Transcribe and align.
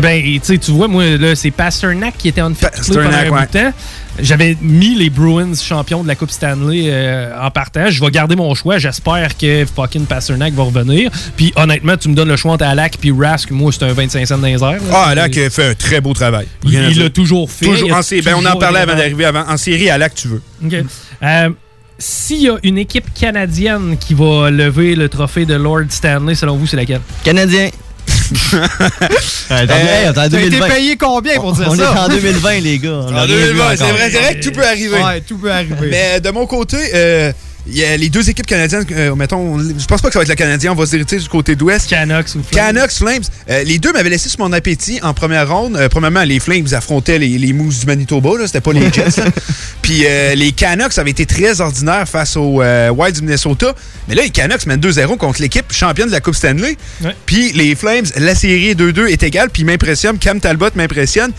Ben, 0.00 0.22
tu 0.22 0.40
sais, 0.42 0.58
tu 0.58 0.70
vois, 0.72 0.88
moi, 0.88 1.04
là, 1.16 1.34
c'est 1.34 1.50
Pasternak 1.50 2.16
qui 2.18 2.28
était 2.28 2.42
en 2.42 2.52
fait 2.54 2.70
pendant 3.02 3.16
un 3.16 3.24
bout 3.30 3.46
de 3.52 3.58
temps. 3.58 3.72
J'avais 4.18 4.56
mis 4.62 4.94
les 4.94 5.10
Bruins 5.10 5.54
champions 5.54 6.02
de 6.02 6.08
la 6.08 6.14
Coupe 6.14 6.30
Stanley 6.30 6.84
euh, 6.86 7.32
en 7.40 7.50
partage. 7.50 7.94
Je 7.94 8.00
vais 8.04 8.10
garder 8.10 8.34
mon 8.36 8.54
choix. 8.54 8.78
J'espère 8.78 9.36
que 9.36 9.64
fucking 9.66 10.06
Pasternak 10.06 10.54
va 10.54 10.62
revenir. 10.64 11.10
Puis 11.36 11.52
honnêtement, 11.56 11.96
tu 11.96 12.08
me 12.08 12.14
donnes 12.14 12.28
le 12.28 12.36
choix 12.36 12.52
entre 12.52 12.64
Alak 12.64 12.96
puis 12.98 13.12
Rask. 13.12 13.50
Moi, 13.50 13.72
c'est 13.72 13.84
un 13.84 13.92
25 13.92 14.26
cents 14.26 14.38
dans 14.38 14.46
les 14.46 14.54
airs. 14.54 14.60
là. 14.62 14.78
Ah, 14.92 15.04
Alak 15.08 15.36
a 15.36 15.50
fait 15.50 15.68
un 15.70 15.74
très 15.74 16.00
beau 16.00 16.12
travail. 16.14 16.46
Il- 16.64 16.78
Rien 16.78 16.90
l'a 17.04 17.10
toujours 17.10 17.50
fait. 17.50 17.66
Toujours 17.66 17.92
en 17.92 18.02
sé- 18.02 18.22
ben, 18.22 18.34
on 18.34 18.38
en 18.38 18.42
toujours 18.44 18.58
parlait 18.58 18.80
avant 18.80 18.94
d'arriver 18.96 19.24
avant. 19.26 19.44
En 19.48 19.56
série, 19.56 19.90
Alak, 19.90 20.14
tu 20.14 20.28
veux. 20.28 20.42
OK. 20.64 20.74
Euh, 21.22 21.48
S'il 21.98 22.42
y 22.42 22.48
a 22.50 22.56
une 22.62 22.76
équipe 22.76 23.06
canadienne 23.14 23.96
qui 23.98 24.12
va 24.12 24.50
lever 24.50 24.94
le 24.94 25.08
trophée 25.08 25.46
de 25.46 25.54
Lord 25.54 25.84
Stanley, 25.88 26.34
selon 26.34 26.56
vous, 26.56 26.66
c'est 26.66 26.76
laquelle? 26.76 27.00
Canadien. 27.24 27.70
Euh, 29.50 30.10
attends, 30.10 30.28
T'as 30.28 30.40
été 30.40 30.58
payé 30.58 30.96
combien 30.96 31.36
pour 31.36 31.52
dire 31.52 31.66
on 31.70 31.76
ça? 31.76 31.82
est 31.84 31.98
en 31.98 32.08
2020, 32.08 32.60
les 32.60 32.78
gars. 32.78 32.90
On 32.90 33.02
En 33.14 33.22
rien 33.22 33.26
vu 33.26 33.32
2020, 33.32 33.76
c'est 33.76 33.84
vrai, 33.84 34.10
c'est 34.10 34.20
vrai 34.20 34.34
que 34.40 34.44
tout 34.44 34.50
peut 34.52 34.66
arriver. 34.66 34.98
Ouais, 35.02 35.20
tout 35.20 35.38
peut 35.38 35.50
arriver. 35.52 35.88
Mais 35.90 36.20
de 36.20 36.30
mon 36.30 36.46
côté, 36.46 36.76
euh, 36.94 37.32
y 37.74 37.84
a 37.84 37.96
les 37.96 38.10
deux 38.10 38.28
équipes 38.30 38.46
canadiennes, 38.46 38.84
euh, 38.92 39.14
mettons, 39.16 39.58
je 39.58 39.84
pense 39.86 40.00
pas 40.00 40.08
que 40.08 40.12
ça 40.12 40.20
va 40.20 40.22
être 40.22 40.28
la 40.28 40.36
canadienne, 40.36 40.72
on 40.72 40.76
va 40.76 40.86
se 40.86 40.96
diriger 40.96 41.18
du 41.18 41.28
côté 41.28 41.56
d'ouest. 41.56 41.88
Canucks 41.90 42.34
ou 42.36 42.42
Flames. 42.42 42.74
Canucks, 42.74 42.92
Flames. 42.92 43.22
Euh, 43.50 43.64
les 43.64 43.78
deux 43.78 43.92
m'avaient 43.92 44.10
laissé 44.10 44.28
sur 44.28 44.40
mon 44.40 44.52
appétit 44.52 45.00
en 45.02 45.14
première 45.14 45.48
ronde. 45.48 45.76
Euh, 45.76 45.88
premièrement, 45.88 46.22
les 46.22 46.38
Flames 46.38 46.66
affrontaient 46.72 47.18
les, 47.18 47.38
les 47.38 47.52
Moose 47.52 47.80
du 47.80 47.86
Manitoba, 47.86 48.38
là, 48.38 48.46
c'était 48.46 48.60
pas 48.60 48.72
les 48.72 48.92
Jets. 48.92 49.22
Puis 49.82 50.04
euh, 50.06 50.34
les 50.34 50.52
Canucks 50.52 50.96
avaient 50.98 51.10
été 51.10 51.26
très 51.26 51.60
ordinaires 51.60 52.08
face 52.08 52.36
aux 52.36 52.62
euh, 52.62 52.90
Wild 52.90 53.16
du 53.16 53.22
Minnesota. 53.22 53.74
Mais 54.08 54.14
là, 54.14 54.22
les 54.22 54.30
Canucks 54.30 54.66
mènent 54.66 54.80
2-0 54.80 55.16
contre 55.16 55.42
l'équipe 55.42 55.72
championne 55.72 56.06
de 56.06 56.12
la 56.12 56.20
Coupe 56.20 56.36
Stanley. 56.36 56.76
Puis 57.26 57.52
les 57.52 57.74
Flames, 57.74 58.06
la 58.16 58.34
série 58.34 58.74
2-2 58.74 59.08
est 59.08 59.22
égale, 59.22 59.50
puis 59.50 59.62
ils 59.62 59.66
m'impressionnent. 59.66 60.18
Cam 60.18 60.38
Talbot 60.38 60.70
m'impressionne. 60.76 61.32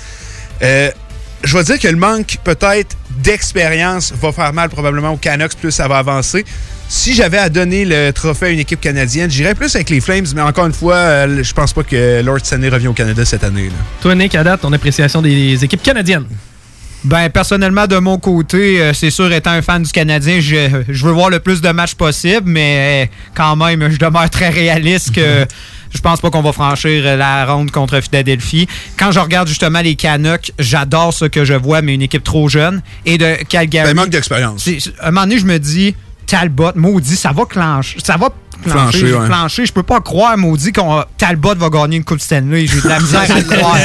Je 0.61 1.57
vais 1.57 1.63
dire 1.63 1.79
que 1.79 1.87
le 1.87 1.95
manque 1.95 2.37
peut-être 2.43 2.97
d'expérience 3.17 4.13
va 4.19 4.31
faire 4.31 4.53
mal 4.53 4.69
probablement 4.69 5.11
aux 5.11 5.17
Canucks, 5.17 5.55
plus 5.55 5.71
ça 5.71 5.87
va 5.87 5.97
avancer. 5.97 6.45
Si 6.89 7.13
j'avais 7.13 7.37
à 7.37 7.49
donner 7.49 7.83
le 7.83 8.11
trophée 8.11 8.45
à 8.45 8.49
une 8.49 8.59
équipe 8.59 8.79
canadienne, 8.79 9.29
j'irais 9.29 9.55
plus 9.55 9.75
avec 9.75 9.89
les 9.89 9.99
Flames, 9.99 10.25
mais 10.33 10.41
encore 10.41 10.65
une 10.67 10.73
fois, 10.73 10.95
euh, 10.95 11.43
je 11.43 11.53
pense 11.53 11.73
pas 11.73 11.83
que 11.83 12.21
Lord 12.21 12.39
Stanley 12.43 12.69
revient 12.69 12.87
au 12.87 12.93
Canada 12.93 13.25
cette 13.25 13.43
année. 13.43 13.65
là. 13.65 13.75
Toi, 14.01 14.15
Nick, 14.15 14.35
à 14.35 14.43
date, 14.43 14.61
ton 14.61 14.71
appréciation 14.71 15.21
des 15.21 15.63
équipes 15.63 15.83
canadiennes? 15.83 16.25
Ben, 17.03 17.29
personnellement, 17.29 17.87
de 17.87 17.97
mon 17.97 18.17
côté, 18.17 18.81
euh, 18.81 18.93
c'est 18.93 19.11
sûr, 19.11 19.31
étant 19.31 19.51
un 19.51 19.61
fan 19.61 19.83
du 19.83 19.91
Canadien, 19.91 20.39
je, 20.39 20.83
je 20.89 21.05
veux 21.05 21.11
voir 21.11 21.29
le 21.29 21.39
plus 21.39 21.61
de 21.61 21.69
matchs 21.69 21.93
possible, 21.93 22.49
mais 22.49 23.05
euh, 23.05 23.15
quand 23.35 23.55
même, 23.55 23.89
je 23.91 23.97
demeure 23.97 24.29
très 24.29 24.49
réaliste 24.49 25.13
que 25.13 25.45
je 25.93 26.01
pense 26.01 26.21
pas 26.21 26.29
qu'on 26.29 26.41
va 26.41 26.51
franchir 26.51 27.03
euh, 27.05 27.15
la 27.15 27.45
ronde 27.45 27.71
contre 27.71 28.01
Philadelphie. 28.01 28.67
Quand 28.97 29.11
je 29.11 29.19
regarde 29.19 29.47
justement 29.47 29.81
les 29.81 29.95
Canucks, 29.95 30.51
j'adore 30.59 31.13
ce 31.13 31.25
que 31.25 31.45
je 31.45 31.53
vois, 31.53 31.81
mais 31.81 31.95
une 31.95 32.01
équipe 32.01 32.23
trop 32.23 32.49
jeune. 32.49 32.81
Et 33.05 33.17
de 33.17 33.35
Calgary. 33.47 33.87
Ben, 33.87 33.95
manque 33.95 34.09
d'expérience. 34.09 34.67
À 34.99 35.07
un 35.07 35.11
moment 35.11 35.21
donné, 35.27 35.39
je 35.39 35.45
me 35.45 35.57
dis, 35.57 35.95
Talbot, 36.25 36.71
maudit, 36.75 37.15
ça 37.15 37.31
va 37.31 37.45
clencher. 37.45 37.99
Ça 38.03 38.17
va 38.17 38.29
ouais. 38.65 39.27
clencher. 39.27 39.65
Je 39.65 39.73
peux 39.73 39.83
pas 39.83 40.01
croire, 40.01 40.37
maudit, 40.37 40.71
qu'on 40.71 41.03
Talbot 41.17 41.55
va 41.55 41.69
gagner 41.69 41.97
une 41.97 42.03
Coupe 42.03 42.19
Stanley. 42.19 42.67
J'ai 42.67 42.81
de 42.81 42.87
la 42.87 42.99
misère 42.99 43.21
à 43.29 43.39
le 43.39 43.43
croire. 43.57 43.77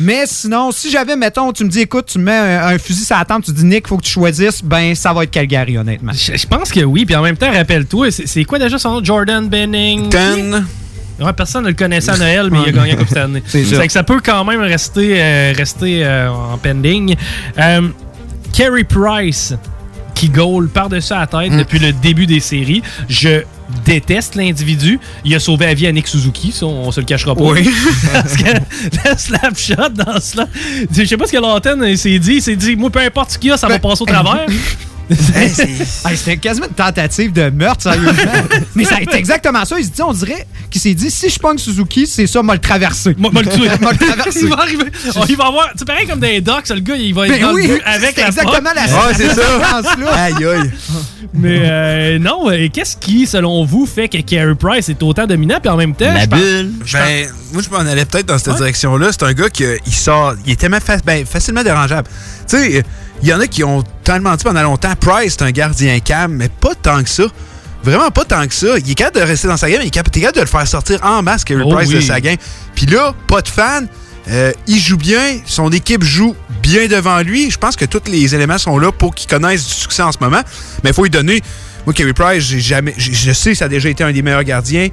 Mais 0.00 0.22
sinon, 0.26 0.72
si 0.72 0.90
j'avais, 0.90 1.16
mettons, 1.16 1.52
tu 1.52 1.64
me 1.64 1.68
dis, 1.68 1.80
écoute, 1.80 2.06
tu 2.06 2.18
me 2.18 2.24
mets 2.24 2.36
un, 2.36 2.68
un 2.68 2.78
fusil 2.78 3.04
sur 3.04 3.16
la 3.16 3.24
tente, 3.24 3.44
tu 3.44 3.52
dis, 3.52 3.64
Nick, 3.64 3.86
faut 3.86 3.98
que 3.98 4.02
tu 4.04 4.12
choisisses, 4.12 4.62
ben, 4.64 4.94
ça 4.94 5.12
va 5.12 5.24
être 5.24 5.30
Calgary, 5.30 5.76
honnêtement. 5.76 6.12
Je, 6.12 6.36
je 6.36 6.46
pense 6.46 6.70
que 6.70 6.80
oui. 6.80 7.04
Puis 7.04 7.14
en 7.14 7.22
même 7.22 7.36
temps, 7.36 7.52
rappelle-toi, 7.52 8.10
c'est 8.10 8.26
c'est 8.26 8.44
quoi 8.44 8.58
déjà 8.58 8.78
son 8.78 8.92
nom? 8.92 9.04
Jordan 9.04 9.48
Benning? 9.48 10.08
Ten. 10.08 10.64
Ouais, 11.20 11.32
personne 11.34 11.64
ne 11.64 11.68
le 11.68 11.74
connaissait 11.74 12.12
à 12.12 12.16
Noël, 12.16 12.48
mais 12.50 12.58
il 12.62 12.68
a 12.70 12.72
gagné 12.72 12.92
la 12.92 12.96
Coupe 12.96 13.08
Stanley. 13.08 13.42
C'est 13.46 13.86
que 13.86 13.92
ça 13.92 14.02
peut 14.02 14.20
quand 14.24 14.42
même 14.46 14.62
rester, 14.62 15.20
euh, 15.20 15.52
rester 15.54 16.02
euh, 16.02 16.30
en 16.30 16.56
pending. 16.56 17.14
Euh, 17.58 17.88
Carey 18.54 18.84
Price, 18.84 19.52
qui 20.20 20.28
goal 20.28 20.68
par-dessus 20.68 21.14
la 21.14 21.26
tête 21.26 21.56
depuis 21.56 21.78
le 21.78 21.94
début 21.94 22.26
des 22.26 22.40
séries. 22.40 22.82
Je 23.08 23.42
déteste 23.86 24.34
l'individu. 24.34 25.00
Il 25.24 25.34
a 25.34 25.40
sauvé 25.40 25.64
la 25.64 25.72
vie 25.72 25.86
à 25.86 25.92
Nick 25.92 26.08
Suzuki, 26.08 26.52
ça, 26.52 26.66
on 26.66 26.90
se 26.92 27.00
le 27.00 27.06
cachera 27.06 27.34
pas. 27.34 27.42
Oui. 27.42 27.66
Parce 28.12 28.36
que 28.36 28.44
le 28.52 29.16
slap 29.16 29.56
shot 29.56 29.88
dans 29.94 30.20
cela. 30.20 30.46
Je 30.94 31.04
sais 31.06 31.16
pas 31.16 31.26
ce 31.26 31.32
que 31.32 31.38
l'antenne 31.38 31.96
s'est 31.96 32.18
dit. 32.18 32.34
Il 32.34 32.42
s'est 32.42 32.56
dit, 32.56 32.76
moi, 32.76 32.90
peu 32.90 33.00
importe 33.00 33.30
ce 33.30 33.38
qu'il 33.38 33.48
y 33.48 33.52
a, 33.52 33.56
ça 33.56 33.66
va 33.66 33.78
Ben, 33.78 33.88
passer 33.88 34.02
au 34.02 34.06
travers. 34.06 34.44
Hey, 35.34 36.16
C'était 36.16 36.36
quasiment 36.36 36.66
une 36.68 36.74
tentative 36.74 37.32
de 37.32 37.50
meurtre, 37.50 37.82
sérieusement. 37.82 38.32
Mais 38.74 38.84
ça 38.84 38.96
a 38.96 39.00
été 39.02 39.16
exactement 39.16 39.64
ça. 39.64 39.78
Il 39.78 39.84
se 39.84 39.90
dit, 39.90 40.02
on 40.02 40.12
dirait 40.12 40.46
qu'il 40.70 40.80
s'est 40.80 40.94
dit, 40.94 41.10
si 41.10 41.28
je 41.28 41.38
pogne 41.38 41.58
Suzuki, 41.58 42.06
c'est 42.06 42.26
ça, 42.26 42.42
m'a 42.42 42.54
le 42.54 42.60
tuer. 42.60 43.14
M'a 43.18 43.30
le 43.32 43.96
traverser. 44.06 44.40
il 44.42 44.48
va 44.48 44.56
arriver. 44.60 44.84
Oh, 45.16 45.24
il 45.28 45.36
va 45.36 45.46
avoir. 45.46 45.70
C'est 45.76 45.84
pareil 45.86 46.06
comme 46.06 46.20
des 46.20 46.40
docs, 46.40 46.68
le 46.68 46.80
gars, 46.80 46.94
il 46.96 47.12
va 47.14 47.26
être 47.26 47.32
Ben 47.32 47.40
dans 47.42 47.54
oui, 47.54 47.66
le 47.66 47.74
but 47.74 47.82
avec 47.84 48.12
c'est 48.14 48.20
la 48.22 48.28
exactement 48.28 48.70
la 48.74 48.82
Ouais, 48.82 49.14
c'est 49.16 49.28
ça. 49.28 49.42
séquence-là. 49.42 50.12
Aïe, 50.14 50.44
aïe. 50.44 50.70
Mais 51.34 51.58
euh, 51.64 52.18
non, 52.18 52.46
qu'est-ce 52.72 52.96
qui, 52.96 53.26
selon 53.26 53.64
vous, 53.64 53.86
fait 53.86 54.08
que 54.08 54.18
Carey 54.18 54.54
Price 54.54 54.88
est 54.88 55.02
autant 55.02 55.26
dominant, 55.26 55.58
puis 55.60 55.70
en 55.70 55.76
même 55.76 55.94
temps, 55.94 56.12
La 56.12 56.26
bulle. 56.26 56.70
Ben, 56.92 57.26
moi, 57.52 57.62
je 57.62 57.70
m'en 57.70 57.78
allais 57.78 58.04
peut-être 58.04 58.26
dans 58.26 58.38
cette 58.38 58.54
direction-là. 58.56 59.08
C'est 59.12 59.24
un 59.24 59.32
gars 59.32 59.48
qui 59.48 59.64
euh, 59.64 59.76
il 59.86 59.92
sort, 59.94 60.34
il 60.46 60.52
est 60.52 60.56
tellement 60.56 60.80
fa- 60.80 60.98
ben, 61.04 61.24
facilement 61.26 61.62
dérangeable. 61.64 62.08
Tu 62.48 62.56
sais, 62.56 62.82
il 63.22 63.28
y 63.28 63.32
en 63.34 63.40
a 63.40 63.46
qui 63.46 63.62
ont 63.64 63.82
tellement 64.04 64.34
dit 64.36 64.44
pendant 64.44 64.62
longtemps, 64.62 64.94
Price, 64.98 65.36
c'est 65.38 65.44
un 65.44 65.50
gardien 65.50 65.98
calme, 66.00 66.32
mais 66.34 66.48
pas 66.48 66.74
tant 66.80 67.02
que 67.02 67.08
ça. 67.08 67.24
Vraiment 67.82 68.10
pas 68.10 68.24
tant 68.24 68.46
que 68.46 68.52
ça. 68.54 68.78
Il 68.78 68.90
est 68.90 68.94
capable 68.94 69.16
de 69.20 69.22
rester 69.22 69.48
dans 69.48 69.56
sa 69.56 69.70
game, 69.70 69.80
il 69.82 69.86
est 69.86 69.90
capable, 69.90 70.10
de 70.34 70.40
le 70.40 70.46
faire 70.46 70.66
sortir 70.68 70.98
en 71.02 71.22
masse, 71.22 71.44
Carey 71.44 71.62
Oh 71.64 71.74
Price, 71.74 71.88
de 71.88 72.00
sa 72.00 72.20
game. 72.20 72.36
Puis 72.74 72.86
là, 72.86 73.14
pas 73.26 73.40
de 73.42 73.48
fan. 73.48 73.88
euh, 74.28 74.52
il 74.66 74.78
joue 74.78 74.98
bien, 74.98 75.38
son 75.46 75.70
équipe 75.72 76.04
joue 76.04 76.36
bien 76.62 76.86
devant 76.88 77.20
lui. 77.20 77.50
Je 77.50 77.56
pense 77.58 77.76
que 77.76 77.86
tous 77.86 78.02
les 78.10 78.34
éléments 78.34 78.58
sont 78.58 78.78
là 78.78 78.92
pour 78.92 79.14
qu'il 79.14 79.28
connaisse 79.30 79.66
du 79.66 79.72
succès 79.72 80.02
en 80.02 80.12
ce 80.12 80.18
moment. 80.20 80.40
Mais 80.84 80.90
il 80.90 80.94
faut 80.94 81.04
lui 81.04 81.10
donner. 81.10 81.40
Moi, 81.86 81.94
Carey 81.94 82.12
Price, 82.12 82.44
j'ai 82.44 82.60
jamais, 82.60 82.92
je 82.98 83.32
sais 83.32 83.52
que 83.52 83.56
ça 83.56 83.64
a 83.64 83.68
déjà 83.68 83.88
été 83.88 84.04
un 84.04 84.12
des 84.12 84.20
meilleurs 84.20 84.44
gardiens. 84.44 84.88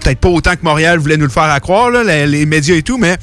Peut-être 0.00 0.18
pas 0.18 0.28
autant 0.28 0.52
que 0.56 0.62
Montréal 0.64 0.98
voulait 0.98 1.16
nous 1.16 1.26
le 1.26 1.30
faire 1.30 1.44
à 1.44 1.60
croire, 1.60 1.90
là, 1.92 2.02
les, 2.02 2.26
les 2.26 2.44
médias 2.44 2.74
et 2.74 2.82
tout, 2.82 2.98
mais 2.98 3.16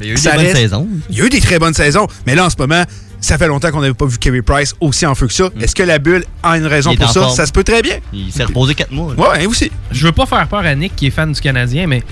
Il 0.00 0.06
y 0.06 0.08
a 0.08 0.12
eu 0.12 0.14
des 0.16 0.20
Ça 0.22 0.30
bonnes 0.36 0.40
reste- 0.46 0.56
saisons. 0.56 0.88
il 1.10 1.18
y 1.18 1.20
a 1.20 1.26
eu 1.26 1.28
des 1.28 1.40
très 1.42 1.58
bonnes 1.58 1.74
saisons. 1.74 2.06
Mais 2.26 2.34
là, 2.34 2.46
en 2.46 2.50
ce 2.50 2.56
moment, 2.58 2.82
ça 3.24 3.38
fait 3.38 3.46
longtemps 3.48 3.70
qu'on 3.70 3.80
n'avait 3.80 3.94
pas 3.94 4.06
vu 4.06 4.18
Carey 4.18 4.42
Price 4.42 4.74
aussi 4.80 5.06
en 5.06 5.14
feu 5.14 5.26
que 5.26 5.32
ça. 5.32 5.44
Est-ce 5.60 5.74
que 5.74 5.82
la 5.82 5.98
bulle 5.98 6.24
a 6.42 6.56
une 6.56 6.66
raison 6.66 6.92
Mm. 6.92 6.96
Pour 6.98 7.10
ça? 7.10 7.20
forme. 7.22 7.34
Ça 7.34 7.46
se 7.46 7.52
peut 7.52 7.64
très 7.64 7.82
bien. 7.82 7.98
Il 8.12 8.32
s'est 8.32 8.44
reposé 8.44 8.74
4 8.74 8.90
mois. 8.92 9.14
là. 9.16 9.30
Ouais, 9.32 9.46
aussi. 9.46 9.70
je 9.90 10.06
veux 10.06 10.12
pas 10.12 10.26
faire 10.26 10.46
peur 10.48 10.60
à 10.60 10.74
Nick 10.74 10.94
qui 10.96 11.06
est 11.06 11.10
fan 11.10 11.32
du 11.32 11.40
Canadien, 11.40 11.86
mais 11.86 12.02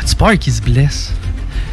as-tu 0.00 0.14
peur 0.16 0.38
qu'il 0.38 0.52
se 0.52 0.60
blesse? 0.62 1.12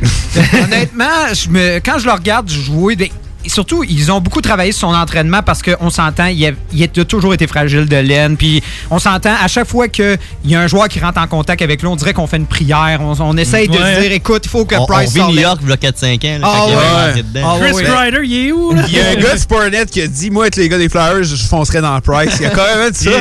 Honnêtement, 0.63 1.33
je 1.33 1.49
me, 1.49 1.79
quand 1.79 1.97
je 1.99 2.05
le 2.05 2.11
regarde 2.13 2.49
jouer, 2.49 2.95
ben, 2.95 3.07
et 3.07 3.11
surtout, 3.49 3.83
ils 3.83 4.11
ont 4.11 4.19
beaucoup 4.21 4.41
travaillé 4.41 4.71
sur 4.71 4.89
son 4.89 4.95
entraînement 4.95 5.41
parce 5.43 5.61
qu'on 5.61 5.89
s'entend, 5.89 6.25
il, 6.27 6.45
a, 6.45 6.51
il 6.73 6.83
a 6.83 6.87
toujours 7.05 7.33
été 7.33 7.47
fragile 7.47 7.85
de 7.87 7.95
laine. 7.97 8.37
Puis 8.37 8.61
on 8.89 8.99
s'entend, 8.99 9.33
à 9.41 9.47
chaque 9.47 9.67
fois 9.67 9.87
qu'il 9.87 10.17
y 10.45 10.55
a 10.55 10.61
un 10.61 10.67
joueur 10.67 10.87
qui 10.87 10.99
rentre 10.99 11.19
en 11.19 11.27
contact 11.27 11.61
avec 11.61 11.81
lui, 11.81 11.87
on 11.87 11.95
dirait 11.95 12.13
qu'on 12.13 12.27
fait 12.27 12.37
une 12.37 12.45
prière. 12.47 12.99
On, 13.01 13.13
on 13.19 13.37
essaye 13.37 13.67
de 13.67 13.73
Ouais. 13.77 13.95
se 13.95 14.01
dire, 14.01 14.11
écoute, 14.11 14.43
il 14.45 14.49
faut 14.49 14.65
que 14.65 14.75
On, 14.75 14.83
on 14.83 14.85
Price 14.85 15.11
vit 15.13 15.19
sorte 15.19 15.31
New 15.31 15.37
de- 15.37 15.41
York 15.41 15.59
il 15.63 15.69
y 15.69 15.73
a 15.73 15.75
4-5 15.77 16.25
ans. 16.25 16.39
Là, 16.39 16.47
Ah 16.47 17.13
il. 17.15 17.23
Ah 17.43 17.57
Chris. 17.59 17.85
Ryder, 17.85 18.19
il 18.23 18.47
est 18.47 18.51
où, 18.51 18.73
là? 18.73 18.83
Il 18.87 18.93
y 18.95 18.99
a 18.99 19.09
un 19.09 19.15
gars 19.15 19.33
de 19.33 19.39
Sportnet 19.39 19.85
qui 19.85 20.01
a 20.01 20.07
dit 20.07 20.29
Moi, 20.29 20.43
avec 20.45 20.55
les 20.55 20.69
gars 20.69 20.77
des 20.77 20.89
Flyers, 20.89 21.23
je 21.23 21.35
foncerais 21.35 21.81
dans 21.81 21.99
Price. 22.01 22.35
Il 22.39 22.43
y 22.43 22.45
a 22.45 22.49
quand 22.51 22.75
même 22.77 22.93
ça. 22.93 23.11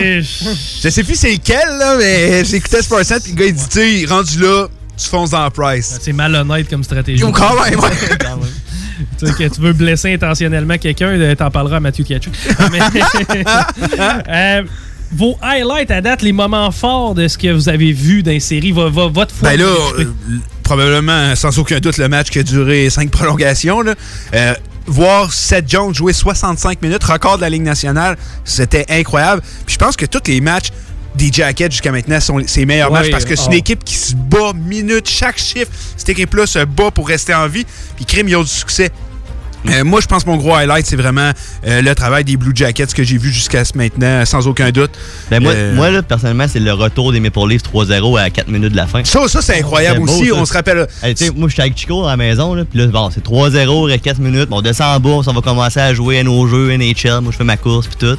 Je 0.83 0.89
sais 0.89 1.03
plus 1.05 1.15
c'est 1.17 1.33
lequel, 1.33 1.79
là, 1.79 1.97
mais 1.99 2.45
j'écoutais 2.45 2.83
Sportnet, 2.83 3.21
puis 3.21 3.33
le 3.33 3.39
gars, 3.39 3.47
il 3.47 3.55
dit 3.55 3.69
Tu 3.71 4.01
sais, 4.01 4.07
rendu 4.13 4.39
là, 4.41 4.67
tu 4.97 5.09
fonces 5.09 5.31
dans 5.31 5.51
Price. 5.51 5.99
C'est 6.01 6.13
malhonnête 6.13 6.69
comme 6.71 6.85
stratégie. 6.85 7.23
Quand 7.33 7.65
même, 7.65 7.81
ouais. 7.81 7.91
Tu 9.19 9.27
sais, 9.27 9.33
que 9.33 9.55
tu 9.55 9.61
veux 9.61 9.73
blesser 9.73 10.15
intentionnellement 10.15 10.77
quelqu'un, 10.79 11.09
euh, 11.09 11.35
t'en 11.35 11.51
parleras 11.51 11.77
à 11.77 11.81
Mathieu. 11.81 12.05
Mais- 12.73 12.81
Euh, 14.29 14.63
vos 15.13 15.37
highlights 15.43 15.91
à 15.91 16.01
date, 16.01 16.23
les 16.23 16.33
moments 16.33 16.71
forts 16.71 17.15
de 17.15 17.29
ce 17.29 17.39
que 17.39 17.53
vous 17.53 17.69
avez 17.69 17.93
vu 17.93 18.23
dans 18.23 18.33
les 18.33 18.41
séries, 18.41 18.73
vo- 18.73 18.91
vo- 18.91 19.11
votre 19.11 19.35
foi. 19.35 19.51
Ben 19.51 19.61
là, 19.61 19.67
euh, 19.99 20.05
probablement, 20.63 21.37
sans 21.37 21.57
aucun 21.59 21.79
doute, 21.79 21.99
le 21.99 22.09
match 22.09 22.31
qui 22.31 22.41
a 22.41 22.43
duré 22.43 22.91
cinq 22.91 23.11
prolongations. 23.11 23.81
Là. 23.83 23.95
Euh, 24.35 24.55
voir 24.87 25.33
Seth 25.33 25.71
Jones 25.71 25.95
jouer 25.95 26.13
65 26.13 26.83
minutes, 26.83 27.05
record 27.05 27.37
de 27.37 27.43
la 27.43 27.51
Ligue 27.51 27.63
nationale, 27.63 28.17
c'était 28.45 28.87
incroyable. 28.91 29.43
Puis 29.67 29.75
je 29.75 29.79
pense 29.79 29.97
que 29.97 30.07
tous 30.07 30.21
les 30.27 30.41
matchs 30.41 30.69
des 31.15 31.31
Jackets 31.33 31.71
jusqu'à 31.71 31.93
maintenant 31.93 32.21
sont 32.21 32.41
ses 32.47 32.67
meilleurs 32.67 32.91
matchs 32.91 33.11
parce 33.11 33.25
que 33.25 33.37
c'est 33.37 33.47
une 33.47 33.53
oh. 33.53 33.59
équipe 33.59 33.85
qui 33.85 33.95
se 33.95 34.15
bat 34.15 34.53
minute, 34.53 35.09
chaque 35.09 35.39
chiffre. 35.39 35.71
Cette 35.97 36.09
équipe-là 36.09 36.47
se 36.47 36.65
bat 36.65 36.91
pour 36.91 37.09
rester 37.09 37.35
en 37.35 37.47
vie. 37.47 37.65
Puis 37.97 38.05
crime, 38.05 38.29
ils 38.29 38.37
ont 38.37 38.43
du 38.43 38.49
succès. 38.49 38.91
Euh, 39.71 39.83
moi, 39.85 40.01
je 40.01 40.07
pense 40.07 40.25
que 40.25 40.31
mon 40.31 40.37
gros 40.37 40.55
highlight, 40.55 40.87
c'est 40.87 40.97
vraiment 40.97 41.31
euh, 41.67 41.81
le 41.81 41.95
travail 41.95 42.25
des 42.25 42.37
Blue 42.37 42.53
Jackets 42.55 42.89
que 42.89 43.03
j'ai 43.03 43.17
vu 43.17 43.31
jusqu'à 43.31 43.65
ce 43.65 43.77
maintenant, 43.77 44.25
sans 44.27 44.47
aucun 44.47 44.71
doute. 44.71 44.91
Ben 45.31 45.43
moi, 45.43 45.53
Euh, 45.53 45.75
moi 45.75 45.91
là, 45.91 46.03
personnellement, 46.03 46.47
c'est 46.49 46.61
le 46.61 46.73
retour 46.73 47.13
des 47.13 47.21
Maple 47.21 47.49
Leafs 47.49 47.63
3-0 47.63 48.21
à 48.21 48.31
4 48.31 48.49
minutes 48.49 48.73
de 48.73 48.77
la 48.77 48.87
fin. 48.87 49.03
Ça, 49.05 49.27
ça 49.27 49.41
c'est 49.41 49.59
incroyable 49.59 50.01
beau, 50.01 50.13
aussi. 50.13 50.29
ça. 50.29 50.35
On 50.35 50.45
se 50.45 50.53
rappelle. 50.53 50.87
Hey, 51.03 51.15
moi, 51.35 51.49
je 51.49 51.55
suis 51.55 51.63
avec 51.63 51.77
Chico 51.79 52.05
à 52.05 52.11
la 52.11 52.17
maison, 52.17 52.55
puis 52.69 52.79
là, 52.79 52.87
bon, 52.89 53.11
c'est 53.11 53.25
3-0, 53.25 53.89
il 53.89 53.93
reste 53.93 54.05
4 54.05 54.19
minutes, 54.19 54.49
bon, 54.51 54.59
on 54.59 54.63
descend 54.63 54.97
en 54.97 55.01
bas, 55.01 55.23
on 55.27 55.33
va 55.33 55.41
commencer 55.41 55.81
à 55.81 55.95
jouer 55.95 56.19
à 56.19 56.23
nos 56.25 56.47
jeux 56.47 56.77
NHL, 56.77 57.21
moi, 57.23 57.33
je 57.33 57.37
fais 57.39 57.45
ma 57.45 57.57
course, 57.57 57.87
puis 57.87 57.97
tout. 57.97 58.19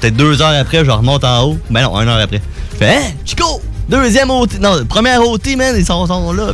Peut-être 0.00 0.16
deux 0.16 0.40
heures 0.42 0.58
après, 0.58 0.84
je 0.84 0.90
remonte 0.90 1.24
en 1.24 1.42
haut. 1.44 1.58
Ben 1.68 1.82
non, 1.82 2.00
une 2.00 2.08
heure 2.08 2.18
après. 2.18 2.40
Je 2.72 2.78
fais, 2.78 2.88
hein, 2.96 3.12
Chico, 3.24 3.60
Deuxième 3.90 4.30
OT. 4.30 4.60
Non, 4.60 4.84
première 4.84 5.20
OT, 5.28 5.56
man, 5.56 5.74
ils 5.76 5.84
sont, 5.84 6.06
sont 6.06 6.32
là. 6.32 6.52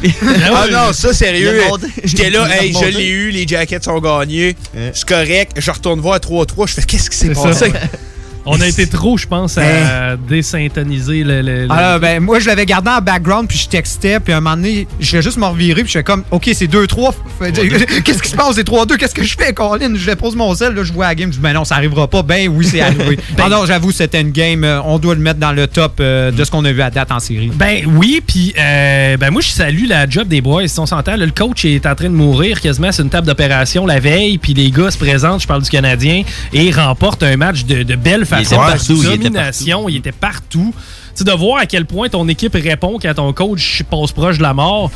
Ah 0.53 0.65
non, 0.71 0.79
ça, 0.93 1.13
sérieux. 1.13 1.61
J'étais 2.03 2.31
là, 2.31 2.49
hey, 2.63 2.73
je 2.73 2.87
l'ai 2.87 3.09
eu, 3.09 3.31
les 3.31 3.47
jackets 3.47 3.85
sont 3.85 4.01
gagnés. 4.01 4.57
C'est 4.95 5.07
correct. 5.07 5.53
Je 5.59 5.71
retourne 5.71 6.01
voir 6.01 6.15
à 6.15 6.19
3-3. 6.19 6.67
Je 6.67 6.75
fais, 6.75 6.83
qu'est-ce 6.83 7.11
qui 7.11 7.17
s'est 7.17 7.29
passé? 7.35 7.73
On 8.47 8.61
a 8.61 8.67
été 8.67 8.87
trop, 8.87 9.17
je 9.19 9.27
pense, 9.27 9.59
à 9.59 10.17
désyntoniser 10.17 11.25
le. 11.25 11.43
le- 11.43 11.63
le- 11.63 11.67
Ah, 11.71 11.99
ben, 11.99 12.21
moi, 12.23 12.39
je 12.39 12.47
l'avais 12.47 12.67
gardé 12.67 12.91
en 12.91 13.01
background, 13.01 13.49
puis 13.49 13.59
je 13.59 13.69
textais, 13.69 14.21
puis 14.21 14.33
à 14.33 14.37
un 14.39 14.41
moment 14.41 14.57
donné, 14.57 14.87
je 15.01 15.17
vais 15.17 15.23
juste 15.23 15.37
me 15.39 15.45
revirer, 15.47 15.83
puis 15.83 15.93
je 15.93 15.99
fais 15.99 16.05
comme, 16.05 16.25
OK, 16.31 16.49
c'est 16.55 16.67
2-3. 16.71 17.15
Qu'est-ce 18.05 18.23
qui 18.23 18.29
se 18.31 18.37
passe? 18.37 18.55
C'est 18.55 18.67
3-2. 18.67 18.97
Qu'est-ce 18.97 19.15
que 19.15 19.25
je 19.25 19.37
fais, 19.37 19.53
Colin? 19.53 19.95
Je 19.95 20.07
dépose 20.07 20.37
mon 20.37 20.55
sel, 20.55 20.75
là, 20.75 20.85
je 20.85 20.93
vois 20.93 21.07
la 21.07 21.15
game, 21.15 21.31
je 21.31 21.37
dis, 21.37 21.43
ben 21.43 21.53
non, 21.53 21.65
ça 21.65 21.77
arrivera 21.77 22.09
pas. 22.09 22.23
Ben 22.23 22.49
oui, 22.49 22.65
c'est 22.67 22.81
arrivé. 22.81 23.19
non, 23.39 23.49
non, 23.51 23.67
j'avoue, 23.67 23.91
c'était 23.93 24.21
une 24.21 24.31
game, 24.31 24.65
euh, 24.65 24.81
on 24.85 24.99
doit 24.99 25.15
le 25.15 25.21
mettre 25.21 25.41
dans 25.41 25.53
le 25.53 25.67
top 25.67 25.95
euh, 26.01 26.31
de 26.31 26.45
ce 26.45 26.51
qu'on 26.51 26.65
a 26.65 26.73
vu 26.73 26.83
à 26.83 26.91
date 26.91 27.11
en 27.13 27.19
série. 27.21 27.51
Ben 27.55 27.83
oui, 27.87 28.23
puis 28.27 28.55
euh, 28.59 29.17
ben 29.17 29.31
moi 29.31 29.41
je 29.43 29.49
salue 29.49 29.87
la 29.89 30.09
job 30.09 30.29
des 30.29 30.41
boys. 30.41 30.67
Si 30.69 30.79
on 30.79 30.87
s'entend, 30.87 31.17
le 31.17 31.31
coach 31.31 31.65
est 31.65 31.85
en 31.87 31.95
train 31.95 32.09
de 32.09 32.15
mourir 32.15 32.61
quasiment 32.61 32.93
sur 32.93 33.05
une 33.05 33.11
table 33.11 33.27
d'opération 33.27 33.87
la 33.87 33.99
veille, 34.01 34.39
puis 34.39 34.55
les 34.55 34.71
gars 34.71 34.91
se 34.91 34.99
présentent, 34.99 35.43
je 35.43 35.47
parle 35.47 35.63
du 35.63 35.71
Canadien, 35.71 36.23
et 36.53 36.71
remportent 36.71 37.23
un 37.23 37.37
match 37.37 37.65
de, 37.65 37.83
de 37.83 37.97
belle 37.97 38.25
façon. 38.25 38.36
Partout, 38.45 38.95
il 39.03 39.07
était 39.07 39.17
domination, 39.19 39.89
il 39.89 39.97
était 39.97 40.13
partout. 40.13 40.75
Sais, 41.17 41.25
de 41.25 41.33
voir 41.33 41.59
à 41.59 41.67
quel 41.67 41.87
point 41.87 42.09
ton 42.09 42.29
équipe 42.29 42.55
répond 42.55 42.99
quand 43.01 43.15
ton 43.15 43.33
coach 43.33 43.83
passe 43.91 44.13
proche 44.13 44.39
de 44.39 44.43
la 44.43 44.53
mort, 44.55 44.91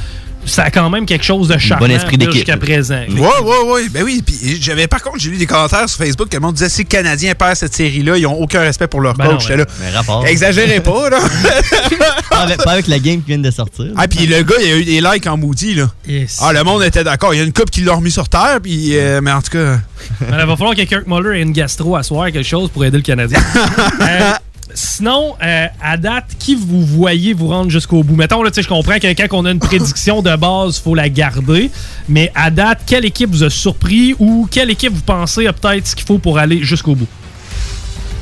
ça 0.46 0.64
a 0.64 0.70
quand 0.70 0.88
même 0.88 1.04
quelque 1.04 1.24
chose 1.24 1.48
de 1.48 1.58
charmant 1.58 1.86
bon 1.86 1.92
esprit 1.92 2.16
d'équipe. 2.16 2.34
jusqu'à 2.34 2.56
présent. 2.56 3.02
Ouais, 3.10 3.20
ouais, 3.20 3.72
ouais. 3.72 3.88
Ben 3.90 4.02
oui. 4.02 4.22
Puis 4.24 4.58
j'avais, 4.60 4.86
par 4.86 5.02
contre, 5.02 5.18
j'ai 5.18 5.28
lu 5.30 5.36
des 5.36 5.44
commentaires 5.46 5.86
sur 5.86 5.98
Facebook 6.02 6.28
que 6.30 6.36
le 6.36 6.40
monde 6.40 6.54
disait 6.54 6.70
si 6.70 6.82
le 6.82 6.88
Canadien 6.88 7.34
perd 7.34 7.56
cette 7.56 7.74
série-là, 7.74 8.16
ils 8.16 8.26
ont 8.26 8.40
aucun 8.40 8.60
respect 8.60 8.86
pour 8.86 9.00
leur 9.02 9.14
Ben 9.14 9.24
non, 9.24 9.30
coach. 9.32 9.42
J'étais 9.42 9.56
là. 9.58 9.66
Mais 9.82 9.90
rapport. 9.90 10.26
Exagérez 10.26 10.80
pas, 10.80 11.10
là. 11.10 11.18
Pas 12.30 12.38
avec, 12.44 12.56
pas 12.58 12.70
avec 12.72 12.86
la 12.86 12.98
game 12.98 13.20
qui 13.20 13.26
vient 13.28 13.38
de 13.38 13.50
sortir. 13.50 13.86
ah, 13.96 14.08
puis 14.08 14.26
le 14.26 14.42
gars, 14.42 14.54
il 14.64 14.72
a 14.72 14.76
eu 14.76 14.84
des 14.84 15.00
likes 15.02 15.26
en 15.26 15.36
maudit, 15.36 15.74
là. 15.74 15.90
Yes. 16.08 16.38
Ah, 16.40 16.52
le 16.54 16.62
monde 16.64 16.82
était 16.82 17.04
d'accord. 17.04 17.34
Il 17.34 17.38
y 17.38 17.40
a 17.40 17.44
une 17.44 17.52
coupe 17.52 17.70
qui 17.70 17.82
l'a 17.82 17.92
remis 17.92 18.10
sur 18.10 18.28
terre, 18.30 18.60
puis. 18.62 18.96
euh, 18.96 19.20
mais 19.22 19.32
en 19.32 19.42
tout 19.42 19.50
cas. 19.50 19.78
Ben, 20.22 20.38
il 20.40 20.46
va 20.46 20.56
falloir 20.56 20.74
que 20.74 20.82
Kirk 20.82 21.06
Muller 21.06 21.38
ait 21.38 21.42
une 21.42 21.52
gastro 21.52 21.96
à 21.96 22.02
soir, 22.02 22.26
quelque 22.32 22.42
chose 22.48 22.70
pour 22.70 22.82
aider 22.84 22.96
le 22.96 23.02
Canadien. 23.02 23.40
Euh, 24.00 24.32
sinon, 24.74 25.34
euh, 25.42 25.66
à 25.82 25.96
date, 25.96 26.36
qui 26.38 26.54
vous 26.54 26.84
voyez 26.84 27.32
vous 27.32 27.48
rendre 27.48 27.70
jusqu'au 27.70 28.02
bout? 28.02 28.16
Mettons, 28.16 28.42
là, 28.42 28.50
je 28.54 28.66
comprends 28.66 28.98
que 28.98 29.12
quand 29.12 29.38
on 29.38 29.44
a 29.44 29.50
une 29.50 29.58
prédiction 29.58 30.22
de 30.22 30.34
base, 30.36 30.78
faut 30.78 30.94
la 30.94 31.08
garder. 31.08 31.70
Mais 32.08 32.32
à 32.34 32.50
date, 32.50 32.80
quelle 32.86 33.04
équipe 33.04 33.30
vous 33.30 33.44
a 33.44 33.50
surpris 33.50 34.14
ou 34.18 34.48
quelle 34.50 34.70
équipe 34.70 34.92
vous 34.92 35.02
pensez 35.02 35.44
peut-être 35.44 35.86
ce 35.86 35.96
qu'il 35.96 36.06
faut 36.06 36.18
pour 36.18 36.38
aller 36.38 36.62
jusqu'au 36.62 36.94
bout? 36.94 37.08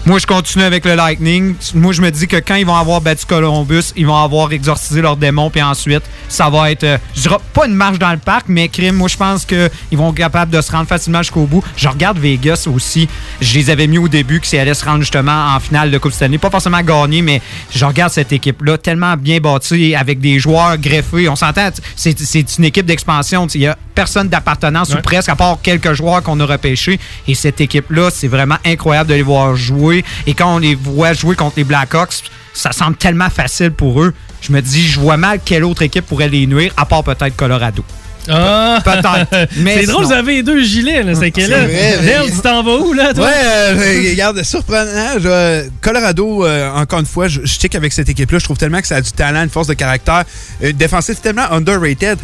Moi, 0.07 0.19
je 0.19 0.27
continue 0.27 0.65
avec 0.65 0.87
le 0.87 0.95
Lightning. 0.95 1.55
Moi, 1.75 1.93
je 1.93 2.01
me 2.01 2.11
dis 2.11 2.27
que 2.27 2.37
quand 2.37 2.55
ils 2.55 2.65
vont 2.65 2.77
avoir 2.77 3.03
battu 3.03 3.27
Columbus, 3.27 3.93
ils 3.95 4.07
vont 4.07 4.17
avoir 4.17 4.51
exorcisé 4.53 5.03
leurs 5.03 5.19
démons, 5.19 5.51
puis 5.51 5.61
ensuite, 5.61 6.03
ça 6.31 6.49
va 6.49 6.71
être, 6.71 6.85
euh, 6.85 6.97
je 7.15 7.23
dirais 7.23 7.37
pas 7.53 7.67
une 7.67 7.75
marche 7.75 7.99
dans 7.99 8.13
le 8.13 8.17
parc, 8.17 8.47
mais 8.49 8.69
crime, 8.69 8.95
moi, 8.95 9.09
je 9.09 9.19
pense 9.19 9.45
qu'ils 9.45 9.69
vont 9.93 10.09
être 10.11 10.17
capables 10.17 10.51
de 10.51 10.63
se 10.63 10.73
rendre 10.73 10.87
facilement 10.89 11.19
jusqu'au 11.23 11.45
bout. 11.45 11.63
Je 11.77 11.89
regarde 11.89 12.17
Vegas 12.19 12.67
aussi. 12.75 13.07
Je 13.43 13.53
les 13.59 13.69
avais 13.69 13.87
mis 13.87 13.99
au 13.99 14.09
début 14.09 14.41
que 14.41 14.47
c'est 14.47 14.59
allait 14.59 14.73
se 14.73 14.83
rendre 14.85 15.01
justement 15.01 15.49
en 15.55 15.61
finale 15.61 15.91
de 15.91 15.99
Coupe 15.99 16.13
Stanley. 16.13 16.39
Pas 16.39 16.49
forcément 16.51 16.81
gagner, 16.81 17.21
mais 17.21 17.43
je 17.75 17.85
regarde 17.85 18.11
cette 18.13 18.33
équipe-là 18.33 18.79
tellement 18.79 19.15
bien 19.17 19.41
bâtie, 19.41 19.95
avec 19.95 20.21
des 20.21 20.39
joueurs 20.39 20.79
greffés. 20.79 21.29
On 21.29 21.37
s'entend, 21.37 21.69
c'est 21.97 22.57
une 22.59 22.65
équipe 22.65 22.87
d'expansion. 22.87 23.47
Il 23.55 23.61
y 23.61 23.67
a 23.67 23.77
personne 23.95 24.29
d'appartenance 24.29 24.91
Ouais. 24.91 24.99
ou 25.01 25.03
presque, 25.03 25.29
à 25.29 25.37
part 25.37 25.59
quelques 25.63 25.93
joueurs 25.93 26.23
qu'on 26.23 26.39
a 26.41 26.47
repêchés. 26.47 26.99
Et 27.27 27.35
cette 27.35 27.61
équipe-là, 27.61 28.09
c'est 28.11 28.29
vraiment 28.29 28.57
incroyable 28.65 29.11
de 29.11 29.15
les 29.15 29.23
voir 29.23 29.55
jouer. 29.55 29.88
Et 30.27 30.35
quand 30.35 30.55
on 30.55 30.59
les 30.59 30.75
voit 30.75 31.13
jouer 31.13 31.37
contre 31.37 31.55
les 31.57 31.65
Blackhawks, 31.65 32.23
ça 32.55 32.73
semble 32.73 32.97
tellement 32.97 33.31
facile 33.31 33.71
pour 33.71 34.03
eux. 34.03 34.13
Je 34.41 34.53
me 34.53 34.61
dis, 34.63 34.87
je 34.87 35.01
vois 35.01 35.17
mal 35.17 35.41
quelle 35.45 35.65
autre 35.65 35.83
équipe 35.83 36.07
pourrait 36.07 36.29
les 36.29 36.47
nuire, 36.47 36.73
à 36.77 36.85
part 36.87 37.03
peut-être 37.05 37.37
Colorado. 37.37 37.85
Ah! 38.31 38.81
Peut-être. 38.85 39.49
C'est 39.65 39.87
drôle, 39.87 40.05
vous 40.05 40.13
avez 40.13 40.35
les 40.37 40.43
deux 40.43 40.63
gilets, 40.63 41.03
là. 41.03 41.15
C'est 41.15 41.31
que 41.31 41.41
là. 41.41 41.67
Nel, 41.67 42.31
tu 42.31 42.39
t'en 42.41 42.63
vas 42.63 42.77
où, 42.77 42.93
là, 42.93 43.15
toi? 43.15 43.25
Ouais, 43.25 43.33
euh, 43.33 44.03
regarde, 44.11 44.43
surprenant. 44.43 45.19
je- 45.19 45.69
Colorado, 45.81 46.45
euh, 46.45 46.71
encore 46.75 47.01
une 47.01 47.07
fois, 47.07 47.29
je, 47.29 47.41
je 47.43 47.59
check 47.59 47.75
avec 47.75 47.93
cette 47.93 48.09
équipe-là. 48.11 48.39
Je 48.39 48.45
trouve 48.45 48.59
tellement 48.59 48.81
que 48.83 48.87
ça 48.87 48.97
a 48.97 49.01
du 49.01 49.13
talent, 49.13 49.43
une 49.45 49.49
force 49.49 49.67
de 49.69 49.75
caractère. 49.75 50.25
Euh, 50.63 50.73
défensif 50.73 51.23
tellement 51.23 51.51
underrated. 51.51 52.19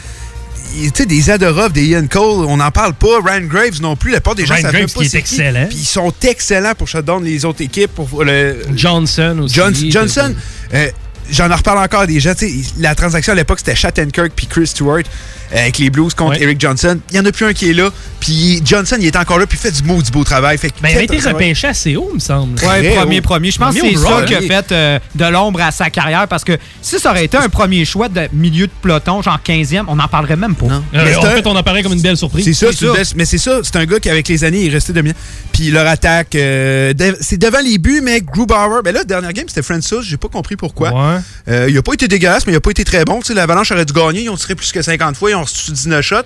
Tu 0.75 0.91
sais, 0.95 1.07
des 1.07 1.21
Zadorov, 1.21 1.73
des 1.73 1.85
Ian 1.87 2.07
Cole, 2.09 2.45
on 2.47 2.57
n'en 2.57 2.71
parle 2.71 2.95
pas. 2.95 3.21
Ryan 3.25 3.47
Graves 3.47 3.81
non 3.81 3.97
plus. 3.97 4.11
La 4.11 4.21
part 4.21 4.35
des 4.35 4.45
gens 4.45 4.55
Ryan 4.55 4.63
savent 4.65 4.73
Graves 4.73 4.93
pas 4.93 5.01
qui 5.01 5.07
est 5.07 5.19
excellent. 5.19 5.67
Puis 5.69 5.79
ils 5.79 5.85
sont 5.85 6.13
excellents 6.23 6.75
pour 6.77 6.89
shutdown 6.89 7.23
les 7.25 7.45
autres 7.45 7.63
équipes. 7.63 7.93
Pour 7.95 8.25
le, 8.25 8.57
Johnson 8.75 9.39
aussi. 9.45 9.55
John- 9.55 9.75
Johnson, 9.75 10.35
euh, 10.75 10.91
j'en 11.31 11.51
en 11.51 11.57
reparle 11.57 11.79
encore 11.79 12.07
des 12.07 12.21
gens. 12.21 12.35
tu 12.35 12.49
sais, 12.49 12.71
La 12.79 12.95
transaction 12.95 13.33
à 13.33 13.37
l'époque, 13.37 13.59
c'était 13.59 13.75
Shattenkirk 13.75 14.33
puis 14.35 14.47
Chris 14.47 14.67
Stewart 14.67 14.99
euh, 15.53 15.57
avec 15.59 15.79
les 15.79 15.91
Blues 15.91 16.15
contre 16.15 16.33
Ouais. 16.33 16.43
Eric 16.43 16.61
Johnson. 16.61 16.99
Il 17.11 17.15
n'y 17.15 17.21
en 17.21 17.25
a 17.27 17.33
plus 17.33 17.47
un 17.47 17.53
qui 17.53 17.71
est 17.71 17.75
là. 17.75 17.91
Puis 18.21 18.63
Johnson, 18.65 18.97
il 18.99 19.07
est 19.07 19.17
encore 19.17 19.39
là 19.39 19.47
puis 19.47 19.59
il 19.59 19.61
fait 19.61 19.71
du 19.71 19.83
maudit 19.87 20.11
beau 20.11 20.25
travail. 20.25 20.57
Fait 20.59 20.73
Ben, 20.83 20.89
il 20.91 20.95
avait 20.97 21.05
été 21.05 21.19
repêché 21.21 21.67
assez 21.69 21.97
haut, 21.97 22.11
me 22.15 22.19
semble. 22.19 22.59
Ouais, 22.61 22.91
Très 22.91 22.95
premier, 23.01 23.19
haut. 23.19 23.23
premier. 23.23 23.51
Je 23.51 23.59
pense 23.59 23.75
que 23.75 23.81
c'est 23.81 23.97
ça 23.97 24.23
qui 24.23 24.35
a 24.35 24.41
fait 24.41 24.73
euh, 24.73 24.99
de 25.15 25.25
l'ombre 25.27 25.61
à 25.63 25.71
sa 25.71 25.91
carrière 25.91 26.27
parce 26.29 26.45
que 26.45 26.59
si 26.81 26.99
ça 26.99 27.11
aurait 27.11 27.25
été 27.27 27.37
un 27.37 27.49
premier 27.49 27.85
choix 27.85 28.09
de 28.09 28.29
milieu 28.33 28.67
de 28.67 28.73
peloton, 28.83 29.21
genre 29.23 29.39
15e, 29.47 29.85
on 29.89 29.97
n'en 29.97 30.09
parlerait 30.09 30.37
même 30.37 30.55
pas. 30.55 30.67
Non. 30.67 30.85
Euh, 30.95 31.05
Mais 31.05 31.15
en 31.17 31.23
fait, 31.23 31.47
on 31.47 31.57
apparaît 31.57 31.83
comme 31.83 31.93
une 31.93 32.01
belle 32.03 32.17
surprise. 32.17 32.45
C'est 32.45 32.55
ça, 32.55 32.67
C'est 32.73 32.79
c'est 32.79 32.85
une 32.87 32.93
ça. 32.93 32.97
belle- 32.99 33.07
mais 33.17 33.25
c'est 33.25 33.39
ça, 33.39 33.61
c'est 33.63 33.77
un 33.77 33.85
gars 33.85 34.01
qui 34.01 34.09
avec 34.11 34.27
les 34.29 34.45
années 34.45 34.61
il 34.63 34.69
est 34.69 34.75
resté 34.75 34.93
dominant. 34.93 35.15
Puis 35.53 35.71
leur 35.71 35.87
attaque, 35.87 36.35
euh, 36.35 36.93
de- 36.95 37.17
c'est 37.21 37.37
devant 37.39 37.61
les 37.61 37.79
buts, 37.79 38.01
mais 38.03 38.21
Grubauer, 38.23 38.81
ben 38.83 38.95
là, 38.95 39.05
dernière 39.05 39.33
game, 39.33 39.45
c'était 39.49 39.63
Francis, 39.63 39.99
j'ai 40.03 40.17
pas 40.17 40.29
compris 40.29 40.57
pourquoi. 40.57 40.91
Ouais. 40.93 41.14
Euh, 41.49 41.67
il 41.69 41.77
a 41.79 41.83
pas 41.83 41.93
été 41.95 42.09
dégueulasse, 42.09 42.47
mais 42.47 42.53
il 42.53 42.57
a 42.57 42.61
pas 42.61 42.71
été 42.71 42.85
très 42.85 43.05
bon. 43.05 43.21
L'Avalanche 43.35 43.71
aurait 43.73 43.85
dû 43.85 43.93
gagner, 43.93 44.23
ils 44.23 44.31
ont 44.31 44.37
tiré 44.37 44.55
plus 44.55 44.71
que 44.73 44.83
50 44.83 45.17
fois, 45.17 45.31
ils 45.31 45.35
ont 45.35 45.43
reçu 45.43 45.71
19 45.73 46.03
shots. 46.05 46.17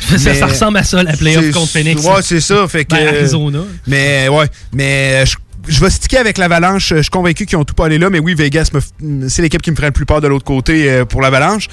Ça, 0.00 0.16
Mais- 0.24 0.34
ça 0.34 0.46
ressemble 0.46 0.78
à 0.78 0.84
ça, 0.84 1.02
la 1.02 1.16
playoff 1.16 1.50
contre 1.52 1.70
Phoenix. 1.72 2.02
Ouais, 2.04 2.22
c'est 2.22 2.40
ça, 2.40 2.66
fait 2.68 2.84
que... 2.84 2.94
Ben, 2.94 3.08
Arizona. 3.08 3.60
Mais 3.86 4.28
ouais, 4.28 4.46
mais 4.72 5.24
je, 5.26 5.36
je 5.68 5.80
vais 5.80 5.90
sticker 5.90 6.20
avec 6.20 6.38
l'Avalanche. 6.38 6.90
Je 6.96 7.02
suis 7.02 7.10
convaincu 7.10 7.46
qu'ils 7.46 7.58
ont 7.58 7.64
tout 7.64 7.74
pas 7.74 7.86
allé 7.86 7.98
là, 7.98 8.08
mais 8.10 8.18
oui, 8.20 8.34
Vegas, 8.34 8.70
me 8.72 9.28
c'est 9.28 9.42
l'équipe 9.42 9.60
qui 9.62 9.70
me 9.70 9.76
ferait 9.76 9.88
le 9.88 9.92
plus 9.92 10.06
peur 10.06 10.20
de 10.20 10.28
l'autre 10.28 10.44
côté 10.44 10.88
euh, 10.90 11.04
pour 11.04 11.20
l'Avalanche. 11.20 11.68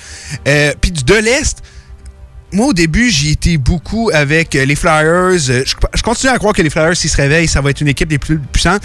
Euh, 0.48 0.74
Puis 0.82 0.92
de 0.92 1.14
l'Est, 1.14 1.60
moi 2.52 2.68
au 2.68 2.74
début, 2.74 3.10
j'y 3.10 3.32
étais 3.32 3.58
beaucoup 3.58 4.10
avec 4.14 4.56
euh, 4.56 4.66
les 4.66 4.76
Flyers. 4.76 5.04
Euh, 5.50 5.64
Je, 5.66 5.74
je 5.94 6.02
continue 6.02 6.32
à 6.32 6.38
croire 6.38 6.54
que 6.54 6.62
les 6.62 6.70
Flyers, 6.70 6.96
s'ils 6.96 7.10
se 7.10 7.18
réveillent, 7.18 7.48
ça 7.48 7.62
va 7.62 7.70
être 7.70 7.82
une 7.82 7.88
équipe 7.90 8.08
des 8.10 8.18
plus 8.20 8.40
puissantes. 8.40 8.82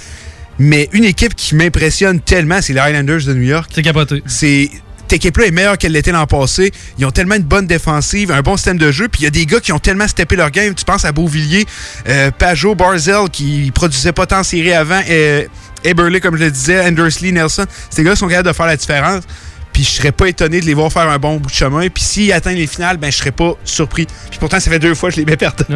Mais 0.62 0.90
une 0.92 1.04
équipe 1.04 1.34
qui 1.34 1.54
m'impressionne 1.54 2.20
tellement, 2.20 2.60
c'est 2.60 2.74
les 2.74 2.80
Highlanders 2.80 3.24
de 3.24 3.32
New 3.32 3.44
York. 3.44 3.70
C'est 3.74 3.80
capoté. 3.80 4.22
C'est 4.26 4.70
cette 4.98 5.14
équipe-là 5.14 5.46
est 5.46 5.50
meilleure 5.50 5.78
qu'elle 5.78 5.90
l'était 5.90 6.12
l'an 6.12 6.26
passé. 6.26 6.70
Ils 6.98 7.06
ont 7.06 7.10
tellement 7.10 7.34
une 7.34 7.42
bonne 7.42 7.66
défensive, 7.66 8.30
un 8.30 8.42
bon 8.42 8.56
système 8.56 8.78
de 8.78 8.92
jeu, 8.92 9.08
puis 9.08 9.22
il 9.22 9.24
y 9.24 9.26
a 9.26 9.30
des 9.30 9.46
gars 9.46 9.58
qui 9.58 9.72
ont 9.72 9.78
tellement 9.78 10.06
steppé 10.06 10.36
leur 10.36 10.50
game. 10.50 10.72
Tu 10.72 10.84
penses 10.84 11.04
à 11.06 11.12
Beauvillier, 11.12 11.66
euh, 12.08 12.30
Pajot, 12.30 12.74
Barzell, 12.74 13.28
qui 13.32 13.72
produisait 13.74 14.12
pas 14.12 14.26
tant 14.26 14.44
série 14.44 14.72
avant, 14.72 15.00
euh, 15.08 15.46
Eberle, 15.82 16.20
comme 16.20 16.36
je 16.36 16.44
le 16.44 16.50
disais, 16.50 16.86
Andersley, 16.86 17.32
Nelson. 17.32 17.64
Ces 17.88 18.04
gars 18.04 18.14
sont 18.14 18.28
capables 18.28 18.48
de 18.48 18.52
faire 18.52 18.66
la 18.66 18.76
différence. 18.76 19.24
Puis 19.72 19.82
je 19.84 19.90
serais 19.90 20.12
pas 20.12 20.28
étonné 20.28 20.60
de 20.60 20.66
les 20.66 20.74
voir 20.74 20.92
faire 20.92 21.08
un 21.08 21.18
bon 21.18 21.38
bout 21.38 21.48
de 21.48 21.54
chemin. 21.54 21.88
Puis 21.88 22.04
s'ils 22.04 22.32
atteignent 22.32 22.58
les 22.58 22.66
finales, 22.66 22.98
ben 22.98 23.10
je 23.10 23.16
serais 23.16 23.32
pas 23.32 23.54
surpris. 23.64 24.06
Puis 24.30 24.38
pourtant, 24.38 24.60
ça 24.60 24.70
fait 24.70 24.78
deux 24.78 24.94
fois 24.94 25.08
que 25.08 25.16
je 25.16 25.20
les 25.20 25.26
mets 25.26 25.36
perdre. 25.36 25.64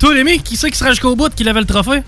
Toi, 0.00 0.14
les 0.14 0.24
mecs, 0.24 0.42
qui 0.42 0.56
c'est 0.56 0.70
qui 0.70 0.76
sera 0.76 0.90
jusqu'au 0.90 1.14
bout, 1.14 1.32
qui 1.34 1.48
avait 1.48 1.60
le 1.60 1.66
trophée? 1.66 2.02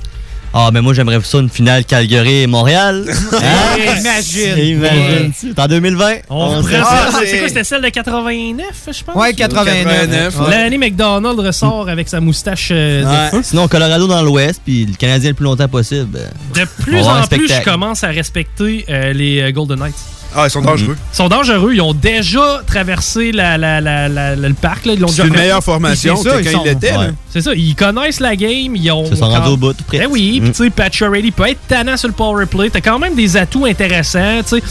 Ah, 0.59 0.71
mais 0.73 0.81
moi, 0.81 0.95
j'aimerais 0.95 1.19
ça 1.23 1.39
une 1.39 1.51
finale 1.51 1.85
Calgary-Montréal. 1.85 3.05
Hein? 3.33 3.99
Imagine. 4.01 4.59
Imagine. 4.59 5.33
C'est 5.37 5.59
en 5.59 5.67
2020. 5.67 6.13
On 6.31 6.49
reprend 6.49 6.69
Ah, 6.83 7.09
ça. 7.13 7.19
c'est- 7.21 7.27
C'est 7.27 7.39
quoi, 7.39 7.49
c'était 7.49 7.65
celle 7.65 7.83
de 7.83 7.89
89, 7.89 8.67
je 8.87 9.05
pense? 9.05 9.15
Ouais, 9.17 9.35
89. 9.35 9.85
89, 9.85 10.41
Ouais. 10.41 10.51
L'année 10.51 10.79
McDonald 10.79 11.39
ressort 11.39 11.89
avec 11.89 12.09
sa 12.09 12.21
moustache 12.21 12.69
euh, 12.73 13.03
de 13.03 13.07
Ouais. 13.07 13.31
feu. 13.31 13.41
Sinon, 13.43 13.69
Colorado 13.69 14.07
dans 14.07 14.23
l'Ouest, 14.23 14.61
puis 14.65 14.87
le 14.87 14.95
Canadien 14.95 15.31
le 15.31 15.35
plus 15.35 15.45
longtemps 15.45 15.69
possible. 15.69 16.19
De 16.55 16.65
plus 16.83 17.01
en 17.03 17.23
plus, 17.27 17.49
je 17.49 17.63
commence 17.63 18.03
à 18.05 18.09
respecter 18.09 18.85
euh, 18.89 19.13
les 19.13 19.41
euh, 19.43 19.53
Golden 19.53 19.79
Knights. 19.79 19.95
Ah, 20.37 20.47
ils 20.47 20.51
sont 20.51 20.61
dangereux. 20.61 20.97
Ils 21.13 21.17
sont 21.17 21.29
dangereux. 21.29 21.73
Ils 21.75 21.81
ont 21.81 21.95
déjà 21.95 22.61
traversé 22.67 23.33
la, 23.33 23.57
la- 23.57 23.81
la- 23.81 24.09
la- 24.09 24.37
la- 24.37 24.49
le 24.49 24.55
parc. 24.55 24.85
Là. 24.87 24.93
Ils 24.93 25.01
l'ont 25.01 25.09
C'est 25.09 25.15
déjà 25.23 25.29
une 25.29 25.35
fait. 25.35 25.41
meilleure 25.41 25.65
formation 25.65 26.17
C'est 26.17 26.29
ça, 26.29 26.37
que 26.37 26.43
ils 26.43 26.45
quand 26.53 26.59
sont- 26.59 26.65
il 26.65 26.69
l'était. 26.71 26.93
ouais. 26.97 27.07
là. 27.07 27.11
C'est 27.31 27.41
ça. 27.41 27.55
Ils 27.55 27.75
connaissent 27.75 28.21
la 28.21 28.37
game. 28.37 28.77
Ils 28.77 28.91
ont. 28.91 29.05
Ils 29.05 29.11
se 29.11 29.17
sont 29.17 29.29
rendus 29.29 29.49
au 29.49 29.57
bout, 29.57 29.73
tout 29.73 29.85
près. 29.85 29.99
Ben 30.01 30.09
oui, 30.11 30.41
puis 30.41 30.51
Mm. 30.51 30.53
tu 30.53 30.65
sais, 30.65 30.71
Pat 30.71 30.93
Shirley 30.93 31.31
peut 31.31 31.49
être 31.49 31.61
tannant 31.69 31.97
sur 31.97 32.09
le 32.09 32.15
power 32.15 32.47
play. 32.47 32.71
T'as 32.71 32.81
quand 32.81 32.99
même 32.99 33.15
des 33.15 33.37
atouts 33.37 33.67
intéressants, 33.67 34.43
tu 34.49 34.57
sais. 34.59 34.63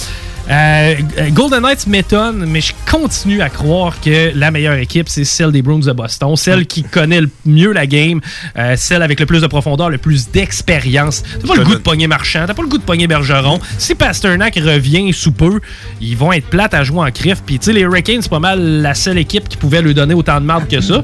Euh, 0.50 0.96
Golden 1.32 1.62
Knights 1.62 1.88
m'étonne, 1.88 2.46
mais 2.48 2.62
je 2.62 2.74
continue 2.90 3.42
à 3.42 3.50
croire 3.50 4.00
que 4.00 4.32
la 4.36 4.52
meilleure 4.52 4.76
équipe, 4.76 5.10
c'est 5.10 5.24
celle 5.24 5.52
des 5.52 5.62
Bruins 5.62 5.80
de 5.80 5.92
Boston, 5.92 6.36
celle 6.36 6.68
qui 6.68 6.84
connaît 6.84 7.22
le 7.22 7.30
mieux 7.46 7.72
la 7.72 7.88
game, 7.88 8.22
euh, 8.58 8.76
celle 8.78 9.02
avec 9.02 9.20
le 9.20 9.26
plus 9.26 9.42
de 9.42 9.48
profondeur, 9.48 9.90
le 9.90 9.98
plus 9.98 10.30
d'expérience. 10.30 11.24
T'as 11.42 11.48
pas 11.48 11.56
le 11.56 11.64
goût 11.64 11.74
de 11.74 11.80
pogner 11.80 12.08
Marchand, 12.08 12.46
t'as 12.46 12.54
pas 12.54 12.62
le 12.62 12.68
goût 12.68 12.78
de 12.78 12.84
pogner 12.84 13.08
Bergeron. 13.08 13.60
Si 13.78 13.96
Pasternak 13.96 14.56
revient 14.56 15.12
sous 15.14 15.32
peu, 15.32 15.60
ils 16.00 16.16
vont 16.16 16.32
être 16.32 16.48
plates 16.48 16.74
à 16.74 16.84
jouer 16.84 17.00
en 17.00 17.12
crif. 17.12 17.42
Puis 17.46 17.60
tu 17.60 17.66
sais, 17.66 17.74
les 17.74 17.82
Hurricanes, 17.82 18.22
c'est 18.22 18.30
pas 18.30 18.40
mal 18.40 18.82
la 18.82 18.94
seule 18.94 19.18
équipe 19.18 19.50
qui 19.50 19.58
pouvait 19.58 19.82
lui 19.82 19.94
donner 19.94 20.14
autant 20.14 20.40
de 20.40 20.46
marde 20.46 20.68
que 20.68 20.82
ça. 20.82 21.04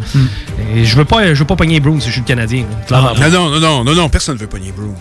Et 0.75 0.85
je 0.85 0.95
veux 0.95 1.05
pas, 1.05 1.33
je 1.33 1.39
veux 1.39 1.45
pas 1.45 1.55
pogner 1.55 1.79
Brown 1.79 1.99
si 1.99 2.07
je 2.07 2.13
suis 2.13 2.21
le 2.21 2.27
Canadien. 2.27 2.65
Non, 2.89 3.01
non, 3.29 3.59
non, 3.59 3.83
non, 3.83 3.95
non, 3.95 4.09
personne 4.09 4.35
ne 4.35 4.39
veut 4.39 4.47
pogner 4.47 4.71
Bruins. 4.71 4.93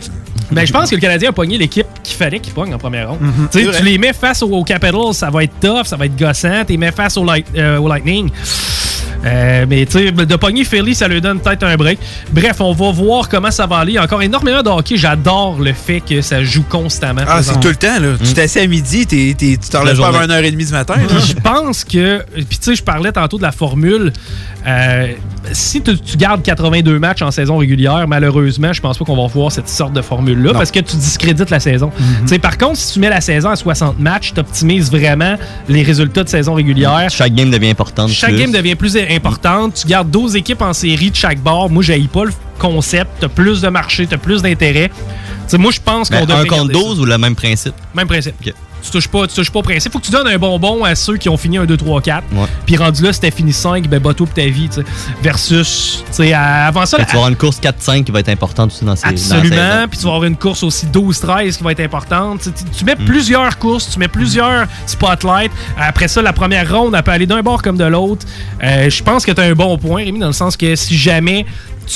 Ben, 0.50 0.66
je 0.66 0.72
pense 0.72 0.90
que 0.90 0.96
le 0.96 1.00
Canadien 1.00 1.30
a 1.30 1.32
pogné 1.32 1.58
l'équipe 1.58 1.86
qu'il 2.02 2.16
fallait 2.16 2.40
qu'il 2.40 2.52
pogne 2.52 2.74
en 2.74 2.78
première 2.78 3.10
ronde. 3.10 3.20
Tu 3.52 3.70
les 3.82 3.98
mets 3.98 4.12
face 4.12 4.29
aux, 4.42 4.46
aux 4.50 4.64
Capitals, 4.64 5.12
ça 5.14 5.30
va 5.30 5.44
être 5.44 5.58
tough, 5.60 5.84
ça 5.86 5.96
va 5.96 6.06
être 6.06 6.16
gossant. 6.16 6.64
Tu 6.66 6.72
les 6.72 6.78
mets 6.78 6.92
face 6.92 7.16
au, 7.16 7.24
Light- 7.24 7.46
euh, 7.56 7.78
au 7.78 7.88
Lightning. 7.88 8.30
Euh, 9.22 9.66
mais 9.68 9.84
tu 9.84 9.98
sais, 9.98 10.12
de 10.12 10.36
pogner 10.36 10.64
Philly, 10.64 10.94
ça 10.94 11.06
lui 11.06 11.20
donne 11.20 11.40
peut-être 11.40 11.62
un 11.64 11.76
break. 11.76 11.98
Bref, 12.32 12.56
on 12.60 12.72
va 12.72 12.90
voir 12.90 13.28
comment 13.28 13.50
ça 13.50 13.66
va 13.66 13.76
aller. 13.78 13.92
Il 13.92 13.94
y 13.96 13.98
a 13.98 14.02
encore 14.04 14.22
énormément 14.22 14.62
de 14.62 14.70
hockey. 14.70 14.96
J'adore 14.96 15.58
le 15.60 15.74
fait 15.74 16.00
que 16.00 16.22
ça 16.22 16.42
joue 16.42 16.62
constamment. 16.62 17.20
Ah, 17.28 17.42
c'est 17.42 17.60
tout 17.60 17.68
le 17.68 17.76
temps, 17.76 17.98
là. 18.00 18.14
Tu 18.24 18.32
t'assieds 18.32 18.62
à 18.62 18.66
midi, 18.66 19.06
t'es- 19.06 19.34
t'es- 19.36 19.58
tu 19.62 19.68
t'en 19.68 19.80
La 19.82 19.92
lèves 19.92 20.00
pas 20.00 20.08
avant 20.08 20.20
1h30 20.26 20.56
du 20.56 20.72
matin, 20.72 20.94
je 21.26 21.34
pense 21.34 21.84
que. 21.84 22.24
Puis 22.34 22.44
tu 22.58 22.58
sais, 22.60 22.74
je 22.76 22.82
parlais 22.82 23.12
tantôt 23.12 23.36
de 23.36 23.42
la 23.42 23.52
formule. 23.52 24.10
Euh, 24.66 25.12
si 25.52 25.82
tu, 25.82 25.98
tu 25.98 26.16
gardes 26.16 26.42
82 26.42 26.98
matchs 26.98 27.22
en 27.22 27.30
saison 27.30 27.56
régulière, 27.56 28.06
malheureusement, 28.06 28.72
je 28.72 28.80
pense 28.80 28.98
pas 28.98 29.04
qu'on 29.04 29.16
va 29.16 29.26
voir 29.26 29.50
cette 29.50 29.68
sorte 29.68 29.92
de 29.92 30.02
formule-là 30.02 30.52
parce 30.52 30.70
que 30.70 30.80
tu 30.80 30.96
discrédites 30.96 31.50
la 31.50 31.60
saison. 31.60 31.90
Sais, 32.26 32.38
Par 32.38 32.58
contre, 32.58 32.76
si 32.76 32.94
tu 32.94 33.00
mets 33.00 33.10
la 33.10 33.20
saison 33.20 33.50
à 33.50 33.56
60 33.56 33.98
matchs, 33.98 34.32
tu 34.34 34.40
optimises 34.40 34.90
vraiment 34.90 35.36
les 35.68 35.82
résultats 35.82 36.24
de 36.24 36.28
saison 36.28 36.54
régulière. 36.54 37.08
Chaque 37.10 37.34
game 37.34 37.50
devient 37.50 37.70
importante. 37.70 38.10
Chaque 38.10 38.30
plus. 38.30 38.40
game 38.40 38.52
devient 38.52 38.74
plus 38.74 38.96
importante. 38.96 39.74
Tu 39.74 39.86
gardes 39.86 40.10
12 40.10 40.36
équipes 40.36 40.62
en 40.62 40.72
série 40.72 41.10
de 41.10 41.16
chaque 41.16 41.40
bord. 41.40 41.70
Moi, 41.70 41.82
j'haïs 41.82 42.08
pas 42.08 42.24
le 42.24 42.32
concept. 42.58 43.10
Tu 43.20 43.24
as 43.24 43.28
plus 43.28 43.62
de 43.62 43.68
marché, 43.68 44.06
tu 44.06 44.14
as 44.14 44.18
plus 44.18 44.42
d'intérêt. 44.42 44.90
Tu 45.50 45.56
sais, 45.56 45.58
Moi, 45.58 45.72
je 45.72 45.80
pense 45.80 46.08
qu'on 46.08 46.16
Ben, 46.20 46.26
devrait 46.26 46.42
un 46.42 46.44
contre 46.44 46.68
garder 46.72 46.74
ça. 46.74 46.80
12 46.80 47.00
ou 47.00 47.04
le 47.04 47.18
même 47.18 47.34
principe? 47.34 47.74
Même 47.94 48.06
principe. 48.06 48.34
Tu 48.82 48.90
touches 48.90 49.08
pas, 49.08 49.26
tu 49.26 49.34
touches 49.34 49.50
pas 49.50 49.58
au 49.58 49.62
principe. 49.62 49.92
Faut 49.92 49.98
que 49.98 50.06
tu 50.06 50.10
donnes 50.10 50.26
un 50.28 50.38
bonbon 50.38 50.84
à 50.84 50.94
ceux 50.94 51.18
qui 51.18 51.28
ont 51.28 51.36
fini 51.36 51.58
un 51.58 51.66
2, 51.66 51.76
3, 51.76 52.00
4. 52.00 52.24
Ouais. 52.32 52.46
Puis 52.64 52.78
rendu 52.78 53.02
là, 53.02 53.12
c'était 53.12 53.30
fini 53.30 53.52
5, 53.52 53.86
ben 53.88 54.00
bateau 54.00 54.24
pour 54.24 54.32
ta 54.34 54.46
vie, 54.46 54.70
tu 54.70 54.76
sais. 54.76 54.84
Versus, 55.22 56.02
tu 56.06 56.12
sais, 56.14 56.32
à- 56.32 56.66
avant 56.68 56.86
ça, 56.86 56.96
tu 56.96 57.04
vas 57.04 57.10
avoir 57.12 57.28
une 57.28 57.36
course 57.36 57.60
4-5 57.60 58.04
qui 58.04 58.10
va 58.12 58.20
être 58.20 58.30
importante 58.30 58.70
aussi 58.72 58.84
dans 58.86 58.96
ces 58.96 59.06
absolument. 59.06 59.86
Puis 59.90 59.98
tu 59.98 60.04
vas 60.04 60.10
avoir 60.14 60.24
une 60.24 60.36
course 60.36 60.62
aussi 60.62 60.86
12-13 60.86 61.58
qui 61.58 61.62
va 61.62 61.72
être 61.72 61.80
importante. 61.80 62.48
Tu, 62.76 62.84
mets 62.86 62.96
plusieurs 62.96 63.58
courses, 63.58 63.90
tu 63.90 63.98
mets 63.98 64.08
plusieurs 64.08 64.66
spotlights. 64.86 65.52
Après 65.78 66.08
ça, 66.08 66.22
la 66.22 66.32
première 66.32 66.70
ronde, 66.74 66.94
elle 66.96 67.02
peut 67.02 67.10
aller 67.10 67.26
d'un 67.26 67.42
bord 67.42 67.60
comme 67.60 67.76
de 67.76 67.84
l'autre. 67.84 68.24
Euh, 68.64 68.88
Je 68.88 69.02
pense 69.02 69.26
que 69.26 69.32
tu 69.32 69.40
as 69.42 69.44
un 69.44 69.52
bon 69.52 69.76
point, 69.76 70.04
Rémi, 70.04 70.18
dans 70.20 70.26
le 70.28 70.32
sens 70.32 70.56
que 70.56 70.74
si 70.74 70.96
jamais 70.96 71.44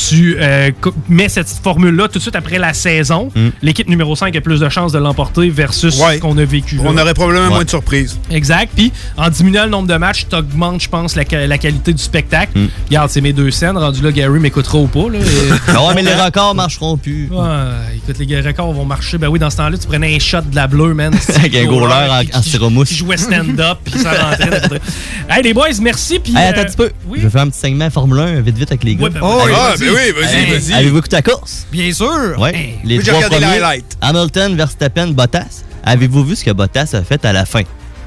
tu 0.08 0.36
euh, 0.40 0.70
mets 1.08 1.28
cette 1.28 1.48
formule-là 1.62 2.08
tout 2.08 2.18
de 2.18 2.22
suite 2.22 2.36
après 2.36 2.58
la 2.58 2.72
saison, 2.74 3.30
Mm. 3.34 3.48
l'équipe 3.62 3.88
numéro 3.88 4.16
5 4.16 4.34
a 4.36 4.40
plus 4.40 4.60
de 4.60 4.68
chances 4.68 4.92
de 4.92 4.98
l'emporter 4.98 5.48
versus 5.50 5.98
Ouais. 6.00 6.16
ce 6.16 6.20
qu'on 6.20 6.36
a 6.38 6.44
vécu. 6.44 6.76
là. 6.76 6.82
On 6.86 6.96
aurait 6.98 7.14
probablement 7.14 7.44
Ouais. 7.46 7.50
moins 7.54 7.64
de 7.64 7.70
surprises. 7.70 8.18
Exact. 8.30 8.72
Puis 8.74 8.92
en 9.16 9.28
diminuant 9.30 9.64
le 9.64 9.70
nombre 9.70 9.88
de 9.88 9.96
matchs, 9.96 10.26
tu 10.28 10.34
augmentes, 10.36 10.80
je 10.82 10.88
pense, 10.88 11.14
la, 11.16 11.24
la 11.46 11.58
qualité 11.58 11.92
du 11.92 12.02
spectacle. 12.02 12.58
Mm. 12.58 12.68
Regarde, 12.88 13.10
c'est 13.10 13.20
mes 13.20 13.32
deux 13.32 13.50
scènes. 13.50 13.76
Rendu 13.76 14.02
là, 14.02 14.10
Gary 14.12 14.40
m'écoutera 14.40 14.78
ou 14.78 14.86
pas. 14.86 15.08
Là. 15.10 15.18
Et- 15.18 15.22
Ah 15.68 15.92
mais 15.94 16.02
les 16.02 16.14
records 16.14 16.54
marcheront 16.54 16.96
plus. 16.96 17.28
Ouais, 17.30 17.96
écoute, 17.96 18.18
les 18.18 18.40
records 18.40 18.72
vont 18.72 18.84
marcher. 18.84 19.18
Ben 19.18 19.28
oui, 19.28 19.38
dans 19.38 19.50
ce 19.50 19.56
temps-là, 19.58 19.76
tu 19.78 19.86
prenais 19.86 20.14
un 20.14 20.18
shot 20.18 20.40
de 20.42 20.56
la 20.56 20.66
bleue, 20.66 20.94
man. 20.94 21.14
Avec 21.36 21.54
un 21.56 21.64
goaler 21.66 21.86
en- 22.10 22.20
en 22.38 22.40
qui- 22.40 22.48
styromousse. 22.48 22.88
Qui 22.88 22.96
jouait 22.96 23.16
stand-up, 23.16 23.78
puis 23.84 23.98
ça 24.00 24.10
rentrait. 24.12 24.80
hey, 25.30 25.42
les 25.42 25.54
boys, 25.54 25.68
merci. 25.80 26.18
Puis, 26.18 26.32
Hey, 26.36 26.46
euh, 26.46 26.50
attends 26.50 26.60
un 26.62 26.64
petit 26.64 26.76
peu. 26.76 26.90
Oui? 27.06 27.18
Je 27.20 27.24
vais 27.26 27.30
faire 27.30 27.42
un 27.42 27.48
petit 27.48 27.60
segment 27.60 27.90
Formule 27.90 28.18
1 28.18 28.40
vite 28.40 28.56
vite 28.58 28.70
avec 28.70 28.84
les 28.84 28.96
gars. 28.96 29.04
Ouais, 29.04 29.10
ben, 29.10 29.20
Oh, 29.22 29.42
ouais. 29.44 29.52
Vas-y. 29.91 30.12
ben 30.12 30.14
oui, 30.17 30.23
vas-y, 30.23 30.35
Hey, 30.37 30.50
vas-y. 30.59 30.73
Avez-vous 30.75 30.99
écouté 30.99 31.17
la 31.17 31.23
course? 31.23 31.67
Bien 31.73 31.93
sûr. 31.93 32.35
Ouais. 32.38 32.55
Hey. 32.55 32.79
Les 32.85 32.95
Moi, 32.97 33.05
j'ai 33.05 33.11
trois 33.12 33.25
regardé 33.25 33.45
premiers. 33.47 33.59
highlights. 33.62 33.97
Hamilton, 34.00 34.57
Verstappen, 34.57 35.07
Bottas. 35.09 35.62
Avez-vous 35.85 36.25
vu 36.25 36.37
ce 36.37 36.45
que 36.45 36.50
Bottas 36.50 36.91
a 36.95 37.03
fait 37.03 37.25
à 37.25 37.33
la 37.33 37.45
fin? 37.45 37.62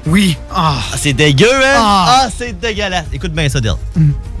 Oui. 0.06 0.36
Ah. 0.54 0.76
Ah, 0.92 0.96
c'est 0.96 1.12
dégueu, 1.12 1.46
hein? 1.52 1.74
Ah. 1.76 2.20
Ah, 2.24 2.28
c'est 2.36 2.58
dégueulasse. 2.58 3.04
Écoute 3.12 3.32
bien 3.32 3.48
ça, 3.48 3.60
Dale. 3.60 3.74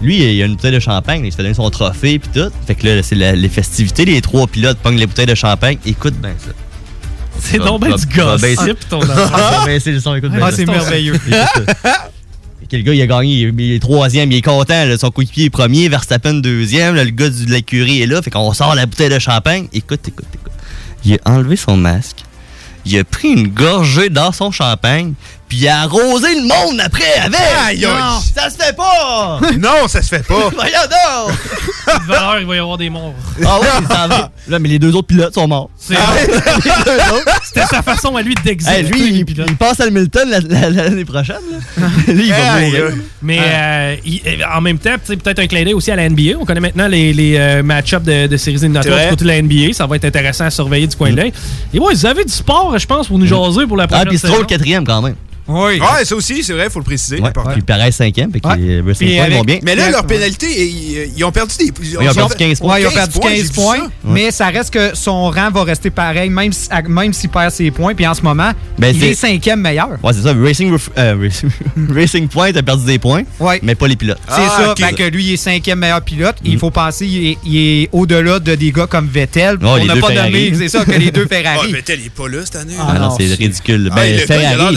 Lui, 0.00 0.16
il 0.18 0.42
a 0.42 0.46
une 0.46 0.54
bouteille 0.54 0.72
de 0.72 0.80
champagne, 0.80 1.22
il 1.24 1.30
se 1.32 1.36
fait 1.36 1.42
donner 1.42 1.54
son 1.54 1.68
trophée 1.70 2.18
puis 2.18 2.30
tout. 2.32 2.50
Fait 2.66 2.74
que 2.74 2.86
là, 2.86 3.02
c'est 3.02 3.14
la- 3.16 3.32
les 3.32 3.48
festivités, 3.48 4.04
les 4.04 4.20
trois 4.22 4.46
pilotes 4.46 4.78
pognent 4.78 4.98
les 4.98 5.06
bouteilles 5.06 5.26
de 5.26 5.34
champagne. 5.34 5.78
Écoute 5.84 6.14
bien 6.14 6.32
ça. 6.38 6.52
C'est 7.40 7.58
donc 7.58 7.82
bien 7.82 7.90
va- 7.90 7.96
du 7.96 8.06
gossip, 8.06 8.88
ton 8.88 8.98
enfant. 9.02 9.30
Ah, 9.34 9.62
ben, 9.66 9.78
c'est 9.78 9.92
le 9.92 10.00
son, 10.00 10.14
écoute 10.14 10.32
bien 10.32 10.40
Ah, 10.42 10.50
ça. 10.50 10.56
c'est 10.56 10.66
merveilleux. 10.66 11.14
Écoute 11.14 11.34
ça. 11.84 12.10
Que 12.70 12.76
le 12.76 12.82
gars, 12.82 12.92
il 12.92 13.00
a 13.00 13.06
gagné, 13.06 13.34
il 13.56 13.72
est- 13.72 13.78
troisième, 13.78 14.30
il 14.30 14.36
est 14.38 14.42
content. 14.42 14.84
son 14.98 15.10
coéquipier 15.10 15.46
est 15.46 15.50
premier, 15.50 15.88
Verstappen 15.88 16.34
deuxième. 16.34 16.94
le 16.94 17.04
gars 17.04 17.30
de 17.30 17.50
l'écurie 17.50 18.02
est 18.02 18.06
là. 18.06 18.20
Fait 18.20 18.30
qu'on 18.30 18.52
sort 18.52 18.74
la 18.74 18.84
bouteille 18.84 19.08
de 19.08 19.18
champagne. 19.18 19.68
Écoute, 19.72 20.06
écoute, 20.06 20.26
écoute. 20.34 20.52
Il 21.04 21.14
a 21.24 21.30
enlevé 21.30 21.56
son 21.56 21.76
masque. 21.76 22.24
Il 22.84 22.98
a 22.98 23.04
pris 23.04 23.28
une 23.28 23.48
gorgée 23.48 24.10
dans 24.10 24.32
son 24.32 24.50
champagne. 24.50 25.14
Puis 25.48 25.58
il 25.58 25.68
a 25.68 25.80
arrosé 25.82 26.34
le 26.34 26.42
monde 26.42 26.78
après 26.80 27.10
avec. 27.24 27.40
Aïe, 27.40 27.84
aïe. 27.84 27.90
Non, 27.90 28.20
ça 28.34 28.50
se 28.50 28.56
fait 28.56 28.76
pas! 28.76 29.40
Non, 29.58 29.88
ça 29.88 30.02
se 30.02 30.08
fait 30.08 30.26
pas. 30.26 30.50
Voyons 30.54 30.72
donc! 31.26 31.36
De 32.02 32.06
valeur, 32.06 32.40
il 32.40 32.46
va 32.46 32.54
y 32.54 32.58
avoir 32.58 32.76
des 32.76 32.90
morts. 32.90 33.14
Ah 33.46 33.58
ouais, 33.60 33.66
va. 33.88 34.30
Là, 34.46 34.58
mais 34.58 34.68
les 34.68 34.78
deux 34.78 34.94
autres 34.94 35.06
pilotes 35.06 35.32
sont 35.32 35.48
morts. 35.48 35.70
C'est- 35.78 35.94
Les 35.94 36.70
deux 36.84 37.14
autres. 37.14 37.40
C'était 37.44 37.64
sa 37.66 37.80
façon 37.82 38.14
à 38.14 38.20
lui 38.20 38.34
d'exister. 38.44 38.74
Hey, 38.80 38.82
lui, 38.84 39.08
il, 39.08 39.16
il 39.26 39.56
passe 39.56 39.80
à 39.80 39.84
Hamilton 39.84 40.28
la- 40.28 40.40
la- 40.40 40.68
l'année 40.70 41.06
prochaine. 41.06 41.36
Là. 41.78 41.86
lui, 42.12 42.26
il 42.26 42.30
va 42.32 42.60
mourir. 42.60 42.84
Mais 43.22 43.38
euh, 43.40 43.96
il- 44.04 44.20
euh, 44.26 44.44
en 44.54 44.60
même 44.60 44.78
temps, 44.78 44.96
peut-être 45.02 45.38
un 45.38 45.46
clin 45.46 45.64
d'œil 45.64 45.72
aussi 45.72 45.90
à 45.90 45.96
la 45.96 46.08
NBA. 46.10 46.36
On 46.38 46.44
connaît 46.44 46.60
maintenant 46.60 46.88
les, 46.88 47.14
les 47.14 47.36
euh, 47.38 47.62
match-ups 47.62 48.04
de, 48.04 48.26
de 48.26 48.36
séries 48.36 48.58
C'est 48.58 48.64
éliminatoires 48.66 49.00
du 49.04 49.08
côté 49.08 49.24
de 49.24 49.28
la 49.30 49.40
NBA. 49.42 49.72
Ça 49.72 49.86
va 49.86 49.96
être 49.96 50.04
intéressant 50.04 50.44
à 50.44 50.50
surveiller 50.50 50.86
du 50.88 50.94
coin 50.96 51.10
de 51.10 51.16
l'œil. 51.16 51.32
Et 51.72 51.78
ouais, 51.78 51.94
vous 51.94 52.06
avez 52.06 52.24
du 52.24 52.32
sport, 52.32 52.78
je 52.78 52.86
pense, 52.86 53.06
pour 53.08 53.18
nous 53.18 53.26
jaser 53.26 53.66
pour 53.66 53.78
la 53.78 53.84
Ah, 53.84 53.88
prochaine 53.88 54.08
puis 54.08 54.18
saison. 54.18 54.34
Stroll 54.34 54.46
quatrième 54.46 54.84
quand 54.84 55.00
même. 55.00 55.14
Oui. 55.48 55.80
Ouais, 55.80 56.04
ça 56.04 56.14
aussi, 56.14 56.44
c'est 56.44 56.52
vrai, 56.52 56.68
faut 56.70 56.78
le 56.80 56.84
préciser. 56.84 57.20
Ouais. 57.20 57.30
Puis 57.52 57.62
Perez 57.62 57.90
cinquième. 57.92 58.26
Ouais. 58.28 58.32
Puis 58.32 58.40
Points 58.42 58.52
avec- 59.24 59.32
vont 59.38 59.44
bien. 59.44 59.58
Mais 59.62 59.74
là, 59.74 59.86
Ouais. 59.86 59.90
leur 59.92 60.06
pénalité, 60.06 60.46
ils, 60.68 61.10
ils 61.16 61.24
ont 61.24 61.32
perdu 61.32 61.54
des. 61.56 61.72
Ils 61.82 61.96
ont 62.08 62.14
perdu 62.14 62.34
15 62.36 62.58
points. 62.60 62.74
Ouais, 62.74 62.82
ils 62.82 62.86
ont 62.86 62.90
perdu 62.90 63.18
15 63.18 63.32
j'ai 63.36 63.42
vu 63.44 63.48
points, 63.50 63.76
ça. 63.78 63.88
mais 64.04 64.30
ça 64.30 64.46
reste 64.48 64.70
que 64.72 64.94
son 64.94 65.30
rang 65.30 65.50
va 65.50 65.64
rester 65.64 65.90
pareil, 65.90 66.28
même 66.30 66.52
si- 66.52 66.68
à- 66.70 66.82
même 66.82 67.12
s'il 67.12 67.30
perd 67.30 67.50
ses 67.50 67.70
points. 67.70 67.94
Puis 67.94 68.06
en 68.06 68.14
ce 68.14 68.22
moment, 68.22 68.50
Ben, 68.78 68.94
il 68.94 69.00
c'est- 69.00 69.08
est 69.10 69.14
cinquième 69.14 69.60
meilleur. 69.60 69.88
Ouais, 70.02 70.12
c'est 70.12 70.22
ça. 70.22 70.34
Racing, 70.38 70.72
Ref- 70.74 70.90
euh, 70.98 71.28
Racing, 71.94 72.28
Point 72.28 72.54
a 72.54 72.62
perdu 72.62 72.84
des 72.84 72.98
points, 72.98 73.22
Ouais. 73.40 73.58
mais 73.62 73.74
pas 73.74 73.88
les 73.88 73.96
pilotes. 73.96 74.18
C'est 74.28 74.34
Ah, 74.36 74.56
ça. 74.64 74.70
ok. 74.72 74.78
Fait 74.78 74.94
que 74.94 75.02
lui, 75.04 75.24
il 75.24 75.32
est 75.34 75.36
cinquième 75.38 75.78
meilleur 75.78 76.02
pilote. 76.02 76.36
Il 76.44 76.56
Mm. 76.56 76.58
faut 76.58 76.70
penser, 76.70 77.06
il 77.06 77.26
est, 77.30 77.38
il 77.46 77.56
est 77.56 77.88
au-delà 77.92 78.38
de 78.38 78.54
des 78.54 78.70
gars 78.72 78.86
comme 78.86 79.08
Vettel. 79.08 79.56
Oh, 79.62 79.66
On 79.66 79.84
n'a 79.84 79.94
deux 79.94 80.00
pas 80.00 80.08
Ferrari. 80.08 80.30
nommé, 80.50 80.52
c'est 80.58 80.68
ça, 80.68 80.84
que 80.84 80.90
les 80.92 81.10
deux 81.10 81.26
Ah, 81.30 81.34
Ferrari. 81.34 81.72
Vettel, 81.72 82.00
il 82.00 82.06
est 82.06 82.10
pas 82.10 82.28
là 82.28 82.38
cette 82.44 82.56
année. 82.56 82.74
Ah, 82.78 82.92
Ah, 82.94 82.98
non, 82.98 83.10
c'est 83.18 83.26
ridicule. 83.34 83.88
Ah, 83.92 83.94
Ben, 83.96 84.04
il 84.04 84.16
l'air 84.16 84.26
Ferrari, 84.26 84.76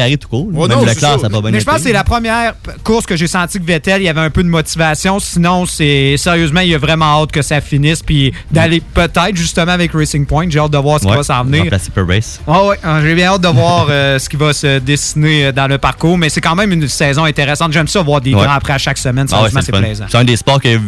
Ferrari 0.00 0.18
tout 0.18 0.28
court. 0.28 0.48
Même 0.50 0.68
ça 0.96 1.28
pas 1.28 1.40
bien 1.40 1.50
Mais 1.50 1.60
je 1.60 1.64
pense 1.64 1.76
que 1.76 1.82
c'est 1.82 1.92
la 1.92 2.04
première 2.04 2.54
course 2.84 3.06
que 3.06 3.16
j'ai 3.16 3.26
senti 3.26 3.58
que 3.58 3.64
Vettel, 3.64 4.02
il 4.02 4.04
y 4.04 4.08
avait 4.08 4.20
un 4.20 4.30
peu 4.30 4.42
de 4.42 4.48
motivation. 4.48 5.18
Sinon, 5.20 5.66
c'est 5.66 6.16
sérieusement, 6.16 6.60
il 6.60 6.74
a 6.74 6.78
vraiment 6.78 7.22
hâte 7.22 7.32
que 7.32 7.42
ça 7.42 7.60
finisse. 7.60 8.02
Puis 8.02 8.32
d'aller 8.50 8.80
peut-être 8.80 9.36
justement 9.36 9.72
avec 9.72 9.92
Racing 9.92 10.26
Point. 10.26 10.46
J'ai 10.50 10.58
hâte 10.58 10.70
de 10.72 10.78
voir 10.78 11.00
ce 11.00 11.06
qui 11.06 11.12
va 11.14 11.22
s'en 11.22 11.44
venir. 11.44 11.62
remplacer 11.62 11.90
Perez. 11.90 12.20
Ah 12.46 12.64
ouais, 12.64 12.78
hein, 12.82 13.00
j'ai 13.02 13.14
bien 13.14 13.28
hâte 13.32 13.40
de 13.42 13.48
voir 13.48 13.86
euh, 13.90 14.18
ce 14.18 14.28
qui 14.28 14.36
va 14.36 14.52
se 14.52 14.78
dessiner 14.78 15.46
euh, 15.46 15.52
dans 15.52 15.66
le 15.66 15.78
parcours. 15.78 16.16
Mais 16.18 16.28
c'est 16.28 16.40
quand 16.40 16.54
même 16.54 16.72
une 16.72 16.88
saison 16.88 17.24
intéressante. 17.24 17.72
J'aime 17.72 17.88
ça 17.88 18.02
voir 18.02 18.20
des 18.20 18.30
Ouais. 18.34 18.44
grands 18.44 18.54
après 18.54 18.74
à 18.74 18.78
chaque 18.78 18.98
semaine. 18.98 19.26
Ah 19.32 19.46
c'est 19.60 19.72
plaisant. 19.72 20.06
C'est 20.08 20.18
un 20.18 20.24
des 20.24 20.36
sports 20.36 20.60
que 20.60 20.78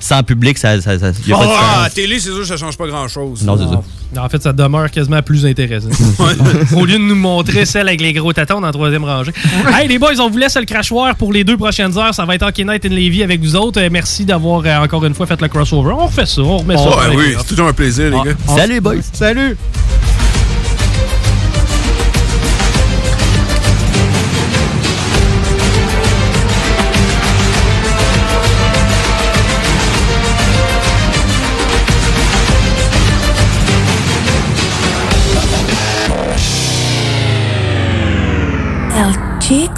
sans 0.00 0.22
public, 0.22 0.58
ça, 0.58 0.80
ça, 0.80 0.98
ça 0.98 1.10
y 1.26 1.32
a 1.32 1.36
pas 1.36 1.44
de 1.44 1.50
Ah, 1.52 1.82
à 1.84 1.90
télé, 1.90 2.18
c'est 2.18 2.30
sûr 2.30 2.38
que 2.40 2.44
ça 2.46 2.56
change 2.56 2.76
pas 2.76 2.86
grand-chose. 2.86 3.42
Non, 3.44 3.56
c'est 3.56 3.64
ça. 3.64 3.82
Non, 4.14 4.22
En 4.22 4.28
fait, 4.28 4.42
ça 4.42 4.52
demeure 4.52 4.90
quasiment 4.90 5.20
plus 5.22 5.44
intéressant. 5.44 5.88
Au 6.76 6.84
lieu 6.86 6.94
de 6.94 7.02
nous 7.02 7.14
montrer 7.14 7.66
celle 7.66 7.88
avec 7.88 8.00
les 8.00 8.12
gros 8.12 8.32
tatons 8.32 8.60
dans 8.60 8.66
la 8.68 8.72
troisième 8.72 9.04
rangée. 9.04 9.32
hey, 9.74 9.88
les 9.88 9.98
boys, 9.98 10.18
on 10.20 10.30
vous 10.30 10.38
laisse 10.38 10.56
le 10.56 10.64
crachoir 10.64 11.14
pour 11.16 11.32
les 11.32 11.44
deux 11.44 11.56
prochaines 11.56 11.96
heures. 11.98 12.14
Ça 12.14 12.24
va 12.24 12.34
être 12.34 12.46
Hockey 12.46 12.64
Night 12.64 12.84
in 12.86 12.90
Levy 12.90 13.22
avec 13.22 13.40
vous 13.40 13.56
autres. 13.56 13.80
Euh, 13.80 13.88
merci 13.90 14.24
d'avoir 14.24 14.62
euh, 14.64 14.84
encore 14.84 15.04
une 15.04 15.14
fois 15.14 15.26
fait 15.26 15.40
le 15.40 15.48
crossover. 15.48 15.92
On 15.92 16.06
refait 16.06 16.26
ça, 16.26 16.40
on 16.42 16.58
remet 16.58 16.76
ça. 16.76 16.88
Ouais, 16.88 17.16
oui, 17.16 17.34
c'est 17.38 17.46
toujours 17.48 17.68
un 17.68 17.72
plaisir, 17.72 18.10
les 18.10 18.30
gars. 18.30 18.36
Salut, 18.56 18.80
boys! 18.80 19.02
Salut! 19.12 19.56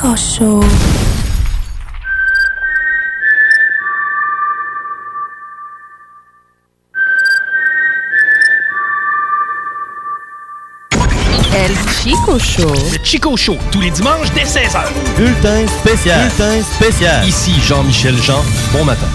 Chico 0.01 0.17
Show. 0.17 0.61
El 11.55 11.77
Chico 11.93 12.39
Show. 12.39 12.73
Le 12.73 13.05
Chico 13.05 13.37
Show, 13.37 13.59
tous 13.71 13.83
les 13.83 13.91
dimanches 13.91 14.33
dès 14.33 14.45
16h. 14.45 14.81
Bulletin 15.19 15.67
spécial! 15.67 16.31
Bulletin 16.31 16.63
spécial! 16.63 17.29
Ici 17.29 17.53
Jean-Michel 17.61 18.17
Jean, 18.23 18.43
bon 18.73 18.85
matin. 18.87 19.07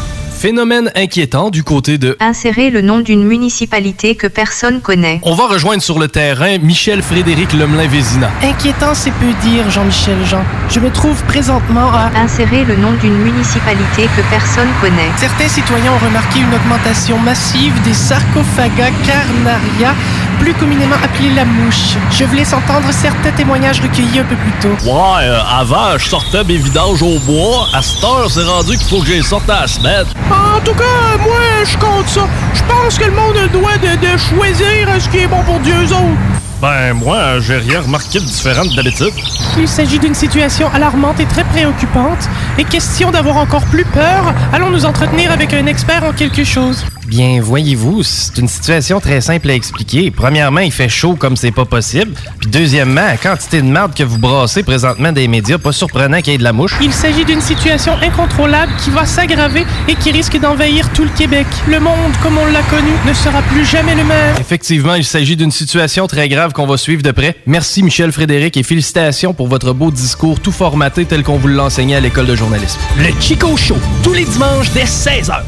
Phénomène 0.46 0.92
inquiétant 0.94 1.50
du 1.50 1.64
côté 1.64 1.98
de... 1.98 2.16
Insérer 2.20 2.70
le 2.70 2.82
nom 2.82 3.00
d'une 3.00 3.24
municipalité 3.24 4.14
que 4.14 4.28
personne 4.28 4.80
connaît. 4.80 5.20
On 5.24 5.34
va 5.34 5.48
rejoindre 5.48 5.82
sur 5.82 5.98
le 5.98 6.08
terrain 6.08 6.60
Michel 6.60 7.02
Frédéric 7.02 7.52
Lemelin-Vézina. 7.52 8.30
Inquiétant, 8.44 8.94
c'est 8.94 9.10
peu 9.14 9.34
dire, 9.42 9.68
Jean-Michel 9.72 10.24
Jean. 10.24 10.44
Je 10.70 10.80
me 10.80 10.92
trouve 10.92 11.20
présentement 11.24 11.92
à... 11.92 12.12
Insérer 12.16 12.64
le 12.64 12.75
nom 12.75 12.94
d'une 13.02 13.18
municipalité 13.24 14.04
que 14.16 14.22
personne 14.30 14.70
connaît. 14.82 15.10
Certains 15.18 15.48
citoyens 15.48 15.94
ont 15.94 16.06
remarqué 16.06 16.38
une 16.38 16.54
augmentation 16.54 17.18
massive 17.18 17.74
des 17.82 17.96
sarcophaga 17.96 18.92
carnaria, 19.04 19.96
plus 20.36 20.54
communément 20.54 20.96
appelés 21.04 21.34
la 21.36 21.46
mouche. 21.46 21.96
Je 22.12 22.24
vous 22.25 22.36
laisse 22.36 22.54
entendre 22.54 22.92
certains 22.92 23.32
témoignages 23.32 23.82
recueillis 23.82 24.20
un 24.20 24.24
peu 24.24 24.36
plus 24.36 24.51
tôt. 24.62 24.75
Ouais, 24.86 25.24
euh, 25.24 25.39
avant, 25.50 25.98
je 25.98 26.08
sortais 26.08 26.44
mes 26.44 26.58
vidanges 26.58 27.01
au 27.01 27.20
bois. 27.20 27.68
À 27.74 27.82
cette 27.82 28.04
heure, 28.04 28.30
c'est 28.30 28.44
rendu 28.44 28.77
qu'il 28.77 28.88
faut 28.88 29.01
que 29.01 29.08
j'y 29.08 29.24
sorte 29.24 29.50
à 29.50 29.62
la 29.62 29.68
semaine. 29.68 30.06
En 30.30 30.60
tout 30.62 30.74
cas, 30.74 31.18
moi, 31.24 31.63
je 31.63 31.77
compte 31.77 32.08
ça. 32.08 32.27
Je 32.54 32.62
pense 32.63 32.98
que 32.98 33.06
le 33.06 33.12
monde 33.12 33.36
de, 33.36 34.12
de 34.13 34.18
choisir 34.18 34.88
ce 35.00 35.10
qui 35.10 35.20
est 35.20 35.27
bon 35.27 35.42
pour 35.44 35.60
Dieu 35.60 35.75
autres. 35.84 36.42
Ben, 36.62 36.94
moi, 36.94 37.39
j'ai 37.42 37.58
rien 37.58 37.82
remarqué 37.82 38.20
de 38.20 38.25
différent 38.25 38.63
d'habitude. 38.75 39.13
Il 39.58 39.68
s'agit 39.68 40.00
d'une 40.00 40.15
situation 40.15 40.70
alarmante 40.74 41.20
et 41.20 41.25
très 41.25 41.44
préoccupante. 41.44 42.30
Et 42.58 42.63
question 42.63 43.12
d'avoir 43.12 43.38
encore 43.38 43.65
plus 43.65 43.86
peur, 43.86 44.34
allons 44.54 44.70
nous 44.70 44.86
entretenir 44.86 45.32
avec 45.32 45.54
un 45.54 45.65
expert 45.65 46.04
en 46.04 46.13
quelque 46.13 46.44
chose. 46.44 46.86
Bien, 47.08 47.40
voyez-vous, 47.40 48.02
c'est 48.02 48.40
une 48.40 48.48
situation 48.48 49.00
très 49.00 49.22
simple 49.22 49.50
à 49.52 49.54
expliquer. 49.54 50.10
Premièrement, 50.10 50.62
il 50.62 50.72
fait 50.72 50.90
chaud 50.90 51.16
comme 51.16 51.36
c'est 51.36 51.52
pas 51.52 51.66
possible. 51.66 52.14
Puis 52.40 52.50
deuxièmement, 52.50 53.06
la 53.06 53.18
quantité 53.18 53.62
de 53.62 53.68
merde 53.68 53.94
que 53.94 54.04
vous 54.04 54.18
brassez 54.18 54.64
présentement 54.64 55.12
des 55.12 55.28
médias, 55.28 55.60
pas 55.60 55.72
surprenant 55.72 56.22
qu'il 56.22 56.34
y 56.34 56.36
ait 56.36 56.40
de 56.40 56.44
la 56.44 56.54
mouche. 56.54 56.76
Il 56.82 56.92
s'agit 56.92 57.24
d'une 57.24 57.42
situation 57.42 57.94
incontrôlable 58.02 58.72
qui 58.84 58.90
va 58.90 59.06
s'aggraver 59.06 59.66
et 59.88 59.96
qui 59.96 60.12
risque 60.12 60.40
d'envahir 60.40 60.92
tout 60.94 61.04
le 61.04 61.10
Québec. 61.10 61.46
Le 61.68 61.80
monde, 61.80 62.14
comme 62.24 62.38
on 62.40 62.46
l'a 62.48 62.64
connu, 62.64 62.92
ne 63.08 63.14
sera 63.14 63.42
plus 63.44 63.66
jamais 63.66 63.96
le 63.96 64.04
même. 64.04 64.36
Effectivement, 64.40 64.96
il 64.96 65.06
s'agit 65.06 65.36
d'une 65.36 65.52
situation 65.52 66.08
très 66.08 66.28
grave 66.28 66.54
qu'on 66.54 66.66
va 66.66 66.78
suivre 66.78 67.04
de 67.04 67.12
près. 67.12 67.36
Merci 67.46 67.84
Michel 67.84 68.12
Frédéric 68.12 68.58
et 68.58 68.64
félicitations 68.64 69.34
pour 69.34 69.48
votre 69.48 69.74
beau 69.74 69.92
discours 69.92 70.40
tout 70.40 70.52
formaté 70.52 71.06
tel 71.06 71.24
qu'on 71.24 71.38
vous 71.38 71.50
l'a 71.50 71.66
enseigné 71.66 71.96
à 71.96 72.00
l'école 72.00 72.26
de 72.26 72.36
journalisme. 72.36 72.80
Le 72.98 73.10
Chico 73.22 73.56
Show, 73.56 73.78
tous 74.02 74.14
les 74.14 74.26
dimanches 74.26 74.72
dès 74.72 74.86
16h. 74.86 75.42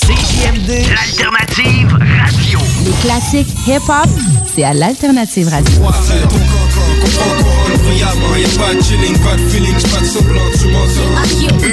See? 0.00 0.27
CJMD, 0.38 0.86
l'alternative 0.94 1.98
radio. 1.98 2.58
Les 2.84 2.92
classiques 3.02 3.48
hip-hop, 3.66 4.08
c'est 4.54 4.62
à 4.62 4.72
l'alternative 4.72 5.48
radio. 5.48 5.82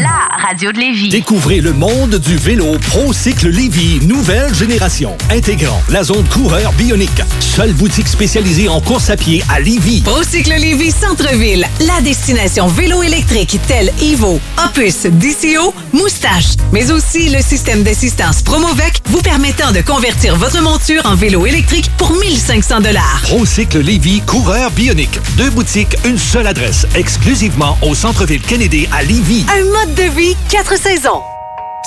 La 0.01 0.48
radio 0.48 0.72
de 0.72 0.77
Lévis. 0.79 1.10
Découvrez 1.10 1.60
le 1.62 1.74
monde 1.74 2.15
du 2.15 2.38
vélo 2.38 2.77
ProCycle 2.89 3.50
Lévis, 3.50 4.00
nouvelle 4.05 4.53
génération, 4.53 5.15
intégrant 5.29 5.81
la 5.89 6.03
zone 6.03 6.25
coureur 6.29 6.72
bionique. 6.74 7.22
Seule 7.39 7.74
boutique 7.74 8.07
spécialisée 8.07 8.67
en 8.67 8.81
course 8.81 9.10
à 9.10 9.17
pied 9.17 9.43
à 9.50 9.60
Lévis. 9.60 10.01
Procycle 10.01 10.55
Lévis 10.55 10.91
Centre-Ville, 10.91 11.67
la 11.81 12.01
destination 12.01 12.67
vélo 12.67 13.03
électrique 13.03 13.60
telle 13.67 13.91
Evo, 14.01 14.39
Opus, 14.65 15.05
DCO, 15.05 15.74
Moustache, 15.93 16.55
mais 16.72 16.91
aussi 16.91 17.29
le 17.29 17.41
système 17.41 17.84
d'assistance 17.84 18.41
Promovec 18.57 19.01
vous 19.07 19.21
permettant 19.21 19.74
de 19.74 19.81
convertir 19.81 20.38
votre 20.38 20.62
monture 20.62 21.05
en 21.05 21.13
vélo 21.13 21.45
électrique 21.45 21.91
pour 21.97 22.13
1500 22.13 22.79
dollars. 22.79 23.19
ProCycle 23.24 23.79
Lévis, 23.79 24.21
coureur 24.21 24.71
bionique. 24.71 25.19
Deux 25.35 25.50
boutiques, 25.50 25.97
une 26.05 26.17
seule 26.17 26.47
adresse, 26.47 26.88
exclusivement 26.95 27.77
au 27.81 27.93
centre-ville 27.93 28.41
Kennedy 28.41 28.88
à 28.93 29.03
Lévis. 29.03 29.45
Un 29.53 29.65
mode 29.65 29.95
de 29.95 30.03
vie, 30.03 30.38
quatre 30.50 30.77
saisons. 30.79 31.21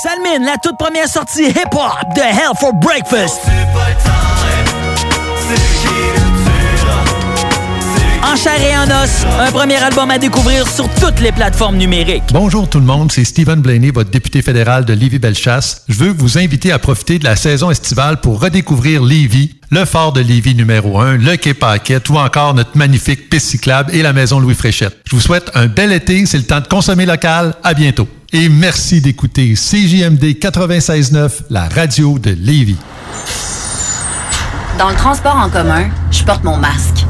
Salmine, 0.03 0.45
la 0.45 0.59
toute 0.63 0.77
première 0.77 1.09
sortie 1.09 1.45
hip-hop 1.45 2.15
de 2.15 2.21
Hell 2.21 2.53
for 2.61 2.75
Breakfast. 2.75 3.41
En 8.23 8.37
chair 8.37 8.61
et 8.61 8.77
en 8.77 9.03
os, 9.03 9.25
un 9.39 9.51
premier 9.53 9.77
album 9.77 10.11
à 10.11 10.19
découvrir 10.19 10.67
sur 10.67 10.89
toutes 10.95 11.21
les 11.21 11.31
plateformes 11.31 11.77
numériques. 11.77 12.25
Bonjour 12.33 12.69
tout 12.69 12.79
le 12.79 12.85
monde, 12.85 13.13
c'est 13.13 13.25
Stephen 13.25 13.61
Blaney, 13.61 13.91
votre 13.91 14.11
député 14.11 14.43
fédéral 14.43 14.85
de 14.85 14.93
Lévis-Bellechasse. 14.93 15.85
Je 15.89 15.95
veux 15.99 16.11
vous 16.11 16.37
inviter 16.37 16.73
à 16.73 16.79
profiter 16.79 17.19
de 17.19 17.25
la 17.25 17.37
saison 17.37 17.71
estivale 17.71 18.21
pour 18.21 18.41
redécouvrir 18.41 19.03
Lévis, 19.03 19.55
le 19.71 19.85
fort 19.85 20.13
de 20.13 20.21
Lévis 20.21 20.55
numéro 20.55 20.99
1, 21.01 21.19
le 21.19 21.37
quai 21.37 21.55
Paquette 21.55 22.09
ou 22.11 22.17
encore 22.17 22.55
notre 22.55 22.77
magnifique 22.77 23.31
piste 23.31 23.47
cyclable 23.47 23.95
et 23.95 24.03
la 24.03 24.13
maison 24.13 24.41
Louis 24.41 24.55
Fréchette. 24.55 24.99
Je 25.09 25.15
vous 25.15 25.23
souhaite 25.23 25.51
un 25.55 25.67
bel 25.67 25.93
été, 25.93 26.27
c'est 26.27 26.39
le 26.39 26.45
temps 26.45 26.61
de 26.61 26.67
consommer 26.67 27.07
local. 27.07 27.55
À 27.63 27.75
bientôt. 27.75 28.09
Et 28.33 28.49
merci 28.49 29.01
d'écouter 29.01 29.55
CJMD 29.55 30.25
96.9, 30.41 31.31
la 31.51 31.69
radio 31.69 32.19
de 32.19 32.37
Lévis. 32.39 32.77
Dans 34.79 34.91
le 34.91 34.97
transport 34.97 35.37
en 35.37 35.49
commun, 35.49 35.89
je 36.11 36.23
porte 36.25 36.45
mon 36.45 36.57
masque. 36.57 37.05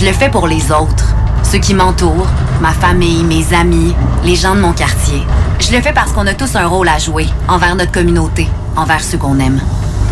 Je 0.00 0.06
le 0.06 0.12
fais 0.14 0.30
pour 0.30 0.46
les 0.46 0.72
autres, 0.72 1.14
ceux 1.42 1.58
qui 1.58 1.74
m'entourent, 1.74 2.26
ma 2.62 2.72
famille, 2.72 3.22
mes 3.22 3.52
amis, 3.52 3.94
les 4.24 4.34
gens 4.34 4.54
de 4.54 4.60
mon 4.60 4.72
quartier. 4.72 5.22
Je 5.58 5.72
le 5.72 5.82
fais 5.82 5.92
parce 5.92 6.12
qu'on 6.12 6.26
a 6.26 6.32
tous 6.32 6.56
un 6.56 6.66
rôle 6.66 6.88
à 6.88 6.98
jouer 6.98 7.26
envers 7.48 7.76
notre 7.76 7.92
communauté, 7.92 8.48
envers 8.76 9.02
ceux 9.02 9.18
qu'on 9.18 9.38
aime. 9.38 9.60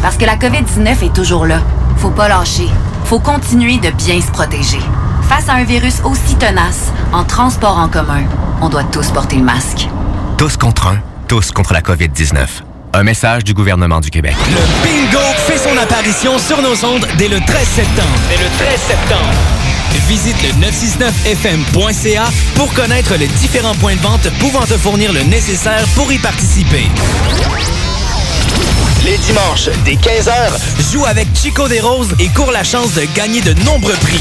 Parce 0.02 0.18
que 0.18 0.26
la 0.26 0.36
COVID-19 0.36 1.06
est 1.06 1.14
toujours 1.14 1.46
là. 1.46 1.60
Faut 1.96 2.10
pas 2.10 2.28
lâcher. 2.28 2.68
Faut 3.06 3.18
continuer 3.18 3.78
de 3.78 3.88
bien 3.88 4.20
se 4.20 4.30
protéger. 4.30 4.80
Face 5.22 5.48
à 5.48 5.54
un 5.54 5.64
virus 5.64 6.02
aussi 6.04 6.34
tenace, 6.34 6.92
en 7.14 7.24
transport 7.24 7.78
en 7.78 7.88
commun, 7.88 8.24
on 8.60 8.68
doit 8.68 8.84
tous 8.84 9.10
porter 9.10 9.36
le 9.36 9.44
masque. 9.44 9.88
Tous 10.36 10.58
contre 10.58 10.88
un, 10.88 10.98
tous 11.28 11.50
contre 11.50 11.72
la 11.72 11.80
COVID-19. 11.80 12.46
Un 12.92 13.04
message 13.04 13.42
du 13.42 13.54
gouvernement 13.54 14.00
du 14.00 14.10
Québec. 14.10 14.36
Le 14.48 14.84
bingo 14.84 15.24
fait 15.46 15.56
son 15.56 15.78
apparition 15.78 16.38
sur 16.38 16.60
nos 16.60 16.84
ondes 16.84 17.06
dès 17.16 17.28
le 17.28 17.40
13 17.40 17.66
septembre. 17.66 18.18
Dès 18.28 18.36
le 18.36 18.50
13 18.58 18.80
septembre. 18.80 19.57
Visite 20.08 20.36
le 20.42 20.66
969fm.ca 20.66 22.24
pour 22.54 22.72
connaître 22.74 23.14
les 23.16 23.26
différents 23.26 23.74
points 23.74 23.96
de 23.96 24.00
vente 24.00 24.28
pouvant 24.38 24.64
te 24.64 24.76
fournir 24.78 25.12
le 25.12 25.22
nécessaire 25.22 25.84
pour 25.94 26.10
y 26.12 26.18
participer. 26.18 26.86
Les 29.04 29.18
dimanches, 29.18 29.70
dès 29.84 29.94
15h, 29.94 30.92
joue 30.92 31.04
avec 31.04 31.28
Chico 31.34 31.68
des 31.68 31.80
Roses 31.80 32.14
et 32.18 32.28
cours 32.28 32.50
la 32.50 32.64
chance 32.64 32.94
de 32.94 33.02
gagner 33.14 33.40
de 33.40 33.54
nombreux 33.64 33.94
prix. 33.94 34.20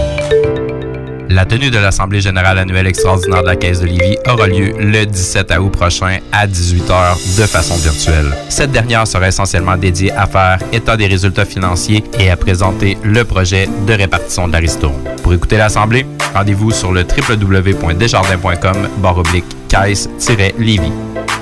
La 1.31 1.45
tenue 1.45 1.71
de 1.71 1.77
l'Assemblée 1.77 2.19
générale 2.19 2.57
annuelle 2.59 2.87
extraordinaire 2.87 3.41
de 3.41 3.47
la 3.47 3.55
Caisse 3.55 3.79
de 3.79 3.85
Lévis 3.85 4.17
aura 4.27 4.47
lieu 4.47 4.73
le 4.77 5.05
17 5.05 5.53
août 5.61 5.69
prochain 5.69 6.17
à 6.33 6.45
18h 6.45 7.37
de 7.39 7.43
façon 7.43 7.77
virtuelle. 7.77 8.35
Cette 8.49 8.73
dernière 8.73 9.07
sera 9.07 9.29
essentiellement 9.29 9.77
dédiée 9.77 10.11
à 10.11 10.27
faire 10.27 10.59
état 10.73 10.97
des 10.97 11.07
résultats 11.07 11.45
financiers 11.45 12.03
et 12.19 12.29
à 12.29 12.35
présenter 12.35 12.97
le 13.03 13.23
projet 13.23 13.69
de 13.87 13.93
répartition 13.93 14.49
de 14.49 14.53
la 14.53 14.59
ristourne. 14.59 15.01
Pour 15.23 15.33
écouter 15.33 15.55
l'Assemblée, 15.55 16.05
rendez-vous 16.33 16.71
sur 16.71 16.91
le 16.91 17.03
www.desjardins.com 17.03 18.89
oblique 19.15 19.45
caisse-lévis. 19.69 20.91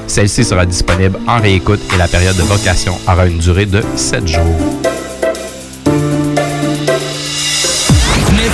Celle-ci 0.05 0.43
sera 0.43 0.67
disponible 0.67 1.17
en 1.27 1.39
réécoute 1.39 1.81
et 1.95 1.97
la 1.97 2.07
période 2.07 2.37
de 2.37 2.43
vocation 2.43 2.95
aura 3.07 3.25
une 3.25 3.39
durée 3.39 3.65
de 3.65 3.81
7 3.95 4.27
jours. 4.27 4.88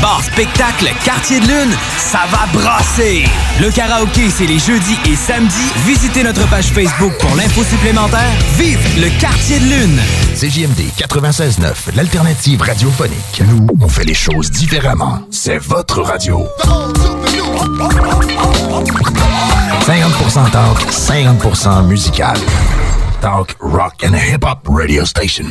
Bar 0.00 0.22
spectacle 0.22 0.88
Quartier 1.04 1.40
de 1.40 1.46
Lune, 1.46 1.76
ça 1.96 2.20
va 2.30 2.46
brasser! 2.52 3.24
Le 3.60 3.70
karaoké, 3.70 4.30
c'est 4.30 4.46
les 4.46 4.58
jeudis 4.58 4.96
et 5.06 5.16
samedis. 5.16 5.72
Visitez 5.86 6.22
notre 6.22 6.48
page 6.48 6.66
Facebook 6.66 7.12
pour 7.18 7.34
l'info 7.34 7.64
supplémentaire. 7.64 8.30
Vive 8.56 8.78
le 9.00 9.08
Quartier 9.20 9.58
de 9.58 9.64
Lune! 9.64 10.00
CJMD 10.36 10.80
96.9, 10.96 11.96
l'alternative 11.96 12.62
radiophonique. 12.62 13.42
Nous, 13.48 13.66
on 13.80 13.88
fait 13.88 14.04
les 14.04 14.14
choses 14.14 14.50
différemment. 14.52 15.20
C'est 15.32 15.58
votre 15.58 16.02
radio. 16.02 16.46
50% 19.86 20.50
talk, 20.50 20.80
50% 20.90 21.86
musical. 21.86 22.36
Talk, 23.20 23.56
rock 23.58 24.04
and 24.04 24.14
hip-hop 24.14 24.68
radio 24.68 25.04
station. 25.04 25.46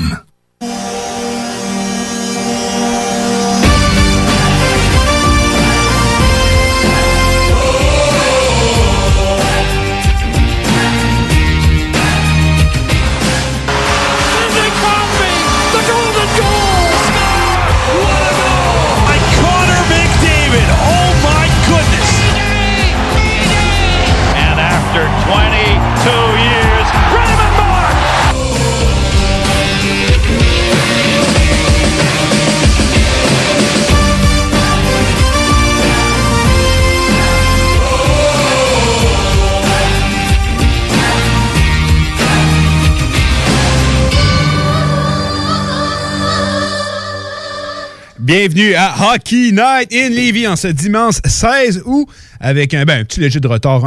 Bienvenue 48.31 48.73
à 48.73 48.93
Hockey 49.13 49.51
Night 49.53 49.87
in 49.93 50.09
Levy 50.09 50.45
en 50.49 50.57
ce 50.57 50.67
dimanche 50.67 51.15
16 51.23 51.83
août 51.85 52.09
avec 52.41 52.73
un, 52.73 52.83
ben, 52.83 52.99
un 52.99 53.03
petit 53.05 53.21
léger 53.21 53.39
de 53.39 53.47
retard. 53.47 53.81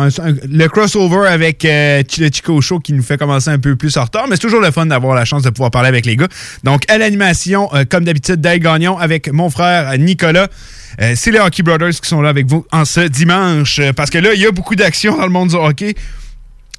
Le 0.49 0.67
crossover 0.67 1.29
avec 1.29 1.63
euh, 1.67 2.03
Chico 2.09 2.59
Show 2.63 2.79
qui 2.81 2.95
nous 2.95 3.03
fait 3.03 3.19
commencer 3.19 3.51
un 3.51 3.59
peu 3.59 3.77
plus 3.77 3.95
en 3.99 4.05
retard, 4.05 4.29
mais 4.29 4.37
c'est 4.37 4.41
toujours 4.41 4.63
le 4.63 4.71
fun 4.71 4.87
d'avoir 4.87 5.15
la 5.15 5.27
chance 5.27 5.43
de 5.43 5.51
pouvoir 5.51 5.71
parler 5.71 5.91
avec 5.91 6.07
les 6.07 6.17
gars. 6.17 6.29
Donc, 6.65 6.91
à 6.91 6.97
l'animation, 6.97 7.69
euh, 7.75 7.85
comme 7.87 8.05
d'habitude, 8.05 8.37
Dale 8.37 8.61
Gagnon 8.61 8.97
avec 8.97 9.31
mon 9.31 9.51
frère 9.51 9.93
Nicolas. 9.99 10.49
Euh, 11.03 11.13
c'est 11.17 11.33
les 11.33 11.39
Hockey 11.39 11.63
Brothers 11.63 12.01
qui 12.01 12.09
sont 12.09 12.23
là 12.23 12.31
avec 12.31 12.47
vous 12.47 12.65
en 12.73 12.87
ce 12.87 13.01
dimanche. 13.01 13.79
euh, 13.79 13.93
Parce 13.93 14.09
que 14.09 14.17
là, 14.17 14.33
il 14.33 14.41
y 14.41 14.47
a 14.47 14.53
beaucoup 14.53 14.75
d'action 14.75 15.19
dans 15.19 15.25
le 15.25 15.33
monde 15.33 15.51
du 15.51 15.57
hockey. 15.57 15.95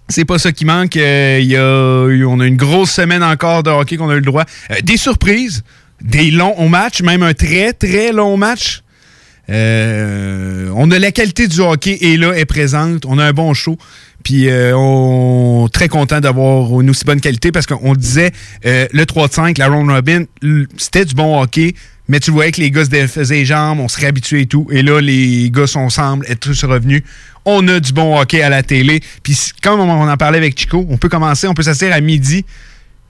C'est 0.10 0.26
pas 0.26 0.40
ça 0.40 0.52
qui 0.52 0.66
manque. 0.66 0.96
Il 0.96 1.46
y 1.46 1.56
a, 1.56 1.64
on 1.64 2.40
a 2.40 2.48
une 2.48 2.58
grosse 2.58 2.90
semaine 2.92 3.24
encore 3.24 3.62
de 3.62 3.70
hockey 3.70 3.98
qu'on 3.98 4.10
a 4.10 4.14
eu 4.14 4.16
le 4.20 4.22
droit. 4.26 4.46
Des 4.84 4.98
surprises, 4.98 5.64
des 6.02 6.32
longs 6.32 6.70
matchs, 6.70 7.02
même 7.02 7.24
un 7.24 7.34
très, 7.34 7.74
très 7.74 8.12
long 8.12 8.38
match. 8.38 8.84
Euh, 9.50 10.72
on 10.76 10.90
a 10.92 11.00
la 11.00 11.12
qualité 11.12 11.48
du 11.48 11.60
hockey 11.60 11.98
et 12.02 12.18
là 12.18 12.34
est 12.34 12.46
présente. 12.46 13.06
On 13.06 13.18
a 13.18 13.26
un 13.26 13.34
bon 13.34 13.54
show. 13.54 13.78
Puis 14.24 14.50
euh, 14.50 14.76
on 14.76 15.68
très 15.72 15.88
content 15.88 16.20
d'avoir 16.20 16.80
une 16.80 16.90
aussi 16.92 17.04
bonne 17.06 17.22
qualité 17.22 17.52
parce 17.52 17.66
qu'on 17.66 17.94
disait 17.94 18.32
euh, 18.66 18.88
le 18.92 19.06
3 19.06 19.28
de 19.28 19.34
5, 19.34 19.58
la 19.58 19.68
Ron 19.68 19.88
Robin, 19.88 20.24
c'était 20.78 21.06
du 21.06 21.16
bon 21.16 21.42
hockey, 21.42 21.74
mais 22.08 22.20
tu 22.20 22.30
voyais 22.30 22.52
que 22.52 22.62
les 22.62 22.70
gars 22.70 22.86
se 22.86 22.90
défaisaient 22.90 23.36
les 23.36 23.46
jambes, 23.46 23.80
on 23.80 23.88
se 23.88 24.00
réhabituait 24.00 24.44
et 24.44 24.46
tout. 24.46 24.68
Et 24.72 24.84
là, 24.84 25.02
les 25.02 25.50
gars 25.50 25.68
sont 25.68 25.90
semblent 25.90 26.26
être 26.30 26.40
tous 26.40 26.64
revenus. 26.64 27.02
On 27.46 27.68
a 27.68 27.80
du 27.80 27.94
bon 27.94 28.20
hockey 28.20 28.44
à 28.44 28.50
la 28.50 28.62
télé. 28.62 29.02
Puis 29.24 29.38
comme 29.64 29.80
on 29.80 30.08
en 30.08 30.18
parlait 30.18 30.38
avec 30.38 30.58
Chico, 30.58 30.86
on 30.90 30.98
peut 30.98 31.10
commencer, 31.10 31.48
on 31.48 31.56
peut 31.56 31.64
s'asseoir 31.64 31.94
à 31.94 32.00
midi. 32.00 32.46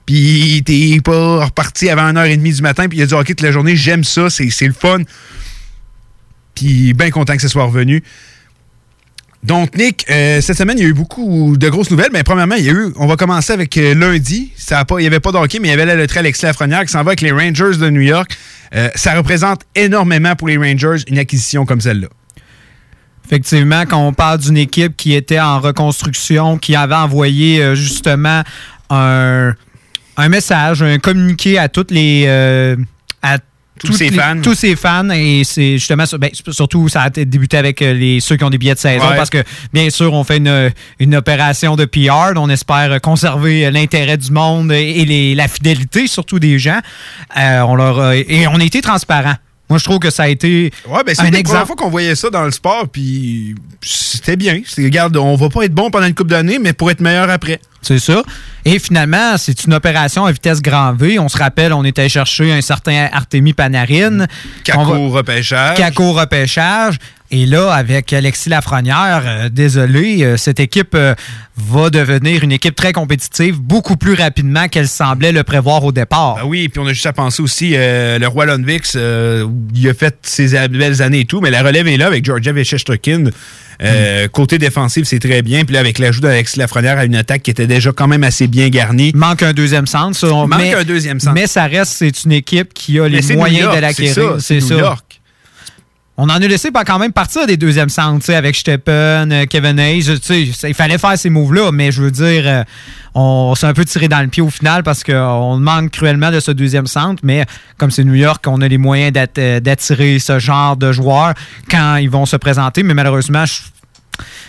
Puis 0.06 0.62
t'es 0.64 1.00
pas 1.02 1.44
reparti 1.44 1.88
avant 1.88 2.12
1h30 2.12 2.56
du 2.56 2.62
matin, 2.62 2.88
puis 2.88 2.98
il 2.98 3.02
a 3.02 3.06
du 3.06 3.14
hockey 3.14 3.34
toute 3.34 3.46
la 3.46 3.52
journée. 3.52 3.76
J'aime 3.76 4.04
ça, 4.04 4.30
c'est 4.30 4.66
le 4.66 4.72
fun. 4.72 4.98
Puis 6.54 6.92
bien 6.94 7.10
content 7.10 7.34
que 7.34 7.42
ce 7.42 7.48
soit 7.48 7.64
revenu. 7.64 8.02
Donc, 9.42 9.76
Nick, 9.76 10.06
euh, 10.08 10.40
cette 10.40 10.56
semaine, 10.56 10.78
il 10.78 10.82
y 10.82 10.86
a 10.86 10.88
eu 10.88 10.94
beaucoup 10.94 11.56
de 11.56 11.68
grosses 11.68 11.90
nouvelles. 11.90 12.10
Mais 12.12 12.22
premièrement, 12.22 12.54
il 12.54 12.64
y 12.64 12.68
a 12.68 12.72
eu. 12.72 12.92
On 12.96 13.06
va 13.06 13.16
commencer 13.16 13.52
avec 13.52 13.76
euh, 13.76 13.94
lundi. 13.94 14.52
Ça 14.56 14.78
a 14.78 14.84
pas, 14.84 14.98
il 14.98 15.02
n'y 15.02 15.08
avait 15.08 15.18
pas 15.18 15.32
de 15.32 15.36
hockey, 15.36 15.58
mais 15.58 15.68
il 15.68 15.70
y 15.72 15.74
avait 15.74 15.86
la 15.86 15.96
loterie 15.96 16.20
Alexis 16.20 16.44
Lafrenière 16.44 16.82
qui 16.82 16.92
s'en 16.92 17.02
va 17.02 17.10
avec 17.10 17.22
les 17.22 17.32
Rangers 17.32 17.76
de 17.76 17.90
New 17.90 18.02
York. 18.02 18.36
Euh, 18.74 18.88
ça 18.94 19.14
représente 19.14 19.62
énormément 19.74 20.36
pour 20.36 20.46
les 20.46 20.56
Rangers 20.56 21.02
une 21.08 21.18
acquisition 21.18 21.66
comme 21.66 21.80
celle-là. 21.80 22.06
Effectivement, 23.26 23.84
quand 23.86 24.06
on 24.06 24.12
parle 24.12 24.38
d'une 24.38 24.58
équipe 24.58 24.96
qui 24.96 25.14
était 25.14 25.40
en 25.40 25.58
reconstruction, 25.58 26.58
qui 26.58 26.76
avait 26.76 26.94
envoyé 26.94 27.74
justement 27.74 28.42
un, 28.90 29.54
un 30.16 30.28
message, 30.28 30.82
un 30.82 30.98
communiqué 30.98 31.58
à 31.58 31.68
toutes 31.68 31.90
les. 31.90 32.24
euh, 32.26 32.76
à 33.22 33.38
Tous 33.84 33.92
ses 33.94 34.10
les- 34.10 34.16
fans. 34.16 34.40
Tous 34.42 34.54
ses 34.54 34.76
fans. 34.76 35.08
Et 35.10 35.42
c'est 35.44 35.78
justement. 35.78 36.04
Ben, 36.18 36.30
surtout, 36.50 36.88
ça 36.88 37.02
a 37.02 37.10
débuté 37.10 37.56
avec 37.56 37.80
euh, 37.82 37.92
les, 37.94 38.20
ceux 38.20 38.36
qui 38.36 38.44
ont 38.44 38.50
des 38.50 38.58
billets 38.58 38.74
de 38.74 38.78
saison 38.78 39.08
Ouais. 39.08 39.16
parce 39.16 39.30
que, 39.30 39.42
bien 39.72 39.90
sûr, 39.90 40.12
on 40.12 40.22
fait 40.24 40.36
une, 40.36 40.70
une 41.00 41.14
opération 41.16 41.74
de 41.76 41.84
PR. 41.84 42.32
On 42.36 42.48
espère 42.50 43.00
conserver 43.00 43.70
l'intérêt 43.70 44.16
du 44.18 44.30
monde 44.30 44.70
et 44.72 45.04
les- 45.04 45.34
la 45.34 45.48
fidélité, 45.48 46.06
surtout 46.06 46.38
des 46.38 46.58
gens. 46.58 46.80
Euh, 47.38 47.60
on 47.62 47.74
leur, 47.74 48.12
et 48.12 48.46
on 48.46 48.60
a 48.60 48.64
été 48.64 48.80
transparent. 48.82 49.34
Moi, 49.70 49.78
je 49.78 49.84
trouve 49.84 50.00
que 50.00 50.10
ça 50.10 50.24
a 50.24 50.28
été 50.28 50.70
Ouais, 50.86 51.02
ben 51.02 51.14
c'est 51.14 51.22
un 51.22 51.24
la 51.24 51.30
première 51.30 51.38
exemple. 51.40 51.66
fois 51.68 51.76
qu'on 51.76 51.88
voyait 51.88 52.14
ça 52.14 52.28
dans 52.28 52.44
le 52.44 52.50
sport, 52.50 52.88
puis 52.92 53.54
c'était 53.80 54.36
bien. 54.36 54.60
C'est, 54.66 54.84
regarde, 54.84 55.16
on 55.16 55.34
va 55.34 55.48
pas 55.48 55.62
être 55.62 55.72
bon 55.72 55.90
pendant 55.90 56.06
une 56.06 56.14
couple 56.14 56.28
d'années, 56.30 56.58
mais 56.58 56.74
pour 56.74 56.90
être 56.90 57.00
meilleur 57.00 57.30
après. 57.30 57.58
C'est 57.82 57.98
ça. 57.98 58.22
Et 58.64 58.78
finalement, 58.78 59.36
c'est 59.36 59.64
une 59.64 59.74
opération 59.74 60.24
à 60.24 60.30
vitesse 60.32 60.62
grand 60.62 60.92
V. 60.94 61.18
On 61.18 61.28
se 61.28 61.36
rappelle, 61.36 61.72
on 61.72 61.84
était 61.84 62.08
chercher 62.08 62.52
un 62.52 62.60
certain 62.60 63.08
Artemi 63.12 63.52
Panarin. 63.52 64.26
Caco 64.64 64.80
On 64.80 65.08
va- 65.08 65.16
repêchage. 65.18 65.76
Caco 65.76 66.12
repêchage. 66.12 66.96
Et 67.34 67.46
là, 67.46 67.72
avec 67.72 68.12
Alexis 68.12 68.50
Lafrenière, 68.50 69.22
euh, 69.26 69.48
désolé, 69.48 70.22
euh, 70.22 70.36
cette 70.36 70.60
équipe 70.60 70.94
euh, 70.94 71.14
va 71.56 71.88
devenir 71.88 72.44
une 72.44 72.52
équipe 72.52 72.76
très 72.76 72.92
compétitive 72.92 73.58
beaucoup 73.58 73.96
plus 73.96 74.12
rapidement 74.12 74.68
qu'elle 74.68 74.86
semblait 74.86 75.32
le 75.32 75.42
prévoir 75.42 75.82
au 75.82 75.92
départ. 75.92 76.34
Ben 76.36 76.42
oui, 76.44 76.68
puis 76.68 76.78
on 76.78 76.86
a 76.86 76.92
juste 76.92 77.06
à 77.06 77.14
penser 77.14 77.42
aussi, 77.42 77.70
le 77.74 78.26
roi 78.26 78.44
Lundvix, 78.44 78.92
euh, 78.96 79.46
il 79.74 79.88
a 79.88 79.94
fait 79.94 80.14
ses 80.22 80.68
belles 80.68 81.00
années 81.00 81.20
et 81.20 81.24
tout, 81.24 81.40
mais 81.40 81.50
la 81.50 81.62
relève 81.62 81.88
est 81.88 81.96
là 81.96 82.06
avec 82.06 82.22
Georgia 82.24 82.52
Shesterkin. 82.62 83.24
Euh, 83.82 84.28
Côté 84.28 84.58
défensif, 84.58 85.06
c'est 85.06 85.18
très 85.18 85.42
bien. 85.42 85.64
Puis 85.64 85.74
là, 85.74 85.80
avec 85.80 85.98
l'ajout 85.98 86.20
d'Alexis 86.20 86.58
Lafrenière 86.58 86.98
à 86.98 87.04
une 87.04 87.16
attaque 87.16 87.42
qui 87.42 87.50
était 87.50 87.66
déjà 87.66 87.92
quand 87.92 88.08
même 88.08 88.24
assez 88.24 88.46
bien 88.46 88.68
garnie. 88.68 89.12
Manque 89.14 89.42
un 89.42 89.52
deuxième 89.52 89.86
centre. 89.86 90.16
ça. 90.16 90.28
Manque 90.28 90.54
mais, 90.56 90.74
un 90.74 90.84
deuxième 90.84 91.20
centre. 91.20 91.34
Mais 91.34 91.46
ça 91.46 91.66
reste, 91.66 91.92
c'est 91.92 92.24
une 92.24 92.32
équipe 92.32 92.72
qui 92.74 92.98
a 93.00 93.08
les 93.08 93.22
moyens 93.34 93.74
de 93.74 93.80
l'acquérir. 93.80 94.14
c'est 94.14 94.20
ça, 94.20 94.36
c'est 94.40 94.74
New 94.74 94.78
York. 94.78 95.21
On 96.18 96.24
en 96.24 96.28
a 96.34 96.38
laissé 96.40 96.70
pas 96.70 96.84
quand 96.84 96.98
même 96.98 97.12
partir 97.12 97.46
des 97.46 97.56
deuxièmes 97.56 97.88
centres, 97.88 98.30
avec 98.34 98.54
Steppen, 98.54 99.32
euh, 99.32 99.46
Kevin 99.46 99.78
Hayes. 99.78 100.10
Il 100.30 100.74
fallait 100.74 100.98
faire 100.98 101.16
ces 101.18 101.30
moves-là, 101.30 101.72
mais 101.72 101.90
je 101.90 102.02
veux 102.02 102.10
dire, 102.10 102.42
euh, 102.46 102.64
on 103.14 103.54
s'est 103.54 103.66
un 103.66 103.72
peu 103.72 103.84
tiré 103.86 104.08
dans 104.08 104.20
le 104.20 104.28
pied 104.28 104.42
au 104.42 104.50
final 104.50 104.82
parce 104.82 105.04
qu'on 105.04 105.56
manque 105.56 105.90
cruellement 105.90 106.30
de 106.30 106.38
ce 106.38 106.50
deuxième 106.50 106.86
centre. 106.86 107.22
Mais 107.24 107.46
comme 107.78 107.90
c'est 107.90 108.04
New 108.04 108.14
York, 108.14 108.44
on 108.46 108.60
a 108.60 108.68
les 108.68 108.76
moyens 108.76 109.12
d'at- 109.12 109.26
euh, 109.38 109.60
d'attirer 109.60 110.18
ce 110.18 110.38
genre 110.38 110.76
de 110.76 110.92
joueurs 110.92 111.32
quand 111.70 111.96
ils 111.96 112.10
vont 112.10 112.26
se 112.26 112.36
présenter. 112.36 112.82
Mais 112.82 112.92
malheureusement, 112.94 113.44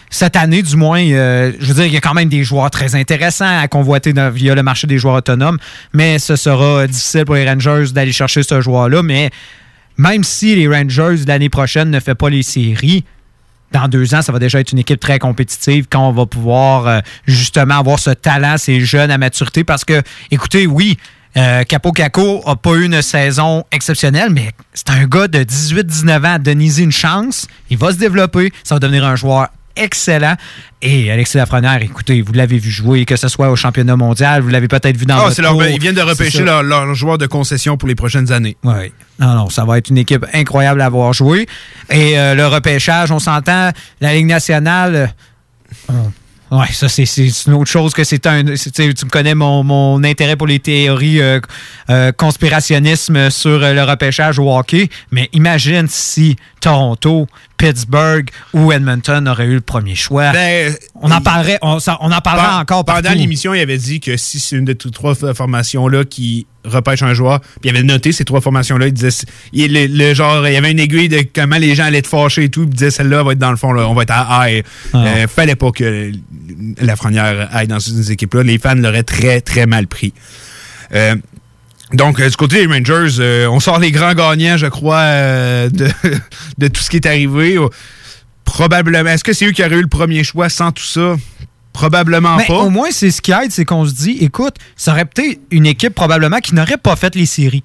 cette 0.09 0.35
année, 0.35 0.63
du 0.63 0.75
moins, 0.75 1.01
euh, 1.01 1.53
je 1.59 1.67
veux 1.67 1.75
dire, 1.75 1.85
il 1.85 1.93
y 1.93 1.97
a 1.97 2.01
quand 2.01 2.13
même 2.13 2.29
des 2.29 2.43
joueurs 2.43 2.69
très 2.71 2.93
intéressants 2.95 3.57
à 3.61 3.69
convoiter 3.69 4.13
via 4.33 4.53
le 4.53 4.63
marché 4.63 4.85
des 4.85 4.97
joueurs 4.97 5.15
autonomes, 5.15 5.57
mais 5.93 6.19
ce 6.19 6.35
sera 6.35 6.81
euh, 6.81 6.87
difficile 6.87 7.23
pour 7.23 7.35
les 7.35 7.49
Rangers 7.49 7.85
d'aller 7.93 8.11
chercher 8.11 8.43
ce 8.43 8.59
joueur-là. 8.59 9.01
Mais 9.01 9.31
même 9.97 10.23
si 10.23 10.55
les 10.55 10.67
Rangers 10.67 11.23
l'année 11.27 11.49
prochaine 11.49 11.89
ne 11.89 11.99
fait 11.99 12.15
pas 12.15 12.29
les 12.29 12.43
séries, 12.43 13.03
dans 13.73 13.87
deux 13.87 14.13
ans, 14.13 14.21
ça 14.21 14.31
va 14.31 14.39
déjà 14.39 14.59
être 14.59 14.71
une 14.71 14.79
équipe 14.79 14.99
très 14.99 15.19
compétitive 15.19 15.87
quand 15.89 16.07
on 16.07 16.11
va 16.11 16.25
pouvoir 16.25 16.87
euh, 16.87 16.99
justement 17.25 17.79
avoir 17.79 17.99
ce 17.99 18.11
talent, 18.11 18.57
ces 18.57 18.81
jeunes 18.81 19.09
à 19.11 19.17
maturité. 19.17 19.63
Parce 19.63 19.83
que, 19.83 20.01
écoutez, 20.29 20.67
oui, 20.67 20.97
euh, 21.35 21.63
Capo 21.63 21.91
Caco 21.91 22.43
n'a 22.45 22.55
pas 22.55 22.75
eu 22.75 22.85
une 22.85 23.01
saison 23.01 23.63
exceptionnelle, 23.71 24.29
mais 24.29 24.51
c'est 24.73 24.91
un 24.91 25.05
gars 25.05 25.27
de 25.27 25.39
18-19 25.39 26.19
ans 26.19 26.33
à 26.35 26.39
donner 26.39 26.69
une 26.79 26.91
chance. 26.91 27.47
Il 27.69 27.77
va 27.77 27.91
se 27.91 27.97
développer, 27.97 28.53
ça 28.63 28.75
va 28.75 28.79
devenir 28.79 29.03
un 29.05 29.15
joueur 29.15 29.49
excellent. 29.75 30.35
Et 30.81 31.09
Alexis 31.11 31.37
Lafrenière, 31.37 31.81
écoutez, 31.81 32.21
vous 32.21 32.33
l'avez 32.33 32.57
vu 32.57 32.69
jouer, 32.69 33.05
que 33.05 33.15
ce 33.15 33.27
soit 33.27 33.49
au 33.49 33.55
championnat 33.55 33.95
mondial, 33.95 34.41
vous 34.41 34.49
l'avez 34.49 34.67
peut-être 34.67 34.97
vu 34.97 35.05
dans 35.05 35.15
Ah, 35.17 35.23
votre 35.23 35.35
c'est 35.35 35.41
leur- 35.41 35.53
cours. 35.53 35.63
ils 35.63 35.79
viennent 35.79 35.95
de 35.95 36.01
repêcher 36.01 36.43
leur, 36.43 36.61
leur 36.63 36.93
joueur 36.93 37.17
de 37.17 37.25
concession 37.25 37.77
pour 37.77 37.87
les 37.87 37.95
prochaines 37.95 38.31
années. 38.31 38.57
Oui. 38.63 38.91
Non, 39.19 39.33
non, 39.35 39.49
ça 39.49 39.63
va 39.65 39.77
être 39.77 39.89
une 39.89 39.97
équipe 39.97 40.25
incroyable 40.33 40.81
à 40.81 40.85
avoir 40.87 41.13
joué. 41.13 41.47
Et 41.89 42.17
euh, 42.19 42.35
le 42.35 42.47
repêchage, 42.47 43.11
on 43.11 43.19
s'entend, 43.19 43.69
la 44.01 44.13
Ligue 44.13 44.27
nationale, 44.27 45.13
euh, 45.89 45.93
Ouais, 46.51 46.67
ça, 46.71 46.87
c'est 46.87 47.05
une 47.47 47.53
autre 47.53 47.71
chose 47.71 47.93
que 47.95 48.03
c'est 48.03 48.27
un. 48.27 48.43
Tu 48.43 48.51
me 48.83 49.09
connais 49.09 49.33
mon, 49.33 49.63
mon 49.63 50.03
intérêt 50.03 50.35
pour 50.35 50.45
les 50.45 50.59
théories 50.59 51.19
euh, 51.19 51.39
euh, 51.89 52.11
conspirationnisme 52.11 53.31
sur 53.31 53.57
le 53.57 53.81
repêchage 53.83 54.37
au 54.37 54.55
hockey. 54.55 54.87
Mais 55.09 55.29
imagine 55.33 55.87
si 55.89 56.35
Toronto, 56.61 57.25
Pittsburgh 57.57 58.29
ou 58.53 58.71
Edmonton 58.71 59.27
auraient 59.27 59.45
eu 59.45 59.53
le 59.55 59.61
premier 59.61 59.95
choix. 59.95 60.31
Ben, 60.31 60.75
on 60.95 61.09
en 61.11 61.21
parlerait, 61.21 61.59
on, 61.61 61.77
on 61.99 62.11
en 62.11 62.19
parlerait 62.21 62.47
Pen- 62.47 62.59
encore 62.61 62.83
Pendant 62.85 63.11
l'émission, 63.13 63.53
il 63.53 63.61
avait 63.61 63.77
dit 63.77 63.99
que 63.99 64.17
si 64.17 64.39
c'est 64.39 64.57
une 64.57 64.65
de 64.65 64.73
toutes 64.73 64.93
trois 64.93 65.15
formations-là 65.15 66.03
qui 66.03 66.45
repêche 66.65 67.03
un 67.03 67.13
joueur, 67.13 67.39
puis 67.41 67.49
il 67.65 67.69
avait 67.69 67.83
noté 67.83 68.11
ces 68.11 68.25
trois 68.25 68.41
formations-là, 68.41 68.87
il 68.87 68.93
disait 68.93 69.25
il, 69.53 69.73
le, 69.73 69.85
le 69.87 70.13
genre, 70.13 70.47
il 70.47 70.53
y 70.53 70.57
avait 70.57 70.71
une 70.71 70.79
aiguille 70.79 71.09
de 71.09 71.23
comment 71.33 71.57
les 71.57 71.75
gens 71.75 71.85
allaient 71.85 71.99
être 71.99 72.07
fâchés 72.07 72.45
et 72.45 72.49
tout, 72.49 72.61
puis 72.61 72.71
il 72.71 72.75
disait 72.77 72.91
celle-là 72.91 73.23
va 73.23 73.33
être 73.33 73.39
dans 73.39 73.51
le 73.51 73.57
fond, 73.57 73.71
là, 73.71 73.87
on 73.87 73.93
va 73.93 74.03
être 74.03 74.11
à 74.11 74.41
A. 74.43 74.47
Ah. 74.93 75.05
Euh, 75.05 75.27
fallait 75.27 75.55
pas 75.55 75.71
que 75.71 76.11
la 76.81 76.95
Frenière 76.95 77.49
aille 77.51 77.67
dans 77.67 77.79
ces 77.79 78.11
équipes-là. 78.11 78.43
Les 78.43 78.57
fans 78.57 78.75
l'auraient 78.75 79.03
très, 79.03 79.41
très 79.41 79.65
mal 79.65 79.87
pris. 79.87 80.13
Euh, 80.93 81.15
donc, 81.93 82.19
euh, 82.19 82.29
du 82.29 82.35
côté 82.35 82.65
des 82.65 82.71
Rangers, 82.73 83.17
euh, 83.19 83.47
on 83.49 83.59
sort 83.59 83.79
les 83.79 83.91
grands 83.91 84.13
gagnants, 84.13 84.57
je 84.57 84.67
crois, 84.67 84.97
euh, 84.99 85.69
de, 85.69 85.89
de 86.57 86.67
tout 86.67 86.81
ce 86.81 86.89
qui 86.89 86.97
est 86.97 87.05
arrivé. 87.05 87.57
Probablement. 88.45 89.09
Est-ce 89.09 89.23
que 89.23 89.33
c'est 89.33 89.45
eux 89.45 89.51
qui 89.51 89.63
auraient 89.63 89.77
eu 89.77 89.81
le 89.81 89.87
premier 89.87 90.23
choix 90.23 90.49
sans 90.49 90.71
tout 90.71 90.83
ça? 90.83 91.15
Probablement 91.71 92.35
Mais 92.37 92.45
pas. 92.45 92.53
au 92.59 92.69
moins, 92.69 92.89
c'est 92.91 93.09
ce 93.09 93.21
qui 93.21 93.31
aide, 93.31 93.51
c'est 93.51 93.65
qu'on 93.65 93.85
se 93.85 93.93
dit, 93.93 94.17
écoute, 94.21 94.55
ça 94.75 94.91
aurait 94.91 95.05
peut-être 95.05 95.39
une 95.49 95.65
équipe 95.65 95.95
probablement 95.95 96.37
qui 96.39 96.53
n'aurait 96.53 96.77
pas 96.77 96.95
fait 96.95 97.15
les 97.15 97.25
séries. 97.25 97.63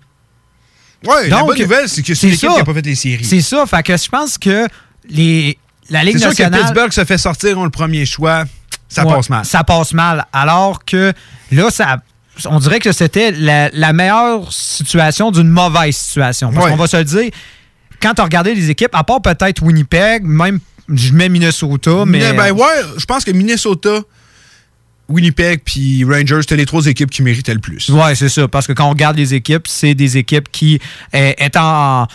Ouais, 1.06 1.28
la 1.28 1.42
bonne 1.42 1.58
nouvelle, 1.58 1.88
c'est 1.88 2.02
que 2.02 2.14
c'est 2.14 2.28
une 2.28 2.34
équipe 2.34 2.48
qui 2.50 2.56
n'a 2.56 2.64
pas 2.64 2.74
fait 2.74 2.86
les 2.86 2.94
séries. 2.94 3.24
C'est 3.24 3.40
ça, 3.42 3.64
fait 3.66 3.82
que 3.82 3.96
je 3.96 4.08
pense 4.08 4.38
que 4.38 4.66
les, 5.10 5.58
la 5.90 6.02
Ligue 6.04 6.14
C'est 6.14 6.20
sûr 6.20 6.28
que 6.30 6.42
nationale... 6.42 6.60
Pittsburgh 6.60 6.92
se 6.92 7.04
fait 7.04 7.18
sortir 7.18 7.58
ont 7.58 7.64
le 7.64 7.70
premier 7.70 8.04
choix. 8.06 8.44
Ça 8.88 9.04
Ouais, 9.06 9.14
passe 9.14 9.28
mal. 9.30 9.44
Ça 9.44 9.62
passe 9.64 9.92
mal. 9.92 10.26
Alors 10.32 10.84
que 10.84 11.12
là, 11.52 11.70
ça, 11.70 11.98
on 12.46 12.58
dirait 12.58 12.78
que 12.78 12.92
c'était 12.92 13.30
la, 13.32 13.70
la 13.72 13.92
meilleure 13.92 14.52
situation 14.52 15.30
d'une 15.30 15.48
mauvaise 15.48 15.96
situation. 15.96 16.52
Parce 16.52 16.70
qu'on 16.70 16.76
va 16.76 16.86
se 16.86 16.96
le 16.96 17.04
dire, 17.04 17.30
quand 18.00 18.14
tu 18.14 18.20
as 18.20 18.24
regardé 18.24 18.54
les 18.54 18.70
équipes, 18.70 18.94
à 18.94 19.04
part 19.04 19.22
peut-être 19.22 19.62
Winnipeg, 19.62 20.24
même 20.24 20.60
je 20.92 21.12
mets 21.12 21.28
Minnesota, 21.28 22.04
mais. 22.06 22.18
Mais 22.18 22.32
ben 22.32 22.52
ouais, 22.52 22.82
je 22.96 23.04
pense 23.04 23.24
que 23.24 23.30
Minnesota, 23.30 24.00
Winnipeg 25.08 25.62
puis 25.64 26.04
Rangers, 26.04 26.40
c'était 26.40 26.56
les 26.56 26.66
trois 26.66 26.86
équipes 26.86 27.10
qui 27.10 27.22
méritaient 27.22 27.54
le 27.54 27.60
plus. 27.60 27.88
Ouais, 27.90 28.14
c'est 28.14 28.28
ça. 28.28 28.48
Parce 28.48 28.66
que 28.66 28.72
quand 28.72 28.86
on 28.86 28.90
regarde 28.90 29.16
les 29.16 29.34
équipes, 29.34 29.66
c'est 29.66 29.94
des 29.94 30.16
équipes 30.16 30.50
qui 30.50 30.80
euh, 31.14 31.32
étant 31.38 32.06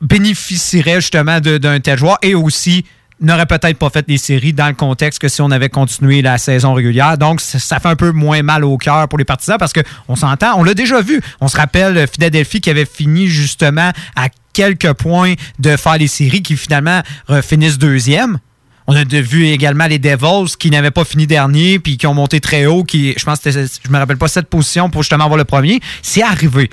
bénéficieraient 0.00 1.00
justement 1.00 1.40
d'un 1.40 1.80
tel 1.80 1.98
joueur 1.98 2.18
et 2.22 2.34
aussi 2.34 2.84
n'auraient 3.24 3.46
peut-être 3.46 3.78
pas 3.78 3.90
fait 3.90 4.04
les 4.08 4.18
séries 4.18 4.52
dans 4.52 4.68
le 4.68 4.74
contexte 4.74 5.20
que 5.20 5.28
si 5.28 5.42
on 5.42 5.50
avait 5.50 5.68
continué 5.68 6.22
la 6.22 6.38
saison 6.38 6.74
régulière. 6.74 7.18
Donc, 7.18 7.40
ça, 7.40 7.80
fait 7.80 7.88
un 7.88 7.96
peu 7.96 8.12
moins 8.12 8.42
mal 8.42 8.64
au 8.64 8.76
cœur 8.76 9.08
pour 9.08 9.18
les 9.18 9.24
partisans 9.24 9.56
parce 9.58 9.72
qu'on 9.72 10.16
s'entend, 10.16 10.58
on 10.58 10.64
l'a 10.64 10.74
déjà 10.74 11.00
vu. 11.00 11.20
On 11.40 11.48
se 11.48 11.56
rappelle 11.56 12.06
Philadelphie 12.06 12.60
qui 12.60 12.70
avait 12.70 12.86
fini 12.86 13.26
justement 13.26 13.90
à 14.16 14.28
quelques 14.52 14.92
points 14.92 15.34
de 15.58 15.76
faire 15.76 15.98
les 15.98 16.06
séries 16.06 16.42
qui 16.42 16.56
finalement 16.56 17.02
finissent 17.42 17.78
deuxième. 17.78 18.38
On 18.86 18.94
a 18.94 19.04
vu 19.04 19.46
également 19.46 19.86
les 19.86 19.98
Devils 19.98 20.56
qui 20.58 20.70
n'avaient 20.70 20.90
pas 20.90 21.04
fini 21.04 21.26
dernier 21.26 21.78
puis 21.78 21.96
qui 21.96 22.06
ont 22.06 22.14
monté 22.14 22.40
très 22.40 22.66
haut, 22.66 22.84
qui, 22.84 23.14
je 23.16 23.24
pense 23.24 23.38
je 23.44 23.90
me 23.90 23.98
rappelle 23.98 24.18
pas 24.18 24.28
cette 24.28 24.48
position 24.48 24.90
pour 24.90 25.02
justement 25.02 25.24
avoir 25.24 25.38
le 25.38 25.44
premier. 25.44 25.80
C'est 26.02 26.22
arrivé. 26.22 26.70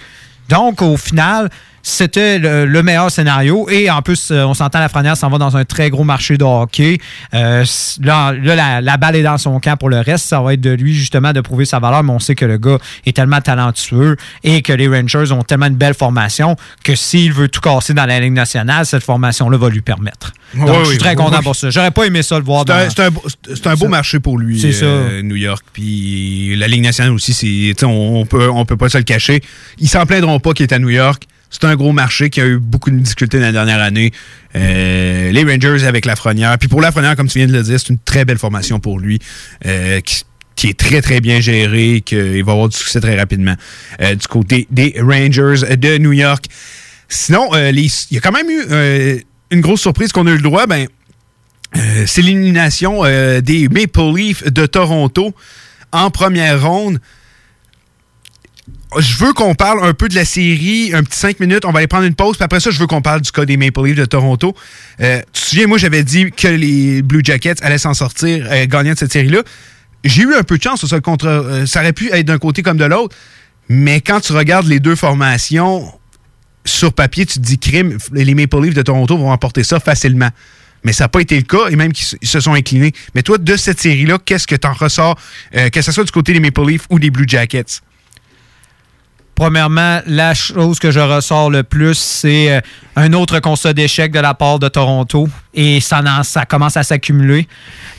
Donc, 0.49 0.81
au 0.81 0.97
final, 0.97 1.49
c'était 1.83 2.39
le, 2.39 2.65
le 2.65 2.83
meilleur 2.83 3.09
scénario. 3.11 3.67
Et 3.69 3.89
en 3.89 4.01
plus, 4.01 4.29
euh, 4.31 4.43
on 4.45 4.53
s'entend, 4.53 4.79
la 4.79 4.89
Frenière 4.89 5.17
s'en 5.17 5.29
va 5.29 5.37
dans 5.37 5.57
un 5.57 5.65
très 5.65 5.89
gros 5.89 6.03
marché 6.03 6.37
de 6.37 6.43
hockey. 6.43 6.97
Euh, 7.33 7.63
là, 8.01 8.33
là, 8.33 8.55
la, 8.55 8.81
la 8.81 8.97
balle 8.97 9.15
est 9.15 9.23
dans 9.23 9.37
son 9.37 9.59
camp 9.59 9.77
pour 9.77 9.89
le 9.89 9.99
reste. 9.99 10.25
Ça 10.27 10.41
va 10.41 10.53
être 10.53 10.61
de 10.61 10.71
lui, 10.71 10.93
justement, 10.93 11.33
de 11.33 11.41
prouver 11.41 11.65
sa 11.65 11.79
valeur. 11.79 12.03
Mais 12.03 12.11
on 12.11 12.19
sait 12.19 12.35
que 12.35 12.45
le 12.45 12.57
gars 12.57 12.77
est 13.05 13.15
tellement 13.15 13.41
talentueux 13.41 14.15
et 14.43 14.61
que 14.61 14.73
les 14.73 14.87
Rangers 14.87 15.31
ont 15.31 15.43
tellement 15.43 15.67
une 15.67 15.75
belle 15.75 15.93
formation 15.93 16.55
que 16.83 16.95
s'il 16.95 17.33
veut 17.33 17.47
tout 17.47 17.61
casser 17.61 17.93
dans 17.93 18.05
la 18.05 18.19
Ligue 18.19 18.33
nationale, 18.33 18.85
cette 18.85 19.03
formation-là 19.03 19.57
va 19.57 19.69
lui 19.69 19.81
permettre. 19.81 20.31
Donc, 20.55 20.83
je 20.83 20.89
suis 20.89 20.97
très 20.97 21.11
oui, 21.11 21.15
content 21.15 21.37
oui. 21.37 21.43
pour 21.43 21.55
ça. 21.55 21.69
J'aurais 21.69 21.91
pas 21.91 22.03
aimé 22.05 22.21
ça 22.23 22.37
le 22.37 22.43
voir 22.43 22.65
C'est 22.67 22.99
un, 22.99 23.05
un 23.05 23.09
beau- 23.09 23.23
un 23.65 23.75
beau 23.75 23.87
marché 23.87 24.19
pour 24.19 24.37
lui, 24.37 24.59
C'est 24.59 24.73
ça. 24.73 24.85
euh, 24.85 25.21
New 25.21 25.37
York. 25.37 25.63
Puis 25.71 26.55
la 26.57 26.67
Ligue 26.67 26.83
nationale 26.83 27.13
aussi, 27.13 27.73
on, 27.83 27.87
on 27.87 28.25
peut, 28.25 28.49
on 28.49 28.65
peut 28.65 28.75
pas 28.77 28.89
se 28.89 28.97
le 28.97 29.03
cacher. 29.05 29.41
Ils 29.79 29.87
s'en 29.89 30.05
plaindront 30.05 30.39
pas 30.39 30.51
qu'il 30.53 30.63
est 30.63 30.73
à 30.73 30.79
New 30.79 30.89
York. 30.89 31.23
C'est 31.51 31.65
un 31.65 31.75
gros 31.75 31.91
marché 31.91 32.29
qui 32.29 32.39
a 32.39 32.47
eu 32.47 32.57
beaucoup 32.57 32.89
de 32.89 32.97
difficultés 32.97 33.37
dans 33.37 33.45
la 33.45 33.51
dernière 33.51 33.81
année. 33.81 34.11
Euh, 34.55 35.31
les 35.31 35.43
Rangers 35.43 35.85
avec 35.85 36.05
Lafrenière. 36.05 36.57
Puis 36.57 36.69
pour 36.69 36.81
Lafrenière, 36.81 37.17
comme 37.17 37.27
tu 37.27 37.39
viens 37.39 37.47
de 37.47 37.51
le 37.51 37.61
dire, 37.61 37.77
c'est 37.77 37.89
une 37.89 37.99
très 37.99 38.23
belle 38.23 38.37
formation 38.37 38.79
pour 38.79 38.99
lui. 38.99 39.19
euh, 39.65 39.99
qui, 40.55 40.67
est 40.67 40.79
très, 40.79 41.01
très 41.01 41.21
bien 41.21 41.39
gérée, 41.39 42.01
qu'il 42.05 42.43
va 42.43 42.51
avoir 42.51 42.69
du 42.69 42.77
succès 42.77 43.01
très 43.01 43.17
rapidement 43.17 43.55
euh, 43.99 44.13
du 44.15 44.27
côté 44.27 44.67
des 44.69 44.95
Rangers 44.99 45.75
de 45.75 45.97
New 45.97 46.13
York. 46.13 46.45
Sinon, 47.09 47.49
il 47.53 47.91
y 48.11 48.17
a 48.17 48.21
quand 48.21 48.31
même 48.31 48.49
eu 48.49 49.23
une 49.49 49.61
grosse 49.61 49.81
surprise 49.81 50.11
qu'on 50.11 50.27
a 50.27 50.31
eu 50.31 50.37
le 50.37 50.41
droit. 50.41 50.67
Ben, 50.67 50.87
c'est 52.05 52.21
l'élimination 52.21 53.03
des 53.41 53.67
Maple 53.69 54.15
Leafs 54.15 54.43
de 54.49 54.65
Toronto 54.67 55.33
en 55.91 56.09
première 56.11 56.63
ronde. 56.65 56.99
Je 58.99 59.17
veux 59.23 59.31
qu'on 59.31 59.55
parle 59.55 59.85
un 59.85 59.93
peu 59.93 60.09
de 60.09 60.15
la 60.15 60.25
série, 60.25 60.91
un 60.93 61.03
petit 61.03 61.17
5 61.17 61.39
minutes. 61.39 61.63
On 61.65 61.71
va 61.71 61.79
aller 61.79 61.87
prendre 61.87 62.05
une 62.05 62.15
pause. 62.15 62.35
Puis 62.35 62.43
après 62.43 62.59
ça, 62.59 62.71
je 62.71 62.79
veux 62.79 62.87
qu'on 62.87 63.01
parle 63.01 63.21
du 63.21 63.31
cas 63.31 63.45
des 63.45 63.55
Maple 63.55 63.85
Leafs 63.85 63.95
de 63.95 64.05
Toronto. 64.05 64.53
Euh, 64.99 65.21
tu 65.31 65.41
te 65.41 65.47
souviens, 65.47 65.67
moi, 65.67 65.77
j'avais 65.77 66.03
dit 66.03 66.29
que 66.31 66.47
les 66.49 67.01
Blue 67.01 67.21
Jackets 67.23 67.55
allaient 67.63 67.77
s'en 67.77 67.93
sortir 67.93 68.45
euh, 68.51 68.65
gagnant 68.67 68.91
de 68.93 68.97
cette 68.97 69.13
série-là. 69.13 69.43
J'ai 70.03 70.23
eu 70.23 70.33
un 70.35 70.43
peu 70.43 70.57
de 70.57 70.63
chance. 70.63 70.85
Ça, 70.85 70.99
contre, 70.99 71.27
euh, 71.27 71.65
ça 71.65 71.79
aurait 71.79 71.93
pu 71.93 72.11
être 72.11 72.25
d'un 72.25 72.37
côté 72.37 72.63
comme 72.63 72.75
de 72.77 72.83
l'autre. 72.83 73.15
Mais 73.69 74.01
quand 74.01 74.19
tu 74.19 74.33
regardes 74.33 74.67
les 74.67 74.81
deux 74.81 74.95
formations, 74.97 75.89
sur 76.65 76.91
papier, 76.91 77.25
tu 77.25 77.35
te 77.35 77.39
dis 77.45 77.57
crime, 77.59 77.97
les 78.11 78.35
Maple 78.35 78.59
Leafs 78.61 78.73
de 78.73 78.81
Toronto 78.81 79.17
vont 79.17 79.31
emporter 79.31 79.63
ça 79.63 79.79
facilement. 79.79 80.29
Mais 80.83 80.91
ça 80.91 81.05
n'a 81.05 81.09
pas 81.09 81.21
été 81.21 81.37
le 81.37 81.43
cas, 81.43 81.69
et 81.69 81.75
même 81.77 81.93
qu'ils 81.93 82.17
se- 82.27 82.39
sont 82.41 82.53
inclinés. 82.55 82.91
Mais 83.15 83.21
toi, 83.21 83.37
de 83.37 83.55
cette 83.55 83.79
série-là, 83.79 84.17
qu'est-ce 84.25 84.47
que 84.47 84.55
tu 84.55 84.67
en 84.67 84.73
ressors, 84.73 85.17
que 85.71 85.81
ce 85.81 85.91
soit 85.91 86.03
du 86.03 86.11
côté 86.11 86.33
des 86.33 86.39
Maple 86.41 86.67
Leafs 86.67 86.87
ou 86.89 86.99
des 86.99 87.09
Blue 87.11 87.25
Jackets? 87.27 87.81
Premièrement, 89.41 90.01
la 90.05 90.35
chose 90.35 90.77
que 90.77 90.91
je 90.91 90.99
ressors 90.99 91.49
le 91.49 91.63
plus, 91.63 91.97
c'est 91.97 92.51
euh, 92.51 92.61
un 92.95 93.11
autre 93.13 93.39
constat 93.39 93.73
d'échec 93.73 94.11
de 94.11 94.19
la 94.19 94.35
part 94.35 94.59
de 94.59 94.67
Toronto. 94.67 95.27
Et 95.55 95.79
ça, 95.81 96.03
commence 96.47 96.77
à 96.77 96.83
s'accumuler. 96.83 97.47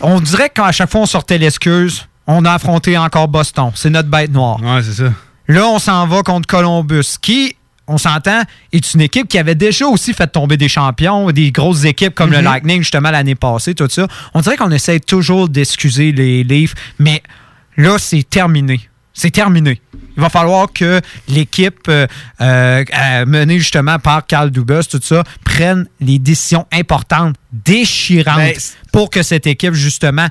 On 0.00 0.20
dirait 0.20 0.50
qu'à 0.50 0.70
chaque 0.70 0.88
fois 0.88 1.00
on 1.00 1.06
sortait 1.06 1.38
l'excuse, 1.38 2.06
on 2.28 2.44
a 2.44 2.52
affronté 2.52 2.96
encore 2.96 3.26
Boston. 3.26 3.72
C'est 3.74 3.90
notre 3.90 4.08
bête 4.08 4.30
noire. 4.30 4.62
Ouais, 4.62 4.84
c'est 4.84 4.92
ça. 5.02 5.12
Là, 5.48 5.66
on 5.66 5.80
s'en 5.80 6.06
va 6.06 6.22
contre 6.22 6.46
Columbus, 6.46 7.16
qui, 7.20 7.56
on 7.88 7.98
s'entend, 7.98 8.42
est 8.72 8.94
une 8.94 9.00
équipe 9.00 9.26
qui 9.26 9.36
avait 9.36 9.56
déjà 9.56 9.86
aussi 9.88 10.14
fait 10.14 10.28
tomber 10.28 10.56
des 10.56 10.68
champions, 10.68 11.28
des 11.32 11.50
grosses 11.50 11.82
équipes 11.84 12.14
comme 12.14 12.30
le 12.30 12.38
Mhm. 12.38 12.44
Lightning, 12.44 12.78
justement, 12.82 13.10
l'année 13.10 13.34
passée, 13.34 13.74
tout 13.74 13.88
ça. 13.90 14.06
On 14.32 14.42
dirait 14.42 14.56
qu'on 14.56 14.70
essaie 14.70 15.00
toujours 15.00 15.48
d'excuser 15.48 16.12
les 16.12 16.44
Leafs, 16.44 16.74
mais 17.00 17.20
là, 17.76 17.96
c'est 17.98 18.22
terminé. 18.22 18.88
C'est 19.14 19.30
terminé. 19.30 19.80
Il 20.16 20.20
va 20.22 20.28
falloir 20.28 20.70
que 20.72 21.00
l'équipe 21.28 21.88
euh, 21.88 22.06
euh, 22.40 22.84
euh, 22.94 23.26
menée 23.26 23.58
justement 23.58 23.98
par 23.98 24.26
Carl 24.26 24.50
Dubas, 24.50 24.84
tout 24.90 25.00
ça, 25.02 25.24
prenne 25.44 25.86
les 26.00 26.18
décisions 26.18 26.66
importantes, 26.72 27.36
déchirantes, 27.52 28.74
pour 28.92 29.08
que 29.10 29.22
cette 29.22 29.46
équipe, 29.46 29.72
justement, 29.74 30.28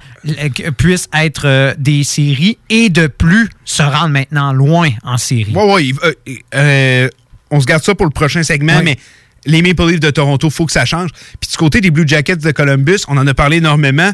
puisse 0.78 1.08
être 1.14 1.44
euh, 1.48 1.74
des 1.78 2.04
séries 2.04 2.58
et 2.70 2.90
de 2.90 3.08
plus 3.08 3.50
se 3.66 3.82
rendre 3.84 4.10
maintenant 4.10 4.54
loin 4.54 4.90
en 5.04 5.18
série. 5.18 5.52
Euh, 5.56 6.14
euh, 6.56 7.10
on 7.50 7.60
se 7.60 7.66
garde 7.66 7.84
ça 7.84 7.96
pour 7.96 8.06
le 8.06 8.12
prochain 8.12 8.44
segment, 8.44 8.78
Ouais. 8.78 8.84
mais 8.84 8.98
les 9.46 9.62
Maple 9.64 9.88
Leafs 9.90 10.00
de 10.00 10.12
Toronto, 10.12 10.48
il 10.48 10.54
faut 10.54 10.66
que 10.68 10.72
ça 10.72 10.86
change. 10.86 11.10
Puis 11.40 11.50
du 11.50 11.58
côté 11.58 11.82
des 11.82 11.90
Blue 11.90 12.08
Jackets 12.08 12.36
de 12.38 12.52
Columbus, 12.52 13.00
on 13.08 13.18
en 13.18 13.26
a 13.26 13.34
parlé 13.34 13.58
énormément. 13.58 14.12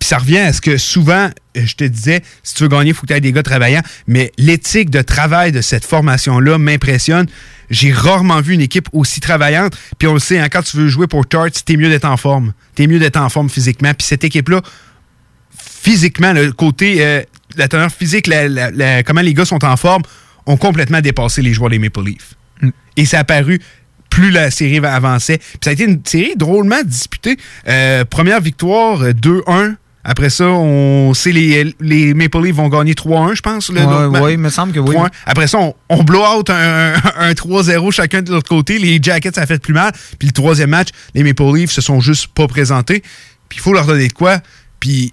Puis 0.00 0.08
ça 0.08 0.18
revient 0.18 0.38
à 0.38 0.52
ce 0.52 0.60
que 0.60 0.76
souvent, 0.78 1.30
euh, 1.56 1.60
je 1.64 1.74
te 1.76 1.84
disais, 1.84 2.22
si 2.42 2.54
tu 2.54 2.62
veux 2.64 2.68
gagner, 2.68 2.88
il 2.90 2.94
faut 2.94 3.02
que 3.02 3.06
tu 3.08 3.12
aies 3.12 3.20
des 3.20 3.32
gars 3.32 3.42
travaillants. 3.42 3.82
Mais 4.08 4.32
l'éthique 4.38 4.90
de 4.90 5.02
travail 5.02 5.52
de 5.52 5.60
cette 5.60 5.84
formation-là 5.84 6.58
m'impressionne. 6.58 7.26
J'ai 7.68 7.92
rarement 7.92 8.40
vu 8.40 8.54
une 8.54 8.60
équipe 8.62 8.88
aussi 8.92 9.20
travaillante. 9.20 9.76
Puis 9.98 10.08
on 10.08 10.14
le 10.14 10.18
sait, 10.18 10.38
hein, 10.40 10.48
quand 10.50 10.62
tu 10.62 10.76
veux 10.78 10.88
jouer 10.88 11.06
pour 11.06 11.24
Tarts, 11.28 11.50
t'es 11.64 11.76
mieux 11.76 11.88
d'être 11.90 12.06
en 12.06 12.16
forme. 12.16 12.52
T'es 12.74 12.86
mieux 12.88 12.98
d'être 12.98 13.18
en 13.18 13.28
forme 13.28 13.48
physiquement. 13.48 13.92
Puis 13.94 14.06
cette 14.06 14.24
équipe-là, 14.24 14.62
physiquement, 15.56 16.32
le 16.32 16.52
côté, 16.52 17.04
euh, 17.04 17.22
la 17.56 17.68
teneur 17.68 17.90
physique, 17.92 18.26
la- 18.26 18.48
la- 18.48 18.70
la- 18.70 19.02
comment 19.02 19.20
les 19.20 19.34
gars 19.34 19.44
sont 19.44 19.64
en 19.64 19.76
forme, 19.76 20.02
ont 20.46 20.56
complètement 20.56 21.00
dépassé 21.00 21.42
les 21.42 21.52
joueurs 21.52 21.70
des 21.70 21.78
Maple 21.78 22.02
Leafs. 22.04 22.34
Et 22.96 23.04
ça 23.04 23.18
a 23.18 23.20
apparu 23.20 23.60
plus 24.08 24.30
la 24.30 24.50
série 24.50 24.80
va- 24.80 24.94
avançait. 24.94 25.38
Puis 25.38 25.58
ça 25.62 25.70
a 25.70 25.72
été 25.72 25.84
une 25.84 26.00
série 26.04 26.34
drôlement 26.36 26.82
disputée. 26.84 27.36
Euh, 27.68 28.04
première 28.04 28.40
victoire, 28.40 29.02
euh, 29.02 29.12
2-1. 29.12 29.76
Après 30.02 30.30
ça, 30.30 30.46
on 30.46 31.12
sait 31.12 31.30
les, 31.32 31.74
les 31.78 32.14
Maple 32.14 32.42
Leafs 32.42 32.54
vont 32.56 32.68
gagner 32.68 32.94
3-1, 32.94 33.34
je 33.34 33.42
pense. 33.42 33.68
Ouais, 33.68 33.84
ouais, 34.20 34.32
il 34.34 34.38
me 34.38 34.48
semble 34.48 34.72
que 34.72 34.80
oui. 34.80 34.96
3-1. 34.96 35.08
Après 35.26 35.46
ça, 35.46 35.58
on, 35.58 35.74
on 35.90 36.02
blow 36.02 36.24
out 36.24 36.48
un, 36.48 36.94
un- 36.94 37.28
un 37.28 37.32
3-0 37.32 37.90
chacun 37.92 38.22
de 38.22 38.30
l'autre 38.32 38.48
côté. 38.48 38.78
Les 38.78 38.98
Jackets, 39.02 39.32
ça 39.34 39.42
a 39.42 39.46
fait 39.46 39.60
plus 39.62 39.74
mal. 39.74 39.92
Puis 40.18 40.28
le 40.28 40.32
troisième 40.32 40.70
match, 40.70 40.88
les 41.14 41.22
Maple 41.22 41.54
Leafs 41.54 41.70
se 41.72 41.82
sont 41.82 42.00
juste 42.00 42.28
pas 42.28 42.48
présentés. 42.48 43.02
Puis 43.50 43.58
il 43.58 43.60
faut 43.60 43.74
leur 43.74 43.84
donner 43.86 44.08
de 44.08 44.12
quoi. 44.14 44.38
Puis 44.80 45.12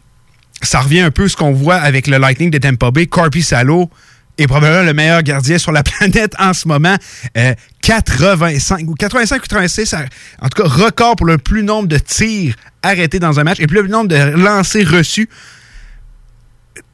ça 0.62 0.80
revient 0.80 1.02
un 1.02 1.12
peu 1.12 1.26
à 1.26 1.30
ce 1.30 1.36
qu'on 1.36 1.52
voit 1.52 1.76
avec 1.76 2.08
le 2.08 2.18
Lightning 2.18 2.50
de 2.50 2.58
Tampa 2.58 2.90
Bay. 2.92 3.08
Corby 3.08 3.44
Salo 3.44 3.90
est 4.38 4.48
probablement 4.48 4.84
le 4.84 4.94
meilleur 4.94 5.24
gardien 5.24 5.58
sur 5.58 5.72
la 5.72 5.84
planète 5.84 6.34
en 6.40 6.54
ce 6.54 6.68
moment. 6.68 6.96
Euh, 7.38 7.54
85 7.82 8.82
ou 8.88 8.94
85 8.94 9.38
ou 9.38 9.42
86, 9.42 9.86
ça- 9.86 10.06
en 10.42 10.50
tout 10.50 10.62
cas, 10.64 10.68
record 10.70 11.16
pour 11.16 11.26
le 11.26 11.38
plus 11.38 11.64
nombre 11.64 11.88
de 11.88 11.98
tirs 11.98 12.56
arrêtés 12.84 13.20
dans 13.20 13.40
un 13.40 13.44
match 13.44 13.60
et 13.60 13.68
plus 13.68 13.82
le 13.82 13.88
nombre 13.88 14.10
de 14.10 14.16
lancers 14.16 14.90
reçus. 14.90 15.30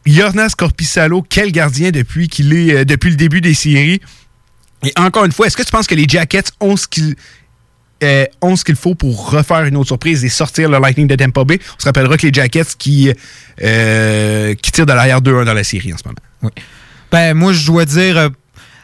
Jornas 0.06 0.52
Corpissalo, 0.58 1.22
quel 1.28 1.52
gardien 1.52 1.92
depuis 1.92 2.28
qu'il 2.28 2.54
est 2.54 2.76
euh, 2.76 2.86
depuis 2.86 3.10
le 3.10 3.16
début 3.16 3.42
des 3.42 3.54
séries? 3.54 4.02
Et 4.84 4.92
encore 4.98 5.24
une 5.26 5.32
fois, 5.32 5.48
est-ce 5.48 5.56
que 5.56 5.64
tu 5.64 5.72
penses 5.72 5.88
que 5.88 5.96
les 5.96 6.06
Jackets 6.08 6.52
ont 6.60 6.76
ce 6.76 6.88
qu'ils 6.90 7.16
euh, 8.04 8.26
ont 8.42 8.58
ce 8.58 8.66
qu'il 8.66 8.76
faut 8.76 8.96
pour 8.96 9.30
refaire 9.32 9.64
une 9.64 9.78
autre 9.78 9.88
surprise 9.88 10.26
et 10.26 10.30
sortir 10.30 10.68
le 10.70 10.78
Lightning 10.78 11.08
de 11.08 11.16
Tampa 11.16 11.46
Bay? 11.46 11.58
On 11.78 11.80
se 11.80 11.86
rappellera 11.86 12.18
que 12.18 12.28
les 12.28 12.34
Jackets 12.34 12.76
qui, 12.78 13.14
euh, 13.64 14.54
qui 14.56 14.72
tirent 14.74 14.86
de 14.86 14.92
l'arrière 14.92 15.22
2-1 15.22 15.46
dans 15.46 15.54
la 15.54 15.64
série 15.64 15.94
en 15.94 15.98
ce 15.98 16.04
moment. 16.06 16.52
Ben, 17.14 17.36
moi, 17.36 17.54
je 17.54 17.64
dois 17.68 17.86
dire, 17.86 18.18
euh, 18.18 18.30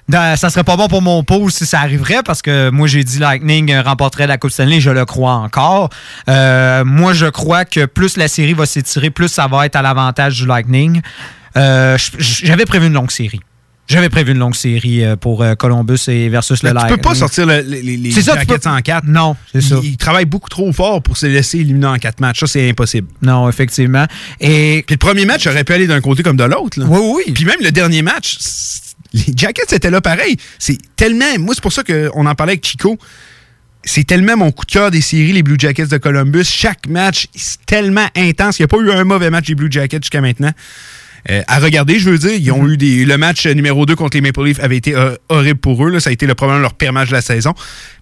dans- 0.08 0.38
ça 0.38 0.52
serait 0.52 0.64
pas 0.64 0.78
bon 0.78 0.88
pour 0.88 1.02
mon 1.02 1.24
pôle 1.24 1.52
si 1.52 1.66
ça 1.66 1.80
arriverait 1.80 2.22
parce 2.24 2.44
que 2.44 2.70
moi, 2.70 2.86
j'ai 2.88 3.04
dit 3.04 3.18
Lightning 3.18 3.72
euh, 3.72 3.82
remporterait 3.82 4.28
la 4.28 4.38
Coupe 4.38 4.52
Stanley, 4.52 4.80
je 4.80 4.92
le 4.92 5.04
crois 5.04 5.34
encore. 5.34 5.90
Euh, 6.30 6.86
moi, 6.86 7.14
je 7.14 7.26
crois 7.26 7.66
que 7.66 7.86
plus 7.86 8.18
la 8.18 8.28
série 8.28 8.54
va 8.54 8.68
s'étirer, 8.68 9.10
plus 9.10 9.30
ça 9.30 9.48
va 9.48 9.66
être 9.66 9.76
à 9.76 9.82
l'avantage 9.82 10.36
du 10.38 10.46
Lightning. 10.46 11.02
J'avais 11.56 12.66
prévu 12.66 12.86
une 12.88 12.94
longue 12.94 13.10
série. 13.12 13.42
J'avais 13.90 14.10
prévu 14.10 14.34
une 14.34 14.38
longue 14.38 14.56
série 14.56 15.04
euh, 15.04 15.16
pour 15.16 15.42
euh, 15.42 15.56
Columbus 15.56 15.98
et 16.08 16.30
versus 16.30 16.62
le 16.64 16.72
Mais 16.74 16.80
tu 16.82 16.88
peux 16.88 16.98
pas 17.02 17.16
sortir 17.16 17.46
le- 17.48 17.62
les, 17.62 17.82
les- 17.82 18.12
ça, 18.12 18.36
Jackets 18.36 18.60
peux- 18.60 18.70
en 18.70 18.80
4. 18.82 19.06
Non, 19.08 19.36
c'est 19.52 19.62
ça. 19.62 19.80
Ils, 19.84 19.98
travaillent 19.98 20.26
beaucoup 20.26 20.50
trop 20.50 20.72
fort 20.72 21.02
pour 21.02 21.18
se 21.18 21.26
laisser 21.26 21.60
éliminer 21.60 21.88
en 21.88 21.98
4 21.98 22.20
matchs. 22.20 22.40
Ça, 22.42 22.48
c'est 22.48 22.70
impossible. 22.70 23.08
Non, 23.24 23.50
effectivement. 23.50 24.06
Et 24.40 24.84
Puis 24.86 24.94
le 24.94 25.00
premier 25.00 25.26
match 25.26 25.48
aurait 25.48 25.64
pu 25.64 25.74
aller 25.74 25.88
d'un 25.88 26.02
côté 26.02 26.22
comme 26.22 26.38
de 26.38 26.44
l'autre. 26.44 26.80
Oui, 26.86 27.24
oui. 27.26 27.34
Puis 27.34 27.46
même 27.46 27.60
le 27.64 27.72
dernier 27.72 28.04
match, 28.04 28.38
les 29.14 29.34
Jackets 29.36 29.74
étaient 29.76 29.90
là 29.90 30.02
pareil. 30.02 30.38
C'est 30.60 30.78
tellement. 30.96 31.26
Moi, 31.40 31.56
c'est 31.56 31.62
pour 31.64 31.74
ça 31.74 31.84
qu'on 31.84 32.26
en 32.28 32.36
parlait 32.36 32.54
avec 32.54 32.66
Chico. 32.66 32.98
C'est 33.84 34.04
tellement 34.06 34.36
mon 34.38 34.52
coup 34.52 34.66
de 34.66 34.72
cœur 34.72 34.92
des 34.92 35.02
séries, 35.02 35.32
les 35.32 35.42
Blue 35.42 35.56
Jackets 35.58 35.88
de 35.88 35.98
Columbus. 35.98 36.44
Chaque 36.44 36.86
match, 36.88 37.28
c'est 37.34 37.66
tellement 37.66 38.08
intense. 38.16 38.60
Il 38.60 38.64
n'y 38.64 38.66
a 38.66 38.68
pas 38.68 38.78
eu 38.78 38.92
un 38.92 39.04
mauvais 39.06 39.30
match 39.30 39.48
des 39.48 39.56
Blue 39.56 39.72
Jackets 39.72 40.02
jusqu'à 40.04 40.20
maintenant. 40.22 40.52
Euh, 41.30 41.42
à 41.48 41.60
regarder, 41.60 42.00
je 42.00 42.10
veux 42.10 42.18
dire, 42.18 42.34
ils 42.34 42.52
ont 42.52 42.68
eu 42.68 42.78
des. 42.78 43.06
Le 43.06 43.18
match 43.18 43.46
numéro 43.48 43.86
2 43.86 43.96
contre 43.96 44.16
les 44.18 44.22
Maple 44.22 44.44
Leafs 44.46 44.60
avait 44.60 44.78
été 44.78 44.96
euh, 44.96 45.16
horrible 45.30 45.60
pour 45.60 45.86
eux. 45.86 45.90
là. 45.90 46.00
Ça 46.00 46.10
a 46.10 46.14
été 46.14 46.26
le 46.28 46.36
probablement 46.36 46.62
leur 46.62 46.74
pire 46.76 46.94
match 46.94 47.10
de 47.10 47.14
la 47.16 47.22
saison. 47.22 47.54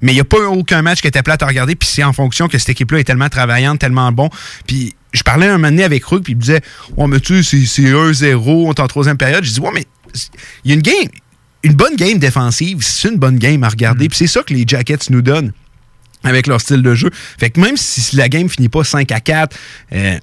Mais 0.02 0.12
il 0.12 0.16
n'y 0.16 0.22
a 0.22 0.26
pas 0.26 0.40
aucun 0.50 0.82
match 0.82 1.02
qui 1.02 1.08
était 1.08 1.24
plate 1.24 1.42
à 1.44 1.48
regarder. 1.48 1.76
Puis 1.76 1.90
c'est 1.92 2.04
en 2.04 2.14
fonction 2.14 2.48
que 2.48 2.58
cette 2.58 2.70
équipe-là 2.70 3.00
est 3.00 3.04
tellement 3.06 3.30
travaillante, 3.30 3.80
tellement 3.80 4.12
bon. 4.12 4.30
Puis 4.68 4.94
je 5.14 5.24
parlais 5.24 5.48
un 5.48 5.54
moment 5.54 5.70
donné 5.70 5.84
avec 5.84 6.04
Rook, 6.06 6.24
puis 6.24 6.34
il 6.34 6.36
me 6.36 6.42
disait 6.42 6.62
Ouais, 6.96 7.08
mais 7.08 7.20
tu 7.20 7.44
sais, 7.44 7.58
c'est- 7.66 7.66
c'est 7.66 7.92
1-0, 7.94 8.68
on 8.68 8.74
est 8.74 8.80
en 8.80 8.88
troisième 8.88 9.18
période. 9.18 9.44
Je 9.44 9.52
dis 9.54 9.60
Ouais, 9.60 9.72
mais 9.74 9.86
il 10.64 10.70
y 10.70 10.74
a 10.74 10.76
une 10.76 10.82
game. 10.82 11.10
Une 11.64 11.74
bonne 11.74 11.96
game 11.96 12.20
défensive, 12.20 12.78
c'est 12.82 13.10
une 13.10 13.18
bonne 13.18 13.40
game 13.40 13.64
à 13.64 13.70
regarder. 13.70 14.08
Puis 14.10 14.18
c'est 14.20 14.28
ça 14.28 14.44
que 14.44 14.54
les 14.54 14.64
Jackets 14.68 15.10
nous 15.10 15.22
donnent 15.24 15.52
avec 16.24 16.46
leur 16.48 16.62
style 16.62 16.82
de 16.84 16.94
jeu. 16.96 17.10
Fait 17.40 17.50
que 17.50 17.60
même 17.60 17.78
si 17.78 18.16
la 18.16 18.30
game 18.30 18.48
finit 18.48 18.70
pas 18.70 18.84
5 18.84 19.12
à 19.12 19.20
4, 19.20 19.58
euh, 19.94 20.18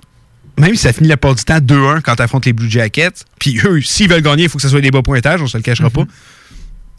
même 0.59 0.75
si 0.75 0.83
ça 0.83 0.93
finit 0.93 1.09
la 1.09 1.17
part 1.17 1.35
du 1.35 1.45
temps 1.45 1.59
2-1 1.59 2.01
quand 2.03 2.17
tu 2.17 2.23
affrontes 2.23 2.47
les 2.47 2.53
Blue 2.53 2.71
Jackets, 2.71 3.25
puis 3.39 3.61
eux, 3.65 3.81
s'ils 3.83 4.09
veulent 4.09 4.23
gagner, 4.23 4.45
il 4.45 4.49
faut 4.49 4.59
que 4.59 4.63
ce 4.63 4.69
soit 4.69 4.81
des 4.81 4.91
bas 4.91 5.03
pointages, 5.03 5.43
on 5.43 5.47
se 5.47 5.57
le 5.57 5.63
cachera 5.63 5.91
pas. 5.91 6.05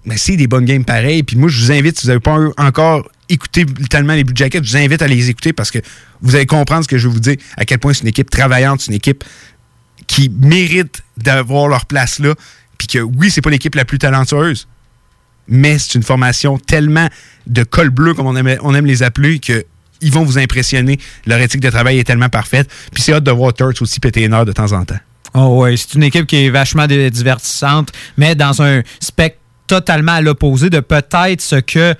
Mais 0.06 0.18
c'est 0.18 0.36
des 0.36 0.48
bonnes 0.48 0.66
games 0.66 0.86
pareilles. 0.86 1.24
Puis 1.24 1.36
moi, 1.36 1.50
je 1.50 1.60
vous 1.60 1.72
invite, 1.72 1.98
si 1.98 2.04
vous 2.04 2.10
n'avez 2.10 2.20
pas 2.20 2.38
encore 2.58 3.10
écouté 3.28 3.66
tellement 3.90 4.14
les 4.14 4.24
Blue 4.24 4.36
Jackets, 4.36 4.64
je 4.64 4.70
vous 4.70 4.78
invite 4.78 5.02
à 5.02 5.08
les 5.08 5.30
écouter 5.30 5.52
parce 5.54 5.72
que 5.72 5.80
vous 6.22 6.36
allez 6.36 6.46
comprendre 6.46 6.84
ce 6.84 6.88
que 6.88 6.98
je 6.98 7.08
vais 7.08 7.14
vous 7.14 7.20
dire, 7.20 7.38
à 7.58 7.66
quel 7.66 7.80
point 7.80 7.94
c'est 7.94 8.02
une 8.02 8.10
équipe 8.10 8.30
travaillante, 8.30 8.82
c'est 8.82 8.88
une 8.88 8.98
équipe 8.98 9.24
qui 10.08 10.30
mérite 10.30 11.02
d'avoir 11.18 11.68
leur 11.68 11.86
place 11.86 12.20
là. 12.20 12.36
Puis 12.78 12.88
que 12.88 13.00
oui, 13.00 13.32
c'est 13.32 13.42
pas 13.42 13.50
l'équipe 13.50 13.74
la 13.74 13.86
plus 13.86 13.98
talentueuse, 13.98 14.68
mais 15.48 15.80
c'est 15.80 15.96
une 15.96 16.04
formation 16.04 16.58
tellement 16.58 17.08
de 17.48 17.64
col 17.64 17.90
bleu, 17.90 18.14
comme 18.14 18.28
on 18.28 18.36
aime, 18.36 18.58
on 18.62 18.76
aime 18.76 18.86
les 18.86 19.02
appeler, 19.02 19.40
que 19.40 19.66
ils 20.02 20.12
vont 20.12 20.24
vous 20.24 20.38
impressionner. 20.38 21.00
Leur 21.26 21.40
éthique 21.40 21.62
de 21.62 21.70
travail 21.70 22.00
est 22.00 22.04
tellement 22.04 22.30
parfaite. 22.30 22.70
Puis 22.94 23.04
c'est 23.04 23.14
hâte 23.14 23.24
de 23.24 23.32
voir 23.32 23.54
Turks 23.54 23.82
aussi 23.82 24.00
péter 24.00 24.24
une 24.24 24.34
heure 24.34 24.46
de 24.46 24.52
temps 24.52 24.72
en 24.72 24.84
temps. 24.86 25.00
Oh 25.34 25.62
ouais, 25.64 25.76
c'est 25.78 25.96
une 25.96 26.04
équipe 26.04 26.28
qui 26.28 26.46
est 26.46 26.50
vachement 26.50 26.88
di- 26.88 27.12
divertissante, 27.12 27.92
mais 28.18 28.36
dans 28.36 28.62
un 28.62 28.82
spectre 29.02 29.40
totalement 29.68 30.14
à 30.14 30.22
l'opposé 30.22 30.70
de 30.70 30.80
peut-être 30.80 31.42
ce 31.42 31.56
que 31.58 31.94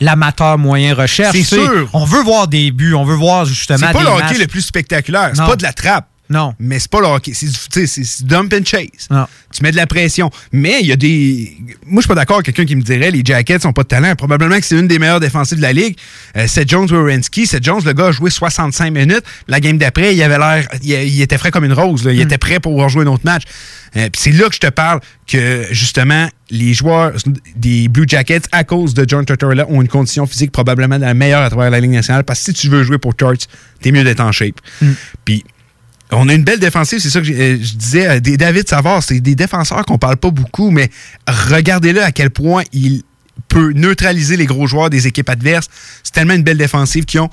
l'amateur 0.00 0.58
moyen 0.58 0.94
recherche. 0.94 1.34
C'est 1.36 1.42
sûr. 1.42 1.88
On 1.92 2.04
veut 2.04 2.22
voir 2.22 2.46
des 2.48 2.70
buts, 2.70 2.94
on 2.94 3.04
veut 3.04 3.14
voir 3.14 3.44
justement 3.46 3.78
C'est 3.78 3.92
pas 3.92 3.98
des 3.98 4.04
le 4.04 4.10
hockey 4.10 4.22
matchs. 4.24 4.38
le 4.38 4.46
plus 4.46 4.60
spectaculaire. 4.62 5.30
C'est 5.34 5.44
pas 5.44 5.56
de 5.56 5.62
la 5.62 5.72
trappe. 5.72 6.08
Non. 6.28 6.54
Mais 6.58 6.78
c'est 6.78 6.90
pas 6.90 7.00
le 7.00 7.06
hockey. 7.06 7.32
C'est 7.34 8.24
dump 8.24 8.52
and 8.52 8.64
chase. 8.64 9.08
Non. 9.10 9.26
Tu 9.52 9.62
mets 9.62 9.70
de 9.70 9.76
la 9.76 9.86
pression. 9.86 10.30
Mais 10.52 10.80
il 10.80 10.86
y 10.86 10.92
a 10.92 10.96
des. 10.96 11.56
Moi, 11.86 12.00
je 12.00 12.02
suis 12.02 12.08
pas 12.08 12.14
d'accord 12.14 12.36
avec 12.36 12.46
quelqu'un 12.46 12.64
qui 12.64 12.76
me 12.76 12.82
dirait 12.82 13.10
les 13.10 13.22
Jackets 13.24 13.64
ont 13.66 13.72
pas 13.72 13.82
de 13.84 13.88
talent. 13.88 14.14
Probablement 14.16 14.58
que 14.58 14.64
c'est 14.66 14.78
une 14.78 14.88
des 14.88 14.98
meilleures 14.98 15.20
défensives 15.20 15.58
de 15.58 15.62
la 15.62 15.72
ligue. 15.72 15.96
Euh, 16.36 16.46
Seth 16.46 16.68
Jones 16.68 16.88
Wierenski. 16.90 17.46
Seth 17.46 17.62
Jones, 17.64 17.80
le 17.84 17.92
gars 17.92 18.06
a 18.06 18.12
joué 18.12 18.30
65 18.30 18.90
minutes. 18.92 19.22
La 19.48 19.60
game 19.60 19.78
d'après, 19.78 20.14
il 20.14 20.22
avait 20.22 20.38
l'air. 20.38 20.68
Il, 20.82 20.90
il 20.90 21.22
était 21.22 21.38
frais 21.38 21.50
comme 21.50 21.64
une 21.64 21.72
rose. 21.72 22.04
là. 22.04 22.12
Il 22.12 22.20
était 22.20 22.38
prêt 22.38 22.60
pour 22.60 22.72
pouvoir 22.72 22.88
jouer 22.88 23.04
un 23.04 23.08
autre 23.08 23.24
match. 23.24 23.42
Euh, 23.96 24.08
Puis 24.12 24.20
c'est 24.20 24.32
là 24.32 24.48
que 24.48 24.54
je 24.54 24.60
te 24.60 24.66
parle 24.66 25.00
que 25.26 25.64
justement 25.70 26.28
les 26.50 26.74
joueurs 26.74 27.12
des 27.56 27.88
Blue 27.88 28.04
Jackets, 28.06 28.42
à 28.52 28.62
cause 28.64 28.94
de 28.94 29.04
John 29.08 29.24
Tortorella, 29.24 29.66
ont 29.68 29.80
une 29.80 29.88
condition 29.88 30.26
physique 30.26 30.52
probablement 30.52 30.98
la 30.98 31.14
meilleure 31.14 31.42
à 31.42 31.48
travers 31.50 31.70
la 31.70 31.80
Ligue 31.80 31.90
nationale. 31.92 32.24
Parce 32.24 32.40
que 32.40 32.46
si 32.46 32.52
tu 32.52 32.68
veux 32.68 32.82
jouer 32.84 32.98
pour 32.98 33.14
Torts, 33.14 33.34
t'es 33.80 33.90
mieux 33.92 34.04
d'être 34.04 34.20
en 34.20 34.32
shape. 34.32 34.60
Puis 35.24 35.44
on 36.12 36.28
a 36.28 36.34
une 36.34 36.44
belle 36.44 36.60
défensive, 36.60 36.98
c'est 37.00 37.10
ça 37.10 37.20
que 37.20 37.26
j'ai- 37.26 37.40
euh, 37.40 37.58
je 37.60 37.74
disais. 37.74 38.06
euh, 38.08 38.20
Des 38.20 38.36
David 38.36 38.68
Savard, 38.68 39.02
c'est 39.02 39.20
des 39.20 39.34
défenseurs 39.34 39.84
qu'on 39.84 39.98
parle 39.98 40.16
pas 40.16 40.30
beaucoup, 40.30 40.70
mais 40.70 40.90
regardez-le 41.28 42.02
à 42.02 42.12
quel 42.12 42.30
point 42.30 42.62
il 42.72 43.02
peut 43.48 43.72
neutraliser 43.74 44.36
les 44.36 44.46
gros 44.46 44.66
joueurs 44.66 44.88
des 44.90 45.06
équipes 45.06 45.28
adverses. 45.28 45.68
C'est 46.02 46.12
tellement 46.12 46.34
une 46.34 46.42
belle 46.42 46.58
défensive 46.58 47.04
qu'ils 47.04 47.20
ont. 47.20 47.30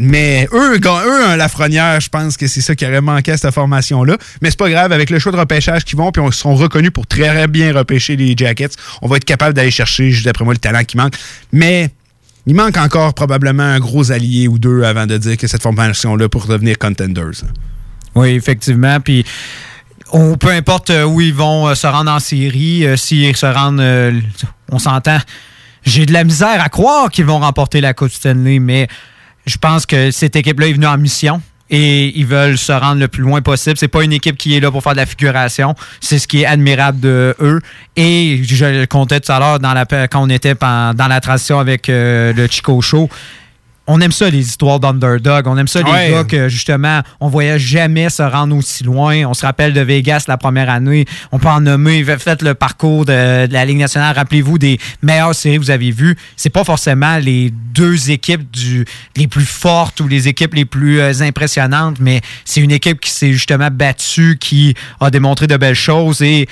Mais 0.00 0.46
eux, 0.52 0.76
eux, 0.78 1.26
un 1.26 1.36
Lafrenière, 1.36 2.00
je 2.00 2.08
pense 2.08 2.36
que 2.36 2.46
c'est 2.46 2.60
ça 2.60 2.76
qui 2.76 2.86
aurait 2.86 3.00
manqué 3.00 3.32
à 3.32 3.36
cette 3.36 3.52
formation-là. 3.52 4.16
Mais 4.40 4.50
c'est 4.50 4.58
pas 4.58 4.70
grave, 4.70 4.92
avec 4.92 5.10
le 5.10 5.18
choix 5.18 5.32
de 5.32 5.36
repêchage 5.36 5.84
qu'ils 5.84 5.98
vont, 5.98 6.12
puis 6.12 6.22
on 6.22 6.30
sont 6.30 6.54
reconnus 6.54 6.92
pour 6.92 7.04
très 7.06 7.48
bien 7.48 7.72
repêcher 7.74 8.14
les 8.14 8.34
Jackets, 8.36 8.70
on 9.02 9.08
va 9.08 9.16
être 9.16 9.24
capable 9.24 9.54
d'aller 9.54 9.72
chercher, 9.72 10.12
juste 10.12 10.24
d'après 10.24 10.44
moi, 10.44 10.54
le 10.54 10.58
talent 10.60 10.84
qui 10.84 10.96
manque. 10.96 11.14
Mais 11.52 11.90
il 12.46 12.54
manque 12.54 12.76
encore 12.76 13.12
probablement 13.12 13.64
un 13.64 13.80
gros 13.80 14.12
allié 14.12 14.46
ou 14.46 14.58
deux 14.60 14.84
avant 14.84 15.04
de 15.06 15.18
dire 15.18 15.36
que 15.36 15.48
cette 15.48 15.62
formation-là 15.62 16.28
pour 16.28 16.46
devenir 16.46 16.78
contenders. 16.78 17.42
Oui, 18.18 18.30
effectivement. 18.30 18.98
Puis, 18.98 19.24
peu 20.40 20.48
importe 20.48 20.90
euh, 20.90 21.04
où 21.04 21.20
ils 21.20 21.34
vont 21.34 21.68
euh, 21.68 21.74
se 21.76 21.86
rendre 21.86 22.10
en 22.10 22.18
série, 22.18 22.84
euh, 22.84 22.96
s'ils 22.96 23.36
se 23.36 23.46
rendent, 23.46 23.82
on 24.72 24.78
s'entend. 24.80 25.18
J'ai 25.84 26.04
de 26.04 26.12
la 26.12 26.24
misère 26.24 26.60
à 26.60 26.68
croire 26.68 27.10
qu'ils 27.10 27.26
vont 27.26 27.38
remporter 27.38 27.80
la 27.80 27.94
Coupe 27.94 28.10
Stanley, 28.10 28.58
mais 28.58 28.88
je 29.46 29.56
pense 29.56 29.86
que 29.86 30.10
cette 30.10 30.34
équipe-là 30.34 30.66
est 30.66 30.72
venue 30.72 30.86
en 30.86 30.98
mission. 30.98 31.40
Et 31.70 32.18
ils 32.18 32.26
veulent 32.26 32.56
se 32.56 32.72
rendre 32.72 32.98
le 32.98 33.08
plus 33.08 33.22
loin 33.22 33.42
possible. 33.42 33.76
C'est 33.76 33.88
pas 33.88 34.02
une 34.02 34.14
équipe 34.14 34.38
qui 34.38 34.56
est 34.56 34.60
là 34.60 34.70
pour 34.70 34.82
faire 34.82 34.92
de 34.92 34.96
la 34.96 35.04
figuration. 35.06 35.74
C'est 36.00 36.18
ce 36.18 36.26
qui 36.26 36.40
est 36.40 36.46
admirable 36.46 36.98
de 36.98 37.36
eux. 37.40 37.60
Et 37.94 38.40
je 38.42 38.64
le 38.64 38.86
comptais 38.86 39.20
tout 39.20 39.30
à 39.30 39.38
l'heure 39.38 39.58
quand 40.10 40.22
on 40.22 40.30
était 40.30 40.54
dans 40.54 40.94
la 40.96 41.20
transition 41.20 41.58
avec 41.58 41.88
le 41.88 42.46
Chico 42.50 42.80
Show 42.80 43.10
on 43.90 44.00
aime 44.02 44.12
ça, 44.12 44.28
les 44.28 44.46
histoires 44.46 44.78
d'underdog. 44.78 45.46
On 45.48 45.56
aime 45.56 45.66
ça, 45.66 45.80
les 45.80 45.90
Ouais. 45.90 46.10
gars 46.10 46.24
que, 46.24 46.48
justement, 46.48 47.00
on 47.20 47.28
voyait 47.28 47.58
jamais 47.58 48.10
se 48.10 48.22
rendre 48.22 48.54
aussi 48.54 48.84
loin. 48.84 49.24
On 49.26 49.32
se 49.34 49.44
rappelle 49.46 49.72
de 49.72 49.80
Vegas 49.80 50.24
la 50.28 50.36
première 50.36 50.68
année. 50.70 51.06
On 51.32 51.38
peut 51.38 51.48
en 51.48 51.60
nommer. 51.62 52.04
Faites 52.18 52.42
le 52.42 52.54
parcours 52.54 53.06
de, 53.06 53.46
de 53.46 53.52
la 53.52 53.64
Ligue 53.64 53.78
nationale. 53.78 54.14
Rappelez-vous 54.14 54.58
des 54.58 54.78
meilleures 55.02 55.34
séries 55.34 55.56
que 55.56 55.62
vous 55.62 55.70
avez 55.70 55.90
vues. 55.90 56.16
C'est 56.36 56.50
pas 56.50 56.64
forcément 56.64 57.16
les 57.16 57.50
deux 57.50 58.10
équipes 58.10 58.50
du, 58.50 58.84
les 59.16 59.26
plus 59.26 59.46
fortes 59.46 60.00
ou 60.00 60.06
les 60.06 60.28
équipes 60.28 60.54
les 60.54 60.64
plus 60.66 61.00
euh, 61.00 61.12
impressionnantes, 61.22 61.96
mais 62.00 62.20
c'est 62.44 62.60
une 62.60 62.72
équipe 62.72 63.00
qui 63.00 63.10
s'est 63.10 63.32
justement 63.32 63.68
battue, 63.72 64.36
qui 64.38 64.74
a 65.00 65.10
démontré 65.10 65.46
de 65.46 65.56
belles 65.56 65.74
choses 65.74 66.20
et 66.22 66.46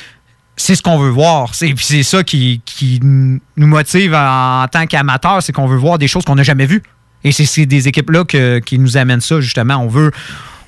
c'est 0.57 0.75
ce 0.75 0.81
qu'on 0.83 0.99
veut 0.99 1.11
voir. 1.11 1.55
C'est 1.55 1.67
puis 1.75 1.85
c'est 1.85 2.03
ça 2.03 2.23
qui, 2.25 2.63
qui 2.65 2.99
nous 3.03 3.41
motive 3.67 4.15
en, 4.15 4.63
en 4.63 4.69
tant 4.69 4.87
qu'amateurs, 4.87 5.43
c'est 5.43 5.53
qu'on 5.53 5.67
veut 5.67 5.77
voir 5.77 5.99
des 5.99 6.09
choses 6.09 6.25
qu'on 6.25 6.37
n'a 6.37 6.43
jamais 6.43 6.65
vues. 6.67 6.83
Et 7.25 7.33
c'est 7.33 7.67
des 7.67 7.89
équipes-là 7.89 8.25
qui 8.25 8.79
nous 8.79 8.97
amènent 8.97 9.21
ça, 9.21 9.41
justement. 9.41 9.77
On 9.77 9.89
veut. 9.89 10.13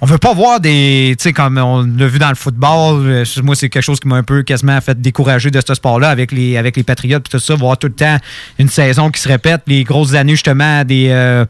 On 0.00 0.06
veut 0.06 0.18
pas 0.18 0.32
voir 0.32 0.60
des. 0.60 1.16
Tu 1.18 1.24
sais, 1.24 1.32
comme 1.32 1.58
on 1.58 1.82
l'a 1.82 2.06
vu 2.06 2.20
dans 2.20 2.28
le 2.28 2.36
football, 2.36 3.04
euh, 3.04 3.24
moi, 3.42 3.56
c'est 3.56 3.68
quelque 3.68 3.82
chose 3.82 3.98
qui 3.98 4.06
m'a 4.06 4.14
un 4.16 4.22
peu 4.22 4.44
quasiment 4.44 4.80
fait 4.80 5.00
décourager 5.00 5.50
de 5.50 5.60
ce 5.66 5.74
sport-là 5.74 6.08
avec 6.10 6.30
les, 6.30 6.56
avec 6.56 6.76
les 6.76 6.84
Patriotes 6.84 7.26
et 7.26 7.30
tout 7.30 7.40
ça. 7.40 7.56
Voir 7.56 7.76
tout 7.78 7.88
le 7.88 7.94
temps 7.94 8.16
une 8.60 8.68
saison 8.68 9.10
qui 9.10 9.20
se 9.20 9.26
répète. 9.28 9.62
Les 9.66 9.82
grosses 9.82 10.14
années, 10.14 10.32
justement, 10.34 10.84
des. 10.84 11.08
euh, 11.10 11.44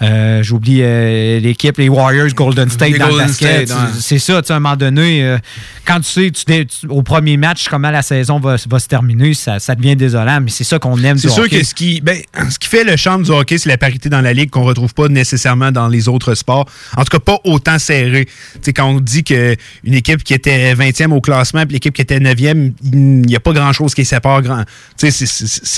euh, 0.00 0.42
J'oublie 0.42 0.80
euh, 0.80 1.40
l'équipe, 1.40 1.76
les 1.76 1.90
Warriors, 1.90 2.28
Golden 2.28 2.70
State 2.70 2.92
Les 2.92 2.98
dans 2.98 3.08
Golden 3.08 3.26
le 3.26 3.26
basket. 3.28 3.68
Ouais. 3.68 3.76
C'est 3.98 4.18
ça, 4.18 4.40
tu 4.40 4.46
sais, 4.46 4.52
à 4.54 4.56
un 4.56 4.60
moment 4.60 4.76
donné, 4.76 5.36
quand 5.84 6.00
tu 6.00 6.04
sais, 6.10 6.30
tu 6.30 6.44
tu- 6.66 6.86
au 6.88 7.02
premier 7.02 7.36
match, 7.36 7.68
comment 7.68 7.90
la 7.90 8.00
saison 8.00 8.40
va, 8.40 8.56
va 8.66 8.78
se 8.78 8.88
terminer, 8.88 9.34
ça, 9.34 9.58
ça 9.58 9.74
devient 9.74 9.94
désolant, 9.96 10.40
mais 10.40 10.50
c'est 10.50 10.64
ça 10.64 10.78
qu'on 10.78 10.96
aime 11.04 11.18
C'est 11.18 11.28
sûr 11.28 11.42
hockey. 11.44 11.58
que 11.60 11.66
ce 11.66 11.74
qui, 11.74 12.00
ben, 12.00 12.16
ce 12.48 12.58
qui 12.58 12.66
fait 12.68 12.84
le 12.84 12.96
charme 12.96 13.24
du 13.24 13.30
hockey, 13.30 13.58
c'est 13.58 13.68
la 13.68 13.76
parité 13.76 14.08
dans 14.08 14.22
la 14.22 14.32
ligue 14.32 14.48
qu'on 14.48 14.62
retrouve 14.64 14.94
pas 14.94 15.08
nécessairement 15.08 15.70
dans 15.70 15.88
les 15.88 16.08
autres 16.08 16.34
sports. 16.34 16.64
En 16.96 17.04
tout 17.04 17.10
cas, 17.10 17.18
pas 17.18 17.38
autant 17.44 17.78
serré. 17.90 18.24
Tu 18.26 18.32
sais, 18.62 18.72
quand 18.72 18.86
on 18.86 19.00
dit 19.00 19.24
qu'une 19.24 19.56
équipe 19.84 20.22
qui 20.24 20.34
était 20.34 20.74
20e 20.74 21.12
au 21.12 21.20
classement 21.20 21.64
puis 21.64 21.74
l'équipe 21.74 21.94
qui 21.94 22.02
était 22.02 22.18
9e, 22.20 22.72
il 22.92 22.98
n'y 23.22 23.36
a 23.36 23.40
pas 23.40 23.52
grand-chose 23.52 23.94
qui 23.94 24.02
les 24.02 24.04
sépare. 24.04 24.42
Grand. 24.42 24.64
C'est- 24.96 25.10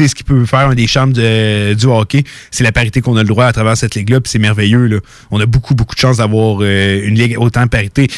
ce 0.08 0.14
qui 0.14 0.24
peut 0.24 0.44
faire 0.46 0.68
un 0.68 0.74
des 0.74 0.86
charmes 0.86 1.12
de- 1.12 1.74
du 1.74 1.86
hockey. 1.86 2.24
C'est 2.50 2.64
la 2.64 2.72
parité 2.72 3.00
qu'on 3.00 3.16
a 3.16 3.22
le 3.22 3.28
droit 3.28 3.46
à 3.46 3.52
travers 3.52 3.76
cette 3.76 3.94
ligue-là, 3.94 4.20
puis 4.20 4.30
c'est 4.30 4.38
merveilleux. 4.38 5.00
On 5.30 5.40
a 5.40 5.46
beaucoup, 5.46 5.74
beaucoup 5.74 5.94
de 5.94 6.00
chance 6.00 6.18
d'avoir 6.18 6.58
euh, 6.60 7.02
une 7.06 7.14
ligue 7.14 7.36
autant 7.38 7.66
parité. 7.66 8.08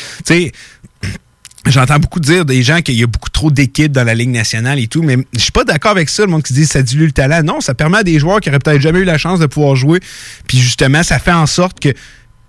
J'entends 1.66 1.98
beaucoup 1.98 2.20
dire 2.20 2.44
des 2.44 2.62
gens 2.62 2.82
qu'il 2.82 2.94
y 2.94 3.02
a 3.02 3.06
beaucoup 3.06 3.30
trop 3.30 3.50
d'équipes 3.50 3.90
dans 3.90 4.04
la 4.04 4.14
Ligue 4.14 4.28
nationale 4.28 4.78
et 4.78 4.86
tout, 4.86 5.02
mais 5.02 5.16
je 5.34 5.40
suis 5.40 5.50
pas 5.52 5.64
d'accord 5.64 5.92
avec 5.92 6.10
ça, 6.10 6.22
le 6.26 6.28
monde 6.30 6.42
qui 6.42 6.52
dit 6.52 6.60
que 6.62 6.68
ça 6.68 6.82
dilue 6.82 7.06
le 7.06 7.12
talent. 7.12 7.42
Non, 7.42 7.62
ça 7.62 7.72
permet 7.74 7.96
à 7.98 8.02
des 8.02 8.18
joueurs 8.18 8.40
qui 8.40 8.50
auraient 8.50 8.58
peut-être 8.58 8.82
jamais 8.82 8.98
eu 8.98 9.04
la 9.04 9.16
chance 9.16 9.38
de 9.40 9.46
pouvoir 9.46 9.74
jouer. 9.74 9.98
Puis 10.46 10.58
justement, 10.58 11.02
ça 11.02 11.18
fait 11.18 11.32
en 11.32 11.46
sorte 11.46 11.80
que 11.80 11.88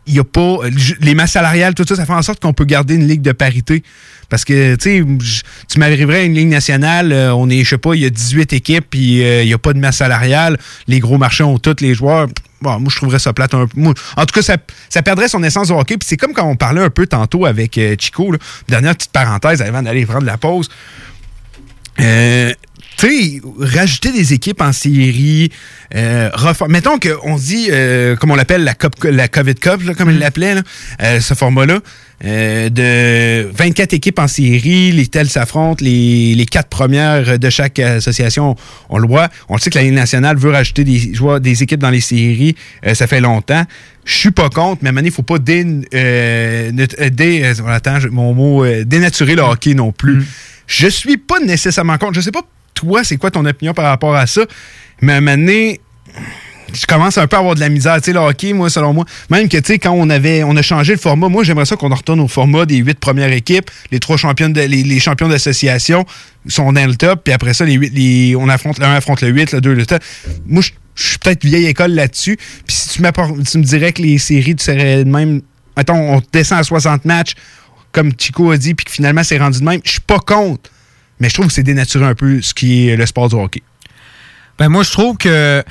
il 0.08 0.16
y 0.16 0.20
a 0.20 0.24
pas 0.24 0.58
les 1.02 1.16
masses 1.16 1.32
salariales, 1.32 1.74
tout 1.74 1.86
ça, 1.88 1.96
ça 1.96 2.06
fait 2.06 2.14
en 2.14 2.22
sorte 2.22 2.40
qu'on 2.40 2.54
peut 2.54 2.66
garder 2.66 2.96
une 2.96 3.08
ligue 3.08 3.22
de 3.22 3.32
parité. 3.32 3.84
Parce 4.30 4.44
que, 4.44 4.76
tu 4.76 5.00
sais, 5.02 5.44
tu 5.70 5.80
m'arriverais 5.80 6.20
à 6.20 6.24
une 6.24 6.34
ligue 6.34 6.50
nationale, 6.50 7.12
euh, 7.12 7.34
on 7.34 7.50
est, 7.50 7.64
je 7.64 7.70
sais 7.70 7.78
pas, 7.78 7.94
il 7.94 8.02
y 8.02 8.06
a 8.06 8.10
18 8.10 8.54
équipes, 8.54 8.86
puis 8.90 9.24
euh, 9.24 9.44
il 9.44 9.48
n'y 9.48 9.54
a 9.54 9.58
pas 9.58 9.74
de 9.74 9.80
masse 9.80 9.98
salariale. 9.98 10.58
Les 10.88 11.00
gros 11.00 11.18
marchés 11.18 11.44
ont 11.44 11.58
tous 11.58 11.76
les 11.82 11.94
joueurs. 11.94 12.28
Bon, 12.62 12.80
moi, 12.80 12.90
je 12.90 12.96
trouverais 12.96 13.20
ça 13.20 13.34
plate 13.34 13.54
un 13.54 13.68
peu. 13.68 13.82
En 13.82 14.26
tout 14.26 14.34
cas, 14.34 14.42
ça, 14.42 14.58
ça 14.90 15.02
perdrait 15.04 15.28
son 15.28 15.44
essence 15.44 15.70
au 15.70 15.80
hockey. 15.80 15.98
Puis 15.98 16.08
c'est 16.08 16.18
comme 16.18 16.34
quand 16.34 16.48
on 16.48 16.56
parlait 16.56 16.82
un 16.82 16.90
peu 16.90 17.06
tantôt 17.06 17.46
avec 17.46 17.78
euh, 17.78 17.96
Chico. 18.00 18.32
là. 18.32 18.40
Dernière 18.68 18.96
petite 18.96 19.12
parenthèse 19.12 19.62
avant 19.62 19.84
d'aller 19.84 20.06
prendre 20.06 20.26
la 20.26 20.38
pause. 20.38 20.70
Euh, 22.00 22.52
tu 22.98 23.08
sais, 23.08 23.42
rajouter 23.60 24.12
des 24.12 24.34
équipes 24.34 24.62
en 24.62 24.72
série, 24.72 25.52
euh, 25.96 26.30
mettons 26.70 26.98
qu'on 27.00 27.36
dit, 27.38 27.68
euh, 27.70 28.16
comme 28.16 28.32
on 28.32 28.36
l'appelle, 28.36 28.64
la, 28.64 28.74
Cup- 28.74 29.04
la 29.04 29.28
COVID 29.28 29.56
Cup, 29.56 29.82
là, 29.86 29.94
comme 29.94 30.12
il 30.12 30.20
l'appelait, 30.20 30.56
là, 30.56 30.62
euh, 31.02 31.20
ce 31.20 31.34
format-là, 31.34 31.80
euh, 32.24 32.70
de 32.70 33.50
24 33.54 33.94
équipes 33.94 34.20
en 34.20 34.28
série, 34.30 34.92
les 34.94 35.08
tels 35.08 35.28
s'affrontent, 35.30 35.84
les, 35.84 36.34
les 36.36 36.46
quatre 36.46 36.70
premières 36.70 37.38
de 37.38 37.50
chaque 37.50 37.78
association, 37.80 38.56
on 38.90 38.98
le 38.98 39.08
voit. 39.08 39.28
On 39.50 39.56
le 39.56 39.60
sait 39.60 39.70
que 39.70 39.78
la 39.78 39.84
Ligue 39.84 39.94
nationale 39.94 40.38
veut 40.38 40.52
rajouter 40.52 40.84
des 40.86 41.14
joueurs, 41.14 41.42
des 41.42 41.62
équipes 41.64 41.82
dans 41.82 41.90
les 41.90 42.00
séries, 42.02 42.56
euh, 42.86 42.94
ça 42.94 43.08
fait 43.08 43.20
longtemps. 43.20 43.66
Je 44.06 44.14
suis 44.18 44.32
pas 44.32 44.50
contre, 44.50 44.80
mais 44.84 44.88
à 44.88 44.90
un 44.90 44.94
moment 44.94 45.00
donné, 45.02 45.10
il 45.10 45.14
faut 45.14 45.24
pas 45.24 45.40
dé, 45.40 45.66
euh, 45.94 46.72
dé- 46.72 47.44
attends, 47.68 47.98
mon 48.12 48.34
mot, 48.34 48.64
euh, 48.64 48.86
dénaturer 48.86 49.36
le 49.36 49.42
hockey 49.42 49.74
non 49.74 49.92
plus. 49.92 50.24
Je 50.68 50.88
suis 50.88 51.18
pas 51.18 51.40
nécessairement 51.40 51.98
contre. 51.98 52.14
Je 52.14 52.22
sais 52.22 52.32
pas, 52.32 52.44
toi, 52.76 53.04
c'est 53.04 53.18
quoi 53.18 53.32
ton 53.32 53.46
opinion 53.46 53.74
par 53.74 53.86
rapport 53.86 54.16
à 54.16 54.28
ça, 54.28 54.42
mais 55.02 55.14
à 55.14 55.16
un 55.18 55.22
moment 55.22 55.38
donné, 55.38 55.82
je 56.74 56.86
commence 56.86 57.18
un 57.18 57.28
peu 57.28 57.38
à 57.38 57.40
avoir 57.40 57.56
de 57.56 57.60
la 57.60 57.70
misère. 57.70 57.96
Tu 57.98 58.06
sais, 58.06 58.14
le 58.14 58.20
hockey, 58.20 58.54
moi, 58.54 58.70
selon 58.70 58.94
moi, 58.94 59.06
même 59.30 59.48
que, 59.48 59.58
tu 59.58 59.74
sais, 59.74 59.80
quand 59.80 59.92
on 59.92 60.10
avait, 60.10 60.44
on 60.44 60.56
a 60.56 60.62
changé 60.62 60.94
le 60.94 61.00
format, 61.00 61.30
moi, 61.30 61.44
j'aimerais 61.44 61.66
ça 61.66 61.76
qu'on 61.76 61.94
retourne 61.94 62.20
au 62.20 62.28
format 62.28 62.66
des 62.66 62.78
huit 62.78 63.00
premières 63.00 63.32
équipes. 63.32 63.70
Les 63.92 64.00
trois 64.00 64.18
champions 64.18 64.50
de, 64.50 64.62
les, 64.62 65.00
champions 65.00 65.28
d'association 65.28 66.06
sont 66.48 66.74
dans 66.74 66.88
le 66.88 66.96
top, 66.96 67.24
puis 67.24 67.34
après 67.34 67.54
ça, 67.54 67.66
les 67.66 68.36
on 68.38 68.50
affronte, 68.50 68.80
l'un 68.80 68.94
affronte 68.94 69.22
le 69.22 69.30
8, 69.30 69.54
le 69.54 69.62
2, 69.62 69.74
le 69.74 69.86
top. 69.86 70.04
Moi, 70.46 70.64
je 70.96 71.08
suis 71.08 71.18
peut-être 71.18 71.44
vieille 71.44 71.66
école 71.66 71.92
là-dessus. 71.92 72.38
Puis 72.38 72.76
si 72.76 72.90
tu, 72.90 73.02
tu 73.02 73.58
me 73.58 73.64
dirais 73.64 73.94
que 73.94 74.02
les 74.02 74.18
séries, 74.18 74.56
tu 74.56 74.64
serais 74.64 75.04
même, 75.06 75.42
mettons, 75.78 76.16
on 76.16 76.22
descend 76.32 76.60
à 76.60 76.64
60 76.64 77.06
matchs, 77.06 77.36
comme 77.92 78.12
Chico 78.18 78.52
a 78.52 78.58
dit, 78.58 78.74
puis 78.74 78.86
que 78.86 78.92
finalement, 78.92 79.24
c'est 79.24 79.38
rendu 79.38 79.60
de 79.60 79.66
même, 79.66 79.82
je 79.84 79.92
suis 79.92 80.02
pas 80.02 80.20
contre. 80.20 80.70
Mais 81.20 81.30
je 81.30 81.34
trouve 81.36 81.48
que 81.48 81.54
c'est 81.54 81.64
dénaturé 81.64 82.06
un 82.06 82.16
peu 82.16 82.42
ce 82.42 82.54
qui 82.54 82.90
est 82.90 82.96
le 82.96 83.06
sport 83.06 83.30
du 83.30 83.36
hockey. 83.36 83.64
Ben 84.58 84.70
moi, 84.70 84.84
je 84.84 84.92
trouve 84.92 85.18
que. 85.18 85.64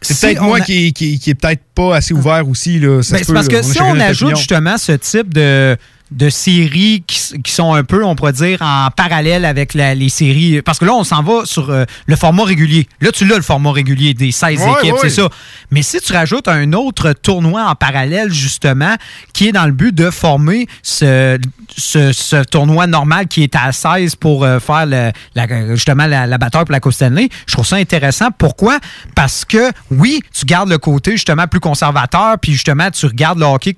C'est 0.00 0.14
si 0.14 0.26
peut-être 0.26 0.42
moi 0.42 0.56
a- 0.56 0.60
qui, 0.60 0.92
qui, 0.92 1.18
qui 1.20 1.30
est 1.30 1.34
peut-être 1.34 1.62
pas 1.74 1.96
assez 1.96 2.12
ouvert 2.12 2.48
aussi. 2.48 2.80
Là. 2.80 2.96
Ben, 2.96 3.02
c'est 3.02 3.32
parce 3.32 3.46
que 3.48 3.62
si 3.62 3.80
on 3.80 3.98
ajoute 4.00 4.22
opinion. 4.22 4.36
justement 4.36 4.76
ce 4.78 4.92
type 4.92 5.32
de, 5.32 5.76
de 6.12 6.30
séries 6.30 7.02
qui, 7.06 7.52
sont 7.52 7.74
un 7.74 7.84
peu, 7.84 8.04
on 8.04 8.14
pourrait 8.14 8.32
dire, 8.32 8.62
en 8.62 8.88
parallèle 8.90 9.44
avec 9.44 9.74
la- 9.74 9.94
les 9.94 10.08
séries. 10.08 10.62
Parce 10.62 10.78
que 10.78 10.84
là, 10.84 10.92
on 10.94 11.04
s'en 11.04 11.22
va 11.22 11.44
sur 11.44 11.70
euh, 11.70 11.84
le 12.06 12.16
format 12.16 12.44
régulier. 12.44 12.86
Là, 13.00 13.10
tu 13.12 13.24
l'as, 13.26 13.36
le 13.36 13.42
format 13.42 13.72
régulier 13.72 14.14
des 14.14 14.32
16 14.32 14.60
Ouais, 14.60 14.66
équipes, 14.80 14.94
c'est 15.00 15.10
ça. 15.10 15.28
Mais 15.70 15.82
si 15.82 16.00
tu 16.00 16.12
rajoutes 16.12 16.48
un 16.48 16.72
autre 16.72 17.12
tournoi 17.12 17.64
en 17.64 17.74
parallèle, 17.74 18.32
justement, 18.32 18.94
qui 19.32 19.48
est 19.48 19.52
dans 19.52 19.66
le 19.66 19.72
but 19.72 19.94
de 19.94 20.10
former 20.10 20.66
ce, 20.82 21.38
ce, 21.76 22.12
ce 22.12 22.42
tournoi 22.44 22.86
normal 22.86 23.26
qui 23.28 23.42
est 23.42 23.56
à 23.56 23.72
16 23.72 24.16
pour 24.16 24.44
euh, 24.44 24.58
faire 24.60 24.86
le- 24.86 25.10
la- 25.34 25.74
justement 25.74 26.06
la, 26.06 26.26
pour 26.38 26.64
la 26.70 26.80
Coupe 26.80 26.92
Stanley, 26.92 27.28
je 27.46 27.52
trouve 27.54 27.66
ça 27.66 27.76
intéressant. 27.76 28.28
Pourquoi? 28.36 28.78
Parce 29.14 29.44
que, 29.44 29.70
oui, 29.90 30.20
tu 30.34 30.44
gardes 30.46 30.68
le 30.68 30.78
côté 30.78 31.12
justement 31.12 31.46
plus 31.46 31.60
conservateur, 31.60 32.38
puis 32.40 32.52
justement, 32.52 32.90
tu 32.90 33.06
regardes 33.06 33.38
le 33.38 33.46
hockey 33.46 33.76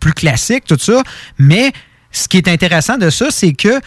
plus 0.00 0.12
classique, 0.12 0.64
tout 0.66 0.78
ça. 0.78 1.02
Mais 1.38 1.72
ce 2.10 2.28
qui 2.28 2.36
est 2.36 2.48
intéressant 2.48 2.98
de 2.98 3.10
ça, 3.10 3.26
c'est 3.30 3.52
que 3.52 3.80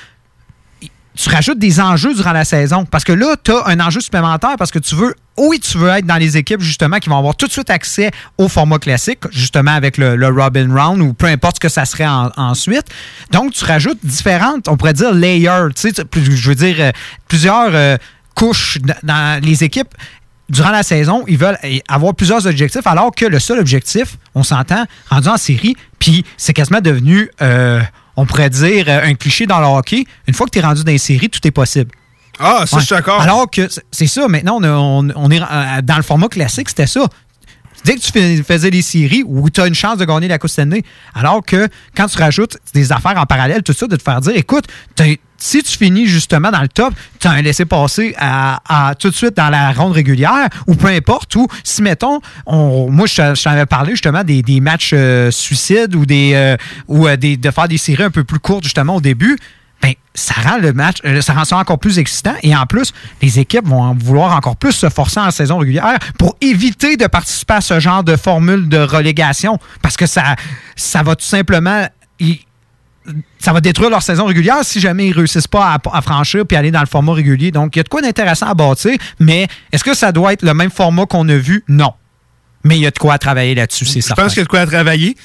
tu 1.15 1.29
rajoutes 1.29 1.59
des 1.59 1.79
enjeux 1.79 2.13
durant 2.13 2.33
la 2.33 2.43
saison. 2.43 2.85
Parce 2.85 3.03
que 3.03 3.13
là, 3.13 3.35
tu 3.41 3.51
as 3.51 3.63
un 3.67 3.79
enjeu 3.79 4.01
supplémentaire 4.01 4.55
parce 4.57 4.71
que 4.71 4.79
tu 4.79 4.95
veux, 4.95 5.15
oui, 5.37 5.59
tu 5.59 5.77
veux 5.77 5.89
être 5.89 6.05
dans 6.05 6.17
les 6.17 6.37
équipes 6.37 6.61
justement 6.61 6.97
qui 6.97 7.09
vont 7.09 7.17
avoir 7.17 7.35
tout 7.35 7.47
de 7.47 7.51
suite 7.51 7.69
accès 7.69 8.11
au 8.37 8.49
format 8.49 8.79
classique, 8.79 9.19
justement 9.31 9.71
avec 9.71 9.97
le, 9.97 10.27
Robin 10.27 10.67
Round 10.73 11.01
ou 11.01 11.13
peu 11.13 11.27
importe 11.27 11.57
ce 11.57 11.59
que 11.61 11.69
ça 11.69 11.85
serait 11.85 12.05
en- 12.07 12.31
ensuite. 12.35 12.85
Donc, 13.31 13.53
tu 13.53 13.63
rajoutes 13.63 13.99
différentes, 14.03 14.67
on 14.67 14.75
pourrait 14.77 14.93
dire 14.93 15.13
layers, 15.13 15.69
tu 15.75 15.89
sais, 15.89 16.03
je 16.13 16.49
veux 16.49 16.55
dire, 16.55 16.75
euh, 16.79 16.91
plusieurs 17.27 17.73
euh, 17.73 17.97
couches 18.35 18.79
dans 19.03 19.41
les 19.41 19.63
équipes. 19.63 19.93
Durant 20.49 20.69
la 20.69 20.83
saison, 20.83 21.23
ils 21.27 21.37
veulent 21.37 21.57
eh, 21.63 21.81
avoir 21.87 22.13
plusieurs 22.13 22.45
objectifs, 22.45 22.85
alors 22.85 23.11
que 23.15 23.25
le 23.25 23.39
seul 23.39 23.59
objectif, 23.59 24.17
on 24.35 24.43
s'entend, 24.43 24.85
rendu 25.09 25.27
en 25.27 25.37
série, 25.37 25.75
puis 25.97 26.23
c'est 26.37 26.53
quasiment 26.53 26.81
devenu, 26.81 27.29
euh, 27.41 27.81
on 28.15 28.25
pourrait 28.27 28.51
dire, 28.51 28.85
euh, 28.87 29.01
un 29.03 29.15
cliché 29.15 29.47
dans 29.47 29.59
le 29.59 29.65
hockey. 29.65 30.05
Une 30.27 30.33
fois 30.35 30.45
que 30.45 30.51
tu 30.51 30.59
es 30.59 30.61
rendu 30.61 30.83
dans 30.83 30.91
les 30.91 30.99
séries, 30.99 31.29
tout 31.29 31.45
est 31.47 31.51
possible. 31.51 31.89
Ah, 32.39 32.65
ça, 32.67 32.77
je 32.79 32.85
suis 32.85 32.95
d'accord. 32.95 33.19
Alors 33.21 33.49
que 33.49 33.67
c'est- 33.91 34.07
ça, 34.07 34.27
maintenant, 34.27 34.57
on, 34.59 34.63
a- 34.63 34.69
on- 34.71 35.07
on 35.15 35.31
est 35.31 35.41
euh, 35.41 35.81
dans 35.81 35.95
le 35.97 36.03
format 36.03 36.27
classique, 36.27 36.69
c'était 36.69 36.85
ça. 36.87 37.07
Dès 37.83 37.95
que 37.95 38.01
tu 38.01 38.11
fais- 38.11 38.43
faisais 38.43 38.69
les 38.69 38.81
séries 38.81 39.23
où 39.25 39.49
tu 39.49 39.61
as 39.61 39.67
une 39.67 39.75
chance 39.75 39.97
de 39.97 40.05
gagner 40.05 40.27
la 40.27 40.37
Coupe 40.37 40.49
Stanley, 40.49 40.83
alors 41.13 41.43
que 41.45 41.67
quand 41.95 42.07
tu 42.07 42.17
rajoutes 42.17 42.57
des 42.73 42.91
affaires 42.91 43.17
en 43.17 43.25
parallèle, 43.25 43.63
tout 43.63 43.73
ça, 43.73 43.87
de 43.87 43.95
te 43.95 44.01
faire 44.03 44.21
dire, 44.21 44.33
écoute, 44.35 44.65
t'as- 44.95 45.05
si 45.37 45.63
tu 45.63 45.77
finis 45.77 46.07
justement 46.07 46.51
dans 46.51 46.61
le 46.61 46.67
top, 46.67 46.93
tu 47.19 47.27
as 47.27 47.31
un 47.31 47.41
laissé-passer 47.41 48.15
à, 48.17 48.93
tout 48.99 49.09
de 49.09 49.15
suite 49.15 49.35
dans 49.35 49.49
la 49.49 49.71
ronde 49.71 49.93
régulière, 49.93 50.47
ou 50.67 50.75
peu 50.75 50.87
importe, 50.87 51.35
ou 51.35 51.47
si, 51.63 51.81
mettons, 51.81 52.19
on, 52.45 52.89
moi, 52.89 53.07
je 53.07 53.15
je 53.35 53.43
t'avais 53.43 53.65
parlé 53.65 53.91
justement 53.91 54.23
des, 54.23 54.43
matchs 54.59 54.91
euh, 54.93 55.31
suicides 55.31 55.95
ou, 55.95 56.05
des, 56.05 56.31
euh, 56.33 56.57
ou 56.87 57.07
euh, 57.07 57.15
des, 57.17 57.37
de 57.37 57.51
faire 57.51 57.67
des 57.67 57.77
séries 57.77 58.03
un 58.03 58.11
peu 58.11 58.23
plus 58.23 58.39
courtes 58.39 58.63
justement 58.63 58.95
au 58.95 59.01
début, 59.01 59.37
ben, 59.81 59.93
ça 60.13 60.33
rend 60.41 60.57
le 60.57 60.73
match, 60.73 60.97
ça 61.21 61.33
rend 61.33 61.45
ça 61.45 61.57
encore 61.57 61.79
plus 61.79 61.99
excitant. 61.99 62.33
Et 62.41 62.55
en 62.55 62.65
plus, 62.65 62.93
les 63.21 63.39
équipes 63.39 63.67
vont 63.67 63.93
vouloir 63.93 64.35
encore 64.35 64.55
plus 64.55 64.71
se 64.71 64.89
forcer 64.89 65.19
en 65.19 65.31
saison 65.31 65.57
régulière 65.57 65.97
pour 66.17 66.35
éviter 66.41 66.97
de 66.97 67.07
participer 67.07 67.55
à 67.55 67.61
ce 67.61 67.79
genre 67.79 68.03
de 68.03 68.15
formule 68.15 68.69
de 68.69 68.77
relégation. 68.77 69.59
Parce 69.81 69.97
que 69.97 70.05
ça, 70.05 70.35
ça 70.75 71.03
va 71.03 71.15
tout 71.15 71.25
simplement. 71.25 71.87
Ça 73.39 73.53
va 73.53 73.61
détruire 73.61 73.89
leur 73.89 74.01
saison 74.01 74.25
régulière 74.25 74.59
si 74.63 74.79
jamais 74.79 75.07
ils 75.07 75.13
réussissent 75.13 75.47
pas 75.47 75.73
à, 75.75 75.97
à 75.97 76.01
franchir 76.01 76.45
puis 76.45 76.57
aller 76.57 76.71
dans 76.71 76.79
le 76.79 76.85
format 76.87 77.13
régulier. 77.13 77.51
Donc, 77.51 77.75
il 77.75 77.79
y 77.79 77.81
a 77.81 77.83
de 77.83 77.89
quoi 77.89 78.01
d'intéressant 78.01 78.47
à 78.47 78.53
bâtir, 78.53 78.93
mais 79.19 79.47
est-ce 79.71 79.83
que 79.83 79.93
ça 79.93 80.11
doit 80.11 80.33
être 80.33 80.41
le 80.43 80.53
même 80.53 80.71
format 80.71 81.05
qu'on 81.05 81.27
a 81.29 81.37
vu? 81.37 81.63
Non. 81.67 81.93
Mais 82.63 82.77
il 82.77 82.81
y 82.81 82.87
a 82.87 82.91
de 82.91 82.97
quoi 82.97 83.13
à 83.13 83.17
travailler 83.19 83.53
là-dessus, 83.53 83.85
c'est 83.85 84.01
Je 84.01 84.05
certain. 84.07 84.23
pense 84.23 84.31
qu'il 84.33 84.39
y 84.39 84.41
a 84.41 84.45
de 84.45 84.49
quoi 84.49 84.61
à 84.61 84.65
travailler. 84.65 85.15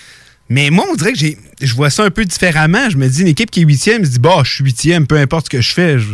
Mais 0.51 0.69
moi, 0.71 0.85
on 0.91 0.95
dirait 0.97 1.13
que 1.13 1.19
j'ai, 1.19 1.39
je 1.63 1.75
vois 1.75 1.91
ça 1.91 2.05
un 2.05 2.11
peu 2.11 2.25
différemment. 2.25 2.91
Je 2.91 2.97
me 2.97 3.09
dis, 3.09 3.23
une 3.23 3.29
équipe 3.29 3.51
qui 3.51 3.61
est 3.61 3.65
huitième, 3.65 4.05
je 4.05 4.11
dis, 4.11 4.19
bah, 4.19 4.41
je 4.45 4.53
suis 4.53 4.65
huitième, 4.65 5.07
peu 5.07 5.17
importe 5.17 5.47
ce 5.47 5.51
que 5.51 5.61
je 5.63 5.73
fais. 5.73 5.99
Je, 5.99 6.09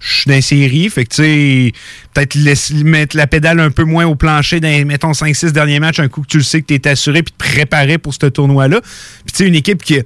je 0.00 0.12
suis 0.14 0.28
dans 0.30 0.42
série. 0.42 0.90
Fait 0.90 1.04
que, 1.06 1.14
tu 1.14 1.22
sais, 1.22 1.72
peut-être 2.12 2.34
laisse- 2.34 2.72
mettre 2.72 3.16
la 3.16 3.26
pédale 3.26 3.60
un 3.60 3.70
peu 3.70 3.84
moins 3.84 4.04
au 4.04 4.16
plancher 4.16 4.60
dans, 4.60 4.86
mettons, 4.86 5.12
5-6 5.12 5.52
derniers 5.52 5.78
matchs, 5.80 6.00
un 6.00 6.08
coup 6.08 6.20
que 6.22 6.26
tu 6.26 6.36
le 6.38 6.42
sais 6.42 6.60
que 6.60 6.66
tu 6.66 6.74
es 6.74 6.88
assuré 6.88 7.22
puis 7.22 7.32
te 7.32 7.38
préparé 7.38 7.96
pour 7.96 8.12
ce 8.12 8.26
tournoi-là. 8.26 8.80
Puis, 8.82 9.32
tu 9.32 9.36
sais, 9.36 9.46
une 9.48 9.54
équipe 9.54 9.82
qui. 9.82 10.00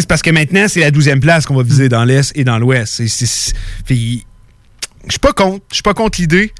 C'est 0.00 0.06
parce 0.06 0.22
que 0.22 0.30
maintenant, 0.30 0.66
c'est 0.68 0.80
la 0.80 0.90
12e 0.90 1.20
place 1.20 1.46
qu'on 1.46 1.56
va 1.56 1.62
viser 1.62 1.88
dans 1.88 2.04
l'Est 2.04 2.32
et 2.34 2.44
dans 2.44 2.58
l'Ouest. 2.58 3.02
Je 3.04 3.14
suis 3.86 4.24
pas 5.20 5.32
contre. 5.32 5.64
Je 5.70 5.76
suis 5.76 5.82
pas 5.82 5.94
contre 5.94 6.20
l'idée. 6.20 6.52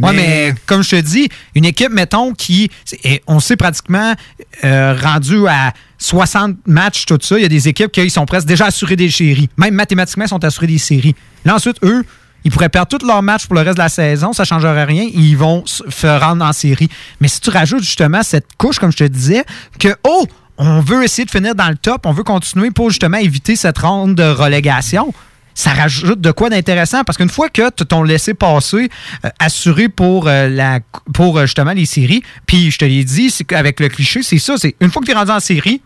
Oui, 0.00 0.10
mais 0.14 0.54
comme 0.66 0.82
je 0.82 0.90
te 0.90 1.00
dis, 1.00 1.28
une 1.54 1.64
équipe, 1.64 1.92
mettons, 1.92 2.32
qui, 2.32 2.68
et 3.04 3.22
on 3.28 3.38
sait 3.38 3.56
pratiquement, 3.56 4.14
euh, 4.64 4.94
rendu 5.00 5.46
à 5.46 5.72
60 5.98 6.56
matchs, 6.66 7.06
tout 7.06 7.18
ça, 7.22 7.38
il 7.38 7.42
y 7.42 7.44
a 7.44 7.48
des 7.48 7.68
équipes 7.68 7.92
qui 7.92 8.10
sont 8.10 8.26
presque 8.26 8.48
déjà 8.48 8.66
assurées 8.66 8.96
des 8.96 9.08
séries. 9.08 9.48
Même 9.56 9.74
mathématiquement, 9.74 10.24
ils 10.24 10.28
sont 10.28 10.44
assurés 10.44 10.66
des 10.66 10.78
séries. 10.78 11.14
Là, 11.44 11.54
ensuite, 11.54 11.76
eux, 11.84 12.04
ils 12.44 12.50
pourraient 12.50 12.68
perdre 12.68 12.98
tous 12.98 13.06
leurs 13.06 13.22
matchs 13.22 13.46
pour 13.46 13.54
le 13.54 13.62
reste 13.62 13.76
de 13.76 13.82
la 13.82 13.88
saison, 13.88 14.32
ça 14.32 14.42
ne 14.42 14.46
changerait 14.46 14.84
rien, 14.84 15.08
ils 15.14 15.36
vont 15.36 15.64
se 15.64 16.06
rendre 16.06 16.44
en 16.44 16.52
série. 16.52 16.88
Mais 17.20 17.28
si 17.28 17.40
tu 17.40 17.50
rajoutes 17.50 17.84
justement 17.84 18.22
cette 18.22 18.48
couche, 18.58 18.78
comme 18.78 18.92
je 18.92 18.98
te 18.98 19.04
disais, 19.04 19.44
que, 19.78 19.96
oh, 20.04 20.26
on 20.58 20.80
veut 20.80 21.02
essayer 21.04 21.24
de 21.24 21.30
finir 21.30 21.54
dans 21.54 21.68
le 21.68 21.76
top, 21.76 22.06
on 22.06 22.12
veut 22.12 22.22
continuer 22.22 22.70
pour 22.70 22.90
justement 22.90 23.18
éviter 23.18 23.56
cette 23.56 23.78
ronde 23.78 24.14
de 24.14 24.22
relégation, 24.22 25.12
ça 25.54 25.72
rajoute 25.72 26.20
de 26.20 26.30
quoi 26.32 26.50
d'intéressant 26.50 27.04
parce 27.04 27.16
qu'une 27.16 27.28
fois 27.28 27.48
que 27.48 27.70
tu 27.70 27.86
ton 27.86 28.02
laissé 28.02 28.34
passer 28.34 28.90
euh, 29.24 29.28
assuré 29.38 29.88
pour 29.88 30.26
euh, 30.26 30.48
la 30.48 30.80
pour 31.12 31.38
euh, 31.38 31.42
justement 31.42 31.72
les 31.72 31.86
séries, 31.86 32.22
puis 32.46 32.70
je 32.70 32.78
te 32.78 32.84
l'ai 32.84 33.04
dit, 33.04 33.30
c'est 33.30 33.44
qu'avec 33.44 33.80
le 33.80 33.88
cliché, 33.88 34.22
c'est 34.22 34.38
ça, 34.38 34.56
c'est 34.56 34.74
une 34.80 34.90
fois 34.90 35.00
que 35.00 35.06
tu 35.06 35.12
es 35.12 35.14
rendu 35.14 35.30
en 35.30 35.40
série, 35.40 35.80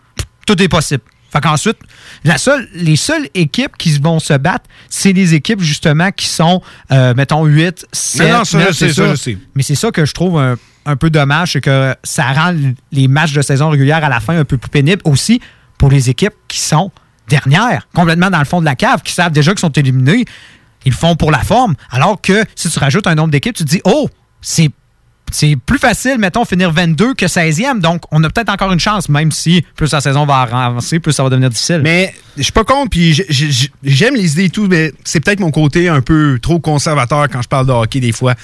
tout 0.47 0.61
est 0.63 0.69
possible. 0.69 1.03
Fait 1.31 1.43
qu'ensuite, 1.43 1.77
la 2.25 2.39
seule, 2.39 2.67
les 2.73 2.97
seules 2.97 3.29
équipes 3.35 3.77
qui 3.77 3.99
vont 3.99 4.19
se 4.19 4.33
battre, 4.33 4.65
c'est 4.89 5.13
les 5.13 5.35
équipes 5.35 5.61
justement 5.61 6.11
qui 6.11 6.27
sont, 6.27 6.63
mettons, 6.91 7.45
8, 7.45 7.87
7, 7.93 8.23
Non, 8.23 8.39
non, 8.39 8.45
ça, 8.45 8.59
9, 8.59 8.69
je 8.69 8.73
sais, 8.73 8.89
c'est 8.89 8.95
ça, 8.95 9.17
sais. 9.17 9.39
Mais 9.55 9.63
c'est 9.63 9.75
ça 9.75 9.91
que 9.91 10.07
je 10.07 10.15
trouve 10.15 10.39
un, 10.39 10.57
un 10.89 10.97
peu 10.97 11.11
dommage, 11.11 11.53
c'est 11.53 11.61
que 11.61 11.95
ça 12.03 12.33
rend 12.33 12.55
les 12.91 13.09
matchs 13.09 13.33
de 13.33 13.43
saison 13.43 13.69
régulière 13.69 14.03
à 14.03 14.09
la 14.09 14.21
fin 14.21 14.39
un 14.39 14.45
peu 14.45 14.57
plus 14.57 14.71
pénibles 14.71 15.03
aussi 15.05 15.41
pour 15.77 15.91
les 15.91 16.11
équipes 16.11 16.35
qui 16.49 16.59
sont 16.59 16.91
dernières, 17.29 17.87
complètement 17.95 18.31
dans 18.31 18.39
le 18.39 18.47
fond 18.47 18.61
de 18.61 18.65
la 18.65 18.75
cave, 18.75 19.03
qui 19.03 19.13
savent 19.13 19.33
déjà 19.33 19.53
qu'ils 19.53 19.61
sont 19.61 19.71
éliminés. 19.71 20.25
Ils 20.85 20.93
le 20.93 20.97
font 20.97 21.15
pour 21.15 21.31
la 21.31 21.41
forme. 21.41 21.75
Alors 21.91 22.21
que 22.21 22.45
si 22.55 22.71
tu 22.71 22.79
rajoutes 22.79 23.07
un 23.07 23.15
nombre 23.15 23.31
d'équipes, 23.31 23.55
tu 23.55 23.65
te 23.65 23.69
dis, 23.69 23.83
oh, 23.85 24.09
c'est 24.41 24.71
c'est 25.33 25.57
plus 25.57 25.79
facile, 25.79 26.19
mettons, 26.19 26.45
finir 26.45 26.73
22 26.73 27.15
que 27.15 27.27
16e. 27.27 27.81
Donc, 27.81 28.03
on 28.11 28.23
a 28.25 28.31
peut-être 28.31 28.51
encore 28.51 28.73
une 28.73 28.81
chance, 28.81 29.09
même 29.09 29.33
si 29.33 29.65
plus 29.77 29.93
la 29.93 30.01
saison 30.01 30.27
va 30.27 30.41
avancer, 30.41 30.99
plus 30.99 31.13
ça 31.13 31.23
va 31.23 31.31
devenir 31.31 31.51
difficile. 31.51 31.81
Mais 31.83 32.15
je 32.37 32.43
suis 32.43 32.53
pas 32.53 32.65
contre, 32.65 32.91
puis 32.91 33.21
j'aime 33.83 34.15
les 34.15 34.33
idées 34.33 34.45
et 34.45 34.51
tout, 34.51 34.67
mais 34.69 34.93
c'est 35.05 35.21
peut-être 35.21 35.41
mon 35.41 35.51
côté 35.51 35.89
un 35.89 36.01
peu 36.01 36.39
trop 36.41 36.59
conservateur 36.59 37.29
quand 37.31 37.43
je 37.43 37.49
parle 37.49 37.67
de 37.67 37.73
hockey 37.73 38.01
des 38.01 38.13
fois. 38.13 38.35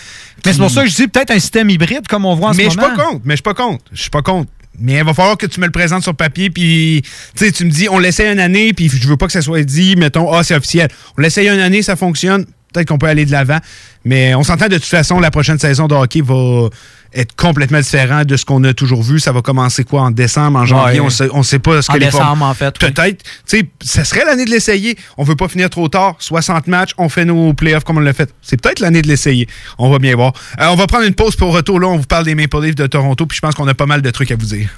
Mais 0.45 0.53
c'est 0.53 0.59
pour 0.59 0.71
ça 0.71 0.83
que 0.83 0.91
je 0.91 0.95
dis 0.97 1.09
peut-être 1.09 1.31
un 1.31 1.39
système 1.39 1.71
hybride 1.71 2.07
comme 2.09 2.25
on 2.27 2.35
voit 2.35 2.51
en 2.51 2.55
mais 2.55 2.65
ce 2.65 2.65
je 2.65 2.71
suis 2.71 2.81
moment. 2.81 2.97
pas 2.97 3.05
contre, 3.05 3.21
mais 3.25 3.33
je 3.33 3.37
suis 3.37 3.43
pas 3.43 3.55
contre. 3.55 3.85
Je 3.93 4.01
suis 4.01 4.11
pas 4.11 4.23
contre. 4.23 4.51
Mais 4.79 4.95
il 4.95 5.05
va 5.05 5.15
falloir 5.15 5.37
que 5.39 5.47
tu 5.47 5.61
me 5.61 5.67
le 5.67 5.73
présentes 5.73 6.03
sur 6.03 6.15
papier, 6.17 6.51
puis 6.51 7.03
tu 7.37 7.45
sais, 7.45 7.53
tu 7.53 7.65
me 7.65 7.71
dis, 7.71 7.89
on 7.89 7.99
l'essaie 8.01 8.31
une 8.31 8.41
année, 8.41 8.73
puis 8.73 8.89
je 8.89 9.07
veux 9.07 9.17
pas 9.17 9.27
que 9.27 9.33
ça 9.33 9.41
soit 9.41 9.63
dit, 9.63 9.95
mettons, 9.97 10.33
ah, 10.33 10.43
c'est 10.43 10.57
officiel. 10.57 10.89
On 11.17 11.23
l'essaye 11.23 11.49
une 11.49 11.61
année, 11.61 11.83
ça 11.83 11.95
fonctionne, 11.95 12.45
peut-être 12.75 12.89
qu'on 12.89 12.99
peut 12.99 13.07
aller 13.07 13.25
de 13.25 13.33
l'avant. 13.33 13.59
Mais 14.05 14.35
on 14.35 14.43
s'entend 14.43 14.67
de 14.69 14.75
toute 14.75 14.85
façon, 14.85 15.19
la 15.21 15.31
prochaine 15.31 15.59
saison 15.59 15.87
de 15.87 15.95
hockey 15.95 16.21
va 16.21 16.69
être 17.15 17.35
complètement 17.37 17.79
différent 17.79 18.25
de 18.25 18.37
ce 18.37 18.45
qu'on 18.45 18.63
a 18.65 18.75
toujours 18.75 19.03
vu. 19.03 19.21
Ça 19.21 19.31
va 19.33 19.41
commencer 19.41 19.85
quoi 19.85 20.03
en 20.03 20.11
décembre, 20.11 20.59
en 20.59 20.67
janvier, 20.67 20.99
Ouais. 20.99 21.07
on 21.07 21.11
sait, 21.11 21.29
on 21.33 21.43
sait 21.45 21.61
pas 21.61 21.81
ce 21.81 21.91
En 21.91 21.95
que 21.95 22.01
les 22.01 22.07
décembre, 22.07 22.25
formes- 22.25 22.43
en 22.43 22.55
fait, 22.55 22.75
oui. 22.83 22.91
Peut-être, 22.91 23.23
tu 23.23 23.59
sais, 23.61 23.69
ça 23.81 24.05
serait 24.05 24.25
l'année 24.25 24.45
de 24.45 24.51
l'essayer. 24.51 24.99
On 25.17 25.23
veut 25.25 25.37
pas 25.37 25.47
finir 25.49 25.71
trop 25.71 25.89
tard. 25.89 26.17
60 26.19 26.67
matchs, 26.67 26.91
on 26.99 27.09
fait 27.09 27.25
nos 27.25 27.55
playoffs 27.55 27.85
comme 27.85 27.99
on 27.99 28.01
l'a 28.01 28.13
fait. 28.13 28.35
C'est 28.43 28.61
peut-être 28.61 28.81
l'année 28.81 29.01
de 29.01 29.07
l'essayer. 29.09 29.47
On 29.79 29.91
va 29.91 29.99
bien 30.01 30.17
voir. 30.17 30.33
Euh, 30.61 30.67
on 30.71 30.75
va 30.75 30.87
prendre 30.89 31.05
une 31.07 31.15
pause 31.15 31.37
pour 31.37 31.55
retour. 31.55 31.79
Là, 31.79 31.87
on 31.87 31.99
vous 31.99 32.03
parle 32.05 32.25
des 32.25 32.35
Maple 32.35 32.61
Leafs 32.63 32.75
de 32.75 32.87
Toronto, 32.89 33.25
puis 33.27 33.37
je 33.37 33.41
pense 33.41 33.55
qu'on 33.55 33.69
a 33.69 33.75
pas 33.75 33.87
mal 33.87 34.03
de 34.03 34.11
trucs 34.11 34.33
à 34.33 34.37
vous 34.37 34.47
dire. 34.47 34.69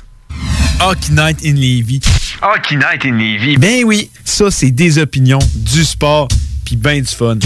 Hockey 0.80 1.12
Night 1.12 1.38
in 1.42 1.55
Levy. 1.55 2.01
Hockey 2.42 2.76
Night 2.76 3.05
in 3.07 3.12
Levy. 3.16 3.57
Ben 3.57 3.82
oui, 3.84 4.11
ça, 4.24 4.51
c'est 4.51 4.70
des 4.70 4.99
opinions, 4.99 5.38
du 5.55 5.84
sport, 5.84 6.28
puis 6.66 6.76
ben 6.76 7.00
du 7.00 7.06
fun. 7.06 7.38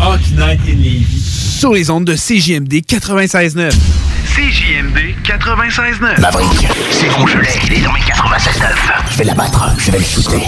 Hockey 0.00 0.30
Night 0.36 0.60
in 0.68 0.76
Levy. 0.76 1.20
Sur 1.58 1.72
les 1.72 1.90
ondes 1.90 2.04
de 2.04 2.14
CJMD 2.14 2.74
96.9. 2.86 3.72
CJMD 4.26 5.16
96.9. 5.24 6.20
Maverick, 6.20 6.68
c'est 6.90 7.08
l'ai. 7.38 7.48
Il 7.66 7.72
est 7.72 7.82
dans 7.82 7.92
mes 7.92 8.00
96.9. 8.00 8.74
Je 9.10 9.18
vais 9.18 9.24
l'abattre, 9.24 9.74
je 9.78 9.90
vais 9.90 9.98
le 9.98 10.04
shooter. 10.04 10.42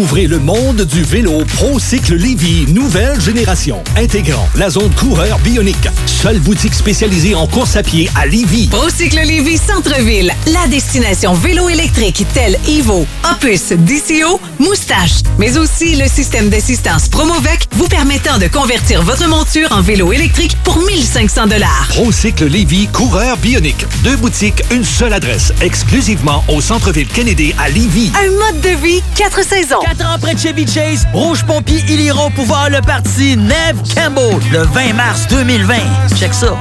Découvrez 0.00 0.28
le 0.28 0.38
monde 0.38 0.80
du 0.86 1.02
vélo 1.02 1.44
ProCycle 1.44 2.14
Lévy, 2.14 2.64
nouvelle 2.72 3.20
génération, 3.20 3.82
intégrant 3.98 4.48
la 4.56 4.70
zone 4.70 4.90
coureur 4.94 5.38
bionique. 5.40 5.90
Seule 6.06 6.38
boutique 6.38 6.72
spécialisée 6.72 7.34
en 7.34 7.46
course 7.46 7.76
à 7.76 7.82
pied 7.82 8.08
à 8.14 8.24
Lévy. 8.24 8.68
Procycle 8.68 9.20
Lévis 9.22 9.58
Centre-Ville, 9.58 10.32
la 10.46 10.66
destination 10.68 11.34
vélo 11.34 11.68
électrique 11.68 12.24
telle 12.32 12.58
Evo, 12.66 13.06
Opus, 13.30 13.72
DCO, 13.72 14.40
Moustache, 14.58 15.20
mais 15.38 15.58
aussi 15.58 15.96
le 15.96 16.08
système 16.08 16.48
d'assistance 16.48 17.10
Promovec 17.10 17.68
vous 17.72 17.86
permettant 17.86 18.38
de 18.38 18.46
convertir 18.46 19.02
votre 19.02 19.28
monture 19.28 19.70
en 19.70 19.82
vélo 19.82 20.14
électrique 20.14 20.56
pour 20.64 20.78
1500 20.78 21.46
dollars. 21.48 21.88
ProCycle 21.90 22.46
Lévy, 22.46 22.88
coureur 22.88 23.36
bionique. 23.36 23.84
Deux 24.02 24.16
boutiques, 24.16 24.62
une 24.70 24.84
seule 24.84 25.12
adresse, 25.12 25.52
exclusivement 25.60 26.42
au 26.48 26.62
centre-ville 26.62 27.08
Kennedy 27.08 27.54
à 27.58 27.68
Lévy. 27.68 28.10
Un 28.18 28.30
mode 28.30 28.62
de 28.62 28.82
vie, 28.82 29.02
quatre 29.14 29.44
saisons. 29.44 29.80
Quatre 29.90 30.08
ans 30.08 30.18
près 30.20 30.34
de 30.34 30.38
Chevy 30.38 30.64
Chase, 30.68 31.04
Rouge 31.12 31.44
Pompier, 31.44 31.82
ils 31.88 32.02
iront 32.02 32.30
pouvoir 32.30 32.70
le 32.70 32.80
parti 32.80 33.36
Neve 33.36 33.82
Campbell 33.92 34.38
le 34.52 34.62
20 34.62 34.92
mars 34.92 35.26
2020. 35.28 35.74
Check 36.16 36.32
ça. 36.32 36.56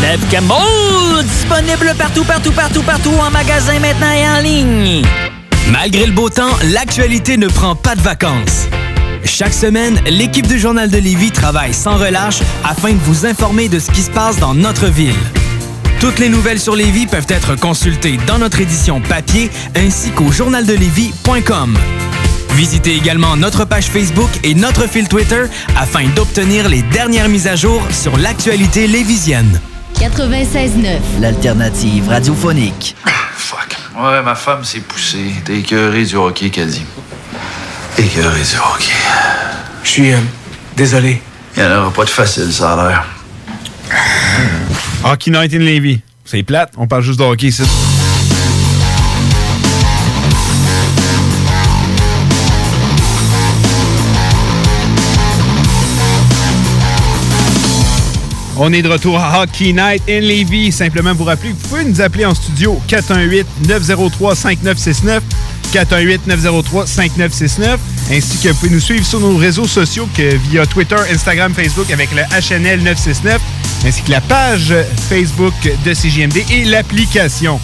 Neve 0.00 0.20
Campbell, 0.32 1.24
disponible 1.24 1.94
partout, 1.96 2.24
partout, 2.24 2.50
partout, 2.50 2.82
partout 2.82 3.12
en 3.24 3.30
magasin 3.30 3.78
maintenant 3.78 4.10
et 4.10 4.28
en 4.28 4.42
ligne. 4.42 5.02
Malgré 5.70 6.06
le 6.06 6.12
beau 6.12 6.28
temps, 6.28 6.56
l'actualité 6.72 7.36
ne 7.36 7.46
prend 7.46 7.76
pas 7.76 7.94
de 7.94 8.02
vacances. 8.02 8.66
Chaque 9.24 9.54
semaine, 9.54 10.00
l'équipe 10.06 10.48
du 10.48 10.58
Journal 10.58 10.90
de 10.90 10.98
Lévis 10.98 11.30
travaille 11.30 11.72
sans 11.72 11.98
relâche 11.98 12.40
afin 12.64 12.94
de 12.94 13.00
vous 13.04 13.26
informer 13.26 13.68
de 13.68 13.78
ce 13.78 13.92
qui 13.92 14.02
se 14.02 14.10
passe 14.10 14.38
dans 14.38 14.54
notre 14.54 14.88
ville. 14.88 15.14
Toutes 16.04 16.18
les 16.18 16.28
nouvelles 16.28 16.60
sur 16.60 16.76
Lévis 16.76 17.06
peuvent 17.06 17.24
être 17.30 17.56
consultées 17.56 18.18
dans 18.26 18.36
notre 18.36 18.60
édition 18.60 19.00
papier 19.00 19.50
ainsi 19.74 20.10
qu'au 20.10 20.30
journaldelevis.com. 20.30 21.78
Visitez 22.50 22.94
également 22.94 23.38
notre 23.38 23.64
page 23.64 23.86
Facebook 23.86 24.28
et 24.42 24.54
notre 24.54 24.86
fil 24.86 25.08
Twitter 25.08 25.44
afin 25.78 26.06
d'obtenir 26.08 26.68
les 26.68 26.82
dernières 26.82 27.30
mises 27.30 27.46
à 27.46 27.56
jour 27.56 27.82
sur 27.90 28.18
l'actualité 28.18 28.86
lévisienne. 28.86 29.58
96.9, 29.94 31.22
l'alternative 31.22 32.06
radiophonique. 32.10 32.96
Fuck. 33.34 33.74
Ouais, 33.96 34.20
ma 34.20 34.34
femme 34.34 34.62
s'est 34.62 34.80
poussée. 34.80 35.32
T'es 35.46 35.60
écœuré 35.60 36.04
du 36.04 36.16
hockey, 36.16 36.50
dit. 36.50 36.84
Écœuré 37.96 38.40
du 38.40 38.56
hockey. 38.56 38.92
Je 39.82 39.88
suis 39.88 40.12
euh, 40.12 40.18
désolé. 40.76 41.22
Il 41.56 41.62
n'y 41.62 41.68
en 41.70 41.78
aura 41.78 41.90
pas 41.90 42.04
de 42.04 42.10
facile, 42.10 42.52
ça 42.52 42.74
a 42.74 42.88
l'air. 42.88 43.06
Hockey 45.06 45.30
Night 45.30 45.52
in 45.52 45.58
Levy. 45.58 46.00
C'est 46.24 46.42
plate, 46.42 46.72
on 46.78 46.86
parle 46.86 47.02
juste 47.02 47.18
de 47.18 47.24
hockey 47.24 47.48
ici. 47.48 47.62
On 58.56 58.72
est 58.72 58.80
de 58.80 58.88
retour 58.88 59.18
à 59.18 59.42
Hockey 59.42 59.74
Night 59.74 60.02
in 60.08 60.20
Levy. 60.20 60.72
Simplement 60.72 61.12
vous 61.12 61.24
rappeler 61.24 61.50
que 61.50 61.56
vous 61.56 61.68
pouvez 61.68 61.84
nous 61.84 62.00
appeler 62.00 62.24
en 62.24 62.34
studio 62.34 62.80
418-903-5969. 62.88 65.20
418-903-5969. 65.74 67.76
Ainsi 68.10 68.38
que 68.38 68.48
vous 68.48 68.54
pouvez 68.56 68.70
nous 68.70 68.80
suivre 68.80 69.04
sur 69.04 69.18
nos 69.18 69.36
réseaux 69.36 69.66
sociaux 69.66 70.08
que 70.14 70.36
via 70.36 70.66
Twitter, 70.66 70.96
Instagram, 71.10 71.54
Facebook 71.54 71.90
avec 71.90 72.10
le 72.12 72.22
HNL 72.22 72.82
969, 72.82 73.40
ainsi 73.86 74.02
que 74.02 74.10
la 74.10 74.20
page 74.20 74.74
Facebook 75.08 75.54
de 75.84 75.94
CJMD 75.94 76.44
et 76.50 76.64
l'application. 76.64 77.58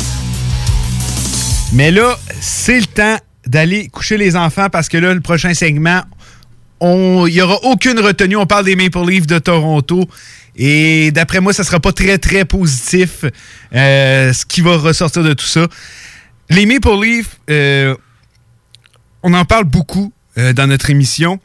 Mais 1.73 1.91
là, 1.91 2.19
c'est 2.41 2.81
le 2.81 2.87
temps 2.87 3.17
d'aller 3.47 3.89
coucher 3.89 4.17
les 4.17 4.35
enfants 4.35 4.69
parce 4.71 4.89
que 4.89 4.97
là, 4.97 5.13
le 5.13 5.21
prochain 5.21 5.53
segment, 5.53 6.03
il 6.81 7.25
n'y 7.33 7.43
aura 7.43 7.63
aucune 7.65 8.01
retenue. 8.01 8.37
On 8.37 8.47
parle 8.47 8.65
des 8.65 8.77
Maple 8.77 9.07
Leafs 9.07 9.27
de 9.27 9.39
Toronto. 9.39 10.05
Et 10.57 11.11
d'après 11.13 11.41
moi, 11.41 11.53
ça 11.53 11.65
sera 11.65 11.81
pas 11.81 11.93
très, 11.93 12.19
très 12.19 12.47
positif 12.47 13.25
euh, 13.75 14.33
ce 14.33 14.47
qui 14.47 14.63
va 14.63 14.79
ressortir 14.79 15.23
de 15.23 15.35
tout 15.35 15.47
ça. 15.47 15.67
Les 16.49 16.65
Maple 16.65 16.99
Leafs, 17.01 17.39
euh, 17.51 17.95
on 19.23 19.35
en 19.35 19.45
parle 19.45 19.65
beaucoup 19.65 20.13
euh, 20.39 20.53
dans 20.53 20.67
notre 20.67 20.91
émission. 20.91 21.41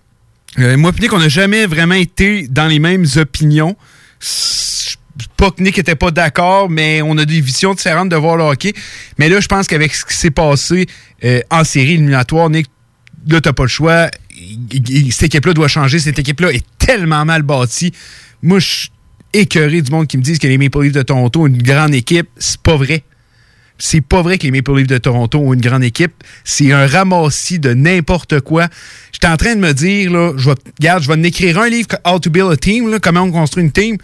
Euh, 0.59 0.77
moi, 0.77 0.91
Nick, 0.99 1.11
on 1.13 1.19
n'a 1.19 1.29
jamais 1.29 1.65
vraiment 1.65 1.95
été 1.95 2.47
dans 2.47 2.67
les 2.67 2.79
mêmes 2.79 3.05
opinions. 3.17 3.75
Pas 5.37 5.51
que 5.51 5.61
Nick 5.61 5.77
n'était 5.77 5.95
pas 5.95 6.11
d'accord, 6.11 6.69
mais 6.69 7.01
on 7.01 7.17
a 7.17 7.25
des 7.25 7.41
visions 7.41 7.73
différentes 7.73 8.09
de 8.09 8.15
voir 8.15 8.37
le 8.37 8.43
hockey. 8.43 8.73
Mais 9.17 9.29
là, 9.29 9.39
je 9.39 9.47
pense 9.47 9.67
qu'avec 9.67 9.93
ce 9.93 10.05
qui 10.05 10.15
s'est 10.15 10.31
passé 10.31 10.87
euh, 11.23 11.41
en 11.51 11.63
série 11.63 11.93
éliminatoire, 11.93 12.49
Nick, 12.49 12.67
là, 13.27 13.41
t'as 13.41 13.53
pas 13.53 13.63
le 13.63 13.69
choix. 13.69 14.09
Cette 15.11 15.23
équipe-là 15.23 15.53
doit 15.53 15.67
changer. 15.67 15.99
Cette 15.99 16.19
équipe-là 16.19 16.51
est 16.51 16.65
tellement 16.77 17.25
mal 17.25 17.41
bâtie. 17.41 17.91
Moi, 18.41 18.59
je 18.59 18.65
suis 18.65 18.91
écœuré 19.33 19.81
du 19.81 19.91
monde 19.91 20.07
qui 20.07 20.17
me 20.17 20.21
disent 20.21 20.39
que 20.39 20.47
les 20.47 20.57
Maple 20.57 20.83
Leafs 20.83 20.93
de 20.93 21.01
Toronto 21.01 21.41
ont 21.41 21.47
une 21.47 21.61
grande 21.61 21.93
équipe. 21.93 22.27
C'est 22.37 22.61
pas 22.61 22.77
vrai. 22.77 23.03
C'est 23.77 24.01
pas 24.01 24.21
vrai 24.21 24.37
que 24.37 24.43
les 24.43 24.51
Maple 24.51 24.75
Leafs 24.77 24.87
de 24.87 24.97
Toronto 24.97 25.39
ont 25.39 25.53
une 25.53 25.61
grande 25.61 25.83
équipe. 25.83 26.13
C'est 26.43 26.71
un 26.71 26.87
ramassis 26.87 27.59
de 27.59 27.73
n'importe 27.73 28.39
quoi. 28.39 28.67
J'étais 29.11 29.27
en 29.27 29.37
train 29.37 29.55
de 29.55 29.59
me 29.59 29.73
dire, 29.73 30.11
là, 30.11 30.33
je 30.37 30.49
vais, 30.49 30.55
regarde, 30.79 31.03
je 31.03 31.07
vais 31.07 31.15
en 31.15 31.23
écrire 31.23 31.59
un 31.59 31.69
livre, 31.69 31.89
How 32.05 32.19
to 32.19 32.29
Build 32.29 32.51
a 32.51 32.57
Team, 32.57 32.89
là, 32.89 32.99
comment 32.99 33.21
on 33.21 33.31
construit 33.31 33.63
une 33.63 33.71
team. 33.71 33.97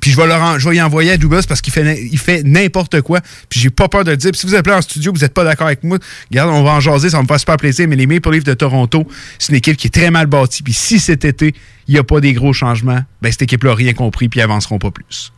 Puis 0.00 0.10
je 0.10 0.16
vais, 0.18 0.26
leur 0.26 0.58
je 0.58 0.68
vais 0.68 0.76
y 0.76 0.82
envoyer 0.82 1.12
à 1.12 1.16
Dubas 1.16 1.44
parce 1.48 1.62
qu'il 1.62 1.72
fait, 1.72 2.02
il 2.02 2.18
fait 2.18 2.42
n'importe 2.42 3.00
quoi. 3.00 3.20
Puis 3.48 3.60
j'ai 3.60 3.70
pas 3.70 3.88
peur 3.88 4.04
de 4.04 4.10
le 4.10 4.18
dire. 4.18 4.32
Puis 4.32 4.40
si 4.40 4.46
vous 4.46 4.54
appelez 4.54 4.76
en 4.76 4.82
studio, 4.82 5.10
vous 5.12 5.20
n'êtes 5.20 5.32
pas 5.32 5.44
d'accord 5.44 5.66
avec 5.66 5.82
moi, 5.82 5.98
regarde, 6.30 6.50
on 6.50 6.62
va 6.62 6.72
en 6.72 6.80
jaser, 6.80 7.08
ça 7.08 7.22
me 7.22 7.26
faire 7.26 7.40
super 7.40 7.56
plaisir. 7.56 7.88
Mais 7.88 7.96
les 7.96 8.06
Maple 8.06 8.32
Leafs 8.32 8.44
de 8.44 8.52
Toronto, 8.52 9.06
c'est 9.38 9.50
une 9.50 9.56
équipe 9.56 9.78
qui 9.78 9.86
est 9.86 9.94
très 9.94 10.10
mal 10.10 10.26
bâtie. 10.26 10.62
Puis 10.62 10.74
si 10.74 11.00
cet 11.00 11.24
été, 11.24 11.54
il 11.88 11.94
n'y 11.94 11.98
a 11.98 12.04
pas 12.04 12.20
des 12.20 12.34
gros 12.34 12.52
changements, 12.52 13.00
ben 13.22 13.32
cette 13.32 13.42
équipe-là 13.42 13.70
n'a 13.70 13.76
rien 13.76 13.94
compris 13.94 14.28
puis 14.28 14.40
ils 14.40 14.42
avanceront 14.42 14.78
pas 14.78 14.90
plus. 14.90 15.32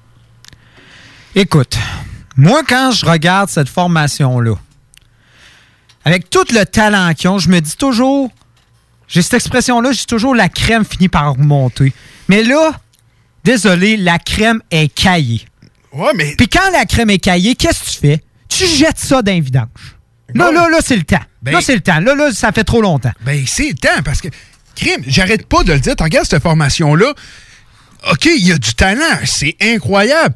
Écoute, 1.37 1.79
moi, 2.37 2.63
quand 2.67 2.93
je 2.93 3.07
regarde 3.07 3.49
cette 3.49 3.69
formation-là, 3.69 4.55
avec 6.05 6.31
tout 6.31 6.45
le 6.53 6.65
talent 6.65 7.13
qu'ils 7.15 7.31
ont, 7.31 7.39
je 7.39 7.49
me 7.49 7.61
dis 7.61 7.77
toujours, 7.77 8.31
j'ai 9.09 9.23
cette 9.23 9.35
expression-là, 9.35 9.93
je 9.93 9.99
dis 9.99 10.07
toujours 10.07 10.35
la 10.35 10.49
crème 10.49 10.85
finit 10.85 11.09
par 11.09 11.33
remonter. 11.33 11.93
Mais 12.29 12.43
là, 12.43 12.73
désolé, 13.45 13.97
la 13.97 14.19
crème 14.19 14.63
est 14.71 14.93
caillée. 14.93 15.47
Ouais, 15.93 16.13
mais. 16.15 16.35
Puis 16.37 16.49
quand 16.49 16.71
la 16.73 16.85
crème 16.85 17.11
est 17.11 17.19
caillée, 17.19 17.55
qu'est-ce 17.55 17.81
que 17.81 17.91
tu 17.91 17.99
fais? 17.99 18.23
Tu 18.49 18.67
jettes 18.67 18.99
ça 18.99 19.23
d'un 19.23 19.41
vidange. 19.41 19.97
Là, 20.35 20.51
là, 20.51 20.69
là, 20.69 20.79
c'est 20.85 20.97
le 20.97 21.05
temps. 21.05 21.23
Ben- 21.43 21.53
là, 21.53 21.61
c'est 21.61 21.75
le 21.75 21.81
temps. 21.81 22.01
Là, 22.01 22.15
là, 22.15 22.33
ça 22.33 22.53
fait 22.53 22.65
trop 22.65 22.83
longtemps. 22.83 23.13
Ben, 23.25 23.45
c'est 23.47 23.69
le 23.69 23.75
temps 23.75 24.03
parce 24.05 24.21
que, 24.21 24.29
crime, 24.75 25.03
j'arrête 25.07 25.47
pas 25.47 25.63
de 25.63 25.73
le 25.73 25.81
dire. 25.81 25.97
Tu 25.97 26.03
regardes 26.03 26.27
cette 26.27 26.43
formation-là. 26.43 27.15
OK, 28.11 28.27
il 28.27 28.47
y 28.47 28.53
a 28.53 28.59
du 28.59 28.75
talent. 28.75 29.19
C'est 29.25 29.57
incroyable. 29.61 30.35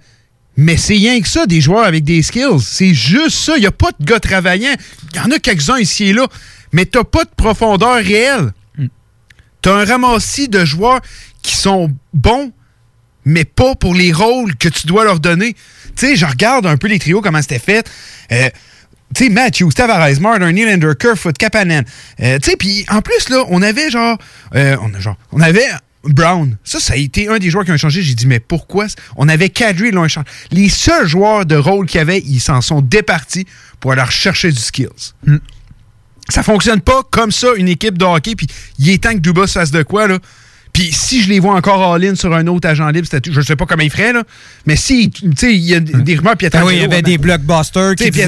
Mais 0.62 0.76
c'est 0.76 0.92
rien 0.92 1.18
que 1.22 1.26
ça, 1.26 1.46
des 1.46 1.62
joueurs 1.62 1.86
avec 1.86 2.04
des 2.04 2.20
skills. 2.20 2.60
C'est 2.62 2.92
juste 2.92 3.38
ça. 3.38 3.56
Il 3.56 3.60
n'y 3.60 3.66
a 3.66 3.70
pas 3.72 3.92
de 3.98 4.04
gars 4.04 4.20
travaillants. 4.20 4.74
Il 5.14 5.16
y 5.16 5.20
en 5.20 5.30
a 5.30 5.38
quelques-uns 5.38 5.78
ici 5.78 6.08
et 6.08 6.12
là. 6.12 6.28
Mais 6.72 6.84
t'as 6.84 7.02
pas 7.02 7.24
de 7.24 7.30
profondeur 7.34 7.94
réelle. 7.94 8.52
T'as 9.62 9.74
un 9.74 9.86
ramassis 9.86 10.48
de 10.48 10.62
joueurs 10.66 11.00
qui 11.40 11.56
sont 11.56 11.90
bons, 12.12 12.52
mais 13.24 13.46
pas 13.46 13.74
pour 13.74 13.94
les 13.94 14.12
rôles 14.12 14.54
que 14.56 14.68
tu 14.68 14.86
dois 14.86 15.04
leur 15.04 15.18
donner. 15.18 15.54
Tu 15.96 16.08
sais, 16.08 16.16
je 16.16 16.26
regarde 16.26 16.66
un 16.66 16.76
peu 16.76 16.88
les 16.88 16.98
trios, 16.98 17.22
comment 17.22 17.40
c'était 17.40 17.58
fait. 17.58 17.90
Euh, 18.30 18.50
tu 19.14 19.24
sais, 19.24 19.30
Matthews, 19.30 19.72
Tavares, 19.72 20.20
Martin, 20.20 20.52
Nylander, 20.52 20.92
Kerfoot, 20.98 21.38
Kapanen. 21.38 21.86
Euh, 22.20 22.38
tu 22.38 22.50
sais, 22.50 22.56
puis 22.58 22.84
en 22.90 23.00
plus, 23.00 23.30
là, 23.30 23.44
on 23.48 23.62
avait 23.62 23.90
genre, 23.90 24.18
euh, 24.54 24.76
on, 24.82 25.00
genre, 25.00 25.16
on 25.32 25.40
avait 25.40 25.70
Brown. 26.04 26.56
Ça, 26.64 26.80
ça 26.80 26.94
a 26.94 26.96
été 26.96 27.28
un 27.28 27.38
des 27.38 27.50
joueurs 27.50 27.64
qui 27.64 27.72
ont 27.72 27.76
changé. 27.76 28.02
J'ai 28.02 28.14
dit, 28.14 28.26
mais 28.26 28.40
pourquoi? 28.40 28.86
On 29.16 29.28
avait 29.28 29.50
Kadri, 29.50 29.88
ils 29.88 29.94
l'ont 29.94 30.04
échangé. 30.04 30.26
Les 30.50 30.68
seuls 30.68 31.06
joueurs 31.06 31.44
de 31.46 31.56
rôle 31.56 31.86
qu'il 31.86 31.98
y 31.98 32.00
avait, 32.00 32.20
ils 32.20 32.40
s'en 32.40 32.60
sont 32.60 32.80
départis 32.80 33.46
pour 33.80 33.92
aller 33.92 34.02
rechercher 34.02 34.50
du 34.50 34.60
skills. 34.60 35.12
Ça 36.28 36.42
fonctionne 36.42 36.80
pas 36.80 37.02
comme 37.10 37.32
ça, 37.32 37.48
une 37.56 37.68
équipe 37.68 37.98
de 37.98 38.04
hockey, 38.04 38.34
puis 38.34 38.46
il 38.78 38.88
est 38.88 39.02
temps 39.02 39.12
que 39.12 39.18
Dubas 39.18 39.48
fasse 39.48 39.70
de 39.70 39.82
quoi, 39.82 40.06
là? 40.06 40.18
Puis 40.72 40.92
si 40.92 41.20
je 41.22 41.28
les 41.28 41.40
vois 41.40 41.54
encore 41.56 41.94
all-in 41.94 42.14
sur 42.14 42.32
un 42.32 42.46
autre 42.46 42.68
agent 42.68 42.88
libre, 42.90 43.08
je 43.28 43.40
sais 43.40 43.56
pas 43.56 43.66
comment 43.66 43.82
il 43.82 43.90
ferait, 43.90 44.12
là. 44.12 44.22
Mais 44.66 44.76
si, 44.76 45.10
tu 45.10 45.28
sais, 45.36 45.54
il 45.54 45.62
y 45.64 45.74
a 45.74 45.80
des 45.80 46.14
rumeurs, 46.16 46.36
puis 46.36 46.46
Ah 46.52 46.64
oui, 46.64 46.74
il 46.76 46.80
y 46.82 46.84
avait 46.84 47.02
des 47.02 47.18
blockbusters 47.18 47.96
qui 47.96 48.04
disaient... 48.12 48.26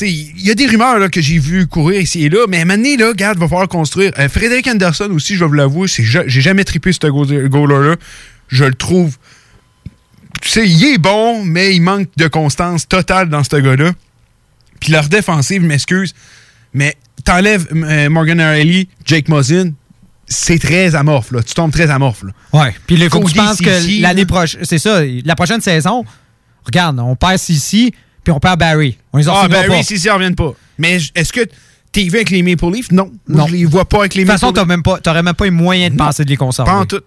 Il 0.00 0.42
y 0.46 0.50
a 0.50 0.54
des 0.54 0.66
rumeurs 0.66 0.98
là, 0.98 1.08
que 1.10 1.20
j'ai 1.20 1.38
vu 1.38 1.66
courir 1.66 2.00
ici 2.00 2.24
et 2.24 2.28
là, 2.30 2.46
mais 2.48 2.64
Mané, 2.64 2.96
là, 2.96 3.08
regarde, 3.08 3.38
va 3.38 3.46
falloir 3.46 3.68
construire. 3.68 4.12
Euh, 4.18 4.28
Frédéric 4.28 4.66
Anderson 4.68 5.10
aussi, 5.14 5.34
je 5.34 5.40
vais 5.40 5.46
vous 5.48 5.52
l'avouer, 5.52 5.86
j'ai 5.88 6.40
jamais 6.40 6.64
trippé 6.64 6.92
ce 6.92 7.06
goal- 7.06 7.48
goaler-là. 7.48 7.96
Je 8.48 8.64
le 8.64 8.74
trouve. 8.74 9.16
Tu 10.40 10.48
sais, 10.48 10.66
il 10.68 10.84
est 10.94 10.98
bon, 10.98 11.44
mais 11.44 11.74
il 11.74 11.82
manque 11.82 12.08
de 12.16 12.26
constance 12.26 12.88
totale 12.88 13.28
dans 13.28 13.44
ce 13.44 13.56
gars-là. 13.56 13.92
Puis 14.80 14.92
leur 14.92 15.08
défensive, 15.08 15.62
m'excuse, 15.62 16.14
mais 16.74 16.96
t'enlèves 17.24 17.68
euh, 17.72 18.08
Morgan 18.10 18.40
Riley, 18.40 18.88
Jake 19.04 19.28
Mosin, 19.28 19.70
c'est 20.32 20.58
très 20.58 20.94
amorphe, 20.94 21.30
là. 21.32 21.42
Tu 21.42 21.54
tombes 21.54 21.70
très 21.72 21.90
amorphe, 21.90 22.24
là. 22.24 22.30
Ouais. 22.52 22.74
Puis 22.86 22.96
il 22.96 23.10
faut 23.10 23.20
que 23.20 23.28
tu 23.30 23.36
penses 23.36 23.58
que 23.60 24.00
l'année 24.02 24.26
prochaine, 24.26 24.64
c'est 24.64 24.78
ça, 24.78 25.00
la 25.24 25.34
prochaine 25.36 25.60
saison, 25.60 26.04
regarde, 26.64 26.98
on 27.00 27.14
perd 27.16 27.40
ici, 27.48 27.92
puis 28.24 28.32
on 28.32 28.40
perd 28.40 28.58
Barry. 28.58 28.98
On 29.12 29.18
les 29.18 29.28
Ah, 29.28 29.46
Barry, 29.48 29.68
pas. 29.68 29.82
si, 29.82 29.98
si, 29.98 30.06
ils 30.06 30.10
reviennent 30.10 30.34
pas. 30.34 30.52
Mais 30.78 30.98
est-ce 31.14 31.32
que 31.32 31.40
t'es 31.92 32.04
vu 32.04 32.16
avec 32.16 32.30
les 32.30 32.42
Maple 32.42 32.70
Leafs? 32.72 32.90
Non. 32.92 33.12
Non. 33.28 33.46
Je 33.46 33.52
les 33.52 33.64
vois 33.64 33.84
pas 33.84 33.98
avec 34.00 34.14
les 34.14 34.24
De 34.24 34.28
toute 34.30 34.32
façon, 34.40 34.46
Maple 34.46 34.60
t'as 34.60 34.64
même 34.66 34.82
pas, 34.82 34.98
t'aurais 34.98 35.22
même 35.22 35.34
pas 35.34 35.44
les 35.44 35.50
moyens 35.50 35.92
de 35.92 35.98
penser 35.98 36.24
de 36.24 36.30
les 36.30 36.36
conserver. 36.36 36.70
Pas 36.70 36.78
en 36.78 36.86
tout. 36.86 37.00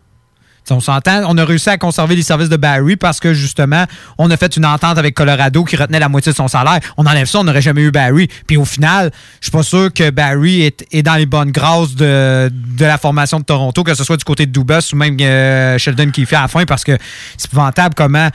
On 0.72 0.80
s'entend, 0.80 1.24
on 1.28 1.38
a 1.38 1.46
réussi 1.46 1.70
à 1.70 1.78
conserver 1.78 2.16
les 2.16 2.24
services 2.24 2.50
de 2.50 2.58
Barry 2.58 2.96
parce 2.96 3.20
que 3.20 3.34
justement, 3.34 3.86
on 4.18 4.30
a 4.32 4.38
fait 4.38 4.56
une 4.58 4.66
entente 4.66 4.98
avec 4.98 5.14
Colorado 5.16 5.64
qui 5.64 5.76
retenait 5.76 6.00
la 6.00 6.10
moitié 6.10 6.32
de 6.32 6.38
son 6.38 6.48
salaire. 6.48 6.80
On 6.98 7.06
enlève 7.06 7.28
ça, 7.28 7.40
on 7.40 7.44
n'aurait 7.44 7.62
jamais 7.62 7.82
eu 7.82 7.92
Barry. 7.92 8.28
Puis 8.48 8.58
au 8.58 8.66
final, 8.66 9.12
je 9.42 9.46
suis 9.46 9.52
pas 9.52 9.64
sûr 9.64 9.94
que 9.94 10.10
Barry 10.10 10.64
est, 10.64 10.86
est 10.92 11.04
dans 11.04 11.16
les 11.16 11.26
bonnes 11.26 11.52
grâces 11.52 11.96
de, 11.96 12.50
de 12.52 12.86
la 12.86 12.98
formation 12.98 13.40
de 13.40 13.46
Toronto, 13.46 13.84
que 13.84 13.94
ce 13.94 14.04
soit 14.04 14.18
du 14.18 14.24
côté 14.24 14.46
de 14.46 14.52
Dubas 14.52 14.90
ou 14.94 14.96
même 14.96 15.18
euh, 15.22 15.78
Sheldon 15.78 16.10
qui 16.12 16.26
fait 16.26 16.36
à 16.36 16.42
la 16.44 16.48
fin 16.48 16.66
parce 16.66 16.84
que 16.84 16.98
c'est 17.38 17.48
épouvantable 17.48 17.96
comment 17.96 18.30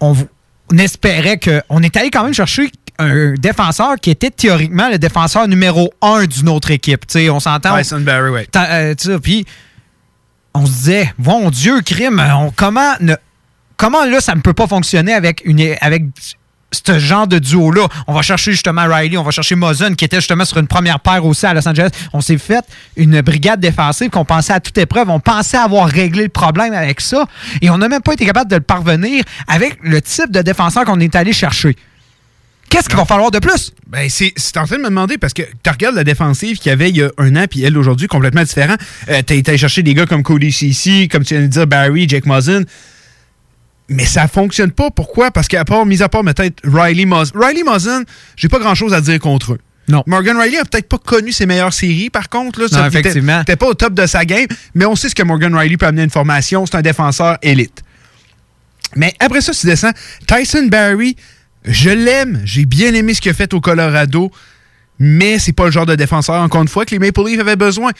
on, 0.00 0.14
espérait 0.78 1.38
que. 1.38 1.62
On 1.68 1.82
est 1.82 1.96
allé 1.96 2.10
quand 2.10 2.24
même 2.24 2.34
chercher 2.34 2.70
un 2.98 3.34
défenseur 3.34 3.94
qui 4.00 4.10
était 4.10 4.30
théoriquement 4.30 4.88
le 4.90 4.98
défenseur 4.98 5.46
numéro 5.48 5.92
un 6.02 6.24
d'une 6.26 6.48
autre 6.48 6.70
équipe. 6.70 7.06
T'sais, 7.06 7.30
on 7.30 7.40
s'entend. 7.40 7.76
Tyson 7.78 8.00
Barry. 8.00 8.46
T'as- 8.50 8.70
euh, 8.92 9.18
Puis 9.22 9.46
on 10.54 10.66
se 10.66 10.72
disait, 10.72 11.12
mon 11.18 11.50
Dieu, 11.50 11.80
crime, 11.82 12.22
comment, 12.56 12.94
comment 13.76 14.04
là, 14.04 14.20
ça 14.20 14.34
ne 14.34 14.40
peut 14.40 14.54
pas 14.54 14.66
fonctionner 14.66 15.12
avec, 15.12 15.42
une, 15.44 15.76
avec 15.80 16.04
ce 16.72 16.98
genre 16.98 17.26
de 17.26 17.38
duo-là? 17.38 17.86
On 18.06 18.12
va 18.12 18.22
chercher 18.22 18.52
justement 18.52 18.84
Riley, 18.86 19.16
on 19.16 19.22
va 19.22 19.30
chercher 19.30 19.54
Mozen, 19.54 19.96
qui 19.96 20.04
était 20.04 20.16
justement 20.16 20.44
sur 20.44 20.58
une 20.58 20.66
première 20.66 21.00
paire 21.00 21.24
aussi 21.24 21.46
à 21.46 21.54
Los 21.54 21.66
Angeles. 21.68 21.90
On 22.12 22.20
s'est 22.20 22.38
fait 22.38 22.64
une 22.96 23.20
brigade 23.20 23.60
défensive 23.60 24.10
qu'on 24.10 24.24
pensait 24.24 24.52
à 24.52 24.60
toute 24.60 24.76
épreuve. 24.78 25.10
On 25.10 25.20
pensait 25.20 25.58
avoir 25.58 25.88
réglé 25.88 26.24
le 26.24 26.28
problème 26.28 26.72
avec 26.72 27.00
ça. 27.00 27.26
Et 27.62 27.70
on 27.70 27.78
n'a 27.78 27.88
même 27.88 28.02
pas 28.02 28.14
été 28.14 28.26
capable 28.26 28.50
de 28.50 28.56
le 28.56 28.62
parvenir 28.62 29.24
avec 29.46 29.78
le 29.82 30.02
type 30.02 30.30
de 30.30 30.42
défenseur 30.42 30.84
qu'on 30.84 31.00
est 31.00 31.14
allé 31.14 31.32
chercher. 31.32 31.76
Qu'est-ce 32.70 32.88
qu'il 32.88 32.96
va 32.98 33.04
falloir 33.04 33.30
de 33.30 33.38
plus? 33.38 33.72
Ben, 33.86 34.08
c'est 34.10 34.56
en 34.56 34.64
train 34.66 34.76
de 34.76 34.82
me 34.82 34.88
demander 34.88 35.16
parce 35.18 35.32
que 35.32 35.42
tu 35.42 35.70
regardes 35.70 35.94
la 35.96 36.04
défensive 36.04 36.58
qu'il 36.58 36.70
y 36.70 36.72
avait 36.72 36.90
il 36.90 36.96
y 36.96 37.02
a 37.02 37.10
un 37.18 37.34
an 37.36 37.46
puis 37.50 37.62
elle 37.62 37.76
aujourd'hui 37.78 38.06
complètement 38.08 38.42
différent. 38.42 38.76
Euh, 39.08 39.22
T'as 39.24 39.34
été 39.34 39.50
allé 39.50 39.58
chercher 39.58 39.82
des 39.82 39.94
gars 39.94 40.06
comme 40.06 40.22
Cody 40.22 40.52
CC, 40.52 41.08
comme 41.10 41.24
tu 41.24 41.34
viens 41.34 41.42
de 41.42 41.48
dire, 41.48 41.66
Barry, 41.66 42.08
Jake 42.08 42.26
Muzzin. 42.26 42.62
Mais 43.88 44.04
ça 44.04 44.28
fonctionne 44.28 44.70
pas. 44.70 44.90
Pourquoi? 44.90 45.30
Parce 45.30 45.48
qu'à 45.48 45.64
part, 45.64 45.86
mis 45.86 46.02
à 46.02 46.08
part 46.10 46.22
peut-être 46.22 46.60
Riley 46.64 47.06
Muzzin. 47.06 47.32
Riley 47.34 47.62
Muzzin, 47.64 48.02
j'ai 48.36 48.48
pas 48.48 48.58
grand 48.58 48.74
chose 48.74 48.92
à 48.92 49.00
dire 49.00 49.18
contre 49.18 49.54
eux. 49.54 49.58
Non. 49.88 50.02
Morgan 50.06 50.36
Riley 50.36 50.58
a 50.58 50.64
peut-être 50.66 50.88
pas 50.90 50.98
connu 50.98 51.32
ses 51.32 51.46
meilleures 51.46 51.72
séries, 51.72 52.10
par 52.10 52.28
contre. 52.28 52.60
Là, 52.60 52.66
Non, 52.70 52.76
Ça, 52.78 52.86
effectivement. 52.88 53.42
T'es 53.44 53.56
pas 53.56 53.66
au 53.66 53.72
top 53.72 53.94
de 53.94 54.04
sa 54.06 54.26
game, 54.26 54.46
mais 54.74 54.84
on 54.84 54.94
sait 54.94 55.08
ce 55.08 55.14
que 55.14 55.22
Morgan 55.22 55.54
Riley 55.54 55.78
peut 55.78 55.86
amener 55.86 56.02
à 56.02 56.04
une 56.04 56.10
formation. 56.10 56.66
C'est 56.66 56.76
un 56.76 56.82
défenseur 56.82 57.38
élite. 57.40 57.82
Mais 58.94 59.14
après 59.20 59.40
ça, 59.40 59.52
tu 59.52 59.66
descends. 59.66 59.92
Tyson 60.26 60.66
Barry, 60.66 61.16
je 61.68 61.90
l'aime. 61.90 62.40
J'ai 62.44 62.64
bien 62.64 62.94
aimé 62.94 63.14
ce 63.14 63.20
qu'il 63.20 63.30
a 63.30 63.34
fait 63.34 63.52
au 63.54 63.60
Colorado, 63.60 64.32
mais 64.98 65.38
c'est 65.38 65.52
pas 65.52 65.66
le 65.66 65.70
genre 65.70 65.86
de 65.86 65.94
défenseur, 65.94 66.36
encore 66.42 66.62
une 66.62 66.68
fois, 66.68 66.84
que 66.84 66.90
les 66.90 66.98
Maple 66.98 67.24
Leafs 67.26 67.40
avaient 67.40 67.56
besoin. 67.56 67.92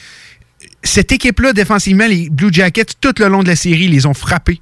Cette 0.83 1.11
équipe-là, 1.11 1.53
défensivement, 1.53 2.07
les 2.07 2.29
Blue 2.29 2.49
Jackets, 2.51 2.95
tout 2.99 3.13
le 3.19 3.27
long 3.27 3.43
de 3.43 3.47
la 3.47 3.55
série, 3.55 3.87
les 3.87 4.05
ont 4.05 4.13
frappés. 4.13 4.59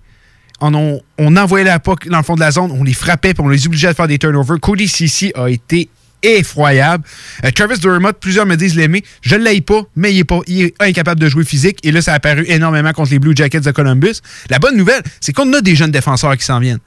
On, 0.59 1.01
envoyait 1.19 1.65
la 1.65 1.79
puck 1.79 2.07
dans 2.07 2.17
le 2.17 2.23
fond 2.23 2.35
de 2.35 2.39
la 2.39 2.51
zone, 2.51 2.71
on 2.71 2.83
les 2.83 2.93
frappait, 2.93 3.33
puis 3.33 3.43
on 3.43 3.47
les 3.47 3.65
obligeait 3.67 3.89
à 3.89 3.93
faire 3.93 4.07
des 4.07 4.17
turnovers. 4.17 4.59
Cody 4.59 4.87
Cici 4.87 5.31
a 5.35 5.49
été 5.49 5.89
effroyable. 6.23 7.03
Euh, 7.45 7.51
Travis 7.51 7.79
Dermott, 7.79 8.17
plusieurs 8.19 8.45
me 8.45 8.55
disent 8.55 8.75
l'aimer. 8.75 9.03
Je 9.21 9.35
ne 9.35 9.43
l'aille 9.43 9.61
pas, 9.61 9.81
mais 9.95 10.13
il 10.13 10.19
est, 10.19 10.23
pas, 10.23 10.39
il 10.47 10.61
est 10.63 10.73
incapable 10.79 11.19
de 11.21 11.29
jouer 11.29 11.43
physique. 11.45 11.79
Et 11.83 11.91
là, 11.91 12.01
ça 12.01 12.13
a 12.13 12.15
apparu 12.15 12.43
énormément 12.47 12.91
contre 12.93 13.11
les 13.11 13.19
Blue 13.19 13.33
Jackets 13.35 13.61
de 13.61 13.71
Columbus. 13.71 14.15
La 14.49 14.59
bonne 14.59 14.75
nouvelle, 14.77 15.01
c'est 15.21 15.33
qu'on 15.33 15.51
a 15.53 15.61
des 15.61 15.75
jeunes 15.75 15.91
défenseurs 15.91 16.35
qui 16.37 16.45
s'en 16.45 16.59
viennent. 16.59 16.79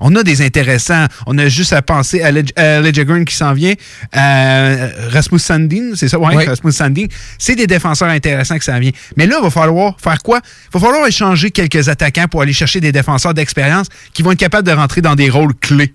On 0.00 0.16
a 0.16 0.24
des 0.24 0.42
intéressants. 0.42 1.06
On 1.26 1.38
a 1.38 1.46
juste 1.48 1.72
à 1.72 1.80
penser 1.80 2.22
à 2.22 2.32
Led- 2.32 2.50
à 2.58 2.80
Ledgergren 2.80 3.24
qui 3.24 3.36
s'en 3.36 3.52
vient. 3.52 3.74
à 4.12 4.88
Rasmus 5.10 5.38
Sandin, 5.38 5.92
c'est 5.94 6.08
ça? 6.08 6.18
Ouais, 6.18 6.34
Oui. 6.36 6.44
Rasmus 6.44 6.72
Sandin. 6.72 7.04
C'est 7.38 7.54
des 7.54 7.66
défenseurs 7.68 8.08
intéressants 8.08 8.58
qui 8.58 8.64
s'en 8.64 8.78
viennent. 8.80 8.94
Mais 9.16 9.26
là, 9.26 9.36
il 9.38 9.42
va 9.44 9.50
falloir 9.50 9.94
faire 10.00 10.18
quoi? 10.22 10.40
Il 10.44 10.80
va 10.80 10.80
falloir 10.86 11.06
échanger 11.06 11.50
quelques 11.52 11.88
attaquants 11.88 12.26
pour 12.28 12.42
aller 12.42 12.52
chercher 12.52 12.80
des 12.80 12.90
défenseurs 12.92 13.34
d'expérience 13.34 13.86
qui 14.12 14.22
vont 14.22 14.32
être 14.32 14.38
capables 14.40 14.66
de 14.66 14.72
rentrer 14.72 15.02
dans 15.02 15.14
des 15.14 15.30
rôles 15.30 15.54
clés. 15.54 15.94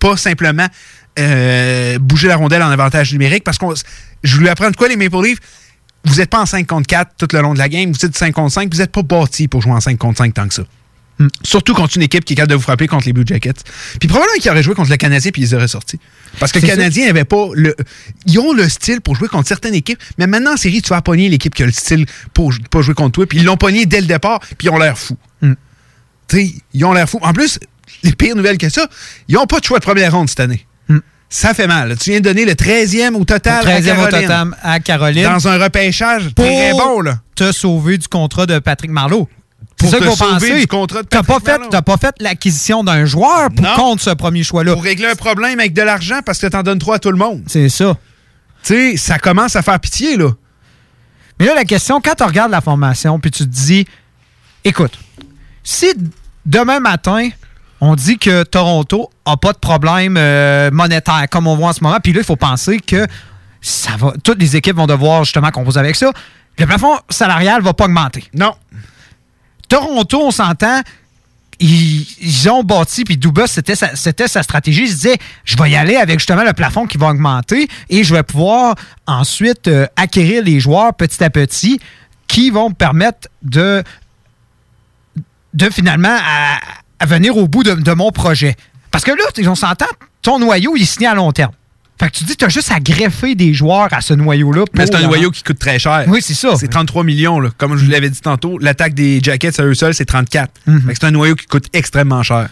Pas 0.00 0.16
simplement 0.18 0.66
euh, 1.18 1.98
bouger 1.98 2.28
la 2.28 2.36
rondelle 2.36 2.62
en 2.62 2.70
avantage 2.70 3.12
numérique 3.12 3.44
parce 3.44 3.58
qu'on. 3.58 3.74
Je 4.22 4.38
lui 4.38 4.48
apprends 4.48 4.70
de 4.70 4.76
quoi 4.76 4.88
les 4.88 4.96
Maple 4.96 5.22
Leafs? 5.22 5.38
Vous 6.04 6.16
n'êtes 6.16 6.30
pas 6.30 6.40
en 6.40 6.46
5 6.46 6.66
contre 6.66 6.86
4 6.86 7.12
tout 7.16 7.28
le 7.32 7.40
long 7.40 7.54
de 7.54 7.58
la 7.58 7.68
game, 7.68 7.90
vous 7.90 8.04
êtes 8.04 8.16
5 8.16 8.32
contre 8.34 8.52
5, 8.52 8.70
vous 8.72 8.78
n'êtes 8.78 8.92
pas 8.92 9.02
bâti 9.02 9.48
pour 9.48 9.62
jouer 9.62 9.72
en 9.72 9.80
5 9.80 9.96
contre 9.96 10.18
5 10.18 10.34
tant 10.34 10.48
que 10.48 10.54
ça. 10.54 10.64
Surtout 11.44 11.74
contre 11.74 11.96
une 11.96 12.02
équipe 12.02 12.24
qui 12.24 12.32
est 12.32 12.36
capable 12.36 12.50
de 12.50 12.56
vous 12.56 12.62
frapper 12.62 12.88
contre 12.88 13.06
les 13.06 13.12
Blue 13.12 13.24
Jackets. 13.24 13.62
Puis 14.00 14.08
probablement 14.08 14.36
qu'ils 14.40 14.50
auraient 14.50 14.64
joué 14.64 14.74
contre 14.74 14.90
le 14.90 14.96
Canadien 14.96 15.30
puis 15.30 15.42
ils 15.42 15.54
auraient 15.54 15.68
sortis. 15.68 16.00
Parce 16.40 16.50
que 16.50 16.58
le. 16.58 16.66
Canadien 16.66 17.06
n'avait 17.06 17.24
pas 17.24 17.46
le. 17.54 17.74
Ils 18.26 18.38
ont 18.40 18.52
le 18.52 18.68
style 18.68 19.00
pour 19.00 19.14
jouer 19.14 19.28
contre 19.28 19.46
certaines 19.46 19.74
équipes, 19.74 20.02
mais 20.18 20.26
maintenant 20.26 20.54
en 20.54 20.56
série, 20.56 20.82
tu 20.82 20.88
vas 20.88 21.02
pogner 21.02 21.28
l'équipe 21.28 21.54
qui 21.54 21.62
a 21.62 21.66
le 21.66 21.72
style 21.72 22.06
pour 22.32 22.52
pas 22.70 22.82
jouer 22.82 22.94
contre 22.94 23.12
toi. 23.12 23.26
Puis 23.26 23.38
ils 23.38 23.44
l'ont 23.44 23.56
pogné 23.56 23.86
dès 23.86 24.00
le 24.00 24.06
départ, 24.06 24.40
puis 24.40 24.66
ils 24.66 24.70
ont 24.70 24.78
l'air 24.78 24.98
fous. 24.98 25.16
Mm. 25.40 25.52
Tu 26.26 26.36
sais, 26.36 26.54
ils 26.72 26.84
ont 26.84 26.92
l'air 26.92 27.08
fous. 27.08 27.20
En 27.22 27.32
plus, 27.32 27.60
les 28.02 28.12
pires 28.12 28.34
nouvelles 28.34 28.58
que 28.58 28.68
ça, 28.68 28.88
ils 29.28 29.36
n'ont 29.36 29.46
pas 29.46 29.60
de 29.60 29.64
choix 29.64 29.78
de 29.78 29.84
première 29.84 30.12
ronde 30.12 30.28
cette 30.28 30.40
année. 30.40 30.66
Ça 31.28 31.52
fait 31.54 31.66
mal. 31.66 31.96
Tu 31.98 32.10
viens 32.10 32.20
de 32.20 32.24
donner 32.24 32.44
le 32.44 32.52
13e 32.52 33.14
au 33.14 33.24
total. 33.24 33.64
13e 33.64 33.96
à 33.96 34.02
au 34.02 34.04
total 34.04 34.56
à 34.62 34.80
Caroline. 34.80 35.24
Dans 35.24 35.48
un 35.48 35.58
repêchage 35.58 36.28
pour 36.34 36.44
très 36.44 36.72
bon, 36.72 37.00
là. 37.00 37.18
te 37.34 37.50
sauver 37.52 37.98
du 37.98 38.06
contrat 38.08 38.46
de 38.46 38.58
Patrick 38.60 38.90
Marleau. 38.90 39.28
C'est 39.80 39.98
Pour 39.98 40.16
ça 40.16 40.38
du 40.38 40.66
contrat 40.66 41.02
de 41.02 41.08
pas 41.08 41.22
Patrick 41.22 41.44
fait, 41.44 41.50
Marleau. 41.58 41.68
t'as 41.70 41.82
pas 41.82 41.96
fait 41.96 42.14
l'acquisition 42.20 42.84
d'un 42.84 43.04
joueur 43.04 43.50
pour 43.50 43.74
contre 43.74 44.02
ce 44.02 44.10
premier 44.10 44.42
choix-là. 44.42 44.72
Pour 44.72 44.82
régler 44.82 45.06
un 45.06 45.16
problème 45.16 45.58
avec 45.58 45.74
de 45.74 45.82
l'argent 45.82 46.20
parce 46.24 46.38
que 46.38 46.46
t'en 46.46 46.62
donnes 46.62 46.78
trop 46.78 46.92
à 46.92 46.98
tout 46.98 47.10
le 47.10 47.18
monde. 47.18 47.42
C'est 47.48 47.68
ça. 47.68 47.96
Tu 48.62 48.92
sais, 48.92 48.96
ça 48.96 49.18
commence 49.18 49.56
à 49.56 49.62
faire 49.62 49.78
pitié, 49.80 50.16
là. 50.16 50.30
Mais 51.38 51.46
là, 51.46 51.54
la 51.54 51.64
question, 51.64 52.00
quand 52.00 52.14
tu 52.14 52.22
regardes 52.22 52.52
la 52.52 52.60
formation, 52.60 53.18
puis 53.18 53.30
tu 53.30 53.44
te 53.44 53.48
dis, 53.50 53.86
écoute, 54.64 54.96
si 55.64 55.92
demain 56.46 56.80
matin, 56.80 57.28
on 57.80 57.94
dit 57.94 58.18
que 58.18 58.42
Toronto 58.44 59.10
a 59.24 59.36
pas 59.36 59.52
de 59.52 59.58
problème 59.58 60.16
euh, 60.16 60.70
monétaire 60.70 61.26
comme 61.30 61.46
on 61.46 61.56
voit 61.56 61.68
en 61.68 61.72
ce 61.72 61.82
moment, 61.82 61.98
puis 62.02 62.12
là, 62.12 62.20
il 62.20 62.24
faut 62.24 62.36
penser 62.36 62.78
que 62.78 63.06
ça 63.60 63.96
va, 63.96 64.12
toutes 64.22 64.38
les 64.40 64.56
équipes 64.56 64.76
vont 64.76 64.86
devoir 64.86 65.24
justement 65.24 65.50
composer 65.50 65.80
avec 65.80 65.96
ça. 65.96 66.10
Le 66.58 66.66
plafond 66.66 66.98
salarial 67.08 67.62
va 67.62 67.72
pas 67.72 67.86
augmenter. 67.86 68.24
Non. 68.34 68.54
Toronto, 69.68 70.26
on 70.26 70.30
s'entend, 70.30 70.82
ils, 71.58 72.06
ils 72.20 72.48
ont 72.50 72.62
bâti, 72.62 73.04
puis 73.04 73.16
Dubas, 73.16 73.46
c'était 73.48 73.74
sa, 73.74 73.96
c'était 73.96 74.28
sa 74.28 74.42
stratégie. 74.42 74.82
Il 74.82 74.88
se 74.88 74.94
disait, 74.94 75.18
je 75.44 75.56
vais 75.56 75.70
y 75.70 75.76
aller 75.76 75.96
avec 75.96 76.18
justement 76.18 76.44
le 76.44 76.52
plafond 76.52 76.86
qui 76.86 76.98
va 76.98 77.08
augmenter 77.08 77.68
et 77.88 78.04
je 78.04 78.14
vais 78.14 78.22
pouvoir 78.22 78.74
ensuite 79.06 79.68
euh, 79.68 79.86
acquérir 79.96 80.44
les 80.44 80.60
joueurs 80.60 80.94
petit 80.94 81.24
à 81.24 81.30
petit 81.30 81.80
qui 82.26 82.50
vont 82.50 82.70
me 82.70 82.74
permettre 82.74 83.28
de, 83.42 83.82
de 85.54 85.70
finalement 85.70 86.16
à, 86.20 86.58
à 87.04 87.06
venir 87.06 87.36
au 87.36 87.46
bout 87.46 87.62
de, 87.62 87.74
de 87.74 87.92
mon 87.92 88.10
projet. 88.10 88.56
Parce 88.90 89.04
que 89.04 89.10
là, 89.10 89.50
on 89.50 89.54
s'entend, 89.54 89.86
ton 90.22 90.38
noyau, 90.38 90.74
il 90.76 90.82
est 90.82 90.86
signé 90.86 91.06
à 91.06 91.14
long 91.14 91.32
terme. 91.32 91.52
Fait 92.00 92.10
que 92.10 92.16
tu 92.16 92.24
dis, 92.24 92.34
tu 92.34 92.44
as 92.44 92.48
juste 92.48 92.72
à 92.72 92.80
greffer 92.80 93.34
des 93.34 93.52
joueurs 93.54 93.88
à 93.92 94.00
ce 94.00 94.14
noyau-là. 94.14 94.64
Mais 94.74 94.86
c'est 94.86 94.96
un 94.96 95.02
noyau 95.02 95.30
qui 95.30 95.42
coûte 95.44 95.58
très 95.58 95.78
cher. 95.78 96.04
Oui, 96.08 96.20
c'est 96.22 96.34
ça. 96.34 96.56
C'est 96.56 96.66
33 96.66 97.04
millions, 97.04 97.38
là. 97.38 97.50
Comme 97.56 97.76
je 97.76 97.84
vous 97.84 97.90
l'avais 97.90 98.10
dit 98.10 98.20
tantôt, 98.20 98.58
l'attaque 98.58 98.94
des 98.94 99.20
Jackets 99.22 99.60
à 99.60 99.64
eux 99.64 99.74
seuls, 99.74 99.94
c'est 99.94 100.04
34. 100.06 100.50
Mhm. 100.66 100.80
Fait 100.80 100.92
que 100.94 100.98
c'est 101.00 101.06
un 101.06 101.10
noyau 101.12 101.36
qui 101.36 101.46
coûte 101.46 101.66
extrêmement 101.72 102.22
cher. 102.24 102.48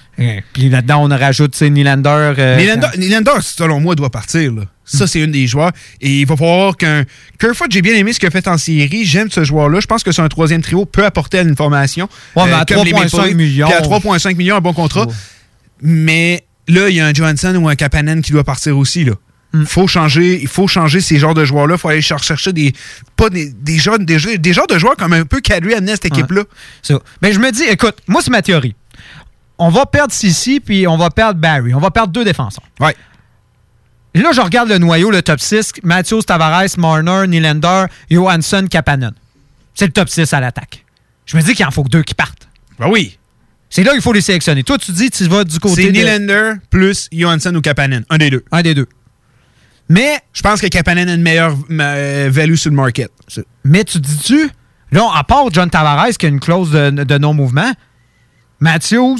Puis 0.52 0.68
là-dedans, 0.68 1.04
on 1.04 1.08
rajoute, 1.08 1.52
tu 1.52 1.58
sais, 1.58 1.70
Nylander. 1.70 2.34
euh, 2.38 2.56
Nylander, 2.56 2.88
Nylander, 2.98 3.40
selon 3.40 3.80
moi, 3.80 3.94
doit 3.96 4.10
partir. 4.10 4.52
Là. 4.52 4.62
Ça, 4.84 5.06
c'est 5.06 5.20
une 5.20 5.30
des 5.30 5.46
joueurs. 5.46 5.70
Et 6.00 6.20
il 6.20 6.26
va 6.26 6.36
falloir 6.36 6.76
qu'un. 6.76 7.04
Kerfoot, 7.38 7.70
j'ai 7.70 7.82
bien 7.82 7.94
aimé 7.94 8.12
ce 8.12 8.18
qu'il 8.18 8.26
a 8.26 8.30
fait 8.30 8.48
en 8.48 8.58
série. 8.58 9.04
J'aime 9.04 9.30
ce 9.30 9.44
joueur-là. 9.44 9.80
Je 9.80 9.86
pense 9.86 10.02
que 10.02 10.10
c'est 10.12 10.22
un 10.22 10.28
troisième 10.28 10.60
trio 10.60 10.84
peut 10.86 11.04
apporter 11.04 11.38
à 11.38 11.42
une 11.42 11.56
formation. 11.56 12.08
Ouais, 12.36 12.44
mais 12.46 12.52
à 12.52 12.64
comme 12.64 12.84
les 12.84 12.92
3,5 12.92 12.94
Maple 13.16 13.26
Leafs. 13.28 13.36
millions. 13.36 13.66
Puis 13.68 13.76
à 13.76 13.80
3,5 13.80 14.36
millions, 14.36 14.56
un 14.56 14.60
bon 14.60 14.72
contrat. 14.72 15.06
Mais 15.80 16.44
là, 16.68 16.88
il 16.88 16.96
y 16.96 17.00
a 17.00 17.06
un 17.06 17.12
Johansson 17.14 17.54
ou 17.56 17.68
un 17.68 17.74
Kapanen 17.74 18.22
qui 18.22 18.32
doit 18.32 18.44
partir 18.44 18.76
aussi. 18.76 19.04
Là. 19.04 19.12
Hmm. 19.52 19.64
Faut 19.64 19.86
changer, 19.86 20.40
il 20.40 20.48
faut 20.48 20.66
changer 20.66 21.00
ces 21.00 21.18
genres 21.18 21.34
de 21.34 21.44
joueurs-là. 21.44 21.74
Il 21.74 21.78
faut 21.78 21.88
aller 21.88 22.02
cher- 22.02 22.22
chercher 22.22 22.52
des, 22.52 22.72
pas 23.16 23.28
des, 23.30 23.50
des, 23.50 23.78
jeunes, 23.78 24.04
des, 24.04 24.38
des 24.38 24.52
genres 24.52 24.66
de 24.66 24.78
joueurs 24.78 24.96
comme 24.96 25.12
un 25.12 25.24
peu 25.24 25.40
Kadri 25.40 25.74
amenait 25.74 25.92
à 25.92 25.96
cette 25.96 26.06
équipe-là. 26.06 26.44
Mais 27.20 27.32
je 27.32 27.38
me 27.38 27.50
dis, 27.52 27.64
écoute, 27.64 27.96
moi, 28.08 28.20
c'est 28.22 28.30
ma 28.30 28.42
théorie. 28.42 28.74
On 29.58 29.68
va 29.68 29.86
perdre 29.86 30.12
Sissi, 30.12 30.58
puis 30.60 30.86
on 30.88 30.96
va 30.96 31.10
perdre 31.10 31.38
Barry. 31.38 31.74
On 31.74 31.78
va 31.78 31.90
perdre 31.90 32.12
deux 32.12 32.24
défenseurs. 32.24 32.64
Ouais. 32.80 32.96
Là, 34.14 34.30
je 34.32 34.40
regarde 34.40 34.68
le 34.68 34.78
noyau, 34.78 35.10
le 35.10 35.22
top 35.22 35.40
6. 35.40 35.72
Matthews, 35.82 36.22
Tavares, 36.22 36.76
Marner, 36.76 37.26
Nylander, 37.26 37.86
Johansson, 38.10 38.66
Kapanen. 38.70 39.12
C'est 39.74 39.86
le 39.86 39.92
top 39.92 40.08
6 40.08 40.32
à 40.34 40.40
l'attaque. 40.40 40.84
Je 41.24 41.36
me 41.36 41.42
dis 41.42 41.54
qu'il 41.54 41.64
en 41.64 41.70
faut 41.70 41.82
que 41.82 41.88
deux 41.88 42.02
qui 42.02 42.14
partent. 42.14 42.48
Ben 42.78 42.88
oui. 42.90 43.18
C'est 43.70 43.82
là 43.84 43.92
qu'il 43.92 44.02
faut 44.02 44.12
les 44.12 44.20
sélectionner. 44.20 44.64
Toi, 44.64 44.76
tu 44.76 44.92
dis 44.92 45.10
tu 45.10 45.24
vas 45.28 45.44
du 45.44 45.58
côté 45.58 45.84
C'est 45.84 45.92
de... 45.92 45.96
Nylander 45.96 46.52
plus 46.68 47.08
Johansson 47.10 47.54
ou 47.54 47.62
Kapanen. 47.62 48.04
Un 48.10 48.18
des 48.18 48.28
deux. 48.28 48.44
Un 48.52 48.60
des 48.60 48.74
deux. 48.74 48.86
Mais. 49.88 50.18
Je 50.34 50.42
pense 50.42 50.60
que 50.60 50.66
Kapanen 50.66 51.08
a 51.08 51.14
une 51.14 51.22
meilleure 51.22 51.56
euh, 51.70 52.28
value 52.30 52.54
sur 52.56 52.70
le 52.70 52.76
market. 52.76 53.10
Mais 53.64 53.84
tu 53.84 53.98
dis-tu, 53.98 54.50
là, 54.90 55.08
à 55.14 55.24
part 55.24 55.50
John 55.52 55.70
Tavares 55.70 56.10
qui 56.18 56.26
a 56.26 56.28
une 56.28 56.40
clause 56.40 56.70
de, 56.70 56.90
de 56.90 57.18
non-mouvement, 57.18 57.72
Matthews, 58.60 59.18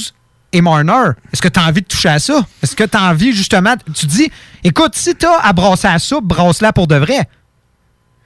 et 0.52 0.60
Marner, 0.60 1.10
est-ce 1.32 1.40
que 1.42 1.48
tu 1.48 1.58
as 1.58 1.64
envie 1.66 1.80
de 1.82 1.86
toucher 1.86 2.08
à 2.10 2.18
ça? 2.18 2.44
Est-ce 2.62 2.76
que 2.76 2.84
tu 2.84 2.96
as 2.96 3.02
envie, 3.10 3.32
justement, 3.32 3.74
tu 3.94 4.06
dis, 4.06 4.30
écoute, 4.64 4.94
si 4.94 5.14
tu 5.14 5.26
as 5.26 5.38
à 5.42 5.52
brasser 5.52 5.88
à 5.88 5.98
soupe, 5.98 6.24
brasse-la 6.24 6.72
pour 6.72 6.86
de 6.86 6.96
vrai. 6.96 7.28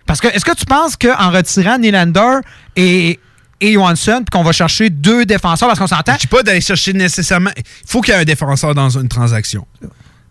Parce 0.07 0.21
que, 0.21 0.29
est-ce 0.29 0.45
que 0.45 0.55
tu 0.55 0.65
penses 0.67 0.97
qu'en 0.97 1.31
retirant 1.31 1.79
Nylander 1.79 2.39
et, 2.77 3.19
et 3.61 3.73
Johansson, 3.73 4.19
puis 4.25 4.39
qu'on 4.39 4.45
va 4.45 4.53
chercher 4.53 4.91
deux 4.91 5.25
défenseurs, 5.25 5.69
parce 5.69 5.79
qu'on 5.81 5.87
s'entend? 5.87 6.15
Je 6.15 6.19
dis 6.21 6.27
pas 6.29 6.43
d'aller 6.43 6.61
chercher 6.61 6.93
nécessairement. 6.93 7.51
Il 7.57 7.63
faut 7.87 8.01
qu'il 8.01 8.15
y 8.15 8.17
ait 8.17 8.21
un 8.21 8.25
défenseur 8.25 8.75
dans 8.75 8.91
une 8.91 9.09
transaction. 9.09 9.67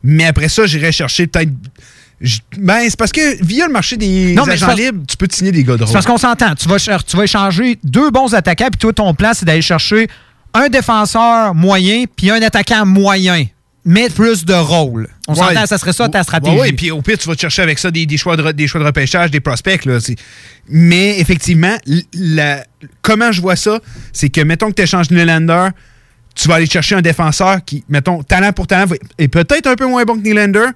Mais 0.03 0.25
après 0.25 0.49
ça, 0.49 0.65
j'irai 0.65 0.91
chercher 0.91 1.27
peut-être. 1.27 1.49
Ben, 2.57 2.79
c'est 2.89 2.97
parce 2.97 3.11
que 3.11 3.43
via 3.43 3.67
le 3.67 3.73
marché 3.73 3.97
des 3.97 4.33
Non, 4.33 4.43
agents 4.47 4.67
parce- 4.67 4.79
libres, 4.79 5.03
tu 5.07 5.17
peux 5.17 5.27
te 5.27 5.35
signer 5.35 5.51
des 5.51 5.63
gars 5.65 5.75
de 5.75 5.85
C'est 5.85 5.91
parce 5.91 6.05
qu'on 6.05 6.17
s'entend. 6.17 6.55
Tu 6.55 6.67
vas, 6.69 6.77
tu 6.79 7.17
vas 7.17 7.23
échanger 7.23 7.77
deux 7.83 8.09
bons 8.11 8.33
attaquants, 8.33 8.69
puis 8.71 8.79
toi, 8.79 8.93
ton 8.93 9.13
plan, 9.13 9.31
c'est 9.33 9.45
d'aller 9.45 9.61
chercher 9.61 10.07
un 10.55 10.69
défenseur 10.69 11.53
moyen, 11.53 12.05
puis 12.15 12.31
un 12.31 12.41
attaquant 12.41 12.85
moyen. 12.85 13.45
Mais 13.87 14.09
plus 14.09 14.45
de 14.45 14.53
rôle. 14.53 15.07
On 15.27 15.33
Ouais. 15.33 15.39
s'entend, 15.39 15.65
ça 15.67 15.77
serait 15.77 15.93
ça 15.93 16.09
ta 16.09 16.23
stratégie. 16.23 16.57
Oui, 16.59 16.73
puis 16.73 16.89
au 16.89 17.03
pire, 17.03 17.19
tu 17.19 17.27
vas 17.27 17.35
te 17.35 17.41
chercher 17.41 17.61
avec 17.61 17.77
ça 17.77 17.91
des, 17.91 18.07
des 18.07 18.17
choix, 18.17 18.35
de, 18.35 18.51
des 18.51 18.67
choix 18.67 18.81
de 18.81 18.85
repêchage, 18.85 19.29
des 19.29 19.39
prospects. 19.41 19.85
Là, 19.85 19.99
Mais 20.67 21.19
effectivement, 21.19 21.75
la- 22.13 22.63
comment 23.03 23.31
je 23.31 23.41
vois 23.41 23.55
ça, 23.55 23.79
c'est 24.11 24.29
que, 24.29 24.41
mettons 24.41 24.69
que 24.69 24.73
tu 24.75 24.81
échanges 24.81 25.11
Nylander, 25.11 25.69
tu 26.33 26.47
vas 26.47 26.55
aller 26.55 26.65
chercher 26.65 26.95
un 26.95 27.01
défenseur 27.03 27.63
qui, 27.63 27.83
mettons, 27.87 28.23
talent 28.23 28.53
pour 28.53 28.65
talent, 28.65 28.91
est 29.19 29.27
peut-être 29.27 29.67
un 29.67 29.75
peu 29.75 29.85
moins 29.85 30.03
bon 30.03 30.15
que 30.19 30.23
Nylander, 30.27 30.69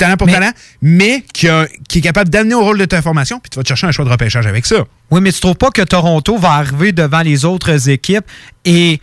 talent 0.00 0.16
pour 0.16 0.26
talent, 0.28 0.50
mais 0.82 1.22
qui, 1.32 1.48
a- 1.48 1.66
qui 1.88 1.98
est 1.98 2.02
capable 2.02 2.28
d'amener 2.30 2.54
au 2.54 2.62
rôle 2.62 2.78
de 2.78 2.84
ta 2.84 3.00
formation, 3.02 3.38
puis 3.40 3.50
tu 3.50 3.56
vas 3.56 3.62
te 3.62 3.68
chercher 3.68 3.86
un 3.86 3.92
choix 3.92 4.04
de 4.04 4.10
repêchage 4.10 4.46
avec 4.46 4.66
ça. 4.66 4.84
Oui, 5.10 5.20
mais 5.20 5.30
tu 5.32 5.40
trouves 5.40 5.54
pas 5.56 5.70
que 5.70 5.82
Toronto 5.82 6.36
va 6.38 6.52
arriver 6.52 6.92
devant 6.92 7.20
les 7.20 7.44
autres 7.44 7.88
équipes 7.88 8.24
et 8.64 9.00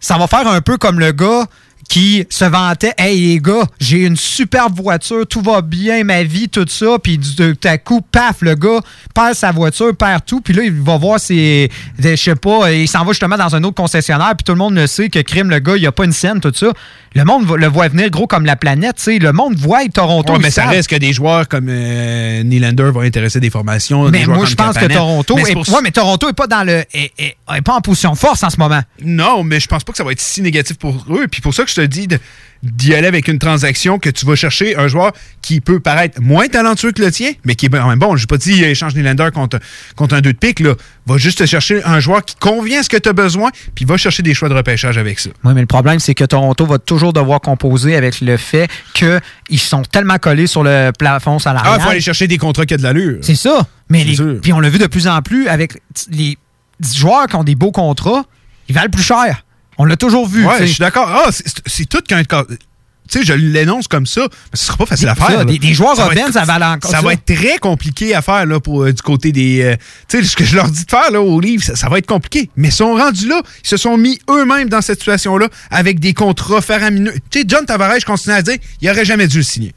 ça 0.00 0.18
va 0.18 0.26
faire 0.26 0.46
un 0.48 0.60
peu 0.60 0.76
comme 0.78 0.98
le 1.00 1.12
gars 1.12 1.46
qui 1.92 2.24
se 2.30 2.46
vantait 2.46 2.94
Hey 2.96 3.20
les 3.34 3.38
gars, 3.38 3.64
j'ai 3.78 4.06
une 4.06 4.16
superbe 4.16 4.80
voiture, 4.80 5.26
tout 5.26 5.42
va 5.42 5.60
bien, 5.60 6.04
ma 6.04 6.22
vie, 6.22 6.48
tout 6.48 6.64
ça. 6.66 6.96
Puis 7.02 7.18
tout 7.18 7.54
à 7.64 7.76
coup, 7.76 8.00
paf, 8.00 8.36
le 8.40 8.54
gars 8.54 8.80
perd 9.14 9.34
sa 9.34 9.52
voiture, 9.52 9.94
perd 9.94 10.24
tout. 10.24 10.40
Puis 10.40 10.54
là, 10.54 10.62
il 10.62 10.72
va 10.72 10.96
voir 10.96 11.20
ses. 11.20 11.68
Je 11.98 12.16
sais 12.16 12.34
pas, 12.34 12.72
il 12.72 12.88
s'en 12.88 13.04
va 13.04 13.12
justement 13.12 13.36
dans 13.36 13.54
un 13.54 13.62
autre 13.64 13.74
concessionnaire. 13.74 14.32
Puis 14.38 14.44
tout 14.44 14.52
le 14.52 14.58
monde 14.58 14.74
le 14.74 14.86
sait 14.86 15.10
que 15.10 15.18
crime, 15.18 15.50
le 15.50 15.58
gars, 15.58 15.76
il 15.76 15.86
a 15.86 15.92
pas 15.92 16.04
une 16.06 16.12
scène, 16.12 16.40
tout 16.40 16.50
ça. 16.54 16.68
Le 17.14 17.24
monde 17.24 17.46
le 17.58 17.66
voit 17.66 17.88
venir 17.88 18.08
gros 18.08 18.26
comme 18.26 18.46
la 18.46 18.56
planète. 18.56 18.96
tu 18.96 19.02
sais. 19.02 19.18
Le 19.18 19.32
monde 19.34 19.54
voit 19.56 19.86
Toronto. 19.92 20.32
Ouais, 20.32 20.38
mais 20.38 20.50
ça 20.50 20.62
savent. 20.62 20.70
reste 20.70 20.88
que 20.88 20.96
des 20.96 21.12
joueurs 21.12 21.46
comme 21.46 21.66
euh, 21.68 22.42
Nylander 22.42 22.90
vont 22.90 23.00
intéresser 23.02 23.38
des 23.38 23.50
formations. 23.50 24.08
Mais 24.08 24.24
moi, 24.24 24.46
je 24.46 24.54
pense 24.54 24.78
que. 24.78 24.86
Toronto. 24.86 25.36
Mais 25.36 25.42
Est, 25.42 25.52
pour- 25.52 25.68
ouais, 25.68 25.80
mais 25.82 25.90
Toronto 25.90 26.26
est 26.30 26.32
pas 26.32 26.46
dans 26.46 26.64
le. 26.64 26.84
Est, 26.94 27.12
est- 27.18 27.36
est 27.54 27.60
pas 27.60 27.74
en 27.74 27.82
position 27.82 28.12
de 28.12 28.16
force 28.16 28.42
en 28.42 28.48
ce 28.48 28.56
moment. 28.56 28.80
Non, 29.04 29.44
mais 29.44 29.60
je 29.60 29.66
pense 29.66 29.84
pas 29.84 29.92
que 29.92 29.98
ça 29.98 30.04
va 30.04 30.12
être 30.12 30.22
si 30.22 30.40
négatif 30.40 30.78
pour 30.78 31.04
eux. 31.10 31.26
Puis 31.30 31.42
pour 31.42 31.52
ça 31.52 31.64
que 31.64 31.68
je 31.70 31.74
te 31.74 31.81
de- 31.86 32.18
d'y 32.62 32.94
aller 32.94 33.08
avec 33.08 33.26
une 33.26 33.40
transaction 33.40 33.98
que 33.98 34.08
tu 34.08 34.24
vas 34.24 34.36
chercher 34.36 34.76
un 34.76 34.86
joueur 34.86 35.10
qui 35.40 35.60
peut 35.60 35.80
paraître 35.80 36.20
moins 36.22 36.46
talentueux 36.46 36.92
que 36.92 37.02
le 37.02 37.10
tien, 37.10 37.32
mais 37.44 37.56
qui 37.56 37.66
est 37.66 37.68
quand 37.68 37.88
même 37.88 37.98
bon. 37.98 38.14
Je 38.16 38.24
pas 38.28 38.36
dit 38.36 38.62
échange 38.62 38.94
Nylander 38.94 39.30
contre, 39.34 39.58
contre 39.96 40.14
un 40.14 40.20
2 40.20 40.32
de 40.32 40.38
pique. 40.38 40.60
Là. 40.60 40.74
Va 41.06 41.16
juste 41.18 41.38
te 41.38 41.46
chercher 41.46 41.82
un 41.82 41.98
joueur 41.98 42.24
qui 42.24 42.36
convient 42.36 42.78
à 42.78 42.82
ce 42.84 42.88
que 42.88 42.96
tu 42.98 43.08
as 43.08 43.12
besoin, 43.12 43.50
puis 43.74 43.84
va 43.84 43.96
chercher 43.96 44.22
des 44.22 44.32
choix 44.32 44.48
de 44.48 44.54
repêchage 44.54 44.96
avec 44.96 45.18
ça. 45.18 45.30
Oui, 45.42 45.52
mais 45.54 45.60
le 45.60 45.66
problème, 45.66 45.98
c'est 45.98 46.14
que 46.14 46.22
Toronto 46.22 46.64
va 46.64 46.78
toujours 46.78 47.12
devoir 47.12 47.40
composer 47.40 47.96
avec 47.96 48.20
le 48.20 48.36
fait 48.36 48.68
qu'ils 48.94 49.58
sont 49.58 49.82
tellement 49.82 50.18
collés 50.18 50.46
sur 50.46 50.62
le 50.62 50.92
plafond 50.96 51.38
Ah, 51.38 51.40
salarial. 51.40 51.76
il 51.78 51.82
faut 51.82 51.90
aller 51.90 52.00
chercher 52.00 52.28
des 52.28 52.38
contrats 52.38 52.64
qui 52.64 52.74
ont 52.74 52.76
de 52.76 52.82
l'allure. 52.84 53.18
C'est 53.22 53.34
ça. 53.34 53.66
Mais 53.88 54.04
les- 54.04 54.16
puis 54.40 54.52
on 54.52 54.60
l'a 54.60 54.68
vu 54.70 54.78
de 54.78 54.86
plus 54.86 55.08
en 55.08 55.20
plus 55.20 55.48
avec 55.48 55.82
les 56.12 56.38
joueurs 56.94 57.26
qui 57.26 57.34
ont 57.34 57.44
des 57.44 57.56
beaux 57.56 57.72
contrats, 57.72 58.22
ils 58.68 58.74
valent 58.74 58.88
plus 58.88 59.02
cher. 59.02 59.44
On 59.78 59.84
l'a 59.84 59.96
toujours 59.96 60.28
vu. 60.28 60.44
Ouais, 60.46 60.60
je 60.60 60.64
suis 60.66 60.78
d'accord. 60.80 61.08
Ah, 61.08 61.30
c'est- 61.32 61.86
tout 61.86 62.00
qu'un. 62.06 62.22
Tu 63.10 63.18
sais, 63.18 63.24
je 63.24 63.32
l'énonce 63.34 63.88
comme 63.88 64.06
ça, 64.06 64.20
mais 64.22 64.28
ce 64.54 64.64
sera 64.66 64.76
pas 64.78 64.86
facile 64.86 65.08
à 65.08 65.14
faire. 65.14 65.26
ça, 65.26 65.44
des- 65.44 65.58
des 65.58 65.74
joueurs 65.74 65.96
va 65.96 66.04
Robben, 66.04 66.26
être- 66.28 66.32
ça 66.32 66.42
encore 66.44 66.90
Ça 66.90 66.98
ça. 66.98 67.02
va 67.02 67.12
être 67.14 67.24
très 67.26 67.58
compliqué 67.58 68.14
à 68.14 68.22
faire 68.22 68.46
là, 68.46 68.60
pour, 68.60 68.84
euh, 68.84 68.92
du 68.92 69.02
côté 69.02 69.32
des. 69.32 69.60
euh, 69.62 69.76
tu 70.08 70.18
sais, 70.18 70.24
ce 70.24 70.36
que 70.36 70.44
je 70.44 70.54
leur 70.56 70.68
dis 70.70 70.84
de 70.84 70.90
faire 70.90 71.10
là, 71.10 71.20
au 71.20 71.40
livre, 71.40 71.62
ça, 71.64 71.74
ça 71.74 71.88
va 71.88 71.98
être 71.98 72.06
compliqué. 72.06 72.48
Mais 72.56 72.68
ils 72.68 72.72
sont 72.72 72.94
rendus 72.94 73.26
là. 73.28 73.42
Ils 73.64 73.68
se 73.68 73.76
sont 73.76 73.96
mis 73.98 74.18
eux-mêmes 74.30 74.68
dans 74.68 74.80
cette 74.80 75.00
situation-là 75.00 75.48
avec 75.70 75.98
des 76.00 76.14
contrats 76.14 76.62
faramineux. 76.62 77.12
Tu 77.30 77.40
sais, 77.40 77.44
John 77.46 77.66
Tavares, 77.66 77.98
je 78.00 78.06
continue 78.06 78.34
à 78.34 78.42
dire, 78.42 78.56
il 78.80 78.88
aurait 78.88 79.04
jamais 79.04 79.26
dû 79.26 79.38
le 79.38 79.42
signer. 79.44 79.74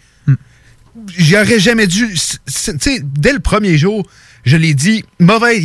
J'aurais 1.18 1.60
jamais 1.60 1.88
dû. 1.88 2.08
Tu 2.14 2.38
sais, 2.80 3.02
dès 3.04 3.34
le 3.34 3.40
premier 3.40 3.78
jour, 3.78 4.08
je 4.46 4.56
l'ai 4.56 4.74
dit, 4.74 5.04
mauvais. 5.20 5.62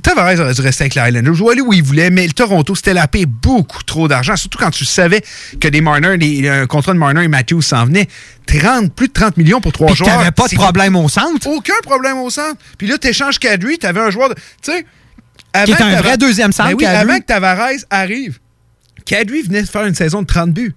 Tavares 0.00 0.38
aurait 0.40 0.54
dû 0.54 0.60
rester 0.60 0.84
avec 0.84 0.94
les 0.94 1.02
Islanders. 1.08 1.34
Je 1.34 1.44
aller 1.50 1.60
où 1.60 1.72
il 1.72 1.82
voulait, 1.82 2.10
mais 2.10 2.26
le 2.26 2.32
Toronto, 2.32 2.74
c'était 2.74 2.94
la 2.94 3.06
paix 3.08 3.26
beaucoup 3.26 3.82
trop 3.82 4.08
d'argent. 4.08 4.36
Surtout 4.36 4.58
quand 4.58 4.70
tu 4.70 4.84
savais 4.84 5.22
que 5.60 5.68
des 5.68 5.80
Marner, 5.80 6.16
des- 6.18 6.48
un 6.48 6.66
contrat 6.66 6.92
de 6.92 6.98
Marner 6.98 7.24
et 7.24 7.28
Matthews 7.28 7.62
s'en 7.62 7.84
venait. 7.86 8.08
30, 8.46 8.92
plus 8.94 9.08
de 9.08 9.12
30 9.12 9.36
millions 9.36 9.60
pour 9.60 9.72
trois 9.72 9.94
joueurs. 9.94 10.18
t'avais 10.18 10.30
pas 10.30 10.48
de 10.48 10.54
problème 10.54 10.96
au 10.96 11.08
centre? 11.08 11.46
Aucun 11.48 11.74
problème 11.82 12.18
au 12.18 12.30
centre. 12.30 12.56
Puis 12.78 12.86
là, 12.86 12.98
tu 12.98 13.08
échanges 13.08 13.38
Kadri, 13.38 13.78
tu 13.78 13.86
avais 13.86 14.00
un 14.00 14.10
joueur 14.10 14.28
de. 14.30 14.34
Tu 14.34 14.72
sais. 14.72 14.86
Qui 15.64 15.72
est 15.72 15.82
un 15.82 16.00
vrai 16.00 16.16
deuxième 16.16 16.50
centre, 16.52 16.70
Ben 16.70 16.76
oui, 16.76 16.86
avant 16.86 17.18
que 17.18 17.24
Tavares 17.24 17.68
arrive, 17.90 18.38
Kadri 19.04 19.42
venait 19.42 19.62
de 19.62 19.68
faire 19.68 19.84
une 19.84 19.94
saison 19.94 20.22
de 20.22 20.26
30 20.26 20.52
buts. 20.52 20.74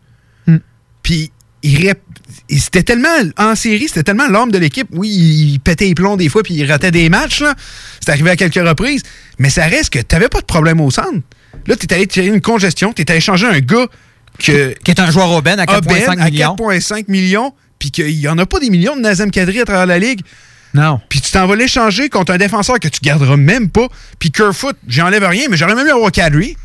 Hmm. 0.47 0.57
Puis 1.03 1.31
il, 1.63 1.79
rép- 1.79 1.95
il- 2.07 2.14
c'était 2.49 2.83
tellement 2.83 3.09
en 3.37 3.55
série, 3.55 3.87
c'était 3.87 4.03
tellement 4.03 4.27
l'homme 4.27 4.51
de 4.51 4.57
l'équipe. 4.57 4.87
Oui, 4.91 5.09
il 5.09 5.59
pétait 5.59 5.85
les 5.85 5.95
plombs 5.95 6.17
des 6.17 6.29
fois 6.29 6.43
puis 6.43 6.53
il 6.53 6.69
ratait 6.69 6.91
des 6.91 7.09
matchs. 7.09 7.41
là. 7.41 7.55
C'est 7.99 8.11
arrivé 8.11 8.29
à 8.29 8.35
quelques 8.35 8.67
reprises. 8.67 9.03
Mais 9.39 9.49
ça 9.49 9.65
reste 9.65 9.91
que 9.91 9.99
tu 9.99 10.29
pas 10.29 10.39
de 10.41 10.45
problème 10.45 10.79
au 10.79 10.91
centre. 10.91 11.21
Là, 11.67 11.75
tu 11.75 11.87
es 11.87 11.93
allé 11.93 12.07
tirer 12.07 12.27
une 12.27 12.41
congestion, 12.41 12.93
tu 12.93 13.01
es 13.01 13.11
allé 13.11 13.21
changer 13.21 13.47
un 13.47 13.59
gars 13.59 13.87
que, 14.37 14.73
Qui 14.83 14.91
est 14.91 14.99
un 14.99 15.09
joueur 15.09 15.29
Robben 15.29 15.59
à 15.59 15.65
4,5 15.65 15.77
Aubin 15.77 16.21
à 16.21 16.29
millions. 16.29 16.55
4,5 16.55 17.05
millions, 17.07 17.53
puis 17.79 17.91
qu'il 17.91 18.15
n'y 18.17 18.27
en 18.27 18.37
a 18.37 18.45
pas 18.45 18.59
des 18.59 18.69
millions 18.69 18.95
de 18.95 19.01
Nazem 19.01 19.31
Kadri 19.31 19.61
à 19.61 19.65
travers 19.65 19.85
la 19.85 19.97
ligue. 19.97 20.21
Non. 20.73 20.99
Puis 21.07 21.21
tu 21.21 21.31
t'en 21.31 21.47
vas 21.47 21.55
l'échanger 21.55 22.09
contre 22.09 22.33
un 22.33 22.37
défenseur 22.37 22.79
que 22.79 22.89
tu 22.89 22.99
garderas 23.01 23.37
même 23.37 23.69
pas. 23.69 23.87
Puis 24.19 24.31
Kerfoot, 24.31 24.75
j'enlève 24.87 25.23
rien, 25.23 25.45
mais 25.49 25.55
j'aurais 25.55 25.73
même 25.73 25.85
mieux 25.85 25.93
avoir 25.93 26.11
Kadri. 26.11 26.57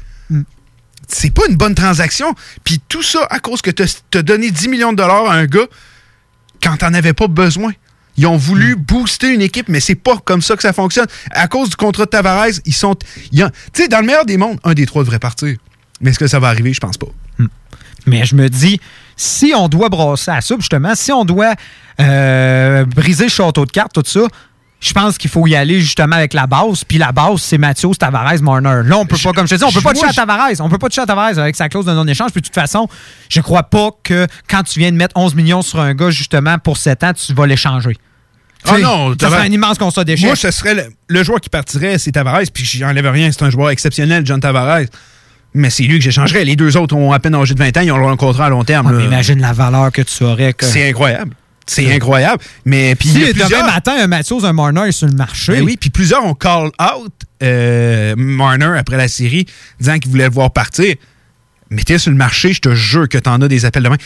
Hmm. 1.11 1.15
C'est 1.17 1.31
pas 1.35 1.43
une 1.49 1.57
bonne 1.57 1.75
transaction. 1.75 2.35
Puis 2.65 2.81
tout 2.89 3.03
ça 3.03 3.27
à 3.31 3.39
cause 3.41 3.63
que 3.63 3.71
tu 3.71 3.83
as 4.19 4.23
donné 4.23 4.51
10 4.51 4.69
millions 4.69 4.93
de 4.93 4.97
dollars 4.99 5.31
à 5.31 5.35
un 5.35 5.47
gars 5.47 5.67
quand 6.63 6.77
t'en 6.79 6.93
avais 6.95 7.13
pas 7.13 7.27
besoin. 7.29 7.73
Ils 8.17 8.27
ont 8.27 8.37
voulu 8.37 8.75
Hmm. 8.75 8.81
booster 8.83 9.33
une 9.33 9.41
équipe, 9.43 9.69
mais 9.69 9.81
c'est 9.81 9.95
pas 9.95 10.17
comme 10.19 10.43
ça 10.43 10.57
que 10.57 10.63
ça 10.63 10.73
fonctionne. 10.73 11.07
À 11.31 11.49
cause 11.49 11.71
du 11.71 11.77
contrat 11.77 12.05
de 12.05 12.11
Tavares, 12.11 12.47
ils 12.67 12.75
sont. 12.75 12.95
Tu 12.95 13.43
sais, 13.73 13.89
dans 13.89 14.01
le 14.01 14.07
meilleur 14.07 14.27
des 14.27 14.37
mondes, 14.37 14.59
un 14.65 14.75
des 14.75 14.85
trois 14.87 15.03
devrait 15.05 15.19
partir. 15.21 15.57
Mais 16.01 16.11
est-ce 16.11 16.19
que 16.19 16.27
ça 16.27 16.39
va 16.39 16.49
arriver? 16.49 16.73
Je 16.73 16.81
pense 16.81 16.97
pas. 16.97 17.07
Mais 18.07 18.25
je 18.25 18.35
me 18.35 18.49
dis, 18.49 18.81
si 19.15 19.53
on 19.55 19.69
doit 19.69 19.91
brasser 19.91 20.31
à 20.31 20.41
ça, 20.41 20.55
justement, 20.59 20.95
si 20.95 21.13
on 21.13 21.27
doit 21.27 21.55
euh, 22.01 22.87
briser 22.87 23.25
le 23.25 23.31
château 23.31 23.67
de 23.67 23.71
cartes, 23.71 23.93
tout 23.93 24.03
ça, 24.07 24.21
je 24.81 24.93
pense 24.95 25.19
qu'il 25.19 25.29
faut 25.31 25.47
y 25.47 25.55
aller 25.55 25.81
justement 25.81 26.17
avec 26.17 26.33
la 26.33 26.47
base. 26.47 26.85
Puis 26.85 26.97
la 26.97 27.13
base, 27.13 27.43
c'est 27.43 27.59
Mathieu, 27.59 27.91
Tavares, 27.91 28.41
Marner. 28.43 28.81
Là, 28.85 28.97
on 28.99 29.05
peut 29.05 29.19
pas, 29.23 29.33
comme 29.33 29.47
je 29.47 29.55
te 29.55 29.59
dis, 29.59 29.65
on 29.65 29.71
peut 29.71 29.83
pas 29.83 29.93
toucher 29.93 30.09
à 30.09 30.13
Tavares. 30.13 30.61
On 30.61 30.71
peut 30.71 30.79
pas 30.79 30.89
toucher 30.89 31.03
à 31.03 31.07
Tavares 31.07 31.39
avec 31.39 31.55
sa 31.55 31.69
clause 31.69 31.85
de 31.85 31.93
non-échange. 31.93 32.31
Puis 32.33 32.41
de 32.41 32.47
toute 32.47 32.55
façon, 32.55 32.89
je 33.29 33.41
crois 33.41 33.65
pas 33.65 33.91
que 34.03 34.27
quand 34.49 34.63
tu 34.63 34.79
viens 34.79 34.91
de 34.91 34.97
mettre 34.97 35.17
11 35.19 35.35
millions 35.35 35.63
sur 35.63 35.81
un 35.81 35.95
gars, 35.95 36.11
justement, 36.11 36.59
pour 36.59 36.79
7 36.79 37.05
ans, 37.05 37.13
tu 37.13 37.35
vas 37.35 37.47
l'échanger. 37.47 37.97
Ah 38.65 38.71
Tu 38.71 38.77
sais, 38.77 38.83
non, 38.83 39.15
ça 39.21 39.29
serait 39.29 39.47
un 39.47 39.53
immense 39.53 39.79
constat 39.79 40.05
d'échec. 40.05 40.27
Moi, 40.27 40.37
ce 40.37 40.51
serait 40.51 40.75
le, 40.75 40.85
le 41.09 41.25
joueur 41.25 41.41
qui 41.41 41.49
partirait, 41.51 41.99
c'est 41.99 42.13
Tavares, 42.13 42.43
puis 42.53 42.65
j'enlève 42.65 43.07
rien, 43.07 43.31
c'est 43.33 43.43
un 43.43 43.51
joueur 43.51 43.71
exceptionnel, 43.71 44.25
John 44.27 44.41
Tavares. 44.41 44.87
Mais 45.53 45.71
c'est 45.71 45.83
lui 45.83 45.99
que 45.99 46.05
j'échangerais. 46.05 46.45
Les 46.45 46.57
deux 46.57 46.77
autres 46.77 46.95
ont 46.95 47.13
à 47.13 47.19
peine 47.19 47.35
âgé 47.35 47.55
de 47.55 47.59
20 47.59 47.77
ans, 47.77 47.81
ils 47.81 47.91
ont 47.93 48.09
un 48.09 48.17
contrat 48.17 48.47
à 48.47 48.49
long 48.51 48.65
terme. 48.65 48.95
Mais 48.97 49.05
imagine 49.05 49.41
la 49.41 49.53
valeur 49.53 49.91
que 49.91 50.03
tu 50.03 50.25
aurais. 50.25 50.53
Que... 50.53 50.65
C'est 50.65 50.89
incroyable. 50.89 51.35
C'est 51.73 51.93
incroyable. 51.95 52.43
Mais 52.65 52.95
puis 52.97 53.09
Si 53.09 53.17
a 53.23 53.33
demain 53.33 53.45
plusieurs- 53.47 53.67
matin, 53.67 53.93
un 53.99 54.07
Mathieu, 54.07 54.37
un 54.45 54.53
Marner 54.53 54.89
est 54.89 54.93
sur 54.93 55.07
le 55.07 55.15
marché. 55.15 55.53
Ben 55.53 55.63
oui, 55.63 55.77
puis 55.77 55.91
plusieurs 55.91 56.25
ont 56.25 56.35
call 56.35 56.67
out 56.81 57.13
euh, 57.43 58.15
Marner 58.17 58.77
après 58.79 58.97
la 58.97 59.09
série, 59.09 59.47
disant 59.79 59.99
qu'ils 59.99 60.11
voulaient 60.11 60.25
le 60.29 60.33
voir 60.33 60.53
partir. 60.53 60.95
Mettez 61.71 61.99
sur 61.99 62.11
le 62.11 62.17
marché, 62.17 62.53
je 62.53 62.61
te 62.61 62.75
jure 62.75 63.09
que 63.09 63.19
t'en 63.19 63.41
as 63.41 63.49
des 63.49 63.65
appels 63.65 63.83
de 63.85 63.89
main. 63.89 63.97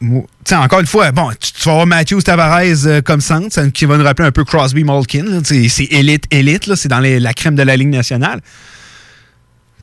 Moi, 0.00 0.22
tu 0.44 0.48
sais, 0.48 0.56
encore 0.56 0.80
une 0.80 0.86
fois, 0.86 1.12
bon, 1.12 1.30
tu, 1.38 1.52
tu 1.52 1.62
vas 1.66 1.72
avoir 1.72 1.86
Matthews 1.86 2.22
Tavares 2.22 2.86
euh, 2.86 3.00
comme 3.02 3.20
centre, 3.20 3.52
ça- 3.52 3.68
qui 3.70 3.84
va 3.84 3.96
nous 3.98 4.02
rappeler 4.04 4.26
un 4.26 4.32
peu 4.32 4.44
Crosby 4.44 4.82
Malkin. 4.82 5.42
C'est 5.44 5.84
élite, 5.90 6.24
élite, 6.30 6.66
là, 6.66 6.74
c'est 6.74 6.88
dans 6.88 7.00
les- 7.00 7.20
la 7.20 7.34
crème 7.34 7.54
de 7.54 7.62
la 7.62 7.76
Ligue 7.76 7.90
nationale. 7.90 8.40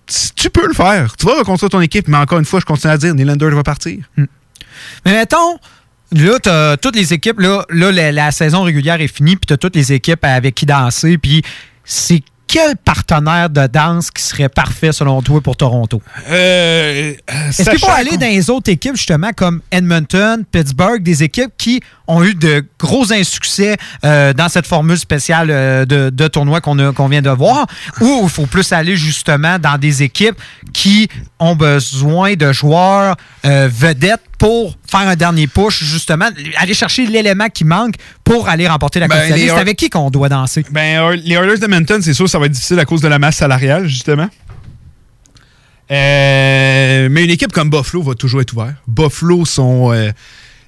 Tu, 0.08 0.16
tu 0.36 0.49
peux 0.49 0.68
le 0.68 0.74
faire. 0.74 1.16
Tu 1.18 1.26
vas 1.26 1.36
reconstruire 1.39 1.70
ton 1.70 1.82
équipe, 1.82 2.08
mais 2.08 2.18
encore 2.18 2.39
une 2.39 2.45
fois, 2.45 2.60
je 2.60 2.66
continue 2.66 2.91
à 2.93 2.97
dire, 2.97 3.14
Nylander 3.14 3.49
va 3.51 3.64
partir. 3.64 3.99
Mais 4.18 5.14
mettons, 5.14 5.58
là, 6.12 6.38
t'as 6.41 6.78
toutes 6.78 6.95
les 6.95 7.14
équipes, 7.14 7.39
là, 7.39 7.66
là 7.70 7.91
la, 7.91 8.12
la 8.12 8.32
saison 8.32 8.64
régulière 8.64 9.01
est 9.01 9.08
finie, 9.08 9.36
puis 9.36 9.45
t'as 9.47 9.58
toutes 9.58 9.76
les 9.76 9.93
équipes 9.93 10.24
avec 10.24 10.55
qui 10.55 10.66
danser, 10.66 11.18
puis 11.18 11.41
c'est 11.84 12.22
quel 12.47 12.78
partenaire 12.78 13.49
de 13.49 13.68
danse 13.68 14.10
qui 14.10 14.24
serait 14.24 14.47
parfait 14.47 14.93
selon 14.93 15.22
toi 15.22 15.41
pour 15.41 15.58
Toronto? 15.58 16.01
Euh, 16.30 17.14
Est-ce 17.49 17.70
qu'il 17.70 17.80
faut 17.80 17.91
aller 17.91 18.18
dans 18.18 18.26
les 18.28 18.49
autres 18.49 18.72
équipes, 18.72 18.95
justement, 18.95 19.32
comme 19.36 19.62
Edmonton, 19.70 20.45
Pittsburgh, 20.49 21.03
des 21.03 21.24
équipes 21.24 21.51
qui 21.58 21.82
ont 22.08 22.24
eu 22.24 22.34
de 22.34 22.66
gros 22.80 23.12
insuccès 23.12 23.76
euh, 24.05 24.32
dans 24.32 24.47
cette 24.47 24.66
formule 24.66 24.97
spéciale 24.97 25.49
euh, 25.51 25.86
de, 25.86 26.10
de 26.10 26.28
tournoi 26.30 26.62
qu'on 26.62 27.08
vient 27.10 27.22
de 27.22 27.30
voir, 27.30 27.68
ou 27.99 28.22
il 28.24 28.30
faut 28.30 28.45
plus 28.45 28.72
aller 28.72 28.95
justement 28.95 29.60
dans 29.60 29.78
des 29.78 30.03
équipes 30.03 30.39
qui 30.72 31.10
ont 31.39 31.55
besoin 31.55 32.36
de 32.36 32.53
joueurs 32.53 33.18
euh, 33.45 33.70
vedettes 33.70 34.22
pour 34.38 34.77
faire 34.89 35.07
un 35.07 35.15
dernier 35.15 35.47
push, 35.47 35.83
justement, 35.83 36.29
aller 36.57 36.73
chercher 36.73 37.05
l'élément 37.07 37.47
qui 37.49 37.65
manque 37.65 37.95
pour 38.23 38.47
aller 38.47 38.67
remporter 38.67 38.99
la 38.99 39.07
Ben, 39.07 39.27
Coupe 39.27 39.38
C'est 39.38 39.51
avec 39.51 39.77
qui 39.77 39.89
qu'on 39.89 40.09
doit 40.09 40.29
danser? 40.29 40.63
Ben, 40.71 41.11
les 41.11 41.35
Oilers 41.35 41.57
d'Edmonton, 41.57 42.01
c'est 42.01 42.13
sûr, 42.13 42.29
ça 42.29 42.38
va 42.39 42.45
être 42.45 42.51
difficile 42.51 42.79
à 42.79 42.85
cause 42.85 43.01
de 43.01 43.07
la 43.07 43.19
masse 43.19 43.38
salariale, 43.38 43.88
justement. 43.88 44.29
Euh, 45.89 47.07
mais 47.09 47.23
une 47.23 47.29
équipe 47.29 47.51
comme 47.51 47.69
Buffalo 47.69 48.03
va 48.03 48.13
toujours 48.13 48.41
être 48.41 48.53
ouverte. 48.53 48.75
Buffalo 48.88 49.45
sont. 49.45 49.93
euh, 49.93 50.11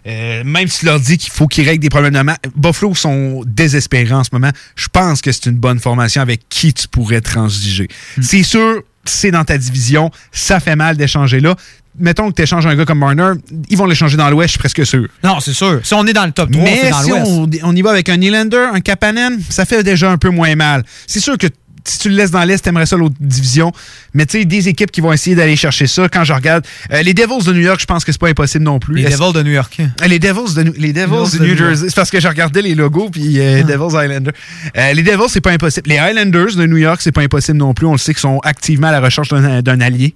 euh, 0.08 0.44
même 0.46 0.68
si 0.68 0.80
tu 0.80 0.86
leur 0.86 1.00
dis 1.00 1.18
qu'il 1.18 1.32
faut 1.32 1.48
qu'ils 1.48 1.68
règlent 1.68 1.82
des 1.82 1.90
problèmes 1.90 2.14
de 2.14 2.22
masse, 2.22 2.38
Buffalo 2.56 2.96
sont 2.96 3.44
désespérés 3.46 4.14
en 4.14 4.24
ce 4.24 4.30
moment. 4.32 4.50
Je 4.76 4.88
pense 4.88 5.22
que 5.22 5.32
c'est 5.32 5.48
une 5.48 5.58
bonne 5.58 5.80
formation 5.80 6.22
avec 6.22 6.48
qui 6.50 6.74
tu 6.74 6.88
pourrais 6.88 7.22
transiger. 7.22 7.90
C'est 8.22 8.44
sûr, 8.44 8.82
c'est 9.04 9.32
dans 9.32 9.44
ta 9.44 9.58
division, 9.58 10.10
ça 10.32 10.60
fait 10.60 10.78
mal 10.78 10.96
d'échanger 10.96 11.42
là. 11.42 11.56
Mettons 12.00 12.30
que 12.30 12.36
tu 12.36 12.42
échanges 12.44 12.66
un 12.66 12.76
gars 12.76 12.86
comme 12.86 13.00
Marner, 13.00 13.34
ils 13.70 13.78
vont 13.78 13.86
l'échanger 13.86 14.18
dans 14.18 14.30
l'Ouest, 14.30 14.48
je 14.48 14.52
suis 14.52 14.60
presque 14.60 14.86
sûr. 14.86 15.08
Non, 15.24 15.40
c'est 15.40 15.54
sûr. 15.54 15.80
Si 15.84 15.94
on 15.94 16.06
est 16.08 16.14
dans 16.14 16.26
le 16.26 16.32
top 16.32 16.52
3, 16.52 16.66
c'est 16.66 16.84
Mais 16.84 16.90
dans 16.90 17.02
si 17.04 17.12
on, 17.12 17.50
on 17.64 17.76
y 17.76 17.82
va 17.82 17.92
avec 17.92 18.10
un 18.10 18.18
Nylander, 18.18 18.68
un 18.74 18.80
Kapanen, 18.82 19.40
ça 19.50 19.66
fait 19.66 19.84
déjà 19.84 20.12
un 20.12 20.18
peu 20.18 20.30
moins 20.30 20.56
mal. 20.56 20.84
C'est 21.08 21.20
sûr 21.20 21.38
que 21.38 21.48
si 21.86 21.98
tu 21.98 22.10
le 22.10 22.16
laisses 22.16 22.30
dans 22.30 22.44
l'Est, 22.44 22.62
t'aimerais 22.62 22.86
ça 22.86 22.98
l'autre 22.98 23.16
division. 23.20 23.72
Mais 24.14 24.26
tu 24.26 24.38
sais, 24.40 24.46
des 24.46 24.68
équipes 24.68 24.92
qui 24.92 25.02
vont 25.02 25.12
essayer 25.14 25.36
d'aller 25.36 25.56
chercher 25.56 25.88
ça, 25.88 26.08
quand 26.10 26.24
je 26.24 26.34
regarde. 26.34 26.64
euh, 26.92 27.02
les 27.02 27.14
Devils 27.16 27.44
de 27.46 27.54
New 27.54 27.62
York, 27.62 27.80
je 27.80 27.86
pense 27.86 28.04
que 28.06 28.12
c'est 28.12 28.20
pas 28.22 28.28
impossible 28.28 28.64
non 28.66 28.80
plus. 28.80 28.96
Les 28.96 29.06
Devils 29.06 29.34
de 29.34 29.42
New 29.42 29.52
York. 29.54 29.78
euh, 29.80 30.08
Les 30.08 30.20
Devils 30.20 30.54
de, 30.56 30.74
les 30.78 30.94
Devils 30.94 31.38
de 31.40 31.44
New 31.44 31.58
Jersey. 31.58 31.88
C'est 31.90 31.96
parce 31.96 32.12
que 32.12 32.20
j'ai 32.20 32.28
regardé 32.28 32.62
les 32.62 32.76
logos 32.76 33.10
puis 33.10 33.40
euh, 33.40 33.64
Devils 33.64 33.96
Islanders. 34.04 34.34
Euh, 34.78 34.94
les 34.94 35.02
Devils, 35.04 35.30
c'est 35.30 35.42
pas 35.42 35.52
impossible. 35.52 35.90
Les 35.90 35.96
Islanders 35.96 36.56
de 36.56 36.66
New 36.68 36.78
York, 36.78 37.00
c'est 37.02 37.14
pas 37.14 37.22
impossible 37.22 37.58
non 37.58 37.74
plus. 37.74 37.88
On 37.88 37.94
le 37.94 37.98
sait 37.98 38.14
qu'ils 38.14 38.22
sont 38.22 38.40
activement 38.44 38.88
à 38.88 38.92
la 38.92 39.00
recherche 39.00 39.30
d'un 39.30 39.62
d'un 39.62 39.82
allié. 39.82 40.14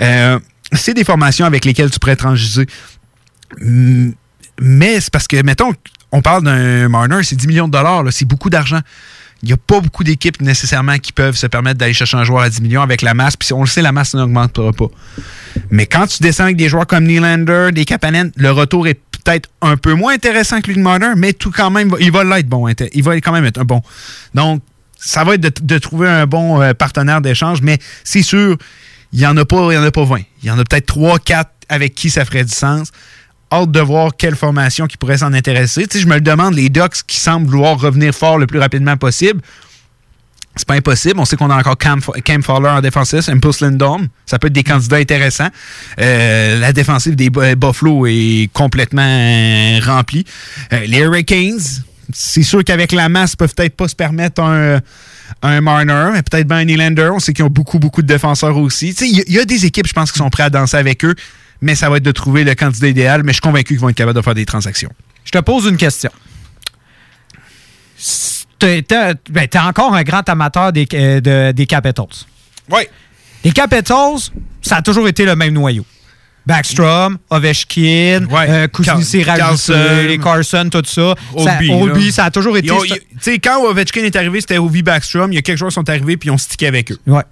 Euh, 0.00 0.38
c'est 0.76 0.94
des 0.94 1.04
formations 1.04 1.46
avec 1.46 1.64
lesquelles 1.64 1.90
tu 1.90 1.98
pourrais 1.98 2.16
transiger. 2.16 2.66
Mais 3.60 5.00
c'est 5.00 5.10
parce 5.10 5.26
que, 5.26 5.42
mettons, 5.42 5.72
on 6.12 6.22
parle 6.22 6.44
d'un 6.44 6.88
Marner, 6.88 7.22
c'est 7.22 7.36
10 7.36 7.46
millions 7.46 7.66
de 7.68 7.72
dollars, 7.72 8.04
c'est 8.10 8.24
beaucoup 8.24 8.50
d'argent. 8.50 8.80
Il 9.42 9.48
n'y 9.48 9.52
a 9.52 9.58
pas 9.58 9.80
beaucoup 9.80 10.02
d'équipes 10.02 10.40
nécessairement 10.40 10.96
qui 10.98 11.12
peuvent 11.12 11.36
se 11.36 11.46
permettre 11.46 11.78
d'aller 11.78 11.92
chercher 11.92 12.16
un 12.16 12.24
joueur 12.24 12.42
à 12.42 12.48
10 12.48 12.62
millions 12.62 12.80
avec 12.80 13.02
la 13.02 13.12
masse. 13.12 13.36
Puis 13.36 13.52
on 13.52 13.60
le 13.60 13.66
sait, 13.66 13.82
la 13.82 13.92
masse 13.92 14.14
n'augmentera 14.14 14.72
pas. 14.72 14.88
Mais 15.70 15.86
quand 15.86 16.06
tu 16.06 16.22
descends 16.22 16.44
avec 16.44 16.56
des 16.56 16.68
joueurs 16.68 16.86
comme 16.86 17.04
Nylander, 17.04 17.68
des 17.72 17.84
Kapanen, 17.84 18.32
le 18.34 18.50
retour 18.50 18.88
est 18.88 18.94
peut-être 18.94 19.50
un 19.60 19.76
peu 19.76 19.92
moins 19.92 20.14
intéressant 20.14 20.60
que 20.62 20.68
lui 20.68 20.76
de 20.76 20.80
Marner, 20.80 21.12
mais 21.16 21.32
tout 21.34 21.50
quand 21.50 21.70
même, 21.70 21.94
il 22.00 22.10
va 22.10 22.24
l'être 22.24 22.48
bon. 22.48 22.66
Il 22.68 23.02
va 23.02 23.16
quand 23.20 23.32
même 23.32 23.44
être 23.44 23.60
un 23.60 23.64
bon. 23.64 23.82
Donc, 24.34 24.62
ça 24.98 25.22
va 25.24 25.34
être 25.34 25.42
de, 25.42 25.52
de 25.60 25.78
trouver 25.78 26.08
un 26.08 26.26
bon 26.26 26.62
euh, 26.62 26.72
partenaire 26.72 27.20
d'échange, 27.20 27.60
mais 27.60 27.78
c'est 28.04 28.22
sûr, 28.22 28.56
il 29.12 29.18
n'y 29.20 29.26
en 29.26 29.36
a 29.36 29.44
pas, 29.44 29.72
il 29.72 29.74
y 29.74 29.78
en 29.78 29.82
a 29.82 29.90
pas 29.90 30.04
20. 30.04 30.16
Il 30.42 30.48
y 30.48 30.50
en 30.50 30.58
a 30.58 30.64
peut-être 30.64 30.86
3, 30.86 31.18
4 31.18 31.50
avec 31.68 31.94
qui 31.94 32.10
ça 32.10 32.24
ferait 32.24 32.44
du 32.44 32.54
sens. 32.54 32.90
Hâte 33.52 33.70
de 33.70 33.80
voir 33.80 34.10
quelle 34.16 34.34
formation 34.36 34.86
qui 34.86 34.96
pourrait 34.96 35.18
s'en 35.18 35.32
intéresser. 35.32 35.86
Tu 35.86 35.98
sais, 35.98 36.02
je 36.02 36.08
me 36.08 36.14
le 36.14 36.20
demande, 36.20 36.54
les 36.54 36.68
Ducks 36.68 37.02
qui 37.06 37.18
semblent 37.20 37.46
vouloir 37.46 37.78
revenir 37.78 38.12
fort 38.12 38.38
le 38.38 38.46
plus 38.46 38.58
rapidement 38.58 38.96
possible. 38.96 39.40
C'est 40.58 40.66
pas 40.66 40.74
impossible. 40.74 41.20
On 41.20 41.24
sait 41.26 41.36
qu'on 41.36 41.50
a 41.50 41.56
encore 41.56 41.76
Cam, 41.76 42.00
Cam 42.24 42.42
Fowler 42.42 42.70
en 42.70 42.80
défensif, 42.80 43.28
Impulse 43.28 43.60
Lindholm. 43.60 44.08
Ça 44.24 44.38
peut 44.38 44.46
être 44.46 44.52
des 44.54 44.62
candidats 44.64 44.96
intéressants. 44.96 45.50
Euh, 46.00 46.58
la 46.58 46.72
défensive 46.72 47.14
des 47.14 47.28
Bu- 47.30 47.54
Buffalo 47.56 48.06
est 48.06 48.48
complètement 48.54 49.02
euh, 49.06 49.80
remplie. 49.84 50.24
Euh, 50.72 50.80
les 50.86 50.98
Hurricanes, 51.00 51.60
c'est 52.12 52.42
sûr 52.42 52.64
qu'avec 52.64 52.92
la 52.92 53.08
masse, 53.10 53.32
ils 53.34 53.36
peuvent 53.36 53.54
peut-être 53.54 53.76
pas 53.76 53.86
se 53.86 53.94
permettre 53.94 54.42
un, 54.42 54.80
un 55.42 55.60
Marner, 55.60 56.10
mais 56.12 56.22
peut-être 56.22 56.46
bien 56.48 56.58
un 56.58 56.64
Nylander. 56.64 57.10
On 57.12 57.18
sait 57.18 57.32
qu'ils 57.32 57.44
ont 57.44 57.48
beaucoup, 57.50 57.78
beaucoup 57.78 58.02
de 58.02 58.06
défenseurs 58.06 58.56
aussi. 58.56 58.90
Il 59.00 59.16
y, 59.16 59.20
a- 59.20 59.24
il 59.26 59.32
y 59.34 59.38
a 59.38 59.44
des 59.44 59.66
équipes, 59.66 59.86
je 59.86 59.92
pense, 59.92 60.12
qui 60.12 60.18
sont 60.18 60.30
prêtes 60.30 60.46
à 60.46 60.50
danser 60.50 60.76
avec 60.76 61.04
eux, 61.04 61.14
mais 61.60 61.74
ça 61.74 61.88
va 61.90 61.96
être 61.98 62.02
de 62.02 62.12
trouver 62.12 62.44
le 62.44 62.54
candidat 62.54 62.88
idéal. 62.88 63.22
Mais 63.22 63.32
je 63.32 63.34
suis 63.36 63.40
convaincu 63.40 63.74
qu'ils 63.74 63.80
vont 63.80 63.88
être 63.88 63.96
capables 63.96 64.16
de 64.16 64.22
faire 64.22 64.34
des 64.34 64.46
transactions. 64.46 64.90
Je 65.24 65.30
te 65.32 65.38
pose 65.38 65.66
une 65.66 65.76
question. 65.76 66.10
T'es 68.58 68.84
ben, 69.30 69.48
encore 69.56 69.94
un 69.94 70.02
grand 70.02 70.26
amateur 70.28 70.72
des, 70.72 70.86
euh, 70.94 71.20
de- 71.20 71.52
des 71.52 71.66
Capitals. 71.66 72.06
Oui. 72.70 72.82
Les 73.44 73.52
Capitals, 73.52 74.16
ça 74.62 74.76
a 74.76 74.82
toujours 74.82 75.06
été 75.08 75.24
le 75.24 75.36
même 75.36 75.52
noyau. 75.52 75.84
Backstrom, 76.46 77.18
Ovechkin, 77.30 78.26
euh, 78.30 78.68
Car- 78.68 78.96
rajouté, 78.96 79.24
Carlson. 79.24 79.74
les 80.06 80.18
Carson, 80.18 80.68
tout 80.70 80.82
ça. 80.86 81.14
Obi, 81.34 81.44
ça. 81.44 81.74
Obi, 81.74 82.12
ça 82.12 82.24
a 82.26 82.30
toujours 82.30 82.56
été... 82.56 82.68
Tu 82.68 83.00
sais, 83.20 83.38
quand 83.38 83.62
Ovechkin 83.64 84.02
est 84.04 84.14
arrivé, 84.16 84.40
c'était 84.40 84.58
Ovi 84.58 84.82
Backstrom. 84.82 85.32
Il 85.32 85.36
y 85.36 85.38
a 85.38 85.42
quelques 85.42 85.58
joueurs 85.58 85.70
qui 85.70 85.74
sont 85.74 85.88
arrivés 85.90 86.16
puis 86.16 86.28
ils 86.28 86.32
ont 86.32 86.38
stické 86.38 86.66
avec 86.68 86.92
eux. 86.92 86.98
Ouais. 87.06 87.22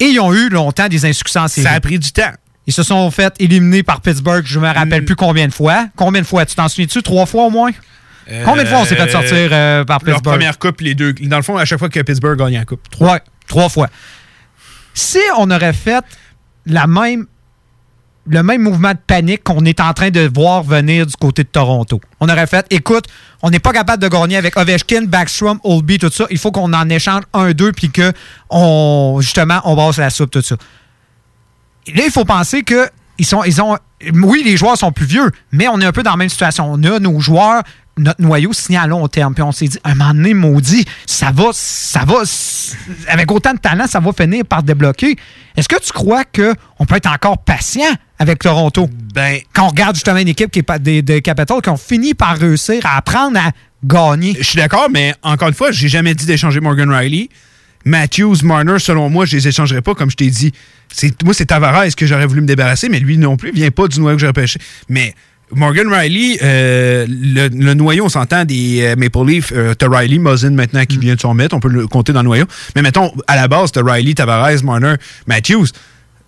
Et 0.00 0.06
ils 0.06 0.20
ont 0.20 0.32
eu 0.34 0.48
longtemps 0.48 0.88
des 0.88 1.04
insuccès 1.06 1.38
en 1.38 1.48
série. 1.48 1.66
Ça 1.66 1.72
a 1.74 1.80
pris 1.80 1.98
du 1.98 2.10
temps. 2.12 2.32
Ils 2.66 2.72
se 2.72 2.82
sont 2.82 3.10
fait 3.10 3.32
éliminer 3.38 3.82
par 3.82 4.00
Pittsburgh, 4.00 4.44
je 4.44 4.58
me 4.58 4.68
Mm. 4.68 4.72
rappelle 4.76 5.04
plus 5.04 5.16
combien 5.16 5.46
de 5.46 5.52
fois. 5.54 5.86
Combien 5.96 6.20
de 6.20 6.26
fois? 6.26 6.44
Tu 6.44 6.54
t'en 6.54 6.68
souviens-tu? 6.68 7.02
Trois 7.02 7.26
fois 7.26 7.44
au 7.46 7.50
moins? 7.50 7.70
Combien 8.44 8.64
de 8.64 8.68
fois 8.68 8.78
on 8.80 8.84
s'est 8.84 8.94
fait 8.96 9.08
sortir 9.10 9.48
euh, 9.52 9.84
par 9.84 10.00
Leur 10.04 10.16
Pittsburgh? 10.16 10.34
première 10.36 10.58
coupe, 10.58 10.82
les 10.82 10.94
deux. 10.94 11.14
Dans 11.14 11.38
le 11.38 11.42
fond, 11.42 11.56
à 11.56 11.64
chaque 11.64 11.78
fois 11.78 11.88
que 11.88 12.00
Pittsburgh 12.00 12.36
gagnait 12.38 12.58
la 12.58 12.64
coupe. 12.66 12.82
Ouais, 13.00 13.20
trois 13.46 13.70
fois. 13.70 13.88
Si 14.92 15.18
on 15.38 15.50
aurait 15.50 15.72
fait 15.72 16.04
la 16.66 16.86
même, 16.86 17.26
le 18.28 18.42
même 18.42 18.62
mouvement 18.62 18.92
de 18.92 18.98
panique 19.06 19.42
qu'on 19.42 19.64
est 19.64 19.80
en 19.80 19.92
train 19.92 20.10
de 20.10 20.30
voir 20.32 20.62
venir 20.62 21.06
du 21.06 21.14
côté 21.16 21.44
de 21.44 21.48
Toronto, 21.48 22.00
on 22.20 22.28
aurait 22.28 22.46
fait, 22.46 22.66
écoute, 22.70 23.06
on 23.42 23.50
n'est 23.50 23.58
pas 23.58 23.72
capable 23.72 24.02
de 24.02 24.08
gagner 24.08 24.36
avec 24.36 24.56
Ovechkin, 24.56 25.04
Backstrom, 25.04 25.60
Oldby, 25.64 25.98
tout 25.98 26.10
ça. 26.10 26.26
Il 26.30 26.38
faut 26.38 26.52
qu'on 26.52 26.72
en 26.72 26.88
échange 26.88 27.22
un, 27.32 27.52
deux, 27.52 27.72
puis 27.72 27.90
que 27.90 28.12
on, 28.50 29.18
justement, 29.20 29.60
on 29.64 29.74
brasse 29.74 29.98
la 29.98 30.10
soupe, 30.10 30.30
tout 30.30 30.42
ça. 30.42 30.56
Là, 31.94 32.02
il 32.04 32.10
faut 32.10 32.24
penser 32.24 32.62
que 32.62 32.88
ils 33.18 33.26
sont, 33.26 33.42
ils 33.44 33.60
ont, 33.60 33.76
oui, 34.14 34.42
les 34.44 34.56
joueurs 34.56 34.76
sont 34.76 34.92
plus 34.92 35.06
vieux, 35.06 35.30
mais 35.50 35.66
on 35.68 35.80
est 35.80 35.84
un 35.84 35.92
peu 35.92 36.02
dans 36.02 36.12
la 36.12 36.16
même 36.16 36.28
situation. 36.28 36.70
On 36.70 36.82
a 36.84 36.98
nos 37.00 37.18
joueurs, 37.18 37.62
notre 37.96 38.20
noyau 38.22 38.52
signé 38.52 38.78
à 38.78 38.86
long 38.86 39.08
terme. 39.08 39.34
Puis 39.34 39.42
on 39.42 39.52
s'est 39.52 39.68
dit, 39.68 39.78
un 39.84 39.94
moment 39.94 40.14
donné, 40.14 40.34
maudit, 40.34 40.84
ça 41.06 41.32
va, 41.32 41.50
ça 41.52 42.04
va, 42.04 42.22
avec 43.08 43.30
autant 43.32 43.54
de 43.54 43.58
talent, 43.58 43.86
ça 43.86 44.00
va 44.00 44.12
finir 44.12 44.44
par 44.44 44.62
débloquer. 44.62 45.16
Est-ce 45.56 45.68
que 45.68 45.80
tu 45.80 45.92
crois 45.92 46.24
qu'on 46.24 46.86
peut 46.86 46.96
être 46.96 47.10
encore 47.10 47.38
patient? 47.38 47.92
Avec 48.18 48.40
Toronto? 48.40 48.88
Ben, 49.14 49.38
Quand 49.52 49.66
on 49.66 49.68
regarde 49.68 49.94
justement 49.94 50.18
une 50.18 50.28
équipe 50.28 50.50
qui 50.50 50.60
est 50.60 50.64
pas 50.64 50.78
des, 50.78 51.02
des 51.02 51.22
Capitals 51.22 51.60
qui 51.62 51.68
ont 51.68 51.76
fini 51.76 52.14
par 52.14 52.36
réussir 52.36 52.84
à 52.84 52.96
apprendre 52.98 53.38
à 53.38 53.50
gagner. 53.84 54.36
Je 54.38 54.42
suis 54.42 54.56
d'accord, 54.56 54.88
mais 54.90 55.14
encore 55.22 55.48
une 55.48 55.54
fois, 55.54 55.70
j'ai 55.70 55.88
jamais 55.88 56.14
dit 56.14 56.26
d'échanger 56.26 56.60
Morgan 56.60 56.90
Riley. 56.90 57.28
Matthews, 57.84 58.38
Marner, 58.42 58.78
selon 58.78 59.08
moi, 59.08 59.24
je 59.24 59.36
les 59.36 59.48
échangerais 59.48 59.82
pas, 59.82 59.94
comme 59.94 60.10
je 60.10 60.16
t'ai 60.16 60.28
dit. 60.28 60.52
C'est, 60.92 61.22
moi, 61.22 61.32
c'est 61.32 61.46
Tavares 61.46 61.94
que 61.96 62.06
j'aurais 62.06 62.26
voulu 62.26 62.40
me 62.40 62.46
débarrasser, 62.46 62.88
mais 62.88 62.98
lui 62.98 63.18
non 63.18 63.36
plus, 63.36 63.50
il 63.50 63.54
vient 63.54 63.70
pas 63.70 63.88
du 63.88 64.00
noyau 64.00 64.16
que 64.16 64.20
j'aurais 64.20 64.32
pêché. 64.32 64.58
Mais 64.88 65.14
Morgan 65.52 65.88
Riley, 65.88 66.38
euh, 66.42 67.06
le, 67.08 67.48
le 67.48 67.74
noyau, 67.74 68.06
on 68.06 68.08
s'entend 68.08 68.44
des 68.44 68.82
euh, 68.82 68.96
Maple 68.96 69.24
Leaf, 69.26 69.52
euh, 69.54 69.74
t'as 69.74 69.88
Riley, 69.88 70.18
Muzzin 70.18 70.50
maintenant 70.50 70.84
qui 70.84 70.98
vient 70.98 71.14
de 71.14 71.20
s'en 71.20 71.34
mettre, 71.34 71.54
on 71.56 71.60
peut 71.60 71.68
le 71.68 71.86
compter 71.86 72.12
dans 72.12 72.20
le 72.20 72.26
noyau. 72.26 72.44
Mais 72.74 72.82
mettons, 72.82 73.12
à 73.26 73.36
la 73.36 73.48
base, 73.48 73.72
t'as 73.72 73.82
Riley, 73.82 74.14
Tavares, 74.14 74.62
Marner, 74.64 74.94
Matthews. 75.26 75.66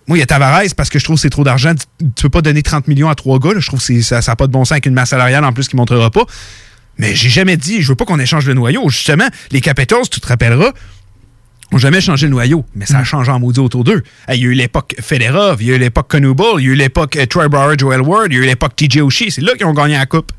Moi, 0.07 0.17
il 0.17 0.19
y 0.19 0.23
a 0.23 0.25
Tavares 0.25 0.63
parce 0.75 0.89
que 0.89 0.99
je 0.99 1.03
trouve 1.03 1.15
que 1.17 1.21
c'est 1.21 1.29
trop 1.29 1.43
d'argent. 1.43 1.73
Tu, 1.75 1.85
tu 2.15 2.23
peux 2.23 2.29
pas 2.29 2.41
donner 2.41 2.63
30 2.63 2.87
millions 2.87 3.09
à 3.09 3.15
trois 3.15 3.39
gars. 3.39 3.53
là. 3.53 3.59
Je 3.59 3.67
trouve 3.67 3.85
que 3.85 4.01
ça 4.01 4.19
n'a 4.25 4.35
pas 4.35 4.47
de 4.47 4.51
bon 4.51 4.65
sens 4.65 4.73
avec 4.73 4.85
une 4.85 4.93
masse 4.93 5.09
salariale 5.09 5.43
en 5.45 5.53
plus 5.53 5.67
qui 5.67 5.75
ne 5.75 5.81
montrera 5.81 6.09
pas. 6.09 6.25
Mais 6.97 7.15
j'ai 7.15 7.29
jamais 7.29 7.57
dit, 7.57 7.81
je 7.81 7.87
veux 7.89 7.95
pas 7.95 8.05
qu'on 8.05 8.19
échange 8.19 8.45
le 8.47 8.53
noyau. 8.53 8.89
Justement, 8.89 9.27
les 9.51 9.61
Capitals, 9.61 10.09
tu 10.09 10.19
te 10.19 10.27
rappelleras, 10.27 10.71
n'ont 11.71 11.77
jamais 11.77 12.01
changé 12.01 12.27
le 12.27 12.31
noyau, 12.31 12.65
mais 12.75 12.85
ça 12.85 12.99
a 12.99 13.03
changé 13.03 13.31
en 13.31 13.39
maudit 13.39 13.59
autour 13.59 13.83
d'eux. 13.83 14.03
Il 14.29 14.35
y 14.35 14.45
a 14.45 14.47
eu 14.47 14.53
l'époque 14.53 14.95
Federov, 14.99 15.61
il 15.61 15.67
y 15.69 15.71
a 15.71 15.75
eu 15.75 15.79
l'époque 15.79 16.09
Conouble, 16.11 16.59
il 16.59 16.65
y 16.65 16.69
a 16.69 16.71
eu 16.73 16.75
l'époque 16.75 17.15
euh, 17.15 17.25
Troy 17.25 17.47
Brower, 17.47 17.75
Joel 17.77 18.01
Ward, 18.01 18.27
il 18.31 18.35
y 18.35 18.39
a 18.39 18.43
eu 18.43 18.45
l'époque 18.45 18.75
TJ 18.75 18.97
Oshie. 18.97 19.31
C'est 19.31 19.41
là 19.41 19.53
qu'ils 19.55 19.65
ont 19.65 19.73
gagné 19.73 19.95
la 19.95 20.05
Coupe. 20.05 20.31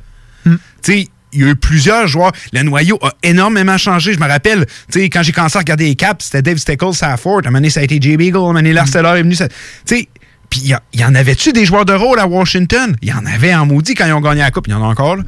Tu 0.44 0.92
sais, 0.92 1.08
il 1.32 1.40
y 1.40 1.44
a 1.44 1.48
eu 1.48 1.56
plusieurs 1.56 2.06
joueurs. 2.06 2.32
Le 2.52 2.62
noyau 2.62 2.98
a 3.02 3.12
énormément 3.22 3.78
changé. 3.78 4.12
Je 4.14 4.20
me 4.20 4.26
rappelle, 4.28 4.66
tu 4.90 5.00
sais, 5.00 5.10
quand 5.10 5.22
j'ai 5.22 5.32
commencé 5.32 5.56
à 5.56 5.60
regarder 5.60 5.86
les 5.86 5.94
caps, 5.94 6.24
c'était 6.24 6.42
Dave 6.42 6.58
Steckles, 6.58 6.94
Safford. 6.94 7.38
À 7.38 7.40
un 7.40 7.42
moment 7.50 7.58
donné, 7.58 7.70
ça 7.70 7.80
a 7.80 7.82
été 7.84 7.98
Jay 8.00 8.16
Beagle. 8.16 8.36
À 8.36 8.40
un 8.40 8.42
moment 8.42 8.54
donné, 8.54 8.72
Lars 8.72 8.88
Steller 8.88 9.08
est 9.18 9.22
venu. 9.22 9.34
ça- 9.34 9.48
Tu 9.48 9.54
sais, 9.86 10.08
puis 10.50 10.60
il 10.92 11.00
y, 11.00 11.04
en 11.04 11.14
avait-tu 11.14 11.52
des 11.52 11.64
joueurs 11.64 11.84
de 11.86 11.94
rôle 11.94 12.18
à 12.18 12.26
Washington? 12.26 12.94
Il 13.00 13.08
y 13.08 13.12
en 13.12 13.24
avait 13.24 13.54
en 13.54 13.64
maudit 13.66 13.94
quand 13.94 14.06
ils 14.06 14.12
ont 14.12 14.20
gagné 14.20 14.40
la 14.40 14.50
Coupe. 14.50 14.66
Il 14.68 14.72
y 14.72 14.74
en 14.74 14.82
a 14.82 14.86
encore, 14.86 15.16
là. 15.16 15.22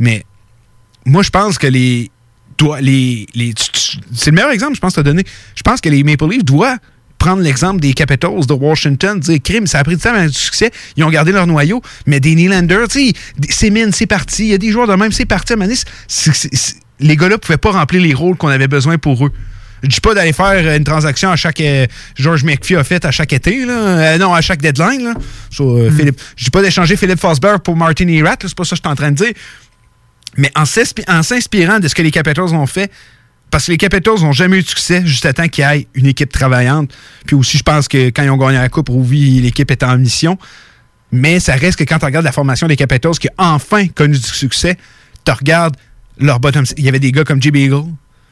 Mais 0.00 0.24
moi, 1.06 1.22
je 1.22 1.30
pense 1.30 1.58
que 1.58 1.68
les. 1.68 2.10
les, 2.80 3.26
les 3.34 3.54
c'est 4.14 4.30
le 4.30 4.34
meilleur 4.34 4.50
exemple, 4.50 4.74
je 4.74 4.80
pense, 4.80 4.92
que 4.94 5.00
tu 5.00 5.00
as 5.00 5.04
donné. 5.04 5.24
Je 5.54 5.62
pense 5.62 5.80
que 5.80 5.88
les 5.88 6.02
Maple 6.02 6.28
Leafs 6.28 6.44
doivent 6.44 6.78
prendre 7.24 7.42
l'exemple 7.42 7.80
des 7.80 7.94
Capitals 7.94 8.44
de 8.46 8.52
Washington, 8.52 9.18
dire 9.18 9.38
crime, 9.42 9.66
ça 9.66 9.78
a 9.78 9.84
pris 9.84 9.96
du 9.96 10.02
temps 10.02 10.10
avant 10.14 10.26
du 10.26 10.32
succès, 10.32 10.70
ils 10.96 11.04
ont 11.04 11.08
gardé 11.10 11.32
leur 11.32 11.46
noyau, 11.46 11.80
mais 12.06 12.20
des 12.20 12.34
Nylander, 12.34 12.84
tu 12.90 13.06
sais, 13.08 13.12
des- 13.38 13.48
c'est 13.50 13.70
mine, 13.70 13.92
c'est 13.92 14.06
parti, 14.06 14.44
il 14.44 14.48
y 14.50 14.54
a 14.54 14.58
des 14.58 14.70
joueurs 14.70 14.86
de 14.86 14.94
même, 14.94 15.10
c'est 15.12 15.24
parti. 15.24 15.54
À 15.54 15.56
c'est- 16.06 16.76
les 17.00 17.16
gars-là 17.16 17.38
pouvaient 17.38 17.56
pas 17.56 17.70
remplir 17.72 18.02
les 18.02 18.12
rôles 18.14 18.36
qu'on 18.36 18.48
avait 18.48 18.68
besoin 18.68 18.98
pour 18.98 19.24
eux. 19.26 19.32
Je 19.82 19.88
dis 19.88 20.00
pas 20.00 20.14
d'aller 20.14 20.32
faire 20.32 20.76
une 20.76 20.84
transaction 20.84 21.30
à 21.30 21.36
chaque. 21.36 21.60
euh, 21.60 21.86
George 22.16 22.42
McPhee 22.44 22.76
a 22.76 22.84
fait 22.84 23.04
à 23.04 23.10
chaque 23.10 23.32
été, 23.32 23.64
là. 23.66 23.72
Euh, 23.72 24.18
non, 24.18 24.32
à 24.34 24.40
chaque 24.40 24.60
deadline, 24.62 25.02
là. 25.04 25.14
So, 25.50 25.76
euh, 25.78 25.90
Philippe, 25.90 26.20
je 26.36 26.44
dis 26.44 26.50
pas 26.50 26.62
d'échanger 26.62 26.96
Philippe 26.96 27.20
Fosberg 27.20 27.60
pour 27.60 27.76
Martin 27.76 28.08
Erat, 28.08 28.36
c'est 28.40 28.54
pas 28.54 28.64
ça 28.64 28.70
que 28.70 28.76
je 28.76 28.82
suis 28.82 28.92
en 28.92 28.96
train 28.96 29.10
de 29.10 29.16
dire. 29.16 29.32
Mais 30.36 30.50
en 30.56 30.64
s'inspirant 31.22 31.78
de 31.80 31.88
ce 31.88 31.94
que 31.94 32.02
les 32.02 32.10
Capitals 32.10 32.54
ont 32.54 32.66
fait, 32.66 32.90
parce 33.54 33.66
que 33.66 33.70
les 33.70 33.78
Capitals 33.78 34.18
n'ont 34.20 34.32
jamais 34.32 34.58
eu 34.58 34.62
de 34.62 34.66
succès 34.66 35.02
juste 35.06 35.26
à 35.26 35.32
temps 35.32 35.46
qu'il 35.46 35.62
y 35.62 35.66
ait 35.68 35.86
une 35.94 36.06
équipe 36.06 36.32
travaillante. 36.32 36.92
Puis 37.24 37.36
aussi, 37.36 37.56
je 37.56 37.62
pense 37.62 37.86
que 37.86 38.08
quand 38.08 38.24
ils 38.24 38.30
ont 38.30 38.36
gagné 38.36 38.58
la 38.58 38.68
Coupe, 38.68 38.88
Rouvi, 38.88 39.40
l'équipe 39.40 39.70
était 39.70 39.86
en 39.86 39.96
mission. 39.96 40.36
Mais 41.12 41.38
ça 41.38 41.54
reste 41.54 41.78
que 41.78 41.84
quand 41.84 42.00
tu 42.00 42.04
regardes 42.04 42.24
la 42.24 42.32
formation 42.32 42.66
des 42.66 42.74
Capitals 42.74 43.16
qui 43.16 43.28
a 43.28 43.52
enfin 43.54 43.86
connu 43.86 44.18
du 44.18 44.26
succès, 44.26 44.76
tu 45.24 45.30
regardes 45.30 45.76
leur 46.18 46.40
bottom. 46.40 46.64
Il 46.76 46.84
y 46.84 46.88
avait 46.88 46.98
des 46.98 47.12
gars 47.12 47.22
comme 47.22 47.40
J. 47.40 47.52
Beagle, 47.52 47.84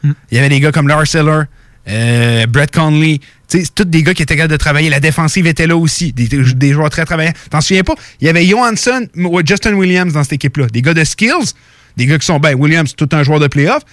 il 0.03 0.13
y 0.33 0.39
avait 0.39 0.49
des 0.49 0.59
gars 0.59 0.73
comme 0.73 0.89
Lars 0.89 1.15
Eller, 1.15 1.43
euh, 1.87 2.45
Brett 2.47 2.73
Conley. 2.73 3.21
C'est 3.47 3.73
tous 3.73 3.85
des 3.85 4.03
gars 4.03 4.13
qui 4.13 4.23
étaient 4.23 4.35
capables 4.35 4.51
de 4.51 4.57
travailler. 4.57 4.89
La 4.89 4.99
défensive 4.99 5.47
était 5.47 5.67
là 5.67 5.77
aussi. 5.77 6.11
Des, 6.11 6.27
des 6.27 6.73
joueurs 6.73 6.89
très 6.89 7.05
travaillants. 7.05 7.31
T'en 7.49 7.61
souviens 7.61 7.83
pas? 7.83 7.95
Il 8.19 8.27
y 8.27 8.29
avait 8.29 8.45
Johansson 8.45 9.07
ou 9.15 9.39
Justin 9.45 9.75
Williams 9.75 10.11
dans 10.11 10.23
cette 10.23 10.33
équipe-là. 10.33 10.67
Des 10.67 10.81
gars 10.81 10.93
de 10.93 11.03
skills, 11.05 11.53
des 11.95 12.07
gars 12.07 12.19
qui 12.19 12.25
sont, 12.25 12.41
ben, 12.41 12.55
Williams, 12.55 12.89
c'est 12.89 13.07
tout 13.07 13.15
un 13.15 13.23
joueur 13.23 13.39
de 13.39 13.47
playoff. 13.47 13.83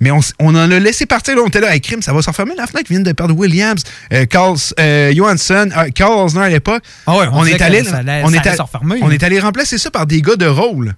Mais 0.00 0.10
on, 0.10 0.20
on 0.38 0.54
en 0.54 0.70
a 0.70 0.78
laissé 0.78 1.04
partir. 1.06 1.36
Là, 1.36 1.42
on 1.44 1.48
était 1.48 1.60
là 1.60 1.68
avec 1.68 1.84
crime. 1.84 2.00
Ça 2.02 2.12
va 2.12 2.22
se 2.22 2.28
refermer 2.30 2.54
la 2.56 2.66
fenêtre. 2.66 2.86
Ils 2.90 2.94
viennent 2.94 3.02
de 3.02 3.12
perdre 3.12 3.34
Williams, 3.36 3.82
euh, 4.12 4.24
Carl, 4.24 4.56
euh, 4.78 5.12
Johansson, 5.14 5.68
euh, 5.76 5.90
Carl 5.94 6.12
Osner 6.18 6.42
à 6.44 6.48
l'époque. 6.48 6.82
Ah 7.06 7.16
ouais, 7.18 7.26
on 7.32 7.40
on 7.40 7.44
est 7.44 7.60
allé, 7.60 7.82
on 8.24 8.32
est 8.32 9.02
on 9.02 9.10
est 9.10 9.22
allé 9.22 9.40
remplacer 9.40 9.76
ça 9.78 9.90
par 9.90 10.06
des 10.06 10.22
gars 10.22 10.36
de 10.36 10.46
rôle. 10.46 10.94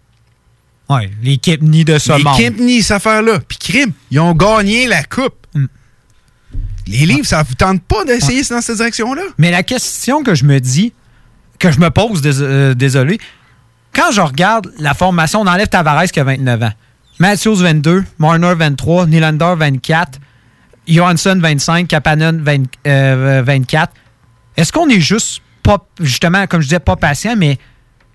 Ouais, 0.88 1.11
les 1.22 1.38
Kipney 1.38 1.84
de 1.84 1.98
ce 1.98 2.12
Les 2.16 2.22
monde. 2.22 2.36
Kempney, 2.36 2.82
cette 2.82 2.96
affaire-là. 2.96 3.38
Puis 3.48 3.59
crime, 3.59 3.92
ils 4.11 4.20
ont 4.20 4.34
gagné 4.34 4.86
la 4.86 5.03
coupe. 5.03 5.46
Mm. 5.55 5.66
Les 6.88 7.07
livres, 7.07 7.26
ça 7.26 7.42
vous 7.42 7.55
tente 7.55 7.82
pas 7.82 8.05
d'essayer 8.05 8.42
dans 8.50 8.61
cette 8.61 8.76
direction-là? 8.76 9.22
Mais 9.38 9.50
la 9.50 9.62
question 9.62 10.22
que 10.22 10.34
je 10.34 10.44
me 10.44 10.59
dis, 10.59 10.92
que 11.59 11.70
je 11.70 11.78
me 11.78 11.90
pose, 11.90 12.20
dés- 12.20 12.40
euh, 12.40 12.74
désolé, 12.74 13.18
quand 13.94 14.11
je 14.11 14.20
regarde 14.20 14.72
la 14.78 14.94
formation, 14.94 15.40
on 15.40 15.46
enlève 15.46 15.68
Tavares 15.68 16.05
qui 16.07 16.18
a 16.20 16.24
29 16.24 16.62
ans, 16.62 16.72
Matthews 17.18 17.56
22, 17.56 18.04
Marner 18.18 18.54
23, 18.56 19.06
Nylander 19.06 19.54
24, 19.58 20.18
Johansson 20.88 21.38
25, 21.40 21.86
Kapanen 21.88 22.40
20, 22.42 22.62
euh, 22.86 23.42
24. 23.44 23.92
Est-ce 24.56 24.72
qu'on 24.72 24.88
est 24.88 25.00
juste 25.00 25.40
pas, 25.62 25.78
justement, 26.00 26.46
comme 26.46 26.60
je 26.60 26.66
disais, 26.66 26.80
pas 26.80 26.96
patient, 26.96 27.34
mais 27.36 27.58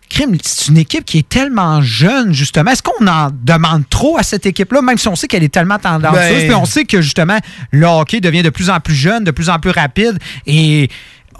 crime, 0.09 0.37
c'est 0.41 0.69
une 0.69 0.77
équipe 0.77 1.05
qui 1.05 1.19
est 1.19 1.27
tellement 1.29 1.81
jeune, 1.81 2.33
justement. 2.33 2.71
Est-ce 2.71 2.83
qu'on 2.83 3.07
en 3.07 3.29
demande 3.31 3.83
trop 3.89 4.17
à 4.17 4.23
cette 4.23 4.45
équipe-là, 4.45 4.81
même 4.81 4.97
si 4.97 5.07
on 5.07 5.15
sait 5.15 5.27
qu'elle 5.27 5.43
est 5.43 5.53
tellement 5.53 5.79
tendanceuse, 5.79 6.19
Ben- 6.19 6.45
puis 6.47 6.55
on 6.55 6.65
sait 6.65 6.85
que, 6.85 7.01
justement, 7.01 7.37
le 7.71 7.85
hockey 7.85 8.19
devient 8.21 8.41
de 8.43 8.49
plus 8.49 8.69
en 8.69 8.79
plus 8.79 8.95
jeune, 8.95 9.23
de 9.23 9.31
plus 9.31 9.49
en 9.49 9.59
plus 9.59 9.71
rapide, 9.71 10.17
et 10.45 10.89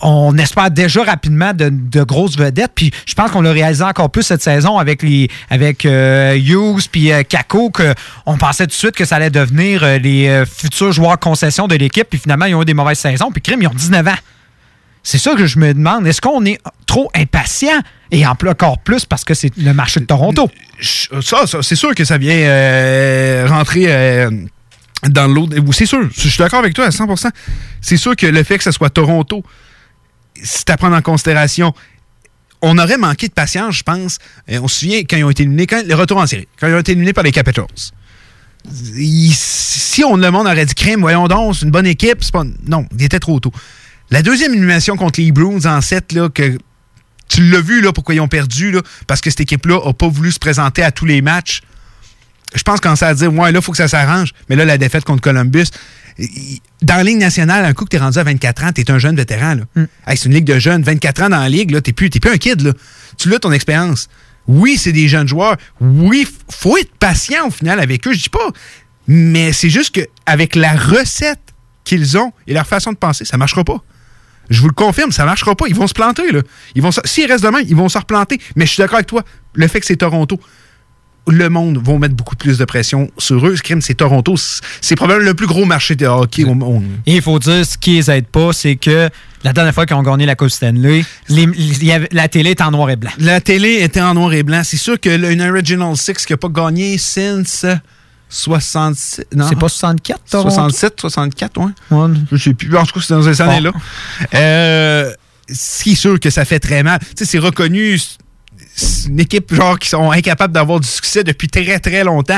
on 0.01 0.37
espère 0.37 0.71
déjà 0.71 1.03
rapidement 1.03 1.53
de, 1.53 2.03
grosses 2.03 2.37
vedettes. 2.37 2.71
Puis 2.75 2.91
je 3.05 3.13
pense 3.13 3.31
qu'on 3.31 3.41
l'a 3.41 3.51
réalisé 3.51 3.83
encore 3.83 4.09
plus 4.09 4.23
cette 4.23 4.41
saison 4.41 4.77
avec 4.77 5.03
les 5.03 5.29
avec 5.49 5.85
euh, 5.85 6.35
Hughes 6.35 6.87
puis 6.91 7.11
euh, 7.11 7.23
Kako, 7.23 7.71
que 7.71 7.93
on 8.25 8.37
pensait 8.37 8.65
tout 8.65 8.71
de 8.71 8.73
suite 8.73 8.95
que 8.95 9.05
ça 9.05 9.17
allait 9.17 9.29
devenir 9.29 9.83
euh, 9.83 9.97
les 9.97 10.27
euh, 10.27 10.45
futurs 10.45 10.91
joueurs 10.91 11.19
concession 11.19 11.67
de 11.67 11.75
l'équipe. 11.75 12.07
Puis 12.09 12.19
finalement, 12.19 12.45
ils 12.45 12.55
ont 12.55 12.61
eu 12.61 12.65
des 12.65 12.73
mauvaises 12.73 12.99
saisons. 12.99 13.31
Puis 13.31 13.41
crime, 13.41 13.61
ils 13.61 13.67
ont 13.67 13.73
19 13.73 14.07
ans. 14.07 14.15
C'est 15.03 15.17
ça 15.17 15.35
que 15.35 15.45
je 15.45 15.57
me 15.57 15.73
demande. 15.73 16.05
Est-ce 16.05 16.21
qu'on 16.21 16.45
est 16.45 16.59
trop 16.85 17.09
impatient? 17.15 17.79
Et 18.11 18.25
encore 18.25 18.79
plus 18.79 19.05
parce 19.05 19.23
que 19.25 19.33
c'est 19.33 19.55
le 19.57 19.73
marché 19.73 19.99
de 19.99 20.05
Toronto? 20.05 20.49
Ça, 20.81 21.43
c'est 21.61 21.75
sûr 21.75 21.93
que 21.93 22.05
ça 22.05 22.17
vient 22.17 23.47
rentrer 23.47 24.27
dans 25.07 25.27
l'eau. 25.27 25.47
C'est 25.71 25.85
sûr, 25.85 26.07
je 26.13 26.27
suis 26.29 26.37
d'accord 26.37 26.59
avec 26.59 26.73
toi 26.73 26.85
à 26.85 26.89
100%. 26.89 27.29
C'est 27.81 27.97
sûr 27.97 28.15
que 28.15 28.25
le 28.25 28.43
fait 28.43 28.57
que 28.57 28.63
ce 28.63 28.71
soit 28.71 28.89
Toronto, 28.89 29.43
c'est 30.43 30.69
à 30.69 30.77
prendre 30.77 30.95
en 30.95 31.01
considération. 31.01 31.73
On 32.61 32.77
aurait 32.77 32.97
manqué 32.97 33.27
de 33.27 33.33
patience, 33.33 33.77
je 33.77 33.83
pense. 33.83 34.17
Et 34.47 34.57
on 34.59 34.67
se 34.67 34.79
souvient 34.79 34.99
quand 34.99 35.17
ils 35.17 35.23
ont 35.23 35.29
été 35.29 35.43
éliminés, 35.43 35.67
quand, 35.67 35.85
le 35.85 35.95
retour 35.95 36.17
en 36.17 36.25
série, 36.25 36.47
quand 36.59 36.67
ils 36.67 36.73
ont 36.73 36.79
été 36.79 36.93
éliminés 36.93 37.13
par 37.13 37.23
les 37.23 37.31
Capitals. 37.31 37.65
Si 38.71 40.03
on 40.03 40.17
le 40.17 40.31
monde 40.31 40.47
aurait 40.47 40.65
dit 40.65 40.75
crime, 40.75 41.01
voyons 41.01 41.27
donc, 41.27 41.55
c'est 41.55 41.65
une 41.65 41.71
bonne 41.71 41.85
équipe, 41.85 42.19
pas. 42.31 42.43
Non, 42.65 42.85
il 42.97 43.03
était 43.03 43.19
trop 43.19 43.39
tôt. 43.39 43.51
La 44.09 44.21
deuxième 44.21 44.53
élimination 44.53 44.95
contre 44.95 45.19
les 45.19 45.31
Bruins 45.31 45.65
en 45.65 45.81
7, 45.81 46.13
là, 46.13 46.29
que 46.29 46.57
tu 47.27 47.49
l'as 47.49 47.61
vu 47.61 47.81
là, 47.81 47.91
pourquoi 47.91 48.15
ils 48.15 48.21
ont 48.21 48.27
perdu, 48.27 48.71
là, 48.71 48.81
parce 49.05 49.21
que 49.21 49.29
cette 49.29 49.41
équipe-là 49.41 49.79
n'a 49.85 49.93
pas 49.93 50.07
voulu 50.07 50.31
se 50.31 50.39
présenter 50.39 50.81
à 50.81 50.91
tous 50.91 51.05
les 51.05 51.21
matchs. 51.21 51.61
Je 52.55 52.63
pense 52.63 52.79
qu'on 52.79 52.93
à 52.93 53.13
dire, 53.13 53.33
ouais, 53.33 53.51
là, 53.51 53.59
il 53.59 53.61
faut 53.61 53.71
que 53.71 53.77
ça 53.77 53.89
s'arrange. 53.89 54.33
Mais 54.49 54.55
là, 54.55 54.63
la 54.63 54.77
défaite 54.77 55.03
contre 55.03 55.21
Columbus, 55.21 55.65
dans 56.81 56.95
la 56.95 57.03
Ligue 57.03 57.17
nationale, 57.19 57.65
un 57.65 57.73
coup 57.73 57.85
que 57.85 57.89
tu 57.89 57.95
es 57.95 57.99
rendu 57.99 58.17
à 58.17 58.23
24 58.23 58.63
ans, 58.63 58.71
tu 58.73 58.81
es 58.81 58.91
un 58.91 58.97
jeune 58.99 59.15
vétéran. 59.15 59.57
Hey, 60.05 60.17
c'est 60.17 60.25
une 60.25 60.33
ligue 60.33 60.45
de 60.45 60.59
jeunes. 60.59 60.81
24 60.83 61.23
ans 61.23 61.29
dans 61.29 61.39
la 61.39 61.49
ligue, 61.49 61.69
tu 61.83 61.89
n'es 61.89 61.93
plus, 61.93 62.09
t'es 62.09 62.19
plus 62.19 62.31
un 62.31 62.37
kid. 62.37 62.61
Là. 62.61 62.73
Tu 63.17 63.29
l'as 63.29 63.39
ton 63.39 63.51
expérience. 63.51 64.07
Oui, 64.47 64.77
c'est 64.77 64.91
des 64.93 65.07
jeunes 65.07 65.27
joueurs. 65.27 65.57
Oui, 65.81 66.27
faut 66.49 66.77
être 66.77 66.93
patient 66.97 67.47
au 67.47 67.51
final 67.51 67.79
avec 67.79 68.07
eux, 68.07 68.13
je 68.13 68.23
dis 68.23 68.29
pas. 68.29 68.49
Mais 69.07 69.53
c'est 69.53 69.69
juste 69.69 69.93
qu'avec 69.95 70.55
la 70.55 70.73
recette 70.75 71.39
qu'ils 71.83 72.17
ont 72.17 72.33
et 72.47 72.53
leur 72.53 72.65
façon 72.67 72.91
de 72.91 72.97
penser, 72.97 73.25
ça 73.25 73.37
marchera 73.37 73.63
pas. 73.63 73.77
Je 74.49 74.61
vous 74.61 74.67
le 74.67 74.73
confirme, 74.73 75.11
ça 75.11 75.25
marchera 75.25 75.55
pas. 75.55 75.65
Ils 75.67 75.75
vont 75.75 75.87
se 75.87 75.93
planter, 75.93 76.31
là. 76.31 76.41
Ils 76.75 76.81
vont 76.81 76.91
se- 76.91 77.01
S'ils 77.03 77.29
restent 77.29 77.43
demain, 77.43 77.59
ils 77.67 77.75
vont 77.75 77.89
se 77.89 77.97
replanter. 77.97 78.39
Mais 78.55 78.65
je 78.65 78.71
suis 78.71 78.81
d'accord 78.81 78.95
avec 78.95 79.07
toi. 79.07 79.23
Le 79.53 79.67
fait 79.67 79.81
que 79.81 79.85
c'est 79.85 79.97
Toronto, 79.97 80.39
le 81.27 81.49
monde 81.49 81.77
va 81.83 81.97
mettre 81.97 82.15
beaucoup 82.15 82.35
plus 82.35 82.57
de 82.57 82.65
pression 82.65 83.09
sur 83.17 83.45
eux. 83.45 83.55
Ce 83.55 83.61
crime, 83.61 83.81
c'est 83.81 83.95
Toronto. 83.95 84.35
C'est- 84.81 84.95
probablement 84.95 85.25
le 85.29 85.33
plus 85.33 85.47
gros 85.47 85.65
marché 85.65 85.95
de 85.95 86.05
hockey 86.05 86.43
au 86.45 86.53
monde. 86.53 86.85
Et 87.05 87.15
il 87.17 87.21
faut 87.21 87.37
dire, 87.39 87.65
ce 87.65 87.77
qui 87.77 87.91
les 87.95 88.09
aide 88.09 88.27
pas, 88.27 88.53
c'est 88.53 88.75
que 88.77 89.09
la 89.43 89.53
dernière 89.53 89.73
fois 89.73 89.85
qu'ils 89.85 89.95
ont 89.97 90.03
gagné 90.03 90.25
la 90.25 90.35
Coupe 90.35 90.49
Stanley, 90.49 91.03
les- 91.29 92.07
la 92.11 92.27
télé 92.27 92.51
est 92.51 92.61
en 92.61 92.71
noir 92.71 92.89
et 92.89 92.95
blanc. 92.95 93.11
La 93.19 93.41
télé 93.41 93.81
était 93.81 94.01
en 94.01 94.13
noir 94.13 94.33
et 94.33 94.43
blanc. 94.43 94.61
C'est 94.63 94.77
sûr 94.77 94.99
que 94.99 95.09
le- 95.09 95.31
une 95.31 95.41
Original 95.41 95.95
Six 95.97 96.25
qui 96.25 96.33
n'a 96.33 96.37
pas 96.37 96.49
gagné 96.49 96.97
since 96.97 97.65
67. 98.29 99.27
non? 99.35 99.45
C'est 99.47 99.57
pas 99.59 99.69
64, 99.69 100.21
Toronto? 100.29 100.49
67, 100.49 100.99
64, 101.01 101.57
ouais. 101.61 101.71
Je 102.31 102.37
sais 102.37 102.53
plus. 102.53 102.75
En 102.75 102.85
tout 102.85 102.93
cas, 102.99 103.05
c'est 103.07 103.13
dans 103.13 103.21
ces 103.23 103.41
années-là. 103.41 103.71
Euh, 104.33 105.11
c'est 105.47 105.95
sûr 105.95 106.19
que 106.19 106.29
ça 106.29 106.43
fait 106.45 106.59
très 106.59 106.83
mal. 106.83 106.99
Tu 106.99 107.07
sais, 107.19 107.25
c'est 107.25 107.39
reconnu. 107.39 107.99
C'est 108.77 109.09
une 109.09 109.19
équipe 109.19 109.53
genre 109.53 109.79
qui 109.79 109.89
sont 109.89 110.11
incapables 110.11 110.53
d'avoir 110.53 110.79
du 110.79 110.87
succès 110.87 111.23
depuis 111.23 111.47
très 111.47 111.79
très 111.79 112.03
longtemps. 112.03 112.37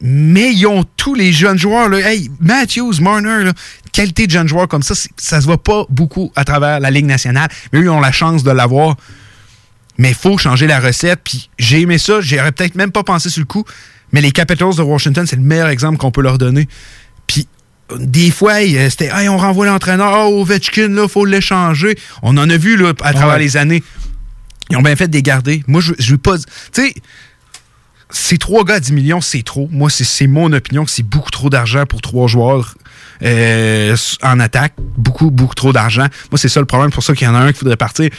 Mais 0.00 0.52
ils 0.52 0.66
ont 0.66 0.84
tous 0.96 1.14
les 1.14 1.32
jeunes 1.32 1.58
joueurs. 1.58 1.88
Là. 1.88 1.98
Hey, 1.98 2.30
Matthews, 2.40 2.94
Marner, 3.00 3.44
là, 3.44 3.52
qualité 3.92 4.26
de 4.26 4.32
jeunes 4.32 4.48
joueurs 4.48 4.66
comme 4.66 4.82
ça, 4.82 4.94
ça 5.18 5.40
se 5.40 5.46
voit 5.46 5.62
pas 5.62 5.84
beaucoup 5.90 6.32
à 6.34 6.44
travers 6.44 6.80
la 6.80 6.90
Ligue 6.90 7.04
nationale. 7.04 7.48
Mais 7.72 7.80
eux, 7.80 7.84
ils 7.84 7.90
ont 7.90 8.00
la 8.00 8.10
chance 8.10 8.42
de 8.42 8.50
l'avoir. 8.50 8.96
Mais 9.98 10.08
il 10.08 10.14
faut 10.14 10.38
changer 10.38 10.66
la 10.66 10.80
recette. 10.80 11.20
Puis 11.22 11.50
j'ai 11.58 11.82
aimé 11.82 11.98
ça. 11.98 12.22
J'aurais 12.22 12.50
peut-être 12.50 12.74
même 12.74 12.90
pas 12.90 13.02
pensé 13.02 13.28
sur 13.28 13.40
le 13.40 13.46
coup. 13.46 13.64
Mais 14.12 14.22
les 14.22 14.32
Capitals 14.32 14.74
de 14.76 14.82
Washington, 14.82 15.26
c'est 15.26 15.36
le 15.36 15.42
meilleur 15.42 15.68
exemple 15.68 15.98
qu'on 15.98 16.10
peut 16.10 16.22
leur 16.22 16.38
donner. 16.38 16.66
Puis 17.26 17.46
des 17.98 18.30
fois, 18.30 18.54
euh, 18.54 18.88
c'était 18.88 19.10
hey, 19.12 19.28
on 19.28 19.36
renvoie 19.36 19.66
l'entraîneur. 19.66 20.30
Oh, 20.30 20.40
Ovechkin, 20.40 20.88
là, 20.88 21.06
faut 21.06 21.26
l'échanger. 21.26 21.98
On 22.22 22.38
en 22.38 22.48
a 22.48 22.56
vu 22.56 22.78
là, 22.78 22.94
à 23.02 23.12
travers 23.12 23.38
les 23.38 23.58
années. 23.58 23.82
Ils 24.72 24.76
ont 24.76 24.82
bien 24.82 24.96
fait 24.96 25.06
de 25.08 25.12
les 25.14 25.22
garder. 25.22 25.62
Moi, 25.68 25.80
je 25.80 25.92
je 25.98 26.12
veux 26.12 26.18
pas. 26.18 26.36
Tu 26.38 26.44
sais, 26.72 26.94
ces 28.10 28.36
trois 28.38 28.64
gars 28.64 28.74
à 28.74 28.80
10 28.80 28.92
millions, 28.92 29.20
c'est 29.20 29.42
trop. 29.42 29.68
Moi, 29.70 29.88
c'est- 29.88 30.26
mon 30.26 30.52
opinion 30.52 30.84
que 30.84 30.90
c'est 30.90 31.02
beaucoup 31.02 31.30
trop 31.30 31.48
d'argent 31.48 31.84
pour 31.86 32.00
trois 32.02 32.26
joueurs 32.26 32.74
euh, 33.22 33.96
en 34.22 34.40
attaque. 34.40 34.74
Beaucoup, 34.96 35.30
beaucoup 35.30 35.54
trop 35.54 35.72
d'argent. 35.72 36.06
Moi, 36.30 36.38
c'est 36.38 36.48
ça 36.48 36.60
le 36.60 36.66
problème. 36.66 36.90
C'est 36.90 36.94
pour 36.96 37.04
ça 37.04 37.14
qu'il 37.14 37.26
y 37.26 37.30
en 37.30 37.34
a 37.34 37.38
un 37.38 37.52
qui 37.52 37.58
faudrait 37.60 37.76
partir. 37.76 38.10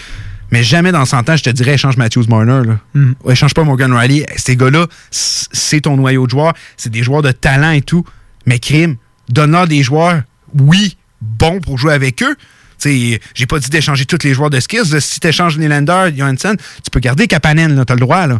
Mais 0.51 0.63
jamais 0.63 0.91
dans 0.91 1.03
100 1.05 1.29
ans, 1.29 1.35
je 1.35 1.43
te 1.43 1.49
dirais, 1.49 1.73
échange 1.73 1.97
Matthews 1.97 2.25
Marner. 2.29 2.61
Là. 2.67 2.79
Ouais, 3.23 3.33
échange 3.33 3.53
pas 3.53 3.63
Morgan 3.63 3.91
Riley. 3.93 4.25
Ces 4.35 4.55
gars-là, 4.55 4.87
c'est 5.11 5.81
ton 5.81 5.97
noyau 5.97 6.25
de 6.25 6.31
joueurs. 6.31 6.53
C'est 6.77 6.91
des 6.91 7.03
joueurs 7.03 7.21
de 7.23 7.31
talent 7.31 7.71
et 7.71 7.81
tout. 7.81 8.05
Mais 8.45 8.59
crime, 8.59 8.95
donne-leur 9.29 9.67
des 9.67 9.81
joueurs, 9.83 10.21
oui, 10.59 10.97
bons 11.21 11.59
pour 11.59 11.77
jouer 11.77 11.93
avec 11.93 12.21
eux. 12.23 12.35
Tu 12.83 13.19
j'ai 13.33 13.45
pas 13.45 13.59
dit 13.59 13.69
d'échanger 13.69 14.05
tous 14.05 14.23
les 14.23 14.33
joueurs 14.33 14.49
de 14.49 14.59
skills. 14.59 14.99
Si 15.01 15.19
tu 15.19 15.27
échanges 15.27 15.57
Nylander, 15.57 16.09
Johansson, 16.15 16.55
tu 16.83 16.89
peux 16.91 16.99
garder 16.99 17.27
Kapanen, 17.27 17.83
t'as 17.85 17.93
le 17.93 17.99
droit. 18.01 18.27
Là. 18.27 18.39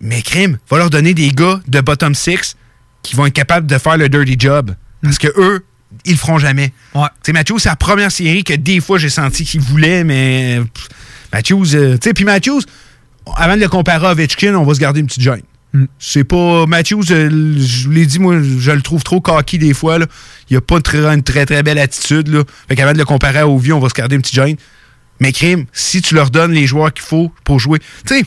Mais 0.00 0.22
crime, 0.22 0.58
va 0.70 0.78
leur 0.78 0.90
donner 0.90 1.14
des 1.14 1.30
gars 1.30 1.60
de 1.66 1.80
bottom 1.80 2.14
six 2.14 2.56
qui 3.02 3.16
vont 3.16 3.26
être 3.26 3.34
capables 3.34 3.66
de 3.66 3.78
faire 3.78 3.96
le 3.96 4.08
dirty 4.08 4.36
job. 4.38 4.74
Parce 5.02 5.18
que 5.18 5.28
eux, 5.36 5.64
ils 6.04 6.12
le 6.12 6.18
feront 6.18 6.38
jamais. 6.38 6.72
Tu 6.92 7.00
sais, 7.22 7.32
Matthews, 7.32 7.58
c'est 7.60 7.68
la 7.68 7.76
première 7.76 8.12
série 8.12 8.44
que 8.44 8.54
des 8.54 8.80
fois 8.80 8.98
j'ai 8.98 9.08
senti 9.08 9.44
qu'il 9.44 9.60
voulait, 9.60 10.04
mais 10.04 10.60
Matthews, 11.32 11.74
euh, 11.74 11.96
tu 11.98 12.08
sais, 12.08 12.14
puis 12.14 12.24
Matthews, 12.24 12.62
avant 13.36 13.56
de 13.56 13.60
le 13.60 13.68
comparer 13.68 14.06
à 14.06 14.12
Ovechkin, 14.12 14.54
on 14.54 14.64
va 14.64 14.74
se 14.74 14.80
garder 14.80 15.00
une 15.00 15.06
petite 15.06 15.22
gêne. 15.22 15.42
C'est 15.98 16.24
pas. 16.24 16.66
Matthews, 16.66 17.04
euh, 17.10 17.28
je 17.58 17.84
vous 17.84 17.90
l'ai 17.90 18.06
dit, 18.06 18.18
moi, 18.18 18.36
je 18.40 18.70
le 18.70 18.80
trouve 18.80 19.02
trop 19.02 19.20
cocky 19.20 19.58
des 19.58 19.74
fois. 19.74 19.98
Là. 19.98 20.06
Il 20.48 20.56
a 20.56 20.60
pas 20.60 20.76
une 20.76 21.22
très, 21.22 21.44
très, 21.46 21.62
belle 21.62 21.78
attitude. 21.78 22.28
Là. 22.28 22.42
Fait 22.68 22.76
qu'avant 22.76 22.92
de 22.92 22.98
le 22.98 23.04
comparer 23.04 23.40
à 23.40 23.48
Ovi, 23.48 23.72
on 23.72 23.80
va 23.80 23.88
se 23.88 23.94
garder 23.94 24.16
une 24.16 24.22
petite 24.22 24.34
gêne. 24.34 24.56
Mais 25.20 25.32
crime, 25.32 25.66
si 25.72 26.00
tu 26.00 26.14
leur 26.14 26.30
donnes 26.30 26.52
les 26.52 26.66
joueurs 26.66 26.92
qu'il 26.92 27.04
faut 27.04 27.32
pour 27.44 27.58
jouer. 27.58 27.80
Tu 28.06 28.24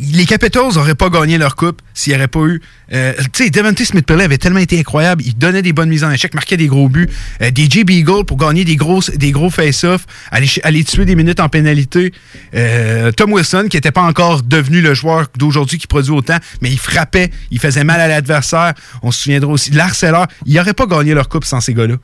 les 0.00 0.24
Capitals 0.26 0.74
n'auraient 0.74 0.94
pas 0.94 1.10
gagné 1.10 1.38
leur 1.38 1.56
coupe 1.56 1.82
s'il 1.94 2.12
n'y 2.12 2.18
aurait 2.18 2.28
pas 2.28 2.40
eu. 2.40 2.62
euh, 2.92 3.12
tu 3.32 3.44
sais, 3.44 3.50
Devante 3.50 3.82
smith 3.82 4.06
pellet 4.06 4.24
avait 4.24 4.38
tellement 4.38 4.58
été 4.60 4.78
incroyable. 4.78 5.22
Il 5.26 5.36
donnait 5.36 5.62
des 5.62 5.72
bonnes 5.72 5.88
mises 5.88 6.04
en 6.04 6.10
échec, 6.10 6.34
marquait 6.34 6.56
des 6.56 6.66
gros 6.66 6.88
buts. 6.88 7.08
Euh, 7.42 7.50
DJ 7.50 7.84
Beagle 7.84 8.24
pour 8.24 8.36
gagner 8.36 8.64
des 8.64 8.76
gros, 8.76 9.00
des 9.14 9.30
gros 9.30 9.50
face-offs, 9.50 10.06
aller, 10.30 10.84
tuer 10.84 11.04
des 11.04 11.14
minutes 11.14 11.40
en 11.40 11.48
pénalité. 11.48 12.12
Euh, 12.54 13.12
Tom 13.12 13.32
Wilson, 13.32 13.66
qui 13.70 13.76
n'était 13.76 13.92
pas 13.92 14.02
encore 14.02 14.42
devenu 14.42 14.80
le 14.80 14.94
joueur 14.94 15.26
d'aujourd'hui 15.36 15.78
qui 15.78 15.86
produit 15.86 16.12
autant, 16.12 16.38
mais 16.62 16.70
il 16.70 16.78
frappait, 16.78 17.30
il 17.50 17.58
faisait 17.60 17.84
mal 17.84 18.00
à 18.00 18.08
l'adversaire. 18.08 18.74
On 19.02 19.10
se 19.10 19.22
souviendra 19.22 19.52
aussi 19.52 19.70
l'harceleur. 19.70 20.26
Il 20.46 20.54
n'aurait 20.54 20.74
pas 20.74 20.86
gagné 20.86 21.14
leur 21.14 21.28
coupe 21.28 21.44
sans 21.44 21.60
ces 21.60 21.74
gars-là. 21.74 21.96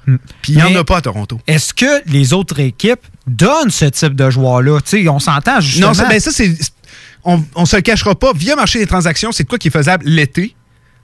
Puis 0.43 0.53
il 0.53 0.57
n'y 0.57 0.63
en 0.63 0.75
a 0.79 0.85
pas 0.85 0.99
à 0.99 1.01
Toronto. 1.01 1.41
Est-ce 1.47 1.73
que 1.73 2.03
les 2.11 2.33
autres 2.33 2.61
équipes 2.61 3.01
donnent 3.27 3.71
ce 3.71 3.87
type 3.87 4.15
de 4.15 4.31
joueur-là? 4.31 4.81
Tu 4.81 5.03
sais, 5.03 5.09
on 5.09 5.19
s'entend 5.19 5.61
justement. 5.61 5.89
Non, 5.89 5.95
ça, 5.95 6.09
ben 6.09 6.21
ça, 6.21 6.31
c'est. 6.31 6.55
On, 7.27 7.45
on 7.55 7.67
se 7.67 7.77
le 7.77 7.83
cachera 7.83 8.15
pas. 8.15 8.33
Via 8.33 8.57
marché 8.57 8.79
des 8.79 8.87
transactions, 8.87 9.33
c'est 9.33 9.45
quoi 9.45 9.59
qui 9.59 9.69
est 9.69 9.71
faisable 9.71 10.05
l'été. 10.07 10.55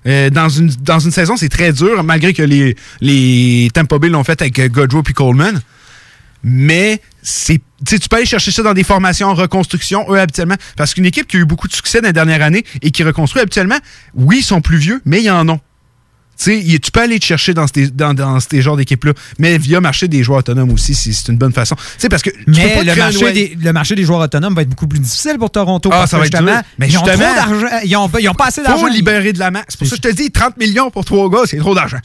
Euh, 0.06 0.30
dans, 0.30 0.48
une, 0.48 0.70
saison, 1.10 1.36
c'est 1.36 1.48
très 1.48 1.72
dur, 1.72 2.02
malgré 2.02 2.32
que 2.32 2.42
les, 2.42 2.76
les 3.00 3.70
Tampa 3.72 3.96
l'ont 3.98 4.24
fait 4.24 4.40
avec 4.40 4.58
euh, 4.58 4.68
Godrow 4.68 5.02
et 5.08 5.12
Coleman. 5.12 5.60
Mais 6.42 7.00
c'est, 7.22 7.60
tu 7.86 8.08
peux 8.08 8.16
aller 8.16 8.26
chercher 8.26 8.50
ça 8.50 8.62
dans 8.62 8.74
des 8.74 8.82
formations 8.82 9.28
en 9.28 9.34
reconstruction, 9.34 10.04
eux, 10.10 10.18
habituellement. 10.18 10.56
Parce 10.76 10.94
qu'une 10.94 11.06
équipe 11.06 11.28
qui 11.28 11.36
a 11.36 11.40
eu 11.40 11.44
beaucoup 11.44 11.68
de 11.68 11.72
succès 11.72 12.00
dans 12.00 12.08
les 12.08 12.12
dernières 12.12 12.42
années 12.42 12.64
et 12.82 12.90
qui 12.90 13.04
reconstruit 13.04 13.42
habituellement, 13.42 13.78
oui, 14.14 14.38
ils 14.38 14.44
sont 14.44 14.60
plus 14.60 14.78
vieux, 14.78 15.00
mais 15.04 15.22
ils 15.22 15.30
en 15.30 15.48
ont. 15.48 15.60
Tu 16.44 16.90
peux 16.92 17.00
aller 17.00 17.18
te 17.18 17.24
chercher 17.24 17.54
dans 17.54 17.66
ces, 17.66 17.88
dans, 17.88 18.14
dans 18.14 18.38
ces 18.40 18.62
genres 18.62 18.76
d'équipes-là. 18.76 19.12
Mais 19.38 19.58
via 19.58 19.80
marché 19.80 20.08
des 20.08 20.22
joueurs 20.22 20.40
autonomes 20.40 20.70
aussi, 20.72 20.94
c'est 20.94 21.12
c'est 21.12 21.30
une 21.30 21.38
bonne 21.38 21.52
façon. 21.52 21.74
Tu 21.76 21.82
sais, 21.98 22.08
parce 22.08 22.22
que. 22.22 22.30
Mais 22.46 22.82
le 22.82 22.90
un 22.92 22.96
marché, 22.96 23.32
des, 23.32 23.56
le 23.60 23.72
marché 23.72 23.94
des 23.94 24.04
joueurs 24.04 24.20
autonomes 24.20 24.54
va 24.54 24.62
être 24.62 24.68
beaucoup 24.68 24.86
plus 24.88 24.98
difficile 25.00 25.36
pour 25.38 25.50
Toronto. 25.50 25.90
Ah, 25.92 25.98
parce 25.98 26.10
ça 26.10 26.16
que 26.16 26.22
va 26.22 26.26
être 26.26 26.36
justement. 26.38 26.62
Mais 26.78 26.88
ils 26.88 26.98
ont 26.98 27.04
justement- 27.04 27.24
trop 27.24 27.34
d'argent. 27.34 27.76
Ils 27.84 27.96
ont, 27.96 28.10
ils 28.20 28.28
ont 28.28 28.34
pas 28.34 28.46
assez 28.46 28.62
d'argent. 28.62 28.78
faut 28.78 28.88
libérer 28.88 29.32
de 29.32 29.38
la 29.38 29.50
masse. 29.50 29.64
C'est 29.68 29.78
pour 29.78 29.86
ça 29.86 29.96
que 29.96 30.08
je 30.08 30.10
te 30.10 30.14
dis 30.22 30.30
30 30.30 30.56
millions 30.58 30.90
pour 30.90 31.04
trois 31.04 31.28
gars, 31.30 31.42
c'est 31.46 31.58
trop 31.58 31.74
d'argent. 31.74 31.98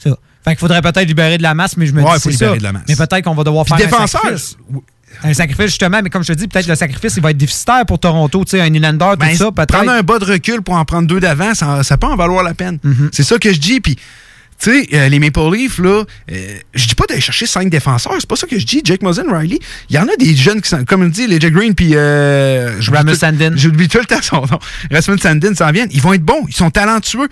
Fait 0.44 0.50
qu'il 0.52 0.58
faudrait 0.58 0.80
peut-être 0.82 1.06
libérer 1.08 1.36
de 1.36 1.42
la 1.42 1.54
masse, 1.54 1.76
mais 1.76 1.86
je 1.86 1.92
me 1.92 2.02
Ouais, 2.02 2.14
dis 2.16 2.20
faut 2.22 2.30
libérer 2.30 2.52
ça. 2.52 2.58
de 2.58 2.62
la 2.62 2.72
masse. 2.72 2.82
Mais 2.88 2.96
peut-être 2.96 3.22
qu'on 3.24 3.34
va 3.34 3.44
devoir 3.44 3.64
Puis 3.64 3.74
faire 3.82 4.00
un 4.00 4.06
sacrifice. 4.06 4.56
Un 5.24 5.34
sacrifice, 5.34 5.66
justement, 5.66 6.00
mais 6.02 6.10
comme 6.10 6.22
je 6.22 6.32
te 6.32 6.38
dis, 6.38 6.46
peut-être 6.48 6.66
le 6.68 6.74
sacrifice, 6.74 7.14
il 7.16 7.22
va 7.22 7.30
être 7.30 7.36
déficitaire 7.38 7.84
pour 7.86 7.98
Toronto. 7.98 8.44
Tu 8.44 8.50
sais, 8.52 8.60
un 8.60 8.68
Nylander, 8.68 9.12
tout 9.12 9.16
Ben, 9.18 9.34
ça, 9.34 9.50
peut-être. 9.50 9.72
prendre 9.72 9.90
un 9.90 10.02
bas 10.02 10.18
de 10.18 10.24
recul 10.26 10.60
pour 10.62 10.74
en 10.74 10.84
prendre 10.84 11.08
deux 11.08 11.18
d'avant, 11.18 11.54
ça, 11.54 11.82
ça 11.82 11.96
peut 11.96 12.06
en 12.06 12.14
valoir 12.14 12.44
la 12.44 12.54
peine. 12.54 12.78
Mhm. 12.84 13.08
C'est 13.12 13.22
ça 13.24 13.38
que 13.38 13.52
je 13.52 13.58
dis. 13.58 13.80
Puis, 13.80 13.96
tu 14.58 14.70
sais, 14.70 14.88
euh, 14.92 15.08
les 15.08 15.20
Maple 15.20 15.54
Leafs, 15.54 15.78
là, 15.78 16.04
euh, 16.32 16.58
je 16.74 16.88
dis 16.88 16.94
pas 16.96 17.04
d'aller 17.06 17.20
chercher 17.20 17.46
cinq 17.46 17.70
défenseurs. 17.70 18.14
C'est 18.18 18.28
pas 18.28 18.36
ça 18.36 18.46
que 18.46 18.58
je 18.58 18.66
dis. 18.66 18.80
Jake 18.84 19.02
Mosin, 19.02 19.22
Riley, 19.30 19.60
il 19.88 19.96
y 19.96 19.98
en 19.98 20.08
a 20.08 20.16
des 20.16 20.34
jeunes 20.34 20.60
qui 20.60 20.68
sont, 20.68 20.84
comme 20.84 21.02
on 21.02 21.08
dit, 21.08 21.26
les 21.28 21.38
Jake 21.38 21.52
Green, 21.52 21.74
puis. 21.74 21.92
Euh, 21.94 22.80
Rasmus 22.90 23.14
Sandin. 23.14 23.52
J'oublie 23.56 23.88
tout 23.88 23.98
le 23.98 24.06
temps 24.06 24.22
son 24.22 24.40
nom. 24.40 24.58
Rasmus 24.90 25.18
Sandin 25.18 25.54
s'en 25.54 25.70
viennent. 25.70 25.90
Ils 25.92 26.02
vont 26.02 26.12
être 26.12 26.24
bons. 26.24 26.44
Ils 26.48 26.56
sont 26.56 26.70
talentueux. 26.70 27.28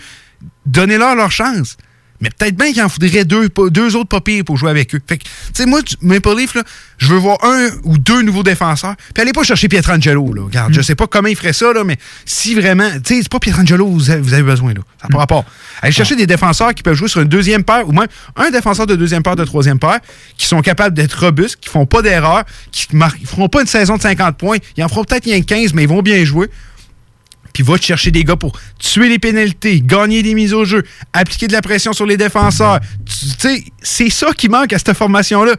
Donnez-leur 0.67 1.17
leur 1.17 1.33
chance. 1.33 1.77
Mais 2.21 2.31
peut-être 2.31 2.57
bien 2.57 2.73
qu'il 2.73 2.83
en 2.83 2.89
faudrait 2.89 3.25
deux, 3.25 3.49
deux 3.71 3.97
autres 3.97 4.09
pas 4.09 4.21
pires 4.21 4.45
pour 4.45 4.57
jouer 4.57 4.71
avec 4.71 4.95
eux. 4.95 5.01
Fait 5.07 5.19
que, 5.19 5.25
tu 5.25 5.31
sais, 5.53 5.67
moi, 5.67 5.81
Maple 6.01 6.37
Leaf, 6.37 6.55
là, 6.55 6.63
je 6.99 7.09
veux 7.09 7.19
voir 7.19 7.39
un 7.45 7.69
ou 7.85 7.99
deux 7.99 8.23
nouveaux 8.23 8.43
défenseurs. 8.43 8.95
Puis 9.15 9.23
allez 9.23 9.33
pas 9.33 9.43
chercher 9.43 9.69
Pietrangelo, 9.69 10.33
là. 10.33 10.43
Regarde, 10.43 10.73
je 10.73 10.81
sais 10.81 10.95
pas 10.95 11.07
comment 11.07 11.29
il 11.29 11.37
ferait 11.37 11.53
ça, 11.53 11.73
là, 11.73 11.85
mais 11.85 11.97
si 12.25 12.55
vraiment, 12.55 12.89
tu 13.05 13.17
sais, 13.17 13.23
c'est 13.23 13.29
pas 13.29 13.39
Pietrangelo 13.39 13.87
que 13.87 13.93
vous 13.93 14.11
avez, 14.11 14.21
vous 14.21 14.33
avez 14.33 14.43
besoin, 14.43 14.73
là. 14.73 14.81
Ça 15.01 15.09
n'a 15.09 15.13
pas 15.13 15.19
rapport. 15.19 15.45
Allez 15.83 15.93
chercher 15.93 16.17
des 16.17 16.27
défenseurs 16.27 16.75
qui 16.75 16.83
peuvent 16.83 16.97
jouer 16.97 17.09
sur 17.09 17.21
une 17.21 17.29
deuxième 17.29 17.65
paire, 17.65 17.89
ou 17.89 17.93
même 17.93 18.09
un 18.37 18.51
défenseur 18.51 18.87
de 18.87 18.97
deuxième 18.97 19.23
paire, 19.23 19.37
de 19.37 19.45
troisième 19.45 19.79
paire, 19.79 20.01
qui 20.37 20.47
sont 20.47 20.63
capables 20.63 20.95
d'être 20.95 21.19
robustes, 21.25 21.57
qui 21.61 21.69
font 21.69 21.87
pas 21.87 22.03
d'erreurs, 22.03 22.45
qui 22.73 22.87
ils 22.93 23.27
feront 23.27 23.49
pas 23.49 23.61
une 23.61 23.67
saison 23.67 23.97
de 23.97 24.03
50 24.03 24.37
points. 24.37 24.59
Ils 24.77 24.85
en 24.85 24.89
feront 24.89 25.05
peut-être 25.05 25.25
rien 25.25 25.41
que 25.41 25.47
15, 25.47 25.75
mais 25.75 25.83
ils 25.83 25.89
vont 25.89 26.03
bien 26.03 26.25
jouer 26.25 26.49
puis 27.57 27.63
va 27.63 27.79
te 27.79 27.85
chercher 27.85 28.11
des 28.11 28.23
gars 28.23 28.37
pour 28.37 28.53
tuer 28.79 29.09
les 29.09 29.19
pénalités, 29.19 29.81
gagner 29.81 30.23
des 30.23 30.35
mises 30.35 30.53
au 30.53 30.67
jeu, 30.67 30.85
appliquer 31.15 31.47
de 31.47 31.55
la 31.55 31.63
pression 31.63 31.95
sur 31.95 32.05
les 32.05 32.19
défenseurs. 32.19 32.81
Tu 33.07 33.29
sais, 33.39 33.65
c'est 33.81 34.11
ça 34.11 34.27
qui 34.37 34.51
manque 34.51 34.75
à 34.75 34.79
cette 34.79 34.93
formation-là. 34.93 35.55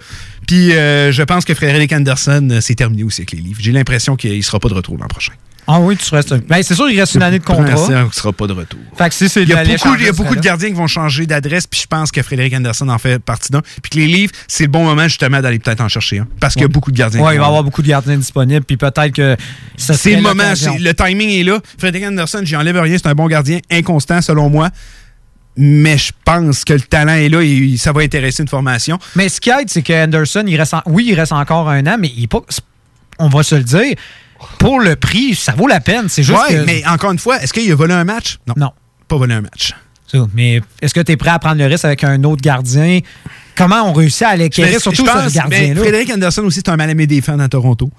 Puis 0.45 0.74
euh, 0.74 1.11
je 1.11 1.24
pense 1.24 1.44
que 1.44 1.56
Frédéric 1.56 1.91
Anderson, 1.94 2.49
euh, 2.52 2.61
c'est 2.61 2.76
terminé 2.76 3.03
aussi 3.03 3.22
avec 3.22 3.32
les 3.32 3.40
livres. 3.40 3.57
J'ai 3.60 3.72
l'impression 3.72 4.15
qu'il 4.15 4.38
ne 4.38 4.41
sera 4.44 4.60
pas 4.60 4.69
de 4.69 4.76
retour 4.76 4.95
l'an 4.95 5.07
prochain. 5.07 5.34
Ah 5.69 5.80
oui, 5.81 5.98
tu 5.98 6.15
restes. 6.15 6.34
Ben, 6.48 6.64
c'est 6.64 6.76
sûr, 6.76 6.89
il 6.89 6.98
reste 6.98 7.15
une 7.15 7.23
année 7.23 7.39
de 7.39 7.44
contrat. 7.44 7.76
Il 7.89 8.06
ne 8.06 8.11
sera 8.11 8.31
pas 8.31 8.48
de 8.48 8.53
retour. 8.53 8.80
Fait 8.98 9.10
que 9.10 9.15
si 9.15 9.27
c'est 9.27 9.44
Il 9.44 9.49
y 9.49 9.53
a 9.53 9.65
beaucoup, 9.65 9.95
il 9.99 10.06
y 10.06 10.07
a 10.07 10.11
beaucoup 10.14 10.35
de 10.35 10.39
gardiens 10.39 10.69
qui 10.69 10.76
vont 10.76 10.88
changer 10.88 11.26
d'adresse, 11.26 11.68
puis 11.68 11.81
je 11.81 11.88
pense 11.88 12.10
que 12.11 12.22
Frédéric 12.22 12.53
Anderson 12.53 12.88
en 12.88 12.98
fait 12.98 13.19
partie 13.19 13.52
d'un. 13.52 13.61
Puis 13.81 13.89
que 13.91 13.98
les 13.98 14.07
livres, 14.07 14.31
c'est 14.48 14.64
le 14.64 14.69
bon 14.69 14.85
moment 14.85 15.03
justement 15.03 15.41
d'aller 15.41 15.60
peut-être 15.60 15.81
en 15.81 15.89
chercher 15.89 16.19
un. 16.19 16.27
Parce 16.39 16.53
qu'il 16.53 16.61
y 16.61 16.65
a 16.65 16.69
beaucoup 16.69 16.91
de 16.91 16.98
gardiens. 16.98 17.19
Qui 17.19 17.26
il 17.26 17.38
va 17.39 17.44
y 17.44 17.45
avoir 17.45 17.64
beaucoup 17.64 17.81
de 17.81 17.88
gardiens 17.88 18.15
disponibles, 18.18 18.64
puis 18.65 18.77
peut-être 18.77 19.11
que 19.11 19.35
ça 19.76 19.94
C'est 19.95 20.15
le 20.15 20.22
moment, 20.22 20.44
le 20.80 20.91
timing 20.94 21.30
est 21.31 21.44
là. 21.44 21.60
Frédéric 21.77 22.07
Anderson, 22.07 22.41
j'y 22.44 22.56
enlève 22.56 22.80
rien, 22.80 22.98
c'est 22.98 23.07
un 23.10 23.15
bon 23.15 23.27
gardien, 23.27 23.60
inconstant 23.69 24.22
selon 24.22 24.49
moi. 24.49 24.69
Mais 25.57 25.98
je 25.98 26.11
pense 26.23 26.64
que 26.64 26.73
le 26.73 26.81
talent 26.81 27.14
est 27.15 27.30
là 27.30 27.41
et 27.41 27.76
ça 27.77 27.91
va 27.91 28.02
intéresser 28.02 28.44
une 28.44 28.48
formation. 28.48 28.99
Mais 29.15 29.27
ce 29.27 29.41
qui 29.41 29.49
aide, 29.49 29.68
c'est 29.69 29.81
que 29.81 30.03
Anderson, 30.06 30.44
il 30.48 30.56
reste 30.56 30.76
en- 30.76 30.84
oui, 30.85 31.07
il 31.10 31.15
reste 31.15 31.31
encore 31.34 31.68
un 31.69 31.85
an, 31.88 31.98
mais 31.99 32.11
il 32.15 32.23
est 32.26 32.27
pas. 32.27 32.41
On 33.19 33.27
va 33.27 33.41
se 33.41 33.56
le 33.56 33.64
dire. 33.64 33.95
Pour 34.59 34.80
le 34.80 34.95
prix, 34.95 35.35
ça 35.35 35.53
vaut 35.53 35.68
la 35.68 35.80
peine. 35.80 36.07
C'est 36.09 36.23
juste 36.23 36.38
ouais, 36.39 36.55
que- 36.55 36.65
mais 36.65 36.84
encore 36.88 37.11
une 37.11 37.19
fois, 37.19 37.41
est-ce 37.41 37.53
qu'il 37.53 37.72
a 37.72 37.76
volé 37.76 37.93
un 37.93 38.03
match? 38.03 38.38
Non. 38.47 38.53
Non. 38.57 38.72
Pas 39.07 39.18
volé 39.18 39.34
un 39.35 39.41
match. 39.41 39.73
Ça, 40.11 40.19
Mais 40.34 40.61
est-ce 40.81 40.93
que 40.93 41.01
tu 41.01 41.11
es 41.11 41.18
prêt 41.18 41.31
à 41.31 41.39
prendre 41.39 41.57
le 41.57 41.65
risque 41.65 41.84
avec 41.85 42.03
un 42.03 42.23
autre 42.23 42.41
gardien? 42.41 42.99
Comment 43.55 43.89
on 43.89 43.93
réussit 43.93 44.23
à 44.23 44.35
l'équerrer, 44.35 44.80
surtout 44.80 45.05
sur 45.05 45.30
ce 45.30 45.34
gardien-là? 45.34 45.81
Frédéric 45.81 46.11
Anderson 46.14 46.43
aussi, 46.43 46.61
c'est 46.64 46.69
un 46.69 46.77
mal 46.77 46.89
aimé 46.89 47.07
des 47.07 47.22
fans 47.22 47.39
à 47.39 47.49
Toronto. 47.49 47.89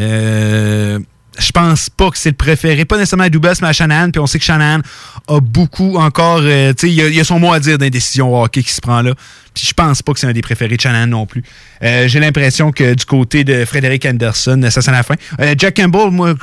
Euh, 0.00 0.98
je 1.38 1.50
pense 1.52 1.90
pas 1.90 2.10
que 2.10 2.18
c'est 2.18 2.30
le 2.30 2.36
préféré. 2.36 2.84
Pas 2.84 2.96
nécessairement 2.96 3.24
à 3.24 3.28
Dubas, 3.28 3.58
mais 3.62 3.68
à 3.68 3.72
Shanahan. 3.72 4.10
Puis 4.10 4.20
on 4.20 4.26
sait 4.26 4.38
que 4.38 4.44
Shanahan 4.44 4.80
a 5.28 5.40
beaucoup 5.40 5.96
encore. 5.96 6.40
euh, 6.42 6.72
tu 6.72 6.86
sais, 6.88 6.92
il 6.92 7.14
y, 7.14 7.20
a- 7.20 7.24
son 7.24 7.38
mot 7.38 7.52
à 7.52 7.60
dire 7.60 7.78
dans 7.78 7.84
les 7.84 7.90
décisions 7.90 8.40
hockey 8.42 8.62
qui 8.62 8.72
se 8.72 8.80
prend 8.80 9.02
là. 9.02 9.12
Puis 9.54 9.66
je 9.66 9.72
pense 9.74 10.02
pas 10.02 10.12
que 10.12 10.20
c'est 10.20 10.26
un 10.26 10.32
des 10.32 10.42
préférés 10.42 10.76
de 10.76 10.80
Shanahan 10.80 11.06
non 11.06 11.26
plus. 11.26 11.42
Euh, 11.82 12.08
j'ai 12.08 12.20
l'impression 12.20 12.72
que 12.72 12.94
du 12.94 13.04
côté 13.04 13.42
de 13.44 13.64
Frédéric 13.64 14.04
Anderson, 14.06 14.60
ça 14.70 14.82
sent 14.82 14.90
la 14.90 15.02
fin. 15.02 15.14
Euh, 15.40 15.54
Jack 15.56 15.76
Campbell, 15.76 16.10
moi, 16.10 16.34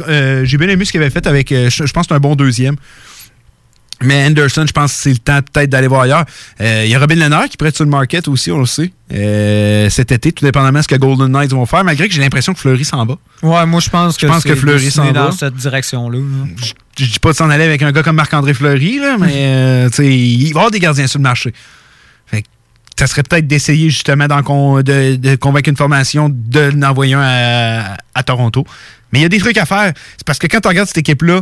j'ai 0.44 0.58
bien 0.58 0.70
aimé 0.70 0.84
ce 0.86 0.92
qu'il 0.92 1.02
avait 1.02 1.10
fait 1.12 1.26
avec. 1.28 1.50
je 1.50 1.92
pense 1.92 2.08
que 2.08 2.08
c'est 2.10 2.14
un 2.16 2.20
bon 2.20 2.36
deuxième. 2.36 2.76
Mais 4.04 4.26
Anderson, 4.26 4.66
je 4.68 4.72
pense 4.74 4.92
que 4.94 4.98
c'est 4.98 5.10
le 5.12 5.18
temps 5.18 5.40
peut-être 5.54 5.70
d'aller 5.70 5.88
voir 5.88 6.02
ailleurs. 6.02 6.26
Euh, 6.62 6.84
Il 6.86 6.92
y 6.92 6.96
a 6.96 7.00
Robin 7.00 7.16
Lennard 7.16 7.50
qui 7.50 7.58
prête 7.58 7.76
sur 7.76 7.86
le 7.86 7.90
market 7.92 8.28
aussi, 8.28 8.52
on 8.52 8.60
le 8.60 8.66
sait. 8.66 8.92
Euh, 9.14 9.90
cet 9.90 10.12
été, 10.12 10.32
tout 10.32 10.44
dépendamment 10.46 10.80
de 10.80 10.84
ce 10.84 10.88
que 10.88 10.96
Golden 10.96 11.28
Knights 11.32 11.52
vont 11.52 11.66
faire, 11.66 11.84
malgré 11.84 12.08
que 12.08 12.14
j'ai 12.14 12.22
l'impression 12.22 12.54
que 12.54 12.60
Fleury 12.60 12.86
s'en 12.86 13.06
va. 13.06 13.16
Ouais, 13.42 13.66
moi, 13.66 13.80
je 13.80 13.90
pense 13.90 14.16
que 14.18 14.28
Je 14.28 14.32
pense 14.32 14.44
c'est 14.44 14.50
que 14.50 14.56
Fleury 14.56 14.90
s'en 14.92 15.12
dans 15.12 15.26
va. 15.26 15.32
cette 15.32 15.56
direction-là. 15.56 16.18
là. 16.18 16.66
Je 16.98 17.06
dis 17.06 17.20
pas 17.20 17.32
de 17.32 17.36
s'en 17.38 17.50
aller 17.50 17.64
avec 17.64 17.82
un 17.82 17.92
gars 17.92 18.04
comme 18.04 18.16
Marc-André 18.16 18.54
Fleury, 18.54 19.00
là, 19.00 19.18
mais 19.20 19.32
euh, 19.36 19.90
il 20.00 20.44
va 20.44 20.48
y 20.48 20.50
avoir 20.52 20.72
des 20.72 20.80
gardiens 20.80 21.08
sur 21.08 21.20
le 21.20 21.24
marché. 21.24 21.54
Fait 22.28 22.42
que 22.44 22.48
ça 22.98 23.08
serait 23.08 23.24
peut-être 23.24 23.48
d'essayer 23.48 23.90
justement 23.90 24.28
de 24.28 25.36
convaincre 25.36 25.70
une 25.70 25.78
formation 25.78 26.30
de 26.32 26.72
l'envoyer 26.76 27.14
un 27.16 27.22
à, 27.22 27.98
à 28.16 28.24
Toronto. 28.24 28.66
Mais 29.12 29.20
il 29.20 29.22
y 29.22 29.26
a 29.26 29.30
des 29.30 29.38
trucs 29.40 29.58
à 29.58 29.66
faire. 29.66 29.94
C'est 30.18 30.26
parce 30.26 30.40
que 30.40 30.48
quand 30.48 30.60
tu 30.60 30.68
regardes 30.68 30.88
cette 30.88 30.98
équipe-là, 30.98 31.42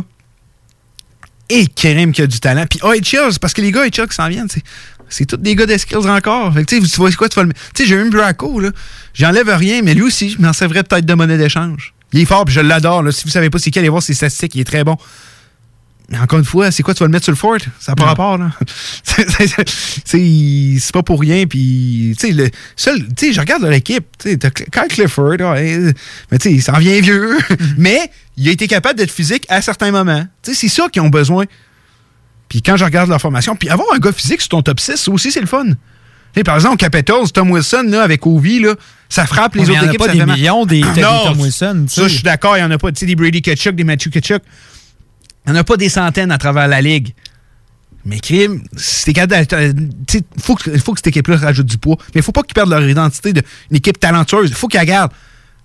et 1.48 1.66
Kerem 1.66 2.12
qui 2.12 2.22
a 2.22 2.26
du 2.26 2.40
talent. 2.40 2.64
Puis 2.68 2.80
OHL, 2.82 3.32
c'est 3.32 3.40
parce 3.40 3.52
que 3.52 3.60
les 3.60 3.72
gars 3.72 3.82
OHL 3.82 4.08
qui 4.08 4.14
s'en 4.14 4.28
viennent, 4.28 4.48
c'est, 5.08 5.26
tous 5.26 5.36
des 5.36 5.54
gars 5.54 5.66
de 5.66 5.76
skills 5.76 6.08
encore. 6.08 6.52
Fait 6.54 6.64
que, 6.64 6.74
tu 6.74 6.96
vois 6.96 7.10
quoi, 7.12 7.28
tu 7.28 7.36
vas 7.36 7.44
le. 7.44 7.52
Tu 7.52 7.82
sais, 7.82 7.86
j'ai 7.86 7.94
eu 7.94 8.00
un 8.00 8.08
Braco, 8.08 8.60
là. 8.60 8.70
J'enlève 9.14 9.48
rien, 9.48 9.82
mais 9.82 9.94
lui 9.94 10.02
aussi, 10.02 10.30
je 10.30 10.40
m'en 10.40 10.52
servirais 10.52 10.82
peut-être 10.82 11.04
de 11.04 11.14
monnaie 11.14 11.38
d'échange. 11.38 11.94
Il 12.12 12.20
est 12.20 12.24
fort, 12.24 12.44
puis 12.44 12.54
je 12.54 12.60
l'adore. 12.60 13.04
Si 13.12 13.24
vous 13.24 13.30
savez 13.30 13.50
pas 13.50 13.58
c'est 13.58 13.70
qui, 13.70 13.78
allez 13.78 13.88
voir 13.88 14.02
ses 14.02 14.14
statistiques, 14.14 14.54
il 14.54 14.60
est 14.60 14.64
très 14.64 14.84
bon. 14.84 14.96
Mais 16.12 16.18
encore 16.18 16.38
une 16.38 16.44
fois, 16.44 16.70
c'est 16.70 16.82
quoi, 16.82 16.92
tu 16.94 17.00
vas 17.00 17.06
le 17.06 17.12
mettre 17.12 17.24
sur 17.24 17.32
le 17.32 17.36
fort? 17.38 17.56
Ça 17.80 17.92
n'a 17.92 17.96
pas 17.96 18.04
rapport, 18.04 18.36
là. 18.38 18.50
C'est- 20.04 20.92
pas 20.92 21.02
pour 21.02 21.20
rien, 21.20 21.46
puis, 21.46 22.14
tu 22.18 22.26
sais, 22.28 22.32
le 22.34 22.50
seul, 22.76 22.98
tu 23.16 23.28
sais, 23.28 23.32
je 23.32 23.40
regarde 23.40 23.62
leur 23.62 23.72
équipe, 23.72 24.04
tu 24.18 24.30
sais, 24.32 24.38
Kyle 24.38 24.88
Clifford, 24.90 25.40
ouais, 25.40 25.94
mais 26.30 26.38
tu 26.38 26.48
sais, 26.50 26.52
il 26.54 26.62
s'en 26.62 26.76
vient 26.78 27.00
vieux, 27.00 27.38
mais 27.78 28.10
il 28.36 28.46
a 28.48 28.50
été 28.52 28.68
capable 28.68 28.98
d'être 28.98 29.10
physique 29.10 29.46
à 29.48 29.62
certains 29.62 29.90
moments. 29.90 30.24
Tu 30.42 30.52
sais, 30.54 30.60
c'est 30.68 30.68
ça 30.68 30.88
qu'ils 30.90 31.00
ont 31.02 31.08
besoin. 31.08 31.46
Puis 32.48 32.60
quand 32.60 32.76
je 32.76 32.84
regarde 32.84 33.08
leur 33.08 33.20
formation, 33.20 33.56
puis 33.56 33.70
avoir 33.70 33.88
un 33.94 33.98
gars 33.98 34.12
physique 34.12 34.40
sur 34.42 34.50
ton 34.50 34.62
top 34.62 34.80
6, 34.80 34.96
ça 34.96 35.10
aussi, 35.10 35.32
c'est 35.32 35.40
le 35.40 35.46
fun. 35.46 35.64
Par 36.44 36.54
exemple, 36.56 36.76
Capitals, 36.76 37.30
Tom 37.32 37.50
Wilson, 37.50 37.84
là, 37.88 38.02
avec 38.02 38.26
Ovi, 38.26 38.60
là, 38.60 38.74
ça 39.08 39.26
frappe 39.26 39.54
les 39.54 39.62
Mais 39.62 39.66
il 39.68 39.72
y 39.72 39.76
autres 39.76 39.84
en 39.84 39.86
a 39.86 39.88
équipes. 39.92 39.98
pas 40.06 40.08
des 40.12 40.24
millions 40.26 40.66
des- 40.66 40.80
Tom 41.00 41.40
Wilson, 41.40 41.86
Ça, 41.88 42.02
je 42.08 42.14
suis 42.14 42.22
d'accord, 42.22 42.56
il 42.56 42.60
n'y 42.60 42.66
en 42.66 42.70
a 42.70 42.78
pas. 42.78 42.90
Tu 42.92 43.00
sais, 43.00 43.06
des 43.06 43.16
Brady 43.16 43.40
Ketchuk, 43.42 43.74
des 43.74 43.84
Matthew 43.84 44.10
Ketchuk. 44.10 44.42
Il 45.46 45.52
n'y 45.52 45.58
en 45.58 45.60
a 45.60 45.64
pas 45.64 45.76
des 45.76 45.88
centaines 45.88 46.30
à 46.30 46.38
travers 46.38 46.68
la 46.68 46.80
ligue. 46.80 47.14
Mais 48.04 48.18
crime, 48.18 48.62
tu 48.76 48.82
sais, 48.82 49.12
faut 50.38 50.56
que, 50.56 50.76
faut 50.78 50.92
que 50.92 50.98
cette 50.98 51.06
équipe-là 51.06 51.36
rajoute 51.36 51.66
du 51.66 51.78
poids. 51.78 51.96
Mais 52.14 52.20
il 52.20 52.22
faut 52.22 52.32
pas 52.32 52.42
qu'ils 52.42 52.54
perdent 52.54 52.70
leur 52.70 52.86
identité 52.88 53.32
d'une 53.32 53.42
équipe 53.72 53.98
talentueuse. 54.00 54.50
Il 54.50 54.56
faut 54.56 54.68
qu'ils 54.68 54.84
gardent. 54.84 55.12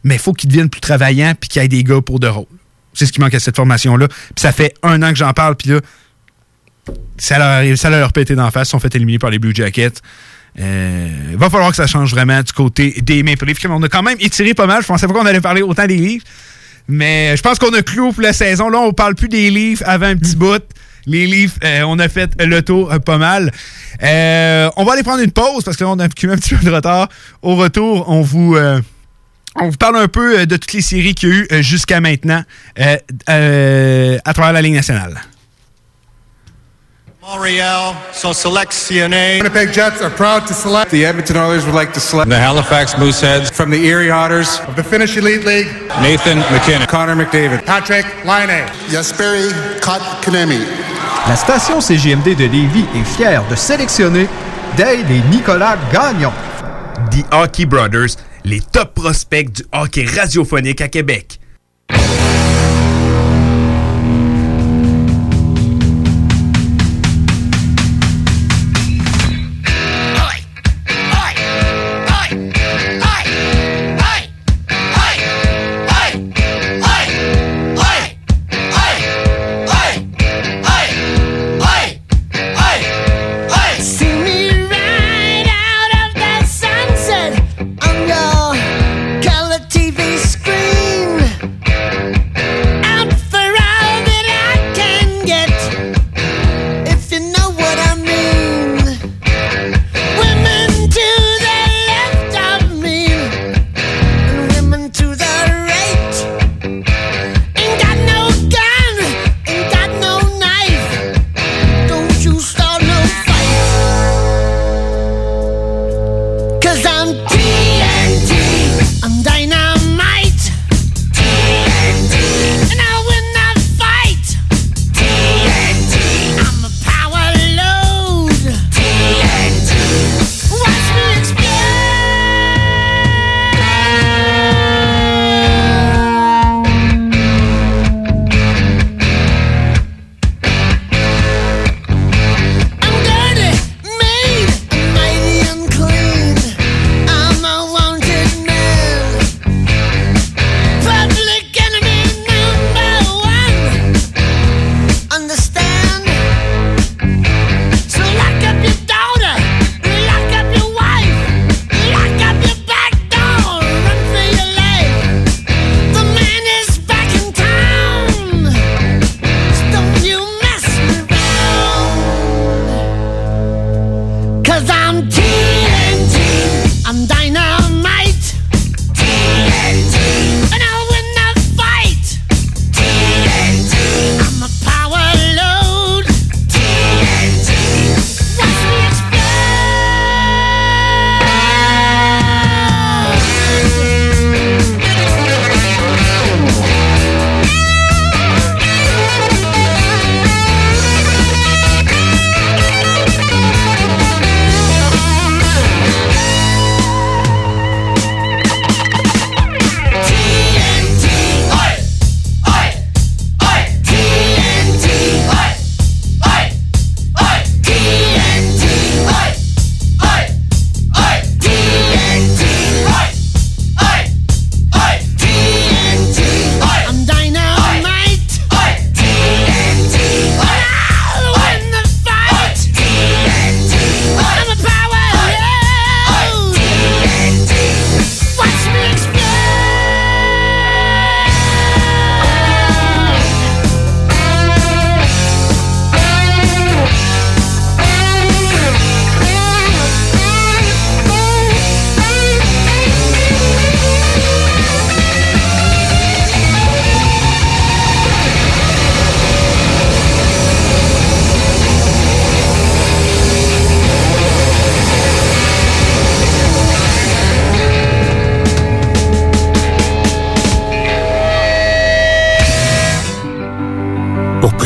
Mais 0.03 0.15
il 0.15 0.19
faut 0.19 0.33
qu'ils 0.33 0.49
deviennent 0.49 0.69
plus 0.69 0.81
travaillants 0.81 1.33
puis 1.39 1.49
qu'il 1.49 1.61
y 1.61 1.65
ait 1.65 1.67
des 1.67 1.83
gars 1.83 2.01
pour 2.01 2.19
de 2.19 2.27
rôle. 2.27 2.45
C'est 2.93 3.05
ce 3.05 3.11
qui 3.11 3.19
manque 3.19 3.33
à 3.33 3.39
cette 3.39 3.55
formation-là. 3.55 4.07
Puis 4.07 4.17
ça 4.37 4.51
fait 4.51 4.73
un 4.83 5.01
an 5.03 5.09
que 5.09 5.17
j'en 5.17 5.33
parle, 5.33 5.55
puis 5.55 5.69
là, 5.69 5.81
ça 7.17 7.37
leur, 7.37 7.77
ça 7.77 7.89
leur 7.89 8.13
pété 8.13 8.35
d'en 8.35 8.49
face. 8.51 8.69
Ils 8.69 8.71
sont 8.71 8.79
fait 8.79 8.95
éliminer 8.95 9.19
par 9.19 9.29
les 9.29 9.39
Blue 9.39 9.53
Jackets. 9.53 10.01
Euh, 10.59 11.09
Il 11.31 11.37
va 11.37 11.49
falloir 11.49 11.69
que 11.71 11.75
ça 11.75 11.87
change 11.87 12.11
vraiment 12.11 12.41
du 12.41 12.53
côté 12.53 13.01
des 13.01 13.23
Maple 13.23 13.45
Leafs. 13.45 13.65
On 13.69 13.81
a 13.83 13.89
quand 13.89 14.03
même 14.03 14.17
étiré 14.19 14.53
pas 14.53 14.65
mal. 14.67 14.81
Je 14.81 14.87
pensais 14.87 15.07
pas 15.07 15.13
qu'on 15.13 15.25
allait 15.25 15.41
parler 15.41 15.61
autant 15.61 15.85
des 15.85 15.97
Leafs. 15.97 16.23
Mais 16.87 17.35
je 17.35 17.41
pense 17.41 17.59
qu'on 17.59 17.73
a 17.73 17.81
clou 17.81 18.11
pour 18.11 18.23
la 18.23 18.33
saison. 18.33 18.69
Là, 18.69 18.79
on 18.79 18.93
parle 18.93 19.15
plus 19.15 19.27
des 19.27 19.49
livres 19.49 19.83
avant 19.85 20.07
un 20.07 20.15
petit 20.15 20.35
bout. 20.35 20.63
Les 21.05 21.25
livres, 21.25 21.53
euh, 21.63 21.83
on 21.87 21.99
a 21.99 22.09
fait 22.09 22.31
le 22.41 22.61
tour 22.61 22.91
euh, 22.91 22.99
pas 22.99 23.17
mal. 23.17 23.51
Euh, 24.03 24.69
on 24.75 24.83
va 24.83 24.93
aller 24.93 25.03
prendre 25.03 25.23
une 25.23 25.31
pause 25.31 25.63
parce 25.63 25.77
que 25.77 25.83
là, 25.83 25.89
on 25.89 25.99
a 25.99 26.05
un 26.05 26.09
petit 26.09 26.27
peu 26.27 26.65
de 26.65 26.71
retard. 26.71 27.07
Au 27.41 27.55
retour, 27.55 28.09
on 28.09 28.21
vous, 28.21 28.57
on 29.55 29.69
vous 29.69 29.77
parle 29.77 29.97
un 29.97 30.07
peu 30.07 30.45
de 30.45 30.57
toutes 30.57 30.73
les 30.73 30.81
séries 30.81 31.15
qu'il 31.15 31.29
y 31.29 31.31
a 31.31 31.35
eu 31.35 31.63
jusqu'à 31.63 32.01
maintenant 32.01 32.43
à 32.75 34.33
travers 34.33 34.53
la 34.53 34.61
Ligue 34.61 34.75
nationale. 34.75 35.21
Montreal 37.27 37.93
so 38.13 38.31
select 38.31 38.71
C 38.71 39.01
N 39.01 39.13
A. 39.13 39.39
Winnipeg 39.39 39.73
Jets 39.73 40.01
are 40.01 40.09
proud 40.09 40.47
to 40.47 40.53
select. 40.53 40.91
The 40.91 41.05
Edmonton 41.05 41.35
Oilers 41.35 41.65
would 41.65 41.75
like 41.75 41.93
to 41.93 41.99
select. 41.99 42.29
The 42.29 42.37
Halifax 42.37 42.93
Mooseheads. 42.93 43.51
From 43.51 43.69
the 43.69 43.85
Erie 43.85 44.09
Otters. 44.09 44.61
Of 44.61 44.77
the 44.77 44.83
Finnish 44.83 45.17
Elite 45.17 45.43
League. 45.43 45.67
Nathan 46.01 46.39
McKinnon. 46.53 46.87
Connor 46.87 47.17
McDavid. 47.17 47.65
Patrick 47.65 48.05
Laine. 48.23 48.65
Jesperi 48.87 49.51
Kotkaniemi. 49.81 50.65
La 51.27 51.35
station 51.35 51.81
CGMD 51.81 52.33
de 52.33 52.45
Lévis 52.45 52.85
est 52.95 53.03
fière 53.03 53.45
de 53.49 53.55
sélectionner 53.55 54.29
Dale 54.77 55.11
et 55.11 55.21
Nicolas 55.29 55.77
Gagnon. 55.91 56.31
The 57.11 57.25
Hockey 57.33 57.65
Brothers, 57.65 58.15
les 58.45 58.61
top 58.61 58.93
prospects 58.93 59.51
du 59.51 59.63
hockey 59.73 60.05
radiophonique 60.05 60.79
à 60.79 60.87
Québec. 60.87 61.41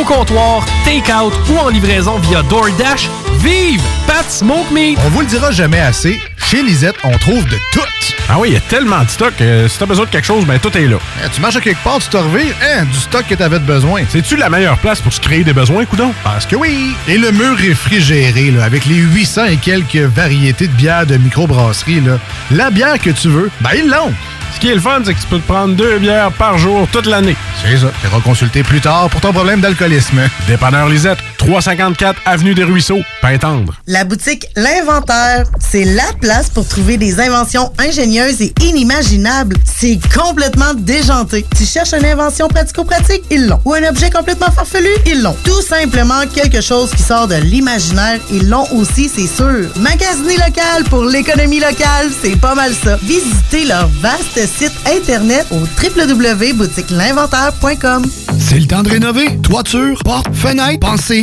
au 0.00 0.04
comptoir, 0.04 0.64
take-out 0.84 1.32
ou 1.50 1.58
en 1.58 1.68
livraison 1.68 2.18
via 2.18 2.42
DoorDash. 2.42 3.08
Vive 3.38 3.82
Pat 4.06 4.28
Smoke 4.28 4.72
Meat! 4.72 4.98
On 5.04 5.08
vous 5.10 5.20
le 5.20 5.26
dira 5.26 5.50
jamais 5.50 5.80
assez, 5.80 6.20
chez 6.36 6.62
Lisette, 6.62 6.96
on 7.04 7.16
trouve 7.18 7.44
de 7.44 7.56
tout. 7.72 7.80
Ah 8.28 8.36
oui, 8.38 8.48
il 8.50 8.54
y 8.54 8.56
a 8.56 8.60
tellement 8.60 9.02
de 9.02 9.08
stock. 9.08 9.34
euh, 9.40 9.68
si 9.68 9.78
t'as 9.78 9.86
besoin 9.86 10.06
de 10.06 10.10
quelque 10.10 10.24
chose, 10.24 10.46
ben 10.46 10.58
tout 10.58 10.74
est 10.76 10.86
là. 10.86 10.96
Eh, 11.24 11.28
tu 11.28 11.40
marches 11.40 11.56
à 11.56 11.60
quelque 11.60 11.82
part, 11.84 11.98
tu 11.98 12.08
te 12.08 12.16
revires, 12.16 12.54
hein, 12.62 12.84
du 12.84 12.98
stock 12.98 13.24
que 13.28 13.34
t'avais 13.34 13.58
de 13.58 13.64
besoin. 13.64 14.02
C'est-tu 14.08 14.36
la 14.36 14.48
meilleure 14.48 14.78
place 14.78 15.00
pour 15.00 15.12
se 15.12 15.20
créer 15.20 15.44
des 15.44 15.52
besoins, 15.52 15.84
coudon? 15.84 16.12
Parce 16.24 16.46
que 16.46 16.56
oui! 16.56 16.94
Et 17.06 17.18
le 17.18 17.30
mur 17.32 17.56
réfrigéré, 17.56 18.50
là, 18.50 18.64
avec 18.64 18.86
les 18.86 18.96
800 18.96 19.44
et 19.46 19.56
quelques 19.56 19.96
variétés 19.96 20.66
de 20.68 20.72
bières 20.72 21.06
de 21.06 21.16
microbrasserie, 21.18 22.00
là, 22.00 22.18
la 22.50 22.70
bière 22.70 22.98
que 22.98 23.10
tu 23.10 23.28
veux, 23.28 23.50
ben 23.60 23.70
ils 23.76 23.88
l'ont! 23.88 24.12
Ce 24.54 24.60
qui 24.60 24.70
est 24.70 24.74
le 24.74 24.80
fun, 24.80 25.00
c'est 25.04 25.12
que 25.14 25.20
tu 25.20 25.26
peux 25.26 25.38
te 25.40 25.46
prendre 25.52 25.74
deux 25.74 25.98
bières 25.98 26.30
par 26.32 26.56
jour 26.58 26.86
toute 26.90 27.06
l'année. 27.06 27.36
C'est 27.62 27.76
ça. 27.78 27.92
Tu 28.00 28.22
consulter 28.22 28.62
plus 28.62 28.80
tard 28.80 29.08
pour 29.10 29.20
ton 29.20 29.32
problème 29.32 29.60
d'alcoolisme. 29.60 30.20
Dépanneur 30.46 30.88
Lisette, 30.88 31.18
354 31.46 32.20
Avenue 32.24 32.54
des 32.54 32.64
Ruisseaux, 32.64 33.02
Pintendre. 33.20 33.74
La 33.86 34.04
boutique 34.04 34.46
L'Inventaire, 34.56 35.44
c'est 35.60 35.84
la 35.84 36.10
place 36.20 36.48
pour 36.48 36.66
trouver 36.66 36.96
des 36.96 37.20
inventions 37.20 37.70
ingénieuses 37.78 38.40
et 38.40 38.54
inimaginables. 38.62 39.56
C'est 39.64 39.98
complètement 40.14 40.72
déjanté. 40.74 41.44
Tu 41.56 41.64
cherches 41.66 41.92
une 41.92 42.06
invention 42.06 42.48
pratico-pratique? 42.48 43.22
Ils 43.30 43.46
l'ont. 43.46 43.60
Ou 43.66 43.74
un 43.74 43.84
objet 43.88 44.08
complètement 44.10 44.50
farfelu? 44.50 44.88
Ils 45.06 45.20
l'ont. 45.22 45.36
Tout 45.44 45.60
simplement 45.60 46.22
quelque 46.34 46.62
chose 46.62 46.90
qui 46.92 47.02
sort 47.02 47.28
de 47.28 47.34
l'imaginaire? 47.34 48.20
Ils 48.32 48.48
l'ont 48.48 48.66
aussi, 48.72 49.10
c'est 49.14 49.26
sûr. 49.26 49.68
Magasiner 49.76 50.38
local 50.38 50.84
pour 50.88 51.04
l'économie 51.04 51.60
locale, 51.60 52.08
c'est 52.22 52.40
pas 52.40 52.54
mal 52.54 52.72
ça. 52.72 52.96
Visitez 53.02 53.66
leur 53.66 53.88
vaste 54.00 54.40
site 54.46 54.72
internet 54.86 55.44
au 55.50 55.58
www.boutiquelinventaire.com. 55.82 58.06
C'est 58.38 58.58
le 58.58 58.66
temps 58.66 58.82
de 58.82 58.88
rénover. 58.90 59.38
Toiture, 59.42 59.98
porte, 60.04 60.26
fenêtre, 60.34 60.80
pensez 60.80 61.22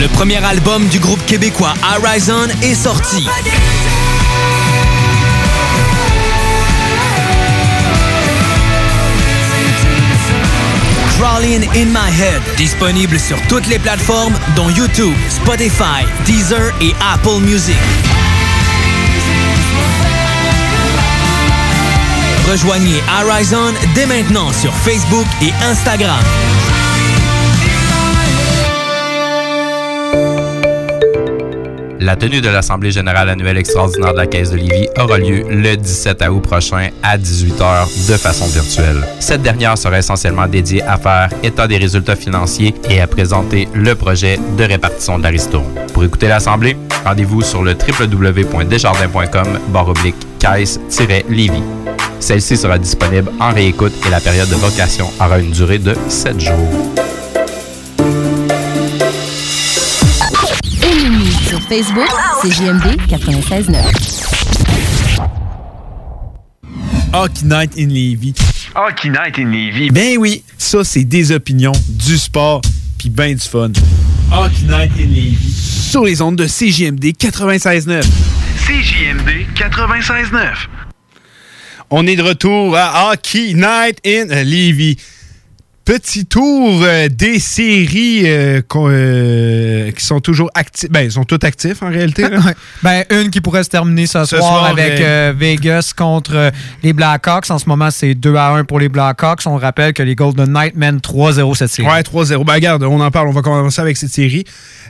Le 0.00 0.06
premier 0.06 0.36
album 0.44 0.86
du 0.86 1.00
groupe 1.00 1.24
québécois 1.26 1.74
Horizon 1.82 2.46
est 2.62 2.74
sorti. 2.74 3.26
Crawling 11.18 11.68
in 11.74 11.86
My 11.86 12.12
Head, 12.16 12.40
disponible 12.56 13.18
sur 13.18 13.40
toutes 13.48 13.66
les 13.66 13.80
plateformes 13.80 14.34
dont 14.54 14.70
YouTube, 14.70 15.14
Spotify, 15.30 16.04
Deezer 16.24 16.72
et 16.80 16.94
Apple 17.12 17.40
Music. 17.40 17.76
Rejoignez 22.48 23.02
Horizon 23.20 23.74
dès 23.96 24.06
maintenant 24.06 24.52
sur 24.52 24.72
Facebook 24.72 25.26
et 25.42 25.52
Instagram. 25.64 26.22
La 32.08 32.16
tenue 32.16 32.40
de 32.40 32.48
l'Assemblée 32.48 32.90
générale 32.90 33.28
annuelle 33.28 33.58
extraordinaire 33.58 34.14
de 34.14 34.16
la 34.16 34.26
Caisse 34.26 34.50
de 34.50 34.56
Lévis 34.56 34.88
aura 34.98 35.18
lieu 35.18 35.44
le 35.50 35.76
17 35.76 36.22
août 36.30 36.40
prochain 36.40 36.88
à 37.02 37.18
18h 37.18 38.08
de 38.10 38.16
façon 38.16 38.46
virtuelle. 38.46 39.06
Cette 39.20 39.42
dernière 39.42 39.76
sera 39.76 39.98
essentiellement 39.98 40.46
dédiée 40.46 40.80
à 40.84 40.96
faire 40.96 41.28
état 41.42 41.68
des 41.68 41.76
résultats 41.76 42.16
financiers 42.16 42.74
et 42.88 43.02
à 43.02 43.06
présenter 43.06 43.68
le 43.74 43.94
projet 43.94 44.40
de 44.56 44.64
répartition 44.64 45.18
de 45.18 45.24
la. 45.24 45.30
Pour 45.92 46.02
écouter 46.02 46.28
l'Assemblée, 46.28 46.78
rendez-vous 47.04 47.42
sur 47.42 47.62
le 47.62 47.72
www.desjardins.com 47.72 49.58
barre 49.68 49.88
oblique 49.90 50.16
caisse-lévis. 50.38 51.62
Celle-ci 52.20 52.56
sera 52.56 52.78
disponible 52.78 53.30
en 53.38 53.52
réécoute 53.52 53.92
et 54.06 54.10
la 54.10 54.20
période 54.20 54.48
de 54.48 54.54
vocation 54.54 55.10
aura 55.20 55.38
une 55.40 55.50
durée 55.50 55.78
de 55.78 55.94
7 56.08 56.40
jours. 56.40 57.07
Facebook, 61.68 62.08
c'est 62.40 62.50
JMD 62.50 62.96
96.9. 63.10 63.76
Hockey 67.12 67.44
Night 67.44 67.72
in 67.78 67.88
Levy. 67.88 68.34
Hockey 68.74 69.10
Night 69.10 69.38
in 69.38 69.50
Levy. 69.50 69.90
Ben 69.90 70.16
oui, 70.16 70.42
ça 70.56 70.82
c'est 70.82 71.04
des 71.04 71.30
opinions, 71.30 71.72
du 71.88 72.16
sport, 72.16 72.62
puis 72.98 73.10
ben 73.10 73.34
du 73.34 73.40
fun. 73.40 73.70
Hockey 74.32 74.62
Night 74.66 74.92
in 74.98 75.10
Levy. 75.10 75.52
Sur 75.90 76.04
les 76.04 76.22
ondes 76.22 76.36
de 76.36 76.46
CJMD 76.46 77.04
96.9. 77.18 78.02
CJMD 78.66 79.46
96.9. 79.54 80.68
On 81.90 82.06
est 82.06 82.16
de 82.16 82.22
retour 82.22 82.76
à 82.76 83.10
Hockey 83.12 83.52
Night 83.54 84.00
in 84.06 84.26
Levy. 84.42 84.96
Petit 85.88 86.26
tour 86.26 86.82
euh, 86.82 87.08
des 87.08 87.38
séries 87.38 88.24
euh, 88.26 88.60
euh, 88.76 89.90
qui 89.90 90.04
sont 90.04 90.20
toujours 90.20 90.50
actives. 90.54 90.90
Ben, 90.90 91.00
ils 91.00 91.12
sont 91.12 91.24
toutes 91.24 91.44
actifs 91.44 91.82
en 91.82 91.88
réalité. 91.88 92.24
Ben, 92.82 93.06
une 93.08 93.30
qui 93.30 93.40
pourrait 93.40 93.64
se 93.64 93.70
terminer 93.70 94.06
ce, 94.06 94.26
Ce 94.26 94.36
soir, 94.36 94.42
soir, 94.42 94.64
avec 94.66 95.00
Vegas 95.38 95.94
contre 95.96 96.52
les 96.82 96.92
Blackhawks. 96.92 97.50
En 97.50 97.58
ce 97.58 97.66
moment, 97.66 97.90
c'est 97.90 98.14
2 98.14 98.34
à 98.34 98.50
1 98.50 98.64
pour 98.64 98.80
les 98.80 98.90
Blackhawks. 98.90 99.46
On 99.46 99.56
rappelle 99.56 99.94
que 99.94 100.02
les 100.02 100.14
Golden 100.14 100.52
Knights 100.52 100.76
mènent 100.76 100.98
3-0 100.98 101.56
cette 101.56 101.70
série. 101.70 101.88
Ouais, 101.88 102.02
3-0. 102.02 102.44
Ben, 102.44 102.52
regarde, 102.52 102.82
on 102.82 103.00
en 103.00 103.10
parle. 103.10 103.28
On 103.28 103.32
va 103.32 103.40
commencer 103.40 103.80
avec 103.80 103.96
cette 103.96 104.12
série. 104.12 104.44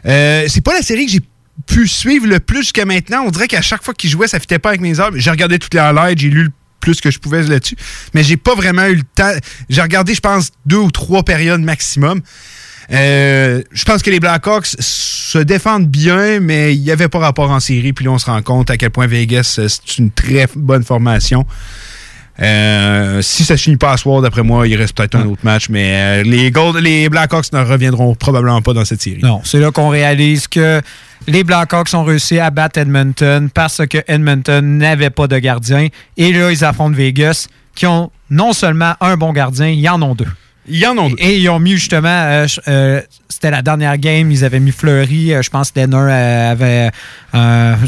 C'est 0.05 0.65
pas 0.65 0.75
la 0.75 0.83
série 0.83 1.07
que 1.07 1.13
j'ai 1.13 1.23
pu 1.67 1.87
suivre 1.87 2.27
le 2.27 2.41
plus 2.41 2.63
jusqu'à 2.63 2.85
maintenant. 2.85 3.23
On 3.25 3.31
dirait 3.31 3.47
qu'à 3.47 3.63
chaque 3.63 3.85
fois 3.85 3.95
qu'ils 3.95 4.11
jouaient, 4.11 4.29
ça 4.29 4.41
fitait 4.41 4.59
pas 4.59 4.71
avec 4.71 4.81
mes 4.81 4.99
heures. 4.99 5.11
J'ai 5.15 5.31
regardé 5.31 5.61
toutes 5.61 5.75
les 5.75 5.81
highlights, 5.81 6.19
j'ai 6.19 6.31
lu 6.31 6.45
le 6.45 6.53
plus 6.81 7.01
que 7.01 7.11
je 7.11 7.19
pouvais 7.19 7.43
là-dessus. 7.43 7.77
Mais 8.15 8.23
j'ai 8.23 8.37
pas 8.37 8.55
vraiment 8.55 8.87
eu 8.87 8.97
le 8.97 9.03
temps. 9.15 9.33
J'ai 9.69 9.83
regardé, 9.83 10.15
je 10.15 10.21
pense, 10.21 10.51
deux 10.67 10.77
ou 10.77 10.91
trois 10.91 11.23
périodes 11.23 11.61
maximum. 11.61 12.21
Euh, 12.91 13.63
je 13.71 13.85
pense 13.85 14.03
que 14.03 14.11
les 14.11 14.21
Blackhawks 14.21 14.69
se 14.79 15.39
défendent 15.39 15.89
bien, 15.89 16.41
mais 16.41 16.75
il 16.75 16.83
n'y 16.83 16.91
avait 16.91 17.09
pas 17.09 17.19
rapport 17.19 17.51
en 17.51 17.61
série. 17.61 17.93
Puis 17.93 18.05
là, 18.05 18.13
on 18.13 18.19
se 18.19 18.27
rend 18.27 18.41
compte 18.43 18.71
à 18.71 18.77
quel 18.77 18.91
point 18.91 19.07
Vegas, 19.07 19.57
euh, 19.59 19.69
c'est 19.69 19.99
une 19.99 20.11
très 20.11 20.47
bonne 20.55 20.85
formation. 20.85 21.45
Euh, 22.41 23.21
si 23.21 23.45
ça 23.45 23.57
finit 23.57 23.77
pas 23.77 23.93
à 23.93 23.97
soir, 23.97 24.23
d'après 24.23 24.43
moi, 24.43 24.69
il 24.69 24.77
reste 24.77 24.97
peut-être 24.97 25.17
un 25.17 25.27
autre 25.27 25.41
match, 25.43 25.69
mais 25.69 26.21
euh, 26.21 26.23
les, 26.23 26.51
Gold, 26.51 26.77
les 26.77 27.09
Blackhawks 27.09 27.53
ne 27.53 27.61
reviendront 27.61 28.15
probablement 28.15 28.63
pas 28.63 28.73
dans 28.73 28.85
cette 28.85 29.03
série. 29.03 29.21
Non, 29.23 29.41
c'est 29.45 29.59
là 29.59 29.73
qu'on 29.73 29.89
réalise 29.89 30.47
que 30.47 30.81
les 31.29 31.45
Blackhawks 31.45 31.93
ont 31.93 32.05
réussi 32.05 32.41
à 32.41 32.51
battre 32.51 32.79
Edmonton 32.79 33.51
parce 33.53 33.87
que 33.87 33.99
Edmonton 34.09 34.63
n'avait 34.79 35.11
pas 35.11 35.27
de 35.27 35.39
gardien. 35.39 35.89
Et 36.17 36.33
là, 36.33 36.51
ils 36.51 36.65
affrontent 36.65 36.97
Vegas 36.97 37.49
qui 37.75 37.87
ont 37.87 38.11
non 38.31 38.55
seulement 38.55 38.95
un 39.01 39.17
bon 39.17 39.33
gardien, 39.33 39.69
ils 39.69 39.89
en 39.89 40.01
ont 40.01 40.15
deux. 40.15 40.27
Ils 40.69 40.87
en 40.87 40.99
ont 40.99 41.11
deux. 41.11 41.17
Et 41.19 41.39
ils 41.39 41.49
ont 41.49 41.59
mis 41.59 41.73
justement, 41.73 42.09
euh, 42.09 42.47
euh, 42.69 43.01
c'était 43.29 43.51
la 43.51 43.63
dernière 43.63 43.97
game, 43.99 44.31
ils 44.31 44.45
avaient 44.45 44.61
mis 44.61 44.73
Fleury. 44.73 45.33
euh, 45.33 45.43
je 45.43 45.51
pense 45.51 45.71
que 45.71 45.81
euh, 45.81 46.51
avait. 46.51 46.91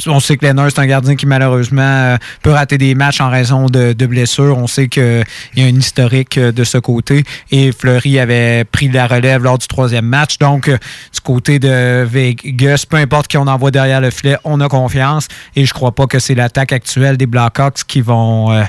on 0.06 0.20
sait 0.20 0.36
que 0.36 0.46
Lenner, 0.46 0.68
c'est 0.70 0.78
un 0.80 0.86
gardien 0.86 1.16
qui 1.16 1.26
malheureusement 1.26 2.16
peut 2.42 2.50
rater 2.50 2.78
des 2.78 2.94
matchs 2.94 3.20
en 3.20 3.30
raison 3.30 3.66
de, 3.66 3.92
de 3.92 4.06
blessures. 4.06 4.56
On 4.56 4.66
sait 4.66 4.88
qu'il 4.88 5.24
y 5.56 5.62
a 5.62 5.64
un 5.64 5.68
historique 5.76 6.38
de 6.38 6.64
ce 6.64 6.78
côté. 6.78 7.24
Et 7.50 7.72
Fleury 7.72 8.18
avait 8.18 8.64
pris 8.64 8.88
la 8.88 9.06
relève 9.06 9.42
lors 9.42 9.58
du 9.58 9.66
troisième 9.66 10.06
match. 10.06 10.38
Donc, 10.38 10.68
du 10.68 11.20
côté 11.22 11.58
de 11.58 12.04
Vegas, 12.04 12.84
peu 12.88 12.96
importe 12.96 13.28
qui 13.28 13.36
on 13.36 13.46
envoie 13.46 13.70
derrière 13.70 14.00
le 14.00 14.10
filet, 14.10 14.36
on 14.44 14.60
a 14.60 14.68
confiance. 14.68 15.28
Et 15.56 15.66
je 15.66 15.74
crois 15.74 15.92
pas 15.92 16.06
que 16.06 16.18
c'est 16.18 16.34
l'attaque 16.34 16.72
actuelle 16.72 17.16
des 17.16 17.26
Blackhawks 17.26 17.84
qui 17.86 18.00
vont. 18.00 18.64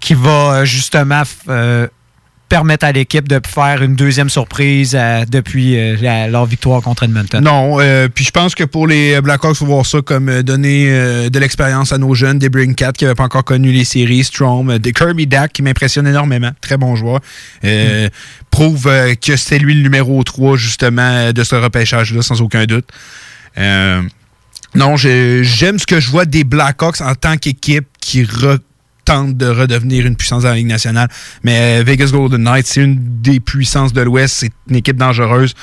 qui 0.00 0.14
va 0.14 0.64
justement 0.64 1.22
permettre 2.54 2.84
à 2.86 2.92
l'équipe 2.92 3.26
de 3.26 3.40
faire 3.44 3.82
une 3.82 3.96
deuxième 3.96 4.30
surprise 4.30 4.94
euh, 4.94 5.24
depuis 5.28 5.76
euh, 5.76 6.28
leur 6.28 6.46
victoire 6.46 6.82
contre 6.82 7.02
Edmonton? 7.02 7.42
Non, 7.42 7.80
euh, 7.80 8.06
puis 8.08 8.24
je 8.24 8.30
pense 8.30 8.54
que 8.54 8.62
pour 8.62 8.86
les 8.86 9.20
Blackhawks, 9.20 9.56
il 9.56 9.58
faut 9.58 9.66
voir 9.66 9.84
ça 9.84 9.98
comme 10.02 10.42
donner 10.44 10.86
de 11.30 11.38
l'expérience 11.40 11.92
à 11.92 11.98
nos 11.98 12.14
jeunes, 12.14 12.38
des 12.38 12.48
Brinkat 12.50 12.92
qui 12.92 13.02
n'avaient 13.02 13.16
pas 13.16 13.24
encore 13.24 13.42
connu 13.42 13.72
les 13.72 13.84
séries, 13.84 14.22
Strom, 14.22 14.78
des 14.78 14.92
Kirby 14.92 15.26
Dak 15.26 15.52
qui 15.52 15.62
m'impressionne 15.62 16.06
énormément, 16.06 16.52
très 16.60 16.76
bon 16.76 16.94
joueur. 16.94 17.18
Prouve 18.52 18.88
que 19.20 19.34
c'était 19.36 19.58
lui 19.58 19.74
le 19.74 19.82
numéro 19.82 20.22
3 20.22 20.56
justement 20.56 21.32
de 21.32 21.42
ce 21.42 21.56
repêchage-là, 21.56 22.22
sans 22.22 22.40
aucun 22.40 22.66
doute. 22.66 22.86
Non, 24.76 24.96
j'aime 24.96 25.78
ce 25.80 25.86
que 25.86 25.98
je 25.98 26.08
vois 26.08 26.24
des 26.24 26.44
Blackhawks 26.44 27.00
en 27.00 27.16
tant 27.16 27.36
qu'équipe 27.36 27.86
qui 28.00 28.22
re- 28.22 28.58
tente 29.04 29.36
de 29.36 29.46
redevenir 29.46 30.06
une 30.06 30.16
puissance 30.16 30.42
dans 30.42 30.50
la 30.50 30.56
Ligue 30.56 30.66
nationale. 30.66 31.08
Mais 31.42 31.80
euh, 31.80 31.84
Vegas 31.84 32.10
Golden 32.12 32.42
Knights, 32.42 32.66
c'est 32.66 32.82
une 32.82 32.98
des 33.20 33.40
puissances 33.40 33.92
de 33.92 34.00
l'Ouest. 34.02 34.34
C'est 34.38 34.52
une 34.68 34.76
équipe 34.76 34.96
dangereuse. 34.96 35.54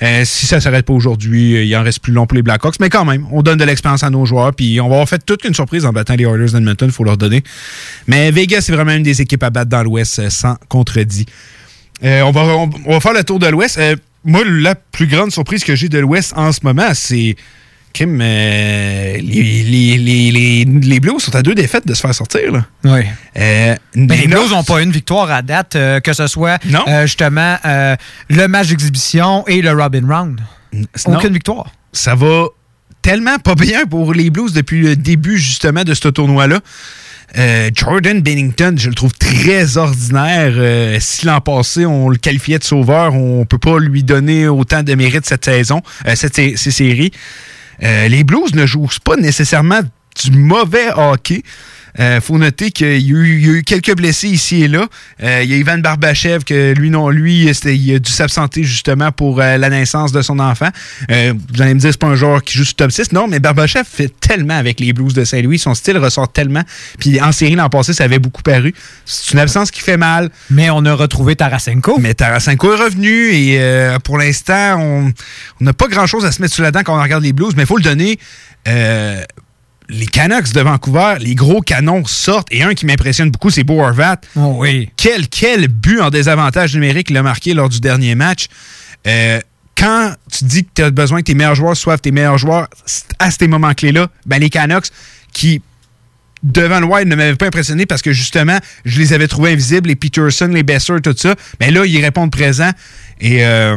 Euh, 0.00 0.22
si 0.24 0.46
ça 0.46 0.60
s'arrête 0.60 0.86
pas 0.86 0.92
aujourd'hui, 0.92 1.56
euh, 1.56 1.64
il 1.64 1.76
en 1.76 1.82
reste 1.82 2.00
plus 2.00 2.12
long 2.12 2.26
pour 2.26 2.36
les 2.36 2.42
Blackhawks. 2.42 2.78
Mais 2.80 2.88
quand 2.88 3.04
même, 3.04 3.26
on 3.32 3.42
donne 3.42 3.58
de 3.58 3.64
l'expérience 3.64 4.02
à 4.02 4.10
nos 4.10 4.24
joueurs. 4.24 4.54
Puis 4.54 4.80
on 4.80 4.88
va 4.88 4.94
avoir 4.94 5.08
fait 5.08 5.24
toute 5.24 5.44
une 5.44 5.54
surprise 5.54 5.84
en 5.84 5.92
battant 5.92 6.14
les 6.14 6.24
Oilers 6.24 6.52
d'Edmonton, 6.52 6.88
il 6.88 6.92
faut 6.92 7.04
leur 7.04 7.16
donner. 7.16 7.42
Mais 8.06 8.30
Vegas, 8.30 8.62
c'est 8.62 8.72
vraiment 8.72 8.92
une 8.92 9.02
des 9.02 9.20
équipes 9.20 9.42
à 9.42 9.50
battre 9.50 9.70
dans 9.70 9.82
l'Ouest, 9.82 10.28
sans 10.30 10.56
contredit. 10.68 11.26
On, 12.02 12.30
va, 12.30 13.00
faire 13.00 13.12
le 13.12 13.24
tour 13.24 13.40
de 13.40 13.48
l'Ouest. 13.48 13.80
Moi, 14.24 14.42
la 14.44 14.74
plus 14.76 15.06
grande 15.06 15.32
surprise 15.32 15.64
que 15.64 15.74
j'ai 15.74 15.88
de 15.88 15.98
l'Ouest 15.98 16.32
en 16.36 16.52
ce 16.52 16.60
moment, 16.62 16.90
c'est. 16.94 17.36
Kim, 17.92 18.20
euh, 18.20 19.16
les, 19.16 19.62
les, 19.62 19.98
les, 19.98 20.30
les, 20.30 20.64
les 20.64 21.00
Blues 21.00 21.20
sont 21.22 21.34
à 21.34 21.42
deux 21.42 21.54
défaites 21.54 21.86
de 21.86 21.94
se 21.94 22.00
faire 22.00 22.14
sortir. 22.14 22.52
Là. 22.52 22.64
Oui. 22.84 23.00
Euh, 23.36 23.74
les 23.94 24.26
Blues 24.28 24.50
n'ont 24.50 24.62
pas 24.64 24.82
une 24.82 24.92
victoire 24.92 25.30
à 25.30 25.42
date, 25.42 25.74
euh, 25.76 26.00
que 26.00 26.12
ce 26.12 26.26
soit 26.26 26.58
Non. 26.66 26.84
justement 27.02 27.56
le 27.64 28.46
match 28.46 28.68
d'exhibition 28.68 29.46
et 29.46 29.62
le 29.62 29.72
Robin 29.72 30.06
Round. 30.06 30.40
Non. 30.72 31.16
Aucune 31.16 31.32
victoire. 31.32 31.72
ça 31.92 32.14
va 32.14 32.46
tellement 33.02 33.38
pas 33.38 33.54
bien 33.54 33.86
pour 33.86 34.12
les 34.12 34.28
Blues 34.30 34.52
depuis 34.52 34.80
le 34.80 34.96
début 34.96 35.38
justement 35.38 35.82
de 35.84 35.94
ce 35.94 36.08
tournoi-là. 36.08 36.60
Euh, 37.36 37.70
Jordan 37.74 38.20
Bennington, 38.22 38.74
je 38.78 38.88
le 38.88 38.94
trouve 38.94 39.12
très 39.12 39.76
ordinaire. 39.76 40.52
Euh, 40.56 40.96
si 40.98 41.26
l'an 41.26 41.40
passé, 41.42 41.84
on 41.84 42.08
le 42.08 42.16
qualifiait 42.16 42.58
de 42.58 42.64
sauveur, 42.64 43.14
on 43.14 43.44
peut 43.44 43.58
pas 43.58 43.78
lui 43.78 44.02
donner 44.02 44.48
autant 44.48 44.82
de 44.82 44.94
mérite 44.94 45.26
cette 45.26 45.44
saison, 45.44 45.82
euh, 46.06 46.14
cette 46.16 46.34
sé- 46.36 46.54
ces 46.56 46.70
séries. 46.70 47.12
Euh, 47.12 47.18
les 47.80 48.24
Blues 48.24 48.54
ne 48.54 48.66
jouent 48.66 48.88
pas 49.04 49.16
nécessairement 49.16 49.80
du 50.24 50.30
mauvais 50.32 50.88
hockey. 50.96 51.42
Euh, 52.00 52.20
faut 52.20 52.38
noter 52.38 52.70
qu'il 52.70 52.86
y, 53.00 53.12
a 53.14 53.16
eu- 53.18 53.38
il 53.40 53.46
y 53.46 53.50
a 53.50 53.52
eu 53.54 53.62
quelques 53.64 53.94
blessés 53.96 54.28
ici 54.28 54.62
et 54.62 54.68
là. 54.68 54.86
Euh, 55.22 55.40
il 55.42 55.50
y 55.50 55.54
a 55.54 55.56
Ivan 55.56 55.78
Barbachev 55.78 56.44
que 56.44 56.72
lui 56.74 56.90
non 56.90 57.08
lui 57.10 57.46
il 57.64 57.94
a 57.94 57.98
dû 57.98 58.10
s'absenter 58.12 58.62
justement 58.64 59.10
pour 59.12 59.40
euh, 59.40 59.56
la 59.56 59.68
naissance 59.70 60.12
de 60.12 60.22
son 60.22 60.38
enfant. 60.38 60.68
Euh, 61.10 61.34
vous 61.54 61.62
allez 61.62 61.74
me 61.74 61.80
dire 61.80 61.90
c'est 61.90 61.98
pas 62.00 62.06
un 62.06 62.14
joueur 62.14 62.42
qui 62.42 62.56
joue 62.56 62.64
sur 62.64 62.74
top 62.74 62.92
6. 62.92 63.12
Non, 63.12 63.26
mais 63.28 63.40
Barbachev 63.40 63.84
fait 63.84 64.12
tellement 64.20 64.56
avec 64.56 64.80
les 64.80 64.92
Blues 64.92 65.14
de 65.14 65.24
Saint-Louis, 65.24 65.58
son 65.58 65.74
style 65.74 65.98
ressort 65.98 66.32
tellement. 66.32 66.62
Puis 66.98 67.20
en 67.20 67.32
série 67.32 67.54
l'an 67.56 67.68
passé, 67.68 67.92
ça 67.92 68.04
avait 68.04 68.18
beaucoup 68.18 68.42
paru. 68.42 68.74
C'est 69.04 69.32
une 69.32 69.40
absence 69.40 69.70
qui 69.70 69.80
fait 69.80 69.96
mal. 69.96 70.30
Mais 70.50 70.70
on 70.70 70.84
a 70.84 70.94
retrouvé 70.94 71.36
Tarasenko. 71.36 71.98
Mais 71.98 72.14
Tarasenko 72.14 72.74
est 72.74 72.84
revenu 72.84 73.30
et 73.32 73.56
euh, 73.60 73.98
pour 73.98 74.18
l'instant, 74.18 74.76
on 74.80 75.12
on 75.60 75.64
n'a 75.64 75.72
pas 75.72 75.88
grand-chose 75.88 76.24
à 76.24 76.32
se 76.32 76.40
mettre 76.40 76.54
sous 76.54 76.62
la 76.62 76.70
dent 76.70 76.80
quand 76.84 76.96
on 76.98 77.02
regarde 77.02 77.24
les 77.24 77.32
Blues, 77.32 77.54
mais 77.56 77.64
il 77.64 77.66
faut 77.66 77.76
le 77.76 77.82
donner. 77.82 78.18
Les 79.90 80.06
Canucks 80.06 80.52
de 80.52 80.60
Vancouver, 80.60 81.16
les 81.20 81.34
gros 81.34 81.62
canons 81.62 82.04
sortent. 82.04 82.48
Et 82.50 82.62
un 82.62 82.74
qui 82.74 82.84
m'impressionne 82.84 83.30
beaucoup, 83.30 83.50
c'est 83.50 83.64
Bo 83.64 83.80
Horvat. 83.80 84.20
Oh 84.36 84.56
oui. 84.58 84.90
Quel, 84.96 85.28
quel 85.28 85.68
but 85.68 86.00
en 86.00 86.10
désavantage 86.10 86.74
numérique 86.74 87.08
il 87.10 87.16
a 87.16 87.22
marqué 87.22 87.54
lors 87.54 87.70
du 87.70 87.80
dernier 87.80 88.14
match. 88.14 88.48
Euh, 89.06 89.40
quand 89.76 90.12
tu 90.30 90.44
dis 90.44 90.64
que 90.64 90.70
tu 90.74 90.82
as 90.82 90.90
besoin 90.90 91.20
que 91.20 91.24
tes 91.24 91.34
meilleurs 91.34 91.54
joueurs 91.54 91.76
soient 91.76 91.96
tes 91.96 92.10
meilleurs 92.10 92.36
joueurs 92.36 92.68
à 93.18 93.30
ces 93.30 93.48
moments 93.48 93.72
clés-là, 93.72 94.08
ben 94.26 94.38
les 94.38 94.50
Canucks 94.50 94.88
qui 95.32 95.62
devant 96.42 96.80
le 96.80 96.86
Wild 96.86 97.08
ne 97.08 97.16
m'avaient 97.16 97.36
pas 97.36 97.46
impressionné 97.46 97.86
parce 97.86 98.02
que 98.02 98.12
justement, 98.12 98.58
je 98.84 98.98
les 98.98 99.12
avais 99.12 99.28
trouvés 99.28 99.52
invisibles, 99.52 99.88
les 99.88 99.96
Peterson, 99.96 100.48
les 100.48 100.62
Besser, 100.62 100.94
tout 101.02 101.14
ça. 101.16 101.34
Mais 101.60 101.70
là, 101.70 101.84
ils 101.84 102.02
répondent 102.02 102.30
présent. 102.30 102.70
Et 103.20 103.44
euh, 103.44 103.76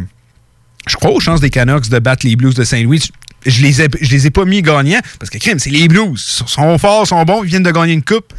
je 0.88 0.96
crois 0.96 1.12
aux 1.12 1.20
chances 1.20 1.42
des 1.42 1.50
Canucks 1.50 1.90
de 1.90 2.00
battre 2.00 2.26
les 2.26 2.36
Blues 2.36 2.56
de 2.56 2.64
Saint-Louis. 2.64 3.10
Je 3.46 3.62
les 3.62 3.82
ai, 3.82 3.88
je 4.00 4.10
les 4.12 4.28
ai 4.28 4.30
pas 4.30 4.46
mis 4.46 4.62
gagnants 4.62 5.02
parce 5.20 5.30
que 5.30 5.38
crème, 5.38 5.60
c'est 5.60 5.70
les 5.70 5.88
Blues. 5.88 6.42
Ils 6.42 6.48
sont 6.50 6.78
forts, 6.78 7.08
sont 7.08 7.24
bons, 7.24 7.44
ils 7.44 7.50
viennent 7.50 7.64
de 7.64 7.72
gagner 7.72 7.94
une 7.94 8.04
coupe. 8.04 8.34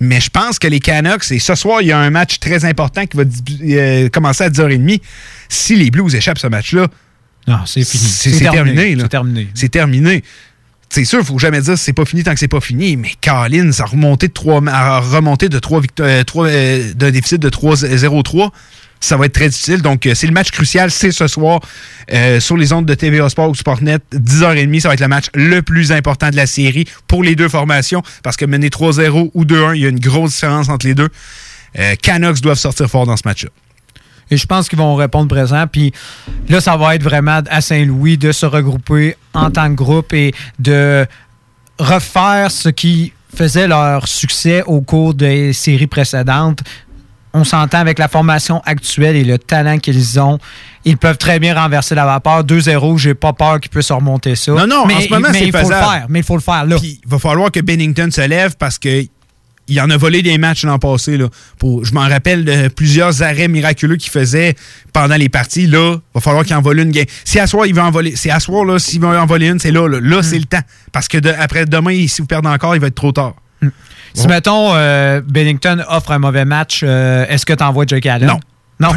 Mais 0.00 0.20
je 0.20 0.30
pense 0.30 0.60
que 0.60 0.68
les 0.68 0.78
Canucks, 0.78 1.30
et 1.32 1.40
ce 1.40 1.56
soir, 1.56 1.82
il 1.82 1.88
y 1.88 1.92
a 1.92 1.98
un 1.98 2.10
match 2.10 2.38
très 2.38 2.64
important 2.64 3.04
qui 3.06 3.16
va 3.16 3.24
euh, 3.62 4.08
commencer 4.10 4.44
à 4.44 4.48
10h30. 4.48 5.00
Si 5.48 5.74
les 5.74 5.90
Blues 5.90 6.14
échappent 6.14 6.38
ce 6.38 6.46
match-là, 6.46 6.86
Non, 7.48 7.58
c'est 7.66 7.84
fini. 7.84 8.04
c'est 8.04 8.38
terminé. 8.38 8.96
C'est 9.00 9.08
terminé. 9.08 9.48
C'est 9.54 9.68
terminé. 9.70 10.22
C'est 10.90 11.04
sûr, 11.04 11.18
il 11.18 11.24
faut 11.24 11.38
jamais 11.38 11.60
dire 11.60 11.74
que 11.74 11.80
c'est 11.80 11.92
pas 11.92 12.04
fini 12.06 12.22
tant 12.22 12.32
que 12.32 12.38
c'est 12.38 12.48
pas 12.48 12.60
fini, 12.60 12.96
mais 12.96 13.10
Colin, 13.22 13.72
ça 13.72 13.82
a 13.82 13.86
remonté 13.86 14.28
de 14.28 14.32
3 14.32 14.62
a 14.68 15.00
remonté 15.00 15.48
de 15.50 15.58
3 15.58 15.82
d'un 16.94 17.10
déficit 17.10 17.40
de 17.42 17.50
3-0-3. 17.50 18.50
Ça 19.00 19.16
va 19.16 19.26
être 19.26 19.32
très 19.32 19.48
difficile. 19.48 19.82
Donc, 19.82 20.06
euh, 20.06 20.14
c'est 20.14 20.26
le 20.26 20.32
match 20.32 20.50
crucial. 20.50 20.90
C'est 20.90 21.12
ce 21.12 21.26
soir 21.26 21.60
euh, 22.12 22.40
sur 22.40 22.56
les 22.56 22.72
ondes 22.72 22.86
de 22.86 22.94
TVA 22.94 23.28
Sport 23.28 23.50
ou 23.50 23.54
Sportnet. 23.54 23.98
10h30, 24.12 24.80
ça 24.80 24.88
va 24.88 24.94
être 24.94 25.00
le 25.00 25.08
match 25.08 25.26
le 25.34 25.62
plus 25.62 25.92
important 25.92 26.30
de 26.30 26.36
la 26.36 26.46
série 26.46 26.86
pour 27.06 27.22
les 27.22 27.36
deux 27.36 27.48
formations 27.48 28.02
parce 28.22 28.36
que 28.36 28.44
mener 28.44 28.68
3-0 28.68 29.30
ou 29.34 29.44
2-1, 29.44 29.76
il 29.76 29.82
y 29.82 29.86
a 29.86 29.88
une 29.88 30.00
grosse 30.00 30.32
différence 30.32 30.68
entre 30.68 30.86
les 30.86 30.94
deux. 30.94 31.08
Euh, 31.78 31.94
Canucks 32.02 32.40
doivent 32.40 32.58
sortir 32.58 32.88
fort 32.88 33.06
dans 33.06 33.16
ce 33.16 33.22
match-là. 33.24 33.50
Et 34.30 34.36
je 34.36 34.46
pense 34.46 34.68
qu'ils 34.68 34.78
vont 34.78 34.94
répondre 34.94 35.28
présent. 35.28 35.66
Puis 35.70 35.92
là, 36.48 36.60
ça 36.60 36.76
va 36.76 36.94
être 36.94 37.02
vraiment 37.02 37.40
à 37.48 37.60
Saint-Louis 37.60 38.18
de 38.18 38.32
se 38.32 38.46
regrouper 38.46 39.16
en 39.32 39.50
tant 39.50 39.70
que 39.70 39.74
groupe 39.74 40.12
et 40.12 40.34
de 40.58 41.06
refaire 41.78 42.50
ce 42.50 42.68
qui 42.68 43.12
faisait 43.34 43.68
leur 43.68 44.08
succès 44.08 44.62
au 44.66 44.80
cours 44.80 45.14
des 45.14 45.52
séries 45.52 45.86
précédentes. 45.86 46.60
On 47.38 47.44
s'entend 47.44 47.78
avec 47.78 47.98
la 47.98 48.08
formation 48.08 48.60
actuelle 48.64 49.14
et 49.14 49.22
le 49.24 49.38
talent 49.38 49.78
qu'ils 49.78 50.18
ont. 50.18 50.38
Ils 50.84 50.96
peuvent 50.96 51.18
très 51.18 51.38
bien 51.38 51.54
renverser 51.54 51.94
la 51.94 52.04
vapeur. 52.04 52.42
2-0, 52.44 52.98
j'ai 52.98 53.14
pas 53.14 53.32
peur 53.32 53.60
qu'ils 53.60 53.70
puissent 53.70 53.92
remonter 53.92 54.34
ça. 54.34 54.52
Non, 54.52 54.66
non, 54.66 54.86
mais, 54.86 54.94
en 54.96 55.00
ce 55.00 55.08
moment, 55.08 55.28
c'est 55.32 55.46
il 55.46 55.52
faut 55.52 55.58
le 55.70 55.74
faire. 55.76 56.06
Mais 56.08 56.18
il 56.20 56.24
faut 56.24 56.34
le 56.36 56.42
faire 56.42 56.64
là. 56.66 56.76
Puis, 56.78 57.00
il 57.04 57.08
va 57.08 57.18
falloir 57.18 57.50
que 57.52 57.60
Bennington 57.60 58.08
se 58.10 58.26
lève 58.26 58.56
parce 58.58 58.78
que 58.78 59.04
il 59.70 59.80
en 59.82 59.90
a 59.90 59.96
volé 59.98 60.22
des 60.22 60.38
matchs 60.38 60.64
l'an 60.64 60.78
passé. 60.78 61.16
Là, 61.18 61.28
pour, 61.58 61.84
je 61.84 61.92
m'en 61.92 62.08
rappelle 62.08 62.44
de 62.44 62.68
plusieurs 62.68 63.22
arrêts 63.22 63.48
miraculeux 63.48 63.96
qu'il 63.96 64.10
faisait 64.10 64.56
pendant 64.92 65.16
les 65.16 65.28
parties. 65.28 65.66
Là, 65.66 65.96
il 65.96 66.00
va 66.14 66.20
falloir 66.22 66.44
qu'il 66.44 66.56
en 66.56 66.62
vole 66.62 66.80
une 66.80 66.90
game. 66.90 67.04
Si 67.24 67.38
à 67.38 67.46
soir, 67.46 67.66
il 67.66 67.74
va 67.74 67.84
en 67.84 67.90
voler. 67.90 68.16
C'est 68.16 68.30
à 68.30 68.40
soir, 68.40 68.64
là, 68.64 68.78
s'il 68.78 69.00
va 69.00 69.22
en 69.22 69.26
voler 69.26 69.48
une, 69.48 69.58
c'est 69.58 69.70
là. 69.70 69.86
Là, 69.86 70.00
Là, 70.00 70.22
c'est 70.22 70.38
le 70.38 70.46
temps. 70.46 70.62
Parce 70.90 71.06
que 71.06 71.18
de- 71.18 71.34
après 71.38 71.66
demain, 71.66 72.06
si 72.08 72.22
vous 72.22 72.26
perdez 72.26 72.48
encore, 72.48 72.74
il 72.74 72.80
va 72.80 72.86
être 72.86 72.94
trop 72.94 73.12
tard. 73.12 73.34
Si, 74.14 74.26
mettons, 74.26 74.74
euh, 74.74 75.20
Bennington 75.24 75.84
offre 75.88 76.12
un 76.12 76.18
mauvais 76.18 76.44
match, 76.44 76.82
euh, 76.82 77.26
est-ce 77.28 77.46
que 77.46 77.52
tu 77.52 77.62
envoies 77.62 77.86
Jake 77.86 78.06
Allen? 78.06 78.28
Non. 78.28 78.40
Non. 78.80 78.90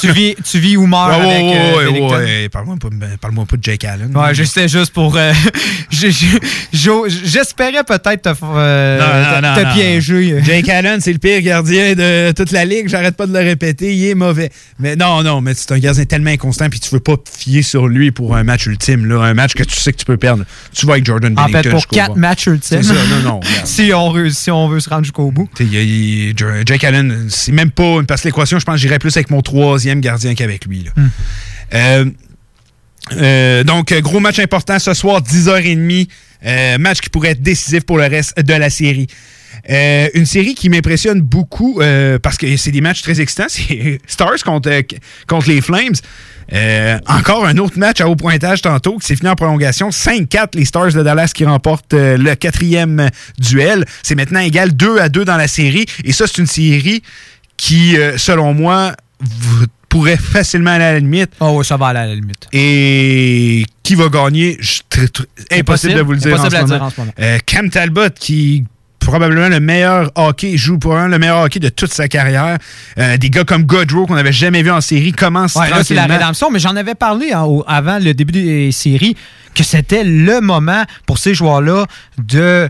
tu, 0.00 0.12
vis, 0.12 0.36
tu 0.48 0.60
vis 0.60 0.76
ou 0.76 0.86
meurs 0.86 1.10
avec 1.12 1.42
euh. 1.42 2.48
Parle-moi 2.52 2.76
pas, 2.80 2.88
parle-moi 3.20 3.46
pas 3.50 3.56
de 3.56 3.64
Jake 3.64 3.84
Allen. 3.84 4.16
Ouais, 4.16 4.32
juste 4.34 4.92
pour. 4.92 5.16
euh, 5.16 5.32
je- 5.90 6.08
je- 6.08 6.38
je- 6.72 7.18
J'espérais 7.24 7.82
peut-être 7.84 8.22
te, 8.22 8.28
euh, 8.44 9.40
te- 9.40 9.60
te 9.60 9.74
piéger. 9.74 10.40
Jake 10.44 10.68
Allen, 10.68 11.00
c'est 11.00 11.12
le 11.12 11.18
pire 11.18 11.40
gardien 11.42 11.94
de 11.94 12.30
toute 12.32 12.52
la 12.52 12.64
ligue. 12.64 12.88
J'arrête 12.88 13.16
pas 13.16 13.26
de 13.26 13.32
le 13.32 13.40
répéter. 13.40 13.92
Il 13.94 14.04
est 14.06 14.14
mauvais. 14.14 14.50
Mais 14.78 14.94
non, 14.94 15.22
non, 15.24 15.40
mais 15.40 15.54
c'est 15.54 15.72
un 15.72 15.78
gardien 15.78 16.04
tellement 16.04 16.30
inconstant 16.30 16.68
puis 16.68 16.78
tu 16.78 16.90
veux 16.90 17.00
pas 17.00 17.16
fier 17.38 17.62
sur 17.62 17.88
lui 17.88 18.12
pour 18.12 18.36
un 18.36 18.44
match 18.44 18.66
ultime. 18.66 19.06
Là, 19.06 19.22
un 19.24 19.34
match 19.34 19.54
que 19.54 19.64
tu 19.64 19.74
sais 19.74 19.92
que 19.92 19.98
tu 19.98 20.04
peux 20.04 20.16
perdre. 20.16 20.44
Tu 20.72 20.86
vas 20.86 20.92
avec 20.92 21.04
Jordan 21.06 21.32
En 21.36 21.46
Bennington. 21.46 21.62
fait, 21.62 21.70
pour 21.70 21.86
quatre 21.88 22.16
matchs 22.16 22.46
ultimes. 22.46 22.82
C'est 22.82 22.94
ça, 22.94 22.94
non, 22.94 23.22
non. 23.24 23.40
regarde. 23.40 23.66
si, 23.66 23.90
on, 23.92 24.30
si 24.30 24.50
on 24.52 24.68
veut 24.68 24.78
se 24.80 24.88
rendre 24.88 25.02
jusqu'au 25.04 25.30
bout. 25.32 25.48
Y 25.60 26.34
a- 26.40 26.64
Jake 26.64 26.84
Allen, 26.84 27.26
c'est 27.28 27.52
même 27.52 27.70
pas 27.72 27.82
une 27.98 28.06
parce 28.06 28.22
que 28.22 28.28
l'équation, 28.28 28.58
je 28.60 28.64
pense 28.64 28.76
que 28.76 28.80
j'irais 28.80 28.98
plus 28.98 29.07
avec 29.16 29.30
mon 29.30 29.40
troisième 29.42 30.00
gardien 30.00 30.34
qu'avec 30.34 30.64
lui. 30.66 30.84
là. 30.84 30.90
Hmm. 30.96 31.08
Euh, 31.74 32.04
euh, 33.12 33.64
donc, 33.64 33.92
gros 34.00 34.20
match 34.20 34.38
important 34.38 34.78
ce 34.78 34.94
soir, 34.94 35.22
10h30. 35.22 36.08
euh, 36.46 36.78
match 36.78 37.00
qui 37.00 37.10
pourrait 37.10 37.30
être 37.30 37.42
décisif 37.42 37.84
pour 37.84 37.98
le 37.98 38.04
reste 38.06 38.38
de 38.40 38.54
la 38.54 38.70
série. 38.70 39.06
Euh, 39.70 40.08
une 40.14 40.26
série 40.26 40.54
qui 40.54 40.68
m'impressionne 40.68 41.20
beaucoup 41.20 41.80
euh, 41.80 42.18
parce 42.18 42.36
que 42.36 42.56
c'est 42.56 42.70
des 42.70 42.80
matchs 42.80 43.02
très 43.02 43.20
excitants. 43.20 43.46
C'est 43.48 43.98
Stars 44.06 44.42
contre, 44.44 44.70
contre 45.26 45.48
les 45.48 45.60
Flames. 45.60 45.94
Euh, 46.52 46.98
encore 47.06 47.44
un 47.44 47.58
autre 47.58 47.78
match 47.78 48.00
à 48.00 48.08
haut 48.08 48.16
pointage 48.16 48.62
tantôt 48.62 48.96
qui 48.98 49.06
s'est 49.06 49.16
fini 49.16 49.28
en 49.28 49.34
prolongation. 49.34 49.90
5-4 49.90 50.50
les 50.54 50.64
Stars 50.64 50.92
de 50.92 51.02
Dallas 51.02 51.32
qui 51.34 51.44
remportent 51.44 51.92
le 51.94 52.34
quatrième 52.34 53.10
duel. 53.38 53.84
C'est 54.02 54.14
maintenant 54.14 54.40
égal 54.40 54.74
2 54.74 54.98
à 54.98 55.08
2 55.08 55.24
dans 55.24 55.36
la 55.36 55.48
série. 55.48 55.86
Et 56.04 56.12
ça, 56.12 56.26
c'est 56.26 56.38
une 56.38 56.46
série 56.46 57.02
qui, 57.58 57.98
euh, 57.98 58.16
selon 58.16 58.54
moi, 58.54 58.92
pourrait 59.90 60.16
facilement 60.16 60.70
aller 60.70 60.84
à 60.84 60.92
la 60.92 61.00
limite. 61.00 61.30
Oh, 61.40 61.56
oui, 61.58 61.64
ça 61.64 61.76
va 61.76 61.88
aller 61.88 61.98
à 61.98 62.06
la 62.06 62.14
limite. 62.14 62.46
Et 62.52 63.64
qui 63.82 63.94
va 63.94 64.08
gagner? 64.08 64.58
Impossible, 64.58 65.28
Impossible. 65.50 65.94
de 65.94 66.00
vous 66.02 66.12
le 66.12 66.18
dire, 66.18 66.34
Impossible 66.34 66.56
en, 66.56 66.58
à 66.58 66.66
ce 66.66 66.72
dire 66.72 66.82
en 66.82 66.90
ce 66.90 67.00
moment. 67.00 67.12
Euh, 67.20 67.38
Cam 67.46 67.68
Talbot, 67.70 68.10
qui 68.18 68.64
probablement 69.00 69.48
le 69.48 69.60
meilleur 69.60 70.10
hockey, 70.16 70.58
joue 70.58 70.78
probablement 70.78 71.08
le 71.12 71.18
meilleur 71.18 71.40
hockey 71.42 71.60
de 71.60 71.70
toute 71.70 71.92
sa 71.94 72.08
carrière. 72.08 72.58
Euh, 72.98 73.16
des 73.16 73.30
gars 73.30 73.44
comme 73.44 73.62
Godrow, 73.64 74.06
qu'on 74.06 74.14
n'avait 74.16 74.32
jamais 74.32 74.62
vu 74.62 74.70
en 74.70 74.82
série, 74.82 75.12
commencent 75.12 75.54
Ouais, 75.56 75.70
là, 75.70 75.82
c'est 75.82 75.94
la 75.94 76.04
rédemption, 76.06 76.50
mais 76.50 76.58
j'en 76.58 76.76
avais 76.76 76.94
parlé 76.94 77.32
hein, 77.32 77.42
au- 77.44 77.64
avant 77.66 77.98
le 77.98 78.12
début 78.12 78.32
des 78.32 78.70
séries 78.72 79.16
que 79.54 79.64
c'était 79.64 80.04
le 80.04 80.40
moment 80.42 80.84
pour 81.06 81.16
ces 81.18 81.32
joueurs-là 81.34 81.86
de 82.18 82.68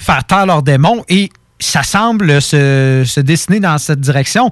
faire 0.00 0.24
taire 0.24 0.46
leurs 0.46 0.62
démons 0.64 1.04
et 1.08 1.30
ça 1.62 1.82
semble 1.82 2.42
se, 2.42 3.04
se 3.06 3.20
dessiner 3.20 3.60
dans 3.60 3.78
cette 3.78 4.00
direction. 4.00 4.50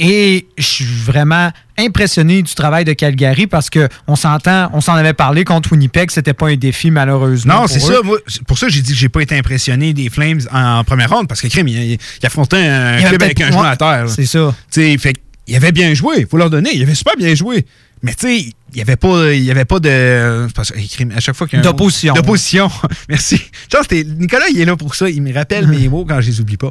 Et 0.00 0.46
je 0.56 0.64
suis 0.64 0.84
vraiment 0.84 1.50
impressionné 1.76 2.42
du 2.42 2.54
travail 2.54 2.84
de 2.84 2.92
Calgary 2.92 3.48
parce 3.48 3.68
que 3.68 3.88
on 4.06 4.14
s'entend, 4.14 4.70
on 4.72 4.80
s'en 4.80 4.94
avait 4.94 5.12
parlé 5.12 5.42
contre 5.44 5.72
Winnipeg, 5.72 6.10
c'était 6.12 6.34
pas 6.34 6.48
un 6.48 6.56
défi 6.56 6.92
malheureusement. 6.92 7.62
Non, 7.62 7.66
c'est 7.66 7.80
ça. 7.80 7.94
Moi, 8.04 8.18
pour 8.46 8.58
ça 8.58 8.68
j'ai 8.68 8.80
dit 8.80 8.92
que 8.92 8.98
j'ai 8.98 9.08
pas 9.08 9.22
été 9.22 9.36
impressionné 9.36 9.92
des 9.94 10.08
Flames 10.08 10.40
en, 10.52 10.84
première 10.84 11.10
ronde 11.10 11.26
parce 11.26 11.40
que 11.40 11.48
Crime, 11.48 11.66
il, 11.66 11.94
il 11.94 12.26
affrontait 12.26 12.58
un 12.58 12.98
Il 12.98 13.06
club 13.06 13.22
avec 13.22 13.40
un 13.40 13.50
genou 13.50 13.64
à 13.64 13.76
terre. 13.76 14.08
C'est 14.08 14.26
ça. 14.26 14.54
Fait 14.70 15.14
il 15.48 15.56
avait 15.56 15.72
bien 15.72 15.94
joué, 15.94 16.26
faut 16.30 16.36
leur 16.36 16.50
donner. 16.50 16.70
Il 16.74 16.82
avait 16.82 16.94
super 16.94 17.16
bien 17.16 17.34
joué. 17.34 17.64
Mais 18.02 18.14
tu 18.14 18.26
sais, 18.28 18.36
il 18.40 18.52
n'y 18.76 18.80
avait 18.82 18.96
pas, 18.96 19.32
il 19.32 19.42
y 19.42 19.50
avait 19.50 19.64
pas 19.64 19.80
de. 19.80 20.46
parce 20.54 20.72
à 20.72 21.20
chaque 21.20 21.34
fois 21.34 21.46
qu'il 21.48 21.58
y 21.58 21.60
a 21.60 21.62
D'opposition. 21.64 22.14
D'opposition. 22.14 22.70
Merci. 23.08 23.42
Genre, 23.72 23.82
c'était- 23.82 24.04
Nicolas, 24.04 24.44
il 24.50 24.60
est 24.60 24.64
là 24.64 24.76
pour 24.76 24.94
ça. 24.94 25.08
Il 25.08 25.22
me 25.22 25.32
rappelle 25.34 25.66
mes 25.66 25.88
mots 25.88 26.04
quand 26.04 26.20
je 26.20 26.26
les 26.28 26.40
oublie 26.40 26.56
pas. 26.56 26.70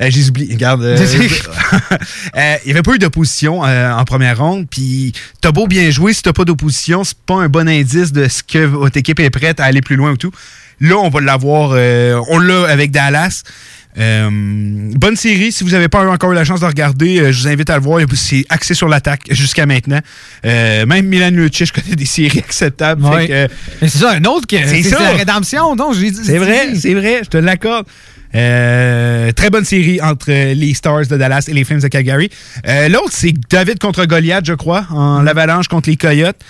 Euh, 0.00 0.10
je 0.10 0.16
les 0.16 0.28
oublie. 0.28 0.50
Regarde. 0.52 0.82
euh, 0.82 0.96
euh, 2.36 2.56
il 2.64 2.66
n'y 2.66 2.72
avait 2.72 2.82
pas 2.82 2.94
eu 2.94 2.98
d'opposition 2.98 3.60
en 3.60 4.04
première 4.04 4.38
ronde. 4.38 4.66
Puis, 4.70 5.12
t'as 5.40 5.52
beau 5.52 5.66
bien 5.66 5.90
jouer, 5.90 6.12
si 6.14 6.22
t'as 6.22 6.32
pas 6.32 6.44
d'opposition, 6.44 7.04
c'est 7.04 7.18
pas 7.18 7.34
un 7.34 7.48
bon 7.48 7.68
indice 7.68 8.12
de 8.12 8.28
ce 8.28 8.42
que 8.42 8.64
votre 8.64 8.96
équipe 8.96 9.20
est 9.20 9.30
prête 9.30 9.60
à 9.60 9.64
aller 9.64 9.80
plus 9.82 9.96
loin 9.96 10.12
ou 10.12 10.16
tout. 10.16 10.32
Là, 10.80 10.96
on 10.96 11.10
va 11.10 11.20
l'avoir. 11.20 11.70
on 12.30 12.38
l'a 12.38 12.68
avec 12.68 12.90
Dallas. 12.90 13.42
Euh, 13.98 14.30
bonne 14.30 15.16
série. 15.16 15.52
Si 15.52 15.64
vous 15.64 15.70
n'avez 15.70 15.88
pas 15.88 16.02
eu 16.04 16.08
encore 16.08 16.32
eu 16.32 16.34
la 16.34 16.44
chance 16.44 16.60
de 16.60 16.66
regarder, 16.66 17.18
euh, 17.18 17.32
je 17.32 17.42
vous 17.42 17.48
invite 17.48 17.70
à 17.70 17.76
le 17.76 17.82
voir. 17.82 18.00
C'est 18.14 18.44
axé 18.48 18.74
sur 18.74 18.88
l'attaque 18.88 19.22
jusqu'à 19.30 19.66
maintenant. 19.66 20.00
Euh, 20.46 20.86
même 20.86 21.06
Milan 21.06 21.30
Lucic, 21.30 21.66
je 21.66 21.72
connais 21.72 21.96
des 21.96 22.06
séries 22.06 22.38
acceptables. 22.38 23.04
Ouais. 23.04 23.26
Fait 23.26 23.28
que, 23.28 23.54
Mais 23.82 23.88
c'est 23.88 23.98
ça, 23.98 24.12
un 24.12 24.24
autre 24.24 24.46
que 24.46 24.56
C'est 24.66 24.90
la 24.90 25.10
rédemption, 25.10 25.76
donc 25.76 25.94
j'ai 25.94 26.10
dit. 26.10 26.20
c'est 26.24 26.38
vrai, 26.38 26.74
c'est 26.74 26.94
vrai, 26.94 27.20
je 27.24 27.28
te 27.28 27.36
l'accorde. 27.36 27.86
Très 28.32 29.50
bonne 29.50 29.64
série 29.64 30.00
entre 30.00 30.30
les 30.30 30.72
Stars 30.74 31.06
de 31.06 31.16
Dallas 31.16 31.44
et 31.48 31.52
les 31.52 31.64
Flames 31.64 31.80
de 31.80 31.88
Calgary. 31.88 32.30
L'autre, 32.88 33.12
c'est 33.12 33.34
David 33.50 33.78
contre 33.78 34.06
Goliath, 34.06 34.46
je 34.46 34.54
crois, 34.54 34.86
en 34.90 35.22
l'avalanche 35.22 35.68
contre 35.68 35.90
les 35.90 35.96
Coyotes. 35.96 36.42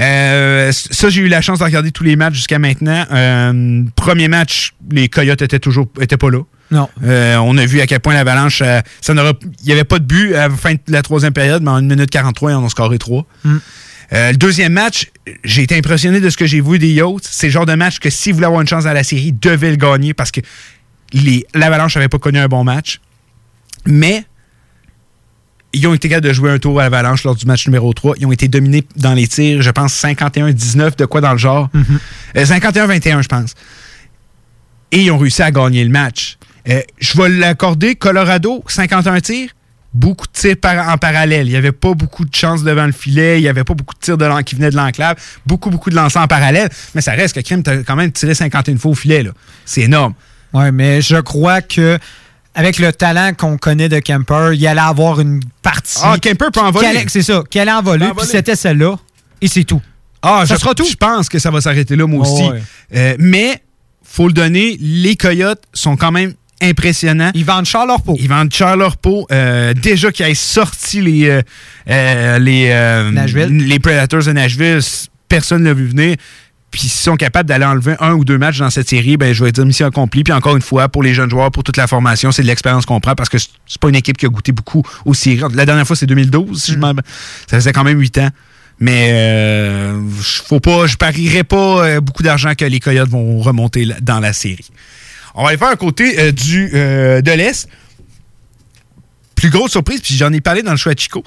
Euh, 0.00 0.72
ça, 0.72 1.08
j'ai 1.08 1.22
eu 1.22 1.28
la 1.28 1.40
chance 1.40 1.60
de 1.60 1.64
regarder 1.64 1.92
tous 1.92 2.04
les 2.04 2.16
matchs 2.16 2.34
jusqu'à 2.34 2.58
maintenant. 2.58 3.04
Euh, 3.12 3.82
premier 3.96 4.28
match, 4.28 4.74
les 4.90 5.08
Coyotes 5.08 5.42
étaient 5.42 5.58
toujours 5.58 5.88
étaient 6.00 6.16
pas 6.16 6.30
là. 6.30 6.40
Non. 6.70 6.88
Euh, 7.04 7.36
on 7.36 7.56
a 7.58 7.66
vu 7.66 7.80
à 7.80 7.86
quel 7.86 8.00
point 8.00 8.14
l'Avalanche, 8.14 8.62
euh, 8.62 8.80
ça 9.00 9.12
il 9.12 9.66
n'y 9.66 9.72
avait 9.72 9.84
pas 9.84 9.98
de 9.98 10.04
but 10.04 10.34
à 10.34 10.48
la 10.48 10.54
fin 10.54 10.74
de 10.74 10.80
la 10.88 11.02
troisième 11.02 11.32
période, 11.32 11.62
mais 11.62 11.70
en 11.70 11.76
1 11.76 11.82
minute 11.82 12.10
43, 12.10 12.50
ils 12.50 12.54
en 12.54 12.64
ont 12.64 12.68
scoré 12.68 12.98
3. 12.98 13.26
Mm. 13.44 13.56
Euh, 14.12 14.30
le 14.30 14.36
deuxième 14.36 14.72
match, 14.72 15.10
j'ai 15.44 15.62
été 15.62 15.76
impressionné 15.76 16.20
de 16.20 16.30
ce 16.30 16.36
que 16.36 16.46
j'ai 16.46 16.60
vu 16.60 16.78
des 16.78 16.90
Yachts. 16.90 17.26
C'est 17.30 17.46
le 17.46 17.52
genre 17.52 17.66
de 17.66 17.74
match 17.74 17.98
que 17.98 18.10
si 18.10 18.30
vous 18.30 18.36
voulez 18.36 18.46
avoir 18.46 18.60
une 18.60 18.68
chance 18.68 18.84
dans 18.84 18.92
la 18.92 19.04
série, 19.04 19.32
devait 19.32 19.70
le 19.70 19.76
gagner 19.76 20.14
parce 20.14 20.30
que 20.30 20.40
l'Avalanche 21.54 21.96
n'avait 21.96 22.08
pas 22.08 22.18
connu 22.18 22.38
un 22.38 22.48
bon 22.48 22.64
match. 22.64 23.00
Mais 23.86 24.24
ils 25.72 25.86
ont 25.86 25.94
été 25.94 26.08
capables 26.08 26.26
de 26.26 26.32
jouer 26.32 26.50
un 26.50 26.58
tour 26.58 26.78
à 26.80 26.84
l'Avalanche 26.84 27.24
lors 27.24 27.34
du 27.34 27.46
match 27.46 27.66
numéro 27.66 27.92
3. 27.92 28.16
Ils 28.18 28.26
ont 28.26 28.32
été 28.32 28.48
dominés 28.48 28.84
dans 28.96 29.14
les 29.14 29.26
tirs, 29.26 29.62
je 29.62 29.70
pense 29.70 29.92
51-19, 30.02 30.96
de 30.96 31.04
quoi 31.04 31.20
dans 31.20 31.32
le 31.32 31.38
genre. 31.38 31.68
Euh, 32.36 32.44
51-21, 32.44 33.22
je 33.22 33.28
pense. 33.28 33.54
Et 34.92 35.02
ils 35.02 35.10
ont 35.10 35.18
réussi 35.18 35.42
à 35.42 35.50
gagner 35.50 35.82
le 35.82 35.90
match. 35.90 36.38
Euh, 36.68 36.80
je 36.98 37.16
vais 37.20 37.28
l'accorder, 37.28 37.94
Colorado, 37.94 38.64
51 38.66 39.20
tirs, 39.20 39.50
beaucoup 39.92 40.26
de 40.26 40.32
tirs 40.32 40.56
par- 40.60 40.88
en 40.88 40.96
parallèle. 40.98 41.46
Il 41.46 41.50
n'y 41.50 41.56
avait 41.56 41.72
pas 41.72 41.92
beaucoup 41.94 42.24
de 42.24 42.34
chances 42.34 42.62
devant 42.62 42.86
le 42.86 42.92
filet, 42.92 43.38
il 43.38 43.42
n'y 43.42 43.48
avait 43.48 43.64
pas 43.64 43.74
beaucoup 43.74 43.94
de 43.94 44.00
tirs 44.00 44.16
de 44.18 44.42
qui 44.42 44.54
venaient 44.54 44.70
de 44.70 44.76
l'enclave, 44.76 45.16
beaucoup, 45.46 45.70
beaucoup 45.70 45.90
de 45.90 45.94
lancers 45.96 46.22
en 46.22 46.26
parallèle. 46.26 46.68
Mais 46.94 47.00
ça 47.00 47.12
reste 47.12 47.34
que 47.34 47.40
Crime, 47.40 47.62
tu 47.62 47.84
quand 47.84 47.96
même 47.96 48.12
tiré 48.12 48.34
51 48.34 48.78
fois 48.78 48.92
au 48.92 48.94
filet. 48.94 49.22
là. 49.22 49.30
C'est 49.64 49.82
énorme. 49.82 50.14
Ouais, 50.52 50.72
mais 50.72 51.02
je 51.02 51.16
crois 51.16 51.60
que 51.60 51.98
avec 52.54 52.78
le 52.78 52.92
talent 52.92 53.32
qu'on 53.36 53.58
connaît 53.58 53.88
de 53.88 53.98
Kemper, 53.98 54.52
il 54.54 54.64
allait 54.66 54.80
avoir 54.80 55.20
une 55.20 55.40
partie. 55.62 55.98
Ah, 56.02 56.16
Kemper 56.20 56.50
peut 56.52 56.60
envoler. 56.60 57.04
C'est 57.08 57.22
ça, 57.22 57.42
qui 57.50 57.58
allait 57.58 57.72
envoler, 57.72 58.06
puis 58.16 58.26
c'était 58.26 58.54
celle-là, 58.56 58.96
et 59.40 59.48
c'est 59.48 59.64
tout. 59.64 59.82
Ah, 60.22 60.44
Ça 60.46 60.54
je, 60.54 60.60
sera 60.60 60.74
tout. 60.74 60.86
Je 60.88 60.94
pense 60.96 61.28
que 61.28 61.38
ça 61.38 61.50
va 61.50 61.60
s'arrêter 61.60 61.96
là, 61.96 62.06
moi 62.06 62.24
Oh, 62.26 62.32
aussi. 62.32 62.44
ouais. 62.48 62.62
Euh, 62.94 63.16
mais, 63.18 63.60
faut 64.02 64.28
le 64.28 64.32
donner, 64.32 64.76
les 64.80 65.16
Coyotes 65.16 65.62
sont 65.74 65.96
quand 65.96 66.12
même 66.12 66.32
impressionnants. 66.62 67.30
Ils 67.34 67.44
vendent 67.44 67.66
cher 67.66 67.86
leur 67.86 68.02
peau. 68.02 68.16
Ils 68.18 68.28
vendent 68.28 68.52
cher 68.52 68.76
leur 68.76 68.96
peau. 68.96 69.26
Euh, 69.32 69.74
déjà 69.74 70.10
qu'ils 70.12 70.26
aient 70.26 70.34
sorti 70.34 71.00
les, 71.00 71.28
euh, 71.28 71.42
euh, 71.90 72.38
les, 72.38 72.68
Nashville. 73.12 73.66
les 73.66 73.78
Predators 73.78 74.22
de 74.24 74.32
Nashville, 74.32 74.80
personne 75.28 75.62
ne 75.62 75.68
l'a 75.68 75.74
vu 75.74 75.86
venir. 75.86 76.16
Puis 76.70 76.80
s'ils 76.82 76.90
sont 76.90 77.16
capables 77.16 77.48
d'aller 77.48 77.64
enlever 77.64 77.94
un 78.00 78.14
ou 78.14 78.24
deux 78.24 78.36
matchs 78.36 78.58
dans 78.58 78.70
cette 78.70 78.88
série, 78.88 79.16
ben, 79.16 79.32
je 79.32 79.44
vais 79.44 79.52
dire 79.52 79.64
mission 79.64 79.86
accomplie. 79.86 80.24
Puis 80.24 80.32
encore 80.32 80.56
une 80.56 80.62
fois, 80.62 80.88
pour 80.88 81.04
les 81.04 81.14
jeunes 81.14 81.30
joueurs, 81.30 81.52
pour 81.52 81.62
toute 81.62 81.76
la 81.76 81.86
formation, 81.86 82.32
c'est 82.32 82.42
de 82.42 82.48
l'expérience 82.48 82.84
qu'on 82.84 82.98
prend 82.98 83.14
parce 83.14 83.28
que 83.28 83.38
c'est 83.38 83.80
pas 83.80 83.88
une 83.88 83.94
équipe 83.94 84.16
qui 84.16 84.26
a 84.26 84.28
goûté 84.28 84.50
beaucoup 84.50 84.82
aux 85.04 85.14
séries. 85.14 85.40
La 85.54 85.66
dernière 85.66 85.86
fois, 85.86 85.94
c'est 85.94 86.06
2012. 86.06 86.60
si 86.60 86.72
je 86.72 86.78
m'en- 86.78 86.92
ça 87.48 87.58
faisait 87.58 87.72
quand 87.72 87.84
même 87.84 87.98
huit 88.00 88.18
ans. 88.18 88.28
Mais 88.80 89.10
euh, 89.12 90.00
faut 90.20 90.58
pas, 90.58 90.88
je 90.88 90.96
parierais 90.96 91.44
pas 91.44 92.00
beaucoup 92.00 92.24
d'argent 92.24 92.54
que 92.58 92.64
les 92.64 92.80
Coyotes 92.80 93.08
vont 93.08 93.38
remonter 93.40 93.86
dans 94.02 94.18
la 94.18 94.32
série. 94.32 94.66
On 95.34 95.42
va 95.42 95.48
aller 95.50 95.58
faire 95.58 95.68
un 95.68 95.76
côté 95.76 96.18
euh, 96.18 96.32
du, 96.32 96.70
euh, 96.74 97.20
de 97.20 97.30
l'Est. 97.32 97.68
Plus 99.34 99.50
grosse 99.50 99.72
surprise, 99.72 100.00
puis 100.00 100.14
j'en 100.16 100.32
ai 100.32 100.40
parlé 100.40 100.62
dans 100.62 100.70
le 100.70 100.76
choix 100.76 100.94
de 100.94 100.98
Chico. 101.00 101.22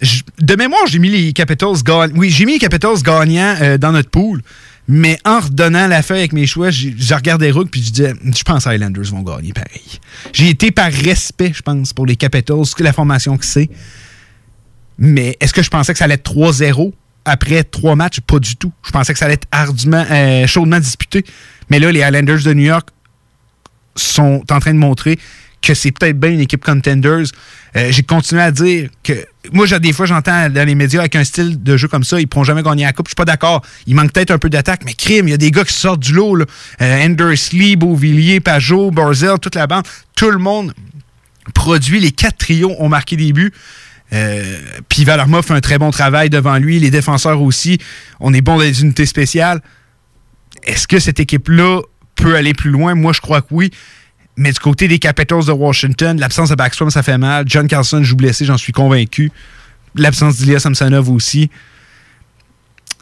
Je- 0.00 0.22
de 0.38 0.56
mémoire, 0.56 0.86
j'ai 0.86 0.98
mis 0.98 1.10
les 1.10 1.32
Capitals 1.32 1.82
gagnants. 1.84 2.14
Oui, 2.16 2.30
j'ai 2.30 2.46
mis 2.46 2.52
les 2.54 2.58
Capitals 2.58 3.02
gagnants 3.02 3.56
euh, 3.60 3.76
dans 3.78 3.92
notre 3.92 4.10
pool. 4.10 4.40
Mais 4.88 5.18
en 5.24 5.40
redonnant 5.40 5.86
la 5.86 6.02
feuille 6.02 6.20
avec 6.20 6.32
mes 6.32 6.46
choix, 6.46 6.70
j'ai 6.70 6.94
regardé 7.14 7.50
Rook 7.52 7.68
puis 7.70 7.80
je 7.82 7.90
disais, 7.90 8.14
je 8.24 8.42
pense 8.42 8.64
que 8.64 8.74
Islanders 8.74 9.04
vont 9.12 9.22
gagner 9.22 9.52
pareil. 9.52 10.00
J'ai 10.32 10.48
été 10.48 10.72
par 10.72 10.90
respect, 10.90 11.52
je 11.54 11.62
pense, 11.62 11.92
pour 11.92 12.06
les 12.06 12.16
Capitals, 12.16 12.64
la 12.80 12.92
formation 12.92 13.36
que 13.36 13.44
c'est. 13.44 13.68
Mais 14.98 15.36
est-ce 15.40 15.52
que 15.52 15.62
je 15.62 15.70
pensais 15.70 15.92
que 15.92 15.98
ça 15.98 16.06
allait 16.06 16.14
être 16.14 16.32
3-0 16.34 16.92
après 17.24 17.62
trois 17.62 17.94
matchs? 17.94 18.20
Pas 18.20 18.38
du 18.40 18.56
tout. 18.56 18.72
Je 18.84 18.90
pensais 18.90 19.12
que 19.12 19.18
ça 19.18 19.26
allait 19.26 19.34
être 19.34 19.46
ardument, 19.52 20.04
chaudement 20.46 20.80
disputé. 20.80 21.24
Mais 21.68 21.78
là, 21.78 21.92
les 21.92 22.00
Islanders 22.00 22.42
de 22.42 22.52
New 22.54 22.64
York 22.64 22.88
sont 23.96 24.42
en 24.50 24.60
train 24.60 24.72
de 24.72 24.78
montrer 24.78 25.18
que 25.62 25.74
c'est 25.74 25.92
peut-être 25.92 26.18
bien 26.18 26.30
une 26.30 26.40
équipe 26.40 26.64
contenders. 26.64 27.26
Euh, 27.76 27.88
J'ai 27.90 28.02
continué 28.02 28.40
à 28.40 28.50
dire 28.50 28.88
que 29.02 29.12
moi, 29.52 29.66
des 29.66 29.92
fois, 29.92 30.06
j'entends 30.06 30.48
dans 30.48 30.66
les 30.66 30.74
médias 30.74 31.00
avec 31.00 31.16
un 31.16 31.24
style 31.24 31.62
de 31.62 31.76
jeu 31.76 31.86
comme 31.88 32.04
ça, 32.04 32.18
ils 32.18 32.22
ne 32.22 32.28
pourront 32.28 32.44
jamais 32.44 32.62
gagner 32.62 32.84
la 32.84 32.92
coupe. 32.92 33.08
Je 33.08 33.10
suis 33.10 33.14
pas 33.14 33.24
d'accord. 33.24 33.62
Il 33.86 33.94
manque 33.94 34.12
peut-être 34.12 34.30
un 34.30 34.38
peu 34.38 34.48
d'attaque, 34.48 34.82
mais 34.84 34.94
crime, 34.94 35.28
il 35.28 35.32
y 35.32 35.34
a 35.34 35.38
des 35.38 35.50
gars 35.50 35.64
qui 35.64 35.74
sortent 35.74 36.00
du 36.00 36.12
lot. 36.12 36.34
Là. 36.36 36.46
Euh, 36.80 37.06
Andersley, 37.06 37.76
Beauvillier, 37.76 38.40
Pajot, 38.40 38.90
Barzell, 38.90 39.38
toute 39.40 39.54
la 39.54 39.66
bande. 39.66 39.84
Tout 40.16 40.30
le 40.30 40.38
monde 40.38 40.72
produit. 41.54 42.00
Les 42.00 42.12
quatre 42.12 42.38
trios 42.38 42.74
ont 42.78 42.88
marqué 42.88 43.16
des 43.16 43.32
buts. 43.32 43.52
Euh, 44.12 44.56
Puis 44.88 45.04
Valarma 45.04 45.42
fait 45.42 45.54
un 45.54 45.60
très 45.60 45.78
bon 45.78 45.90
travail 45.90 46.30
devant 46.30 46.56
lui. 46.56 46.80
Les 46.80 46.90
défenseurs 46.90 47.40
aussi. 47.42 47.78
On 48.18 48.32
est 48.32 48.40
bon 48.40 48.56
dans 48.56 48.62
les 48.62 48.82
unités 48.82 49.06
spéciales. 49.06 49.60
Est-ce 50.64 50.88
que 50.88 50.98
cette 50.98 51.20
équipe-là 51.20 51.80
peut 52.20 52.36
aller 52.36 52.54
plus 52.54 52.70
loin? 52.70 52.94
Moi, 52.94 53.12
je 53.12 53.20
crois 53.20 53.40
que 53.40 53.48
oui. 53.50 53.70
Mais 54.36 54.52
du 54.52 54.58
côté 54.58 54.88
des 54.88 54.98
Capitals 54.98 55.44
de 55.44 55.52
Washington, 55.52 56.18
l'absence 56.18 56.50
de 56.50 56.54
Backstrom, 56.54 56.90
ça 56.90 57.02
fait 57.02 57.18
mal. 57.18 57.44
John 57.46 57.66
Carlson 57.66 58.02
joue 58.02 58.16
blessé, 58.16 58.44
j'en 58.44 58.56
suis 58.56 58.72
convaincu. 58.72 59.30
L'absence 59.96 60.36
d'Ilya 60.36 60.60
Samsonov 60.60 61.10
aussi. 61.10 61.50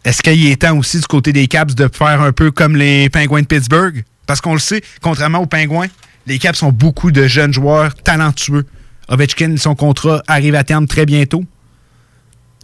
Est-ce 0.04 0.22
qu'il 0.22 0.46
est 0.46 0.62
temps 0.62 0.76
aussi 0.78 1.00
du 1.00 1.06
côté 1.06 1.32
des 1.32 1.48
Caps 1.48 1.74
de 1.74 1.88
faire 1.92 2.22
un 2.22 2.32
peu 2.32 2.50
comme 2.50 2.76
les 2.76 3.10
Pingouins 3.10 3.42
de 3.42 3.46
Pittsburgh? 3.46 4.04
Parce 4.26 4.40
qu'on 4.40 4.54
le 4.54 4.58
sait, 4.58 4.82
contrairement 5.02 5.40
aux 5.40 5.46
Pingouins, 5.46 5.88
les 6.26 6.38
Caps 6.38 6.62
ont 6.62 6.72
beaucoup 6.72 7.10
de 7.10 7.26
jeunes 7.26 7.52
joueurs 7.52 7.94
talentueux. 7.94 8.66
Ovechkin, 9.08 9.56
son 9.56 9.74
contrat 9.74 10.22
arrive 10.28 10.54
à 10.54 10.64
terme 10.64 10.86
très 10.86 11.06
bientôt. 11.06 11.44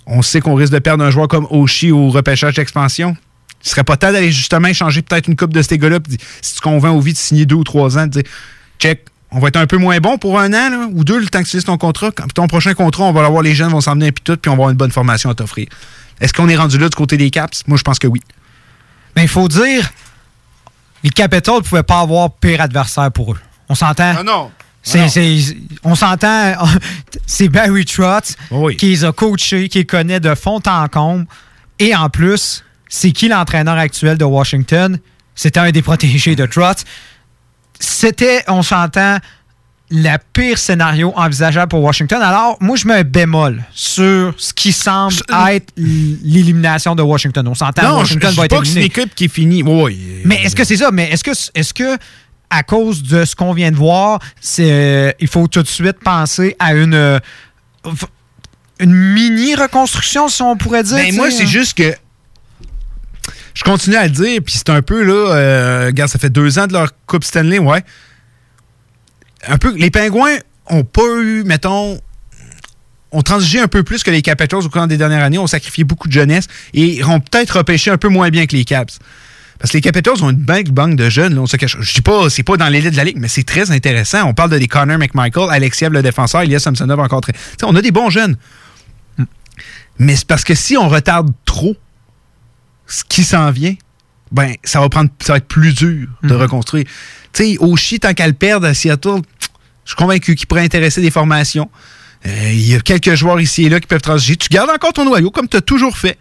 On 0.07 0.23
sait 0.23 0.41
qu'on 0.41 0.55
risque 0.55 0.73
de 0.73 0.79
perdre 0.79 1.05
un 1.05 1.11
joueur 1.11 1.29
comme 1.29 1.47
Oshie 1.51 1.91
au 1.91 2.11
repêchage 2.11 2.55
d'expansion. 2.55 3.17
Ce 3.65 3.71
serait 3.71 3.83
pas 3.83 3.97
temps 3.97 4.13
d'aller 4.13 4.31
justement 4.31 4.69
échanger 4.69 5.03
peut-être 5.03 5.27
une 5.27 5.35
coupe 5.37 5.53
de 5.53 5.63
ces 5.63 5.79
gars-là. 5.79 5.99
puis 5.99 6.17
Si 6.43 6.55
tu 6.55 6.61
convaincs 6.61 6.95
Ovi 6.95 7.13
de 7.15 7.19
signer 7.19 7.47
deux 7.47 7.57
ou 7.57 7.65
trois 7.65 7.99
ans, 7.99 8.03
de 8.07 8.11
dire 8.21 8.23
check, 8.79 9.07
on 9.33 9.41
va 9.41 9.49
être 9.49 9.57
un 9.57 9.67
peu 9.67 9.79
moins 9.79 9.99
bon 9.99 10.17
pour 10.19 10.39
un 10.39 10.53
an 10.53 10.71
là, 10.71 10.87
ou 10.93 11.03
deux 11.03 11.19
le 11.19 11.27
temps 11.27 11.41
que 11.41 11.45
tu 11.49 11.51
signes 11.53 11.63
ton 11.63 11.77
contrat. 11.79 12.13
Quand 12.13 12.33
ton 12.33 12.47
prochain 12.47 12.75
contrat, 12.75 13.03
on 13.05 13.13
va 13.13 13.23
l'avoir, 13.23 13.43
les 13.43 13.55
jeunes 13.55 13.71
vont 13.71 13.81
s'emmener 13.81 14.09
un 14.09 14.13
puis 14.13 14.23
tout, 14.23 14.37
puis 14.37 14.49
on 14.49 14.53
va 14.53 14.57
avoir 14.59 14.71
une 14.71 14.77
bonne 14.77 14.93
formation 14.93 15.29
à 15.31 15.35
t'offrir. 15.35 15.67
Est-ce 16.21 16.33
qu'on 16.33 16.49
est 16.49 16.57
rendu 16.57 16.79
là 16.79 16.89
du 16.89 16.95
côté 16.95 17.17
des 17.17 17.31
Caps? 17.31 17.63
Moi, 17.67 17.77
je 17.77 17.83
pense 17.83 17.99
que 17.99 18.07
oui. 18.07 18.21
Mais 19.17 19.23
il 19.23 19.29
faut 19.29 19.49
dire, 19.49 19.91
les 21.03 21.11
Capitals 21.11 21.57
ne 21.57 21.61
pouvaient 21.61 21.83
pas 21.83 22.01
avoir 22.01 22.31
pire 22.33 22.61
adversaire 22.61 23.11
pour 23.13 23.33
eux. 23.33 23.39
On 23.69 23.75
s'entend? 23.75 24.15
Ah 24.19 24.23
non! 24.23 24.51
C'est- 24.83 25.09
c'est- 25.09 25.57
on 25.83 25.95
s'entend, 25.95 26.53
c'est 27.27 27.49
Barry 27.49 27.85
Trotz 27.87 28.37
qui 28.77 28.91
les 28.91 29.05
a 29.05 29.13
coachés, 29.13 29.69
qui 29.69 29.79
les 29.79 29.87
connaît 29.87 30.21
de 30.21 30.35
fond 30.35 30.61
en 30.67 30.89
comble. 30.89 31.27
Et 31.79 31.95
en 31.95 32.09
plus, 32.11 32.64
c'est 32.89 33.13
qui 33.13 33.29
l'entraîneur 33.29 33.77
actuel 33.77 34.19
de 34.19 34.25
Washington? 34.25 34.99
C'était 35.35 35.61
un 35.61 35.71
des 35.71 35.83
protégés 35.83 36.37
de 36.37 36.47
Trotz. 36.47 36.85
C'était, 37.81 38.45
on 38.49 38.63
s'entend, 38.63 39.19
le 39.91 40.17
pire 40.33 40.59
scénario 40.59 41.13
envisageable 41.17 41.69
pour 41.69 41.83
Washington. 41.83 42.23
Alors, 42.23 42.57
moi, 42.61 42.77
je 42.77 42.87
mets 42.87 42.95
un 42.95 43.03
bémol 43.03 43.63
sur 43.73 44.35
ce 44.37 44.53
qui 44.53 44.73
semble 44.73 45.15
être 45.51 45.73
l'élimination 45.77 46.95
de 46.95 47.03
Washington. 47.03 47.47
On 47.49 47.55
s'entend, 47.55 47.99
Washington 47.99 48.31
je, 48.31 48.35
je 48.35 48.41
va 48.41 48.45
être 48.47 48.51
pas 48.51 48.61
que 48.61 48.67
c'est 48.67 48.73
une 48.73 48.79
éliminé. 48.79 49.01
équipe 49.03 49.15
qui 49.15 49.25
est 49.25 49.29
finie. 49.29 49.63
Oui. 49.63 50.23
Mais 50.25 50.43
est-ce 50.43 50.57
que 50.57 50.65
c'est 50.65 50.77
ça? 50.77 50.91
Mais 50.91 51.11
est-ce 51.11 51.23
que, 51.25 51.33
est-ce 51.55 51.75
que 51.75 51.99
à 52.51 52.63
cause 52.63 53.03
de 53.03 53.25
ce 53.25 53.35
qu'on 53.35 53.53
vient 53.53 53.73
de 53.73 53.77
voir, 53.77 54.21
c'est, 54.41 54.71
euh, 54.71 55.13
il 55.19 55.29
faut 55.29 55.47
tout 55.49 55.63
de 55.63 55.69
suite 55.69 55.99
penser 56.05 56.55
à 56.59 56.75
une, 56.75 56.95
euh, 56.95 57.19
une 58.79 58.95
mini 58.95 59.55
reconstruction, 59.55 60.29
si 60.29 60.43
on 60.43 60.57
pourrait 60.57 60.85
dire. 60.85 60.97
Ben, 60.97 61.11
tu 61.11 61.17
moi, 61.17 61.31
c'est 61.31 61.43
hein? 61.43 61.47
juste 61.47 61.77
que. 61.77 61.95
Je 63.55 63.63
continue 63.63 63.97
à 63.97 64.05
le 64.05 64.11
dire, 64.11 64.41
puis 64.45 64.55
c'est 64.57 64.71
un 64.71 64.83
peu 64.83 65.03
là. 65.05 65.35
euh, 65.35 65.87
regarde, 65.87 66.11
ça 66.11 66.19
fait 66.19 66.31
deux 66.31 66.59
ans 66.59 66.67
de 66.67 66.73
leur 66.73 66.91
Coupe 67.07 67.25
Stanley, 67.25 67.59
ouais. 67.59 67.85
Un 69.47 69.59
peu. 69.59 69.75
Les 69.77 69.91
Pingouins 69.91 70.37
ont 70.67 70.85
pas 70.85 71.03
eu, 71.21 71.45
mettons. 71.45 72.01
ont 73.13 73.23
transigé 73.23 73.61
un 73.61 73.69
peu 73.69 73.85
plus 73.85 74.03
que 74.03 74.11
les 74.11 74.23
Capitals 74.23 74.65
au 74.65 74.69
cours 74.69 74.87
des 74.87 74.97
dernières 74.97 75.23
années, 75.23 75.39
ont 75.39 75.47
sacrifié 75.47 75.85
beaucoup 75.85 76.09
de 76.09 76.13
jeunesse 76.13 76.47
et 76.73 77.05
ont 77.05 77.21
peut-être 77.21 77.59
repêché 77.59 77.91
un 77.91 77.99
peu 77.99 78.09
moins 78.09 78.31
bien 78.31 78.47
que 78.47 78.57
les 78.57 78.65
Caps. 78.65 78.99
Parce 79.59 79.71
que 79.71 79.77
les 79.77 79.83
Capitals 79.83 80.23
ont 80.23 80.31
une 80.31 80.37
banque, 80.37 80.71
banque 80.71 80.97
de 80.97 81.09
jeunes, 81.09 81.37
là, 81.37 81.41
on 81.41 81.47
se 81.47 81.57
cache. 81.57 81.77
Je 81.79 81.95
dis 81.95 82.03
pas, 82.03 82.29
c'est 82.29 82.43
pas 82.43 82.57
dans 82.57 82.69
l'élite 82.69 82.91
de 82.91 82.97
la 82.97 83.05
ligue, 83.05 83.19
mais 83.19 83.29
c'est 83.29 83.45
très 83.45 83.71
intéressant. 83.71 84.25
On 84.25 84.35
parle 84.35 84.51
de 84.51 84.59
des 84.59 84.67
Connor 84.67 84.99
McMichael, 84.99 85.49
Alexiev 85.51 85.93
le 85.93 86.03
défenseur, 86.03 86.43
Elias 86.43 86.59
Samsonov 86.59 86.99
encore 86.99 87.21
très. 87.21 87.33
Tu 87.33 87.39
sais, 87.61 87.65
on 87.65 87.75
a 87.77 87.81
des 87.81 87.93
bons 87.93 88.11
jeunes. 88.11 88.37
Mais 89.99 90.17
c'est 90.17 90.27
parce 90.27 90.43
que 90.43 90.57
si 90.57 90.77
on 90.77 90.89
retarde 90.89 91.31
trop 91.45 91.77
ce 92.87 93.05
qui 93.05 93.25
s'en 93.25 93.51
vient, 93.51 93.75
ben 94.33 94.55
ça 94.65 94.81
va 94.81 94.89
prendre 94.89 95.11
ça 95.21 95.35
va 95.35 95.37
être 95.39 95.49
plus 95.49 95.75
dur 95.75 96.09
de 96.23 96.35
reconstruire. 96.35 96.85
Tu 97.33 97.45
sais, 97.45 97.57
Oshie, 97.61 98.01
tant 98.01 98.15
qu'à 98.15 98.27
le 98.27 98.33
perdre 98.33 98.67
à 98.67 98.75
Seattle, 98.75 99.21
je 99.85 99.91
suis 99.91 99.97
convaincu 99.97 100.35
qu'il 100.35 100.47
pourrait 100.47 100.65
intéresser 100.65 101.01
des 101.01 101.11
formations. 101.11 101.71
Euh, 102.27 102.51
Il 102.53 102.69
y 102.69 102.75
a 102.75 102.81
quelques 102.81 103.15
joueurs 103.15 103.41
ici 103.41 103.65
et 103.65 103.69
là 103.69 103.81
qui 103.81 103.87
peuvent 103.87 104.01
transiger. 104.01 104.37
Tu 104.37 104.49
gardes 104.49 104.71
encore 104.71 104.93
ton 104.93 105.05
noyau 105.05 105.31
comme 105.31 105.49
tu 105.49 105.57
as 105.57 105.61
toujours 105.61 105.97
fait. 105.97 106.19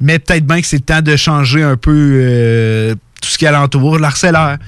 Mais 0.00 0.18
peut-être 0.18 0.46
bien 0.46 0.60
que 0.60 0.66
c'est 0.66 0.76
le 0.76 0.82
temps 0.82 1.00
de 1.00 1.16
changer 1.16 1.62
un 1.62 1.76
peu 1.76 1.92
euh, 1.94 2.94
tout 3.20 3.28
ce 3.28 3.38
qui 3.38 3.44
est 3.44 3.48
alentour, 3.48 3.98
l'arcellaire. 3.98 4.58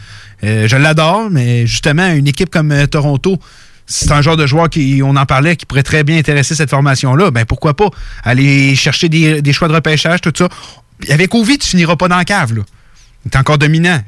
Euh, 0.44 0.69
je 0.69 0.77
l'adore, 0.77 1.31
mais 1.31 1.66
justement, 1.66 2.09
une 2.12 2.28
équipe 2.28 2.51
comme 2.51 2.70
euh, 2.73 2.86
Toronto, 2.86 3.39
c'est 3.86 4.10
un 4.12 4.20
genre 4.22 4.36
de 4.36 4.46
joueur 4.46 4.68
qui, 4.68 5.00
on 5.04 5.16
en 5.16 5.26
parlait, 5.26 5.56
qui 5.56 5.64
pourrait 5.66 5.82
très 5.82 6.02
bien 6.04 6.18
intéresser 6.18 6.54
cette 6.54 6.70
formation-là. 6.70 7.30
Ben 7.30 7.44
pourquoi 7.44 7.74
pas 7.74 7.88
aller 8.24 8.74
chercher 8.74 9.08
des, 9.08 9.40
des 9.42 9.52
choix 9.52 9.68
de 9.68 9.74
repêchage, 9.74 10.20
tout 10.20 10.32
ça. 10.36 10.48
Avec 11.10 11.34
Ovi, 11.34 11.58
tu 11.58 11.68
finiras 11.68 11.96
pas 11.96 12.08
dans 12.08 12.16
la 12.16 12.24
cave, 12.24 12.54
là. 12.54 12.62
T'es 13.30 13.38
encore 13.38 13.58
dominant. 13.58 14.00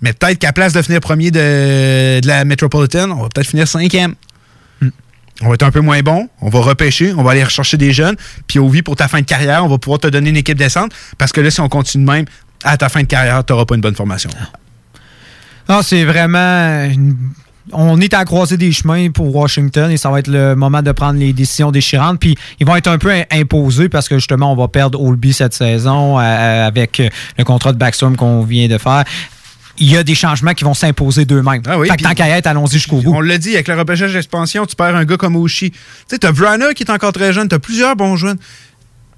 Mais 0.00 0.12
peut-être 0.14 0.38
qu'à 0.38 0.52
place 0.52 0.72
de 0.72 0.80
finir 0.80 1.00
premier 1.00 1.30
de, 1.30 2.20
de 2.20 2.26
la 2.26 2.44
Metropolitan, 2.46 3.10
on 3.10 3.22
va 3.22 3.28
peut-être 3.28 3.48
finir 3.48 3.68
cinquième. 3.68 4.14
On 5.42 5.48
va 5.48 5.54
être 5.54 5.64
un 5.64 5.70
peu 5.70 5.80
moins 5.80 6.00
bon, 6.00 6.28
on 6.40 6.48
va 6.48 6.60
repêcher, 6.60 7.12
on 7.12 7.22
va 7.22 7.32
aller 7.32 7.44
rechercher 7.44 7.76
des 7.76 7.92
jeunes, 7.92 8.14
puis 8.46 8.60
vie 8.70 8.82
pour 8.82 8.94
ta 8.96 9.08
fin 9.08 9.20
de 9.20 9.26
carrière, 9.26 9.64
on 9.64 9.68
va 9.68 9.78
pouvoir 9.78 9.98
te 9.98 10.06
donner 10.06 10.30
une 10.30 10.36
équipe 10.36 10.56
décente, 10.56 10.92
parce 11.18 11.32
que 11.32 11.40
là, 11.40 11.50
si 11.50 11.60
on 11.60 11.68
continue 11.68 12.04
de 12.04 12.10
même, 12.10 12.24
à 12.62 12.76
ta 12.76 12.88
fin 12.88 13.00
de 13.00 13.06
carrière, 13.06 13.44
tu 13.44 13.52
n'auras 13.52 13.64
pas 13.64 13.74
une 13.74 13.80
bonne 13.80 13.96
formation. 13.96 14.30
Non, 15.68 15.82
c'est 15.82 16.04
vraiment. 16.04 16.84
une- 16.84 17.16
On 17.72 17.98
est 18.00 18.12
à 18.12 18.18
la 18.18 18.24
croisée 18.26 18.56
des 18.58 18.72
chemins 18.72 19.10
pour 19.10 19.34
Washington 19.34 19.90
et 19.90 19.96
ça 19.96 20.10
va 20.10 20.18
être 20.18 20.28
le 20.28 20.54
moment 20.54 20.82
de 20.82 20.92
prendre 20.92 21.18
les 21.18 21.32
décisions 21.32 21.70
déchirantes. 21.72 22.20
Puis 22.20 22.36
ils 22.60 22.66
vont 22.66 22.76
être 22.76 22.88
un 22.88 22.98
peu 22.98 23.10
im- 23.10 23.24
imposés 23.30 23.88
parce 23.88 24.08
que 24.08 24.16
justement, 24.16 24.52
on 24.52 24.56
va 24.56 24.68
perdre 24.68 25.00
Olby 25.02 25.32
cette 25.32 25.54
saison 25.54 26.18
euh, 26.20 26.66
avec 26.66 27.00
euh, 27.00 27.08
le 27.38 27.44
contrat 27.44 27.72
de 27.72 27.78
Backstrom 27.78 28.16
qu'on 28.16 28.42
vient 28.42 28.68
de 28.68 28.76
faire. 28.76 29.04
Il 29.78 29.90
y 29.90 29.96
a 29.96 30.04
des 30.04 30.14
changements 30.14 30.52
qui 30.52 30.62
vont 30.62 30.74
s'imposer 30.74 31.24
d'eux-mêmes. 31.24 31.62
fait 31.64 31.70
que 31.70 31.86
Ah 31.90 31.94
puis- 31.96 32.04
tant 32.04 32.14
qu'à 32.14 32.28
être, 32.36 32.46
allons-y 32.46 32.72
jusqu'au 32.74 32.98
bout. 33.00 33.12
On 33.14 33.20
l'a 33.20 33.38
dit, 33.38 33.54
avec 33.54 33.66
le 33.66 33.74
repêchage 33.74 34.12
d'expansion, 34.12 34.66
tu 34.66 34.76
perds 34.76 34.94
un 34.94 35.04
gars 35.04 35.16
comme 35.16 35.34
Oshie. 35.34 35.70
Tu 35.72 35.78
sais, 36.08 36.18
t'as 36.18 36.30
Vrana 36.32 36.74
qui 36.74 36.82
est 36.84 36.90
encore 36.90 37.12
très 37.12 37.32
jeune, 37.32 37.48
t'as 37.48 37.58
plusieurs 37.58 37.96
bons 37.96 38.16
jeunes. 38.16 38.36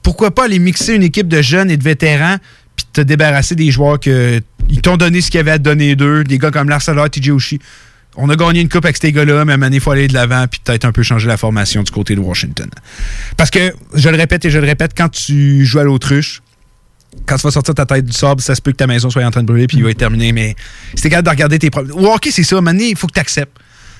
Pourquoi 0.02 0.30
pas 0.34 0.44
aller 0.44 0.58
mixer 0.60 0.94
une 0.94 1.02
équipe 1.02 1.26
de 1.28 1.42
jeunes 1.42 1.70
et 1.70 1.76
de 1.76 1.82
vétérans, 1.82 2.36
puis 2.76 2.86
te 2.92 3.00
débarrasser 3.00 3.54
des 3.56 3.70
joueurs 3.72 3.98
que 3.98 4.40
ils 4.68 4.80
t'ont 4.80 4.96
donné 4.96 5.20
ce 5.20 5.30
qu'il 5.30 5.38
y 5.38 5.40
avait 5.40 5.50
à 5.50 5.58
te 5.58 5.62
donner 5.64 5.94
d'eux, 5.96 6.24
des 6.24 6.38
gars 6.38 6.50
comme 6.50 6.68
Larsalor, 6.68 7.10
TJ 7.10 7.30
Oshie. 7.30 7.58
On 8.16 8.28
a 8.30 8.36
gagné 8.36 8.60
une 8.60 8.68
coupe 8.68 8.84
avec 8.84 8.96
ces 8.96 9.12
gars-là, 9.12 9.44
mais 9.44 9.52
à 9.52 9.68
il 9.68 9.80
faut 9.80 9.90
aller 9.90 10.08
de 10.08 10.14
l'avant, 10.14 10.46
puis 10.50 10.60
peut-être 10.64 10.84
un 10.84 10.92
peu 10.92 11.02
changer 11.02 11.26
la 11.28 11.36
formation 11.36 11.82
du 11.82 11.90
côté 11.90 12.14
de 12.14 12.20
Washington. 12.20 12.68
Parce 13.36 13.50
que, 13.50 13.72
je 13.94 14.08
le 14.08 14.16
répète 14.16 14.44
et 14.44 14.50
je 14.50 14.58
le 14.58 14.66
répète, 14.66 14.92
quand 14.96 15.08
tu 15.10 15.64
joues 15.64 15.78
à 15.80 15.84
l'autruche, 15.84 16.40
quand 17.26 17.36
tu 17.36 17.42
vas 17.42 17.50
sortir 17.50 17.74
ta 17.74 17.86
tête 17.86 18.04
du 18.04 18.12
sable, 18.12 18.40
ça 18.40 18.54
se 18.54 18.60
peut 18.62 18.72
que 18.72 18.76
ta 18.76 18.86
maison 18.86 19.10
soit 19.10 19.24
en 19.24 19.30
train 19.30 19.42
de 19.42 19.46
brûler 19.46 19.66
puis 19.66 19.78
il 19.78 19.84
va 19.84 19.90
être 19.90 19.98
terminé. 19.98 20.32
Mais 20.32 20.54
t'es 21.00 21.08
capable 21.10 21.26
de 21.26 21.30
regarder 21.30 21.58
tes 21.58 21.70
problèmes. 21.70 21.96
Au 21.96 22.12
hockey, 22.12 22.30
c'est 22.30 22.42
ça. 22.42 22.60
Maintenant, 22.60 22.84
il 22.84 22.96
faut 22.96 23.06
que 23.06 23.12
tu 23.14 23.20
acceptes. 23.20 23.56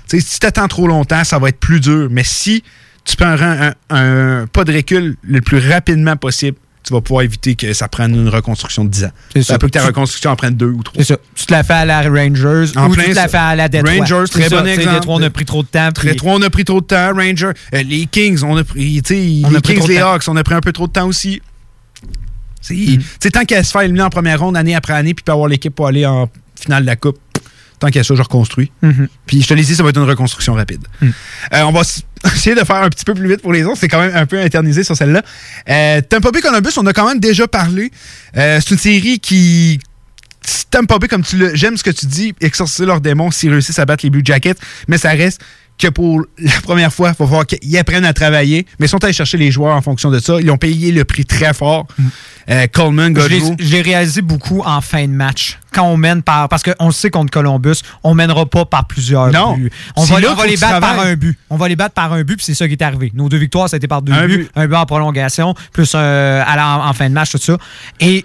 si 0.07 0.41
tu 0.41 0.47
attends 0.47 0.69
trop 0.69 0.87
longtemps, 0.87 1.25
ça 1.25 1.39
va 1.39 1.49
être 1.49 1.59
plus 1.59 1.81
dur. 1.81 2.09
Mais 2.11 2.25
si 2.25 2.63
tu 3.05 3.17
prends 3.17 3.27
un, 3.29 3.69
un- 3.69 3.75
un 3.91 4.47
pas 4.47 4.65
de 4.65 4.73
recul 4.75 5.17
le 5.23 5.41
plus 5.41 5.59
rapidement 5.71 6.17
possible, 6.17 6.59
tu 6.87 6.93
vas 6.93 7.01
pouvoir 7.01 7.23
éviter 7.25 7.57
que 7.57 7.73
ça 7.73 7.89
prenne 7.89 8.15
une 8.15 8.29
reconstruction 8.29 8.85
de 8.85 8.91
10 8.91 9.05
ans. 9.07 9.11
C'est 9.33 9.43
ça 9.43 9.59
peut 9.59 9.67
que 9.67 9.73
ta 9.73 9.85
reconstruction 9.85 10.31
en 10.31 10.37
prenne 10.37 10.55
deux 10.55 10.69
ou 10.71 10.83
trois. 10.85 11.03
C'est 11.03 11.15
ça. 11.15 11.17
Tu 11.35 11.45
te 11.47 11.53
la 11.53 11.65
fais 11.65 11.73
à 11.73 11.85
la 11.85 12.01
Rangers 12.03 12.67
En 12.77 12.89
ou 12.89 12.93
plein 12.93 13.05
tu 13.05 13.11
te 13.11 13.17
la 13.17 13.27
fais 13.27 13.37
à 13.39 13.57
la 13.57 13.69
Detroit. 13.69 13.93
Rangers, 13.99 14.25
très 14.31 14.49
ça, 14.49 14.61
bon 14.63 14.69
exemple. 14.69 14.95
Detroit, 14.95 15.15
on 15.17 15.23
a 15.23 15.31
pris 15.31 15.45
trop 15.45 15.63
de 15.65 15.69
temps. 15.69 15.89
puis- 15.93 16.15
trop, 16.15 16.31
on 16.35 16.43
a 16.43 16.49
pris 16.51 16.65
trop 16.65 16.81
de 16.81 16.87
temps. 16.87 17.13
Ranger, 17.13 17.51
euh, 17.75 17.83
les 17.83 18.07
Kings, 18.07 18.43
on 18.45 18.57
a 18.57 18.63
pris, 18.63 19.03
On 19.45 19.49
a 19.49 19.51
les 19.55 19.61
pris 19.61 19.75
Kings, 19.75 19.89
les. 19.89 19.99
Hawks, 19.99 20.23
on 20.29 20.37
a 20.37 20.45
pris 20.45 20.55
un 20.55 20.61
peu 20.61 20.73
trop 20.73 20.87
de 20.87 20.93
temps 20.93 21.09
aussi. 21.09 21.43
C'est 22.61 22.75
Mm. 22.75 23.31
tant 23.33 23.45
qu'elle 23.45 23.65
se 23.65 23.71
fait 23.73 23.85
éliminer 23.85 24.05
en 24.05 24.11
première 24.11 24.41
ronde, 24.41 24.57
année 24.57 24.75
après 24.75 24.93
année, 24.93 25.15
puis 25.15 25.23
pas 25.25 25.33
avoir 25.33 25.49
l'équipe 25.49 25.75
pour 25.75 25.87
aller 25.89 26.07
en 26.07 26.29
finale 26.61 26.83
de 26.83 26.87
la 26.87 26.97
Coupe, 26.97 27.19
tant 27.79 27.89
qu'elle 27.89 28.05
ça, 28.05 28.15
je 28.15 28.23
reconstruis. 28.23 28.71
Mhm. 28.83 29.09
Puis 29.27 29.43
je 29.43 29.49
te 29.49 29.55
l'ai 29.55 29.63
dit, 29.63 29.75
ça 29.75 29.83
va 29.83 29.91
être 29.91 29.99
une 29.99 30.09
reconstruction 30.09 30.55
rapide. 30.55 30.87
Euh, 31.03 31.63
on 31.63 31.73
va 31.73 31.83
essayer 32.25 32.57
de 32.57 32.65
faire 32.65 32.77
un 32.77 32.89
petit 32.89 33.05
peu 33.05 33.15
plus 33.15 33.29
vite 33.29 33.43
pour 33.43 33.53
les 33.53 33.65
autres. 33.65 33.79
C'est 33.79 33.89
quand 33.89 34.01
même 34.01 34.15
un 34.15 34.27
peu 34.27 34.41
internisé 34.41 34.85
sur 34.85 34.97
celle-là. 34.97 35.23
Euh, 35.69 36.01
Tampa 36.01 36.31
Bay 36.31 36.41
Columbus, 36.41 36.73
on 36.77 36.87
a 36.87 36.93
quand 36.93 37.09
même 37.09 37.21
déjà 37.21 37.47
parlé. 37.47 37.91
Euh, 38.37 38.61
c'est 38.61 38.71
une 38.73 38.79
série 38.79 39.21
qui. 39.21 39.79
Tampa 40.71 40.99
Bay, 40.99 41.09
comme 41.09 41.25
tu 41.25 41.37
le. 41.37 41.55
J'aime 41.55 41.77
ce 41.77 41.83
que 41.83 41.91
tu 41.91 42.07
dis, 42.07 42.35
exorciser 42.41 42.87
leurs 42.87 43.01
démons 43.01 43.31
s'ils 43.31 43.51
réussissent 43.51 43.79
à 43.79 43.85
battre 43.85 44.05
les 44.05 44.11
Blue 44.11 44.23
Jackets, 44.25 44.57
mais 44.89 44.99
ça 44.99 45.11
reste 45.11 45.41
que 45.79 45.89
pour 45.89 46.23
la 46.39 46.61
première 46.63 46.93
fois, 46.93 47.09
il 47.09 47.19
va 47.19 47.27
falloir 47.27 47.47
qu'ils 47.47 47.77
apprennent 47.77 48.05
à 48.07 48.13
travailler. 48.15 48.67
Mais 48.79 48.87
ils 48.87 48.89
sont 48.89 49.03
allés 49.05 49.13
chercher 49.13 49.37
les 49.37 49.51
joueurs 49.51 49.77
en 49.77 49.83
fonction 49.83 50.11
de 50.11 50.19
ça. 50.19 50.37
Ils 50.41 50.51
ont 50.51 50.57
payé 50.57 50.91
le 50.91 51.05
prix 51.05 51.25
très 51.27 51.53
fort. 51.53 51.87
Euh, 52.49 52.67
Coleman, 52.69 53.13
Godreau. 53.13 53.57
je 53.59 53.71
l'ai 53.73 53.83
réalisé 53.83 54.23
beaucoup 54.23 54.63
en 54.65 54.81
fin 54.81 55.03
de 55.07 55.13
match. 55.13 55.59
Quand 55.73 55.83
on 55.83 55.97
mène 55.97 56.23
par. 56.23 56.49
Parce 56.49 56.63
qu'on 56.63 56.87
le 56.87 56.93
sait 56.93 57.11
contre 57.11 57.31
Columbus, 57.31 57.77
on 58.05 58.15
mènera 58.15 58.47
pas 58.47 58.65
par 58.65 58.87
plusieurs 58.87 59.31
Non. 59.33 59.55
buts. 59.57 59.71
On 59.97 60.05
va, 60.05 60.21
là 60.21 60.29
on 60.31 60.35
va 60.35 60.47
les 60.47 60.57
battre 60.57 60.81
par 60.81 60.99
un 61.01 61.15
but. 61.15 61.37
On 61.51 61.57
va 61.57 61.69
les 61.69 61.77
battre 61.77 61.95
par 61.95 62.13
un 62.13 62.23
but, 62.23 62.37
puis 62.37 62.45
c'est 62.47 62.55
ça 62.55 62.67
qui 62.69 62.73
est 62.75 62.83
arrivé. 62.83 63.11
Nos 63.15 63.29
deux 63.29 63.37
victoires, 63.39 63.69
ça 63.69 63.75
a 63.75 63.79
été 63.79 63.89
par 63.89 64.01
deux 64.01 64.13
Un 64.13 64.27
buts. 64.27 64.39
but. 64.39 64.51
Un 64.55 64.67
but 64.69 64.77
en 64.77 64.87
prolongation, 64.87 65.55
plus 65.73 65.95
un, 65.95 65.99
à 66.01 66.57
la- 66.57 66.89
en 66.89 66.93
fin 66.95 67.09
de 67.09 67.15
match, 67.15 67.33
tout 67.33 67.39
ça. 67.39 67.59
Et 68.01 68.25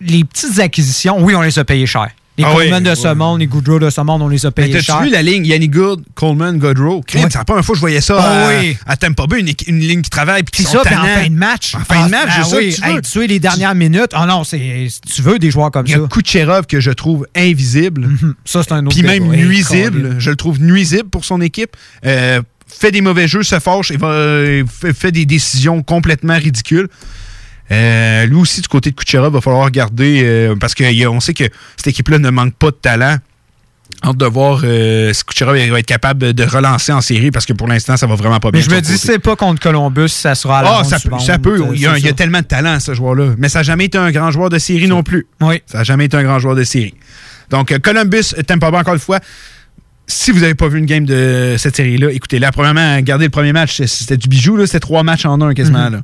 les 0.00 0.24
petites 0.24 0.58
acquisitions, 0.58 1.22
oui, 1.22 1.34
on 1.34 1.42
les 1.42 1.58
a 1.58 1.64
payées 1.64 1.86
cher. 1.86 2.08
Les 2.38 2.44
Ah 2.44 2.50
oui, 2.56 2.70
Coleman 2.70 2.82
de 2.82 2.94
ce 2.94 3.12
monde, 3.12 3.40
les 3.40 3.46
Goodrow 3.46 3.78
de 3.78 3.90
ce 3.90 4.00
monde, 4.00 4.22
on 4.22 4.28
les 4.28 4.46
a 4.46 4.50
payés 4.50 4.72
T'as-tu 4.72 4.84
cher. 4.86 5.02
vu 5.02 5.10
la 5.10 5.20
ligne 5.20 5.44
Yanni 5.44 5.68
Good, 5.68 6.02
Coleman, 6.14 6.56
Godrow? 6.56 7.02
Crime. 7.06 7.28
C'est 7.30 7.36
la 7.36 7.44
première 7.44 7.62
fois 7.62 7.74
que 7.74 7.76
je 7.76 7.80
voyais 7.82 8.00
ça 8.00 8.16
Ah 8.18 8.46
à, 8.46 8.48
oui. 8.58 8.76
à 8.86 8.96
Tampa 8.96 9.26
Bay, 9.26 9.40
une, 9.40 9.52
une 9.66 9.80
ligne 9.80 10.00
qui 10.00 10.08
travaille. 10.08 10.42
puis 10.42 10.62
ça, 10.62 10.80
puis 10.82 10.94
en 10.96 11.02
fin 11.04 11.28
de 11.28 11.34
match. 11.34 11.74
En 11.74 11.80
fin 11.84 12.06
de 12.06 12.10
match, 12.10 12.28
ah, 12.30 12.42
c'est 12.42 12.50
ça 12.50 12.56
oui, 12.56 12.70
que 12.70 12.74
tu 12.76 12.80
veux. 12.80 12.88
hey, 12.96 13.00
tuer 13.02 13.26
les 13.26 13.38
dernières 13.38 13.74
minutes. 13.74 14.12
Ah 14.14 14.24
non, 14.24 14.44
c'est 14.44 14.88
tu 15.14 15.20
veux 15.20 15.38
des 15.38 15.50
joueurs 15.50 15.70
comme 15.70 15.84
Il 15.86 15.90
y 15.90 15.92
ça. 15.92 16.04
a 16.04 16.08
Kucherov 16.08 16.66
que 16.66 16.80
je 16.80 16.90
trouve 16.90 17.26
invisible. 17.36 18.08
Ça, 18.46 18.62
c'est 18.62 18.72
un 18.72 18.86
autre 18.86 18.96
Puis 18.96 19.04
même 19.06 19.26
nuisible. 19.28 20.16
Je 20.18 20.30
le 20.30 20.36
trouve 20.36 20.58
nuisible 20.58 21.10
pour 21.10 21.26
son 21.26 21.40
équipe. 21.42 21.76
Euh, 22.06 22.40
fait 22.66 22.90
des 22.90 23.02
mauvais 23.02 23.28
jeux, 23.28 23.42
se 23.42 23.58
fâche 23.60 23.90
et 23.90 23.98
va, 23.98 24.06
euh, 24.06 24.64
fait 24.94 25.12
des 25.12 25.26
décisions 25.26 25.82
complètement 25.82 26.38
ridicules. 26.38 26.88
Euh, 27.70 28.26
lui 28.26 28.36
aussi, 28.36 28.60
du 28.60 28.68
côté 28.68 28.90
de 28.90 28.96
Kucherov, 28.96 29.32
va 29.32 29.40
falloir 29.40 29.64
regarder 29.64 30.22
euh, 30.24 30.56
parce 30.60 30.74
qu'on 30.74 31.20
sait 31.20 31.34
que 31.34 31.44
cette 31.76 31.86
équipe-là 31.86 32.18
ne 32.18 32.30
manque 32.30 32.54
pas 32.54 32.70
de 32.70 32.76
talent. 32.76 33.16
Hâte 34.04 34.16
de 34.16 34.26
voir 34.26 34.60
euh, 34.64 35.12
si 35.12 35.24
Kucherov 35.24 35.54
va 35.54 35.78
être 35.78 35.86
capable 35.86 36.32
de 36.32 36.44
relancer 36.44 36.92
en 36.92 37.00
série 37.00 37.30
parce 37.30 37.46
que 37.46 37.52
pour 37.52 37.68
l'instant, 37.68 37.96
ça 37.96 38.06
va 38.06 38.14
vraiment 38.14 38.40
pas 38.40 38.50
bien. 38.50 38.60
Mais 38.60 38.66
je 38.68 38.74
me 38.74 38.80
dis, 38.80 38.98
c'est 38.98 39.18
pas 39.18 39.36
contre 39.36 39.60
Columbus, 39.60 40.08
ça 40.08 40.34
sera 40.34 40.58
à 40.58 40.62
la 40.62 40.78
Ah, 40.78 40.84
ça, 40.84 40.98
peut, 40.98 41.18
ça 41.18 41.38
peut. 41.38 41.60
Il 41.74 41.80
y, 41.80 41.86
a, 41.86 41.92
C'est 41.94 42.00
il 42.00 42.04
y 42.04 42.06
a 42.06 42.10
ça. 42.10 42.14
tellement 42.16 42.40
de 42.40 42.44
talent, 42.46 42.80
ce 42.80 42.94
joueur-là. 42.94 43.34
Mais 43.38 43.48
ça 43.48 43.60
n'a 43.60 43.62
jamais 43.62 43.84
été 43.84 43.98
un 43.98 44.10
grand 44.10 44.30
joueur 44.30 44.48
de 44.50 44.58
série 44.58 44.88
non 44.88 45.02
plus. 45.02 45.26
Oui. 45.40 45.62
Ça 45.66 45.78
n'a 45.78 45.84
jamais 45.84 46.06
été 46.06 46.16
un 46.16 46.22
grand 46.24 46.38
joueur 46.38 46.56
de 46.56 46.64
série. 46.64 46.94
Donc, 47.50 47.76
Columbus, 47.80 48.34
Tampa 48.46 48.70
Bay, 48.70 48.78
encore 48.78 48.94
une 48.94 49.00
fois. 49.00 49.20
Si 50.06 50.30
vous 50.32 50.40
n'avez 50.40 50.54
pas 50.54 50.68
vu 50.68 50.78
une 50.78 50.86
game 50.86 51.04
de 51.04 51.54
cette 51.58 51.76
série-là, 51.76 52.10
écoutez-la. 52.10 52.50
Premièrement, 52.50 52.96
regardez 52.96 53.26
le 53.26 53.30
premier 53.30 53.52
match. 53.52 53.80
C'était 53.84 54.16
du 54.16 54.28
bijou. 54.28 54.56
là. 54.56 54.66
C'était 54.66 54.80
trois 54.80 55.02
matchs 55.04 55.26
en 55.26 55.40
un 55.40 55.54
quasiment. 55.54 55.86
Mhm. 55.86 55.92
là. 55.92 56.00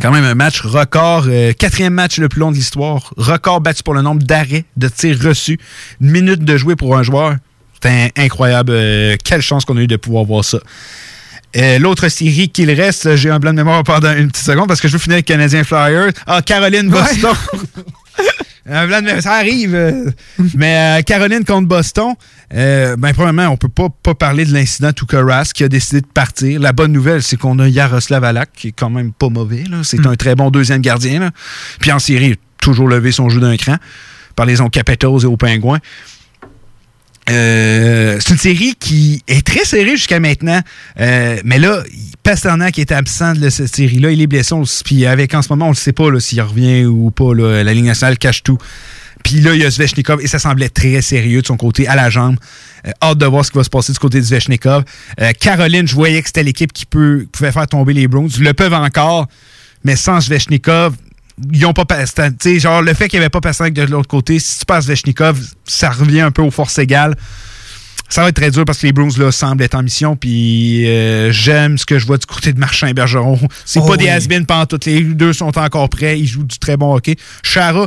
Quand 0.00 0.10
même 0.10 0.24
un 0.24 0.34
match 0.34 0.62
record, 0.62 1.26
euh, 1.28 1.52
quatrième 1.52 1.92
match 1.92 2.18
le 2.18 2.28
plus 2.28 2.40
long 2.40 2.50
de 2.50 2.56
l'histoire. 2.56 3.12
Record 3.16 3.60
battu 3.60 3.82
pour 3.82 3.92
le 3.92 4.00
nombre 4.00 4.22
d'arrêts, 4.22 4.64
de 4.76 4.88
tirs 4.88 5.20
reçus. 5.22 5.58
Une 6.00 6.10
minute 6.10 6.44
de 6.44 6.56
jouer 6.56 6.76
pour 6.76 6.96
un 6.96 7.02
joueur. 7.02 7.36
C'était 7.74 8.10
incroyable. 8.16 8.72
Euh, 8.74 9.16
quelle 9.22 9.42
chance 9.42 9.64
qu'on 9.64 9.76
a 9.76 9.80
eu 9.80 9.86
de 9.86 9.96
pouvoir 9.96 10.24
voir 10.24 10.44
ça. 10.44 10.58
Euh, 11.56 11.78
L'autre 11.78 12.08
série 12.08 12.48
qu'il 12.48 12.70
reste, 12.70 13.16
j'ai 13.16 13.28
un 13.28 13.38
blanc 13.38 13.50
de 13.50 13.56
mémoire 13.56 13.84
pendant 13.84 14.16
une 14.16 14.30
petite 14.30 14.46
seconde 14.46 14.66
parce 14.66 14.80
que 14.80 14.88
je 14.88 14.94
veux 14.94 14.98
finir 14.98 15.16
avec 15.16 15.26
Canadien 15.26 15.62
Flyers. 15.62 16.12
Ah, 16.26 16.40
Caroline 16.40 16.88
Boston. 16.88 17.34
un 18.70 18.86
blanc 18.86 19.00
de 19.00 19.04
mémoire, 19.04 19.22
ça 19.22 19.34
arrive. 19.34 20.14
Mais 20.54 21.02
Caroline 21.04 21.44
contre 21.44 21.68
Boston, 21.68 22.14
euh, 22.54 22.96
ben, 22.96 23.12
premièrement, 23.14 23.48
on 23.48 23.56
peut 23.56 23.68
pas, 23.68 23.88
pas 24.02 24.14
parler 24.14 24.44
de 24.44 24.52
l'incident 24.52 24.92
Tuukka 24.92 25.22
Rask 25.22 25.56
qui 25.56 25.64
a 25.64 25.68
décidé 25.68 26.00
de 26.00 26.06
partir. 26.06 26.60
La 26.60 26.72
bonne 26.72 26.92
nouvelle, 26.92 27.22
c'est 27.22 27.36
qu'on 27.36 27.58
a 27.58 27.68
Yaroslav 27.68 28.24
Alak, 28.24 28.50
qui 28.54 28.68
est 28.68 28.72
quand 28.72 28.90
même 28.90 29.12
pas 29.12 29.28
mauvais. 29.28 29.64
C'est 29.82 30.06
un 30.06 30.16
très 30.16 30.34
bon 30.34 30.50
deuxième 30.50 30.80
gardien. 30.82 31.20
là. 31.20 31.30
Puis 31.80 31.92
en 31.92 31.98
série, 31.98 32.26
il 32.26 32.32
a 32.32 32.36
toujours 32.60 32.88
levé 32.88 33.12
son 33.12 33.28
jeu 33.28 33.40
d'un 33.40 33.56
cran 33.56 33.76
par 34.36 34.46
les 34.46 34.56
Capitals 34.70 35.22
et 35.22 35.26
aux 35.26 35.36
Pingouins. 35.36 35.80
Euh, 37.30 38.18
c'est 38.20 38.32
une 38.32 38.38
série 38.38 38.74
qui 38.78 39.22
est 39.28 39.46
très 39.46 39.64
serrée 39.64 39.96
jusqu'à 39.96 40.18
maintenant. 40.18 40.60
Euh, 41.00 41.38
mais 41.44 41.58
là, 41.58 41.82
Pasternak 42.22 42.78
est 42.78 42.92
absent 42.92 43.34
de 43.34 43.48
cette 43.48 43.74
série-là. 43.74 44.10
Il 44.10 44.20
est 44.20 44.26
blessé. 44.26 44.54
Puis 44.84 45.06
avec 45.06 45.34
en 45.34 45.42
ce 45.42 45.48
moment, 45.50 45.66
on 45.66 45.70
ne 45.70 45.74
sait 45.74 45.92
pas 45.92 46.08
s'il 46.18 46.40
revient 46.42 46.84
ou 46.84 47.10
pas. 47.10 47.34
là. 47.34 47.62
La 47.62 47.74
Ligue 47.74 47.84
nationale 47.84 48.18
cache 48.18 48.42
tout. 48.42 48.58
Puis 49.22 49.40
là, 49.40 49.54
il 49.54 49.60
y 49.60 49.64
a 49.64 49.70
Svechnikov 49.70 50.20
et 50.20 50.26
ça 50.26 50.38
semblait 50.38 50.68
très 50.68 51.00
sérieux 51.02 51.42
de 51.42 51.46
son 51.46 51.56
côté 51.56 51.86
à 51.86 51.96
la 51.96 52.10
jambe. 52.10 52.36
Euh, 52.86 52.90
hâte 53.02 53.18
de 53.18 53.26
voir 53.26 53.44
ce 53.44 53.50
qui 53.50 53.58
va 53.58 53.64
se 53.64 53.70
passer 53.70 53.92
du 53.92 53.98
côté 53.98 54.20
de 54.20 54.24
Svechnikov. 54.24 54.84
Euh, 55.20 55.32
Caroline, 55.38 55.86
je 55.86 55.94
voyais 55.94 56.20
que 56.20 56.28
c'était 56.28 56.42
l'équipe 56.42 56.72
qui 56.72 56.86
peut, 56.86 57.26
pouvait 57.32 57.52
faire 57.52 57.66
tomber 57.66 57.92
les 57.92 58.08
Browns. 58.08 58.30
Ils 58.36 58.44
le 58.44 58.54
peuvent 58.54 58.74
encore, 58.74 59.28
mais 59.84 59.96
sans 59.96 60.20
Svechnikov, 60.20 60.94
ils 61.52 61.64
ont 61.66 61.72
pas 61.72 61.84
sais, 62.06 62.58
genre, 62.58 62.82
le 62.82 62.94
fait 62.94 63.08
qu'il 63.08 63.18
n'y 63.18 63.24
avait 63.24 63.30
pas 63.30 63.40
Pasternak 63.40 63.74
de 63.74 63.82
l'autre 63.82 64.08
côté, 64.08 64.38
si 64.38 64.60
tu 64.60 64.64
passes 64.64 64.86
Svechnikov, 64.86 65.40
ça 65.64 65.90
revient 65.90 66.20
un 66.20 66.30
peu 66.30 66.42
aux 66.42 66.50
forces 66.50 66.78
égales. 66.78 67.16
Ça 68.08 68.20
va 68.20 68.28
être 68.28 68.36
très 68.36 68.50
dur 68.50 68.66
parce 68.66 68.78
que 68.78 68.86
les 68.86 68.92
Browns 68.92 69.18
là, 69.18 69.32
semblent 69.32 69.62
être 69.62 69.74
en 69.74 69.82
mission. 69.82 70.16
Puis 70.16 70.86
euh, 70.86 71.32
j'aime 71.32 71.78
ce 71.78 71.86
que 71.86 71.98
je 71.98 72.04
vois 72.04 72.18
du 72.18 72.26
côté 72.26 72.52
de 72.52 72.58
Marchand 72.58 72.86
et 72.86 72.92
Bergeron. 72.92 73.40
C'est 73.64 73.80
Oh 73.80 73.86
pas 73.86 73.96
des 73.96 74.04
oui. 74.04 74.10
has 74.10 74.44
pendant 74.46 74.66
toutes 74.66 74.84
les 74.84 75.00
deux 75.00 75.32
sont 75.32 75.56
encore 75.56 75.88
prêts. 75.88 76.20
Ils 76.20 76.26
jouent 76.26 76.44
du 76.44 76.58
très 76.58 76.76
bon 76.76 76.94
hockey. 76.94 77.16
Chara, 77.42 77.86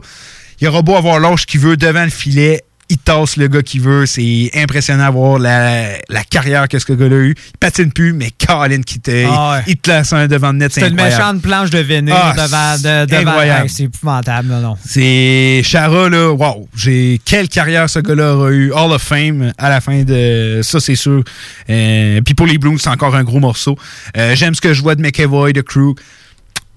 il 0.61 0.67
aura 0.67 0.81
beau 0.81 0.95
avoir 0.95 1.19
l'âge 1.19 1.45
qu'il 1.45 1.59
veut 1.59 1.77
devant 1.77 2.03
le 2.03 2.09
filet. 2.09 2.61
Il 2.87 2.99
tasse 2.99 3.37
le 3.37 3.47
gars 3.47 3.63
qu'il 3.63 3.81
veut. 3.81 4.05
C'est 4.05 4.51
impressionnant 4.53 5.05
à 5.05 5.09
voir 5.09 5.39
la, 5.39 5.87
la 6.07 6.23
carrière 6.23 6.67
que 6.67 6.77
ce 6.77 6.93
gars-là 6.93 7.15
a 7.15 7.19
eu. 7.19 7.33
Il 7.35 7.57
patine 7.59 7.91
plus, 7.91 8.13
mais 8.13 8.29
Colin 8.45 8.83
qui 8.83 9.01
Ah 9.27 9.53
ouais. 9.57 9.63
il 9.65 9.77
te 9.77 9.89
laisse 9.89 10.13
un 10.13 10.27
devant 10.27 10.53
de 10.53 10.59
net. 10.59 10.71
C'est 10.71 10.87
une 10.89 10.93
méchante 10.93 11.41
planche 11.41 11.71
de 11.71 11.79
vénile 11.79 12.13
Ah, 12.15 12.35
devant. 12.37 12.75
De, 12.75 13.09
c'est 13.09 13.19
devant 13.19 13.67
c'est 13.67 13.83
épouvantable, 13.85 14.49
non, 14.49 14.59
non. 14.61 14.77
C'est 14.85 15.61
Chara, 15.63 16.09
là, 16.09 16.31
wow. 16.31 16.69
J'ai 16.77 17.19
quelle 17.25 17.49
carrière 17.49 17.89
ce 17.89 17.97
gars-là 17.97 18.35
aura 18.35 18.51
eu. 18.51 18.71
Hall 18.71 18.91
of 18.91 19.01
Fame 19.01 19.51
à 19.57 19.69
la 19.69 19.81
fin 19.81 20.03
de 20.03 20.59
ça, 20.61 20.79
c'est 20.79 20.93
sûr. 20.95 21.23
Euh, 21.71 22.21
Puis 22.23 22.35
pour 22.35 22.45
les 22.45 22.59
Blues, 22.59 22.79
c'est 22.79 22.89
encore 22.89 23.15
un 23.15 23.23
gros 23.23 23.39
morceau. 23.39 23.75
Euh, 24.15 24.35
J'aime 24.35 24.53
ce 24.53 24.61
que 24.61 24.75
je 24.75 24.83
vois 24.83 24.93
de 24.93 25.01
McEvoy, 25.01 25.53
de 25.53 25.61
Crew. 25.61 25.95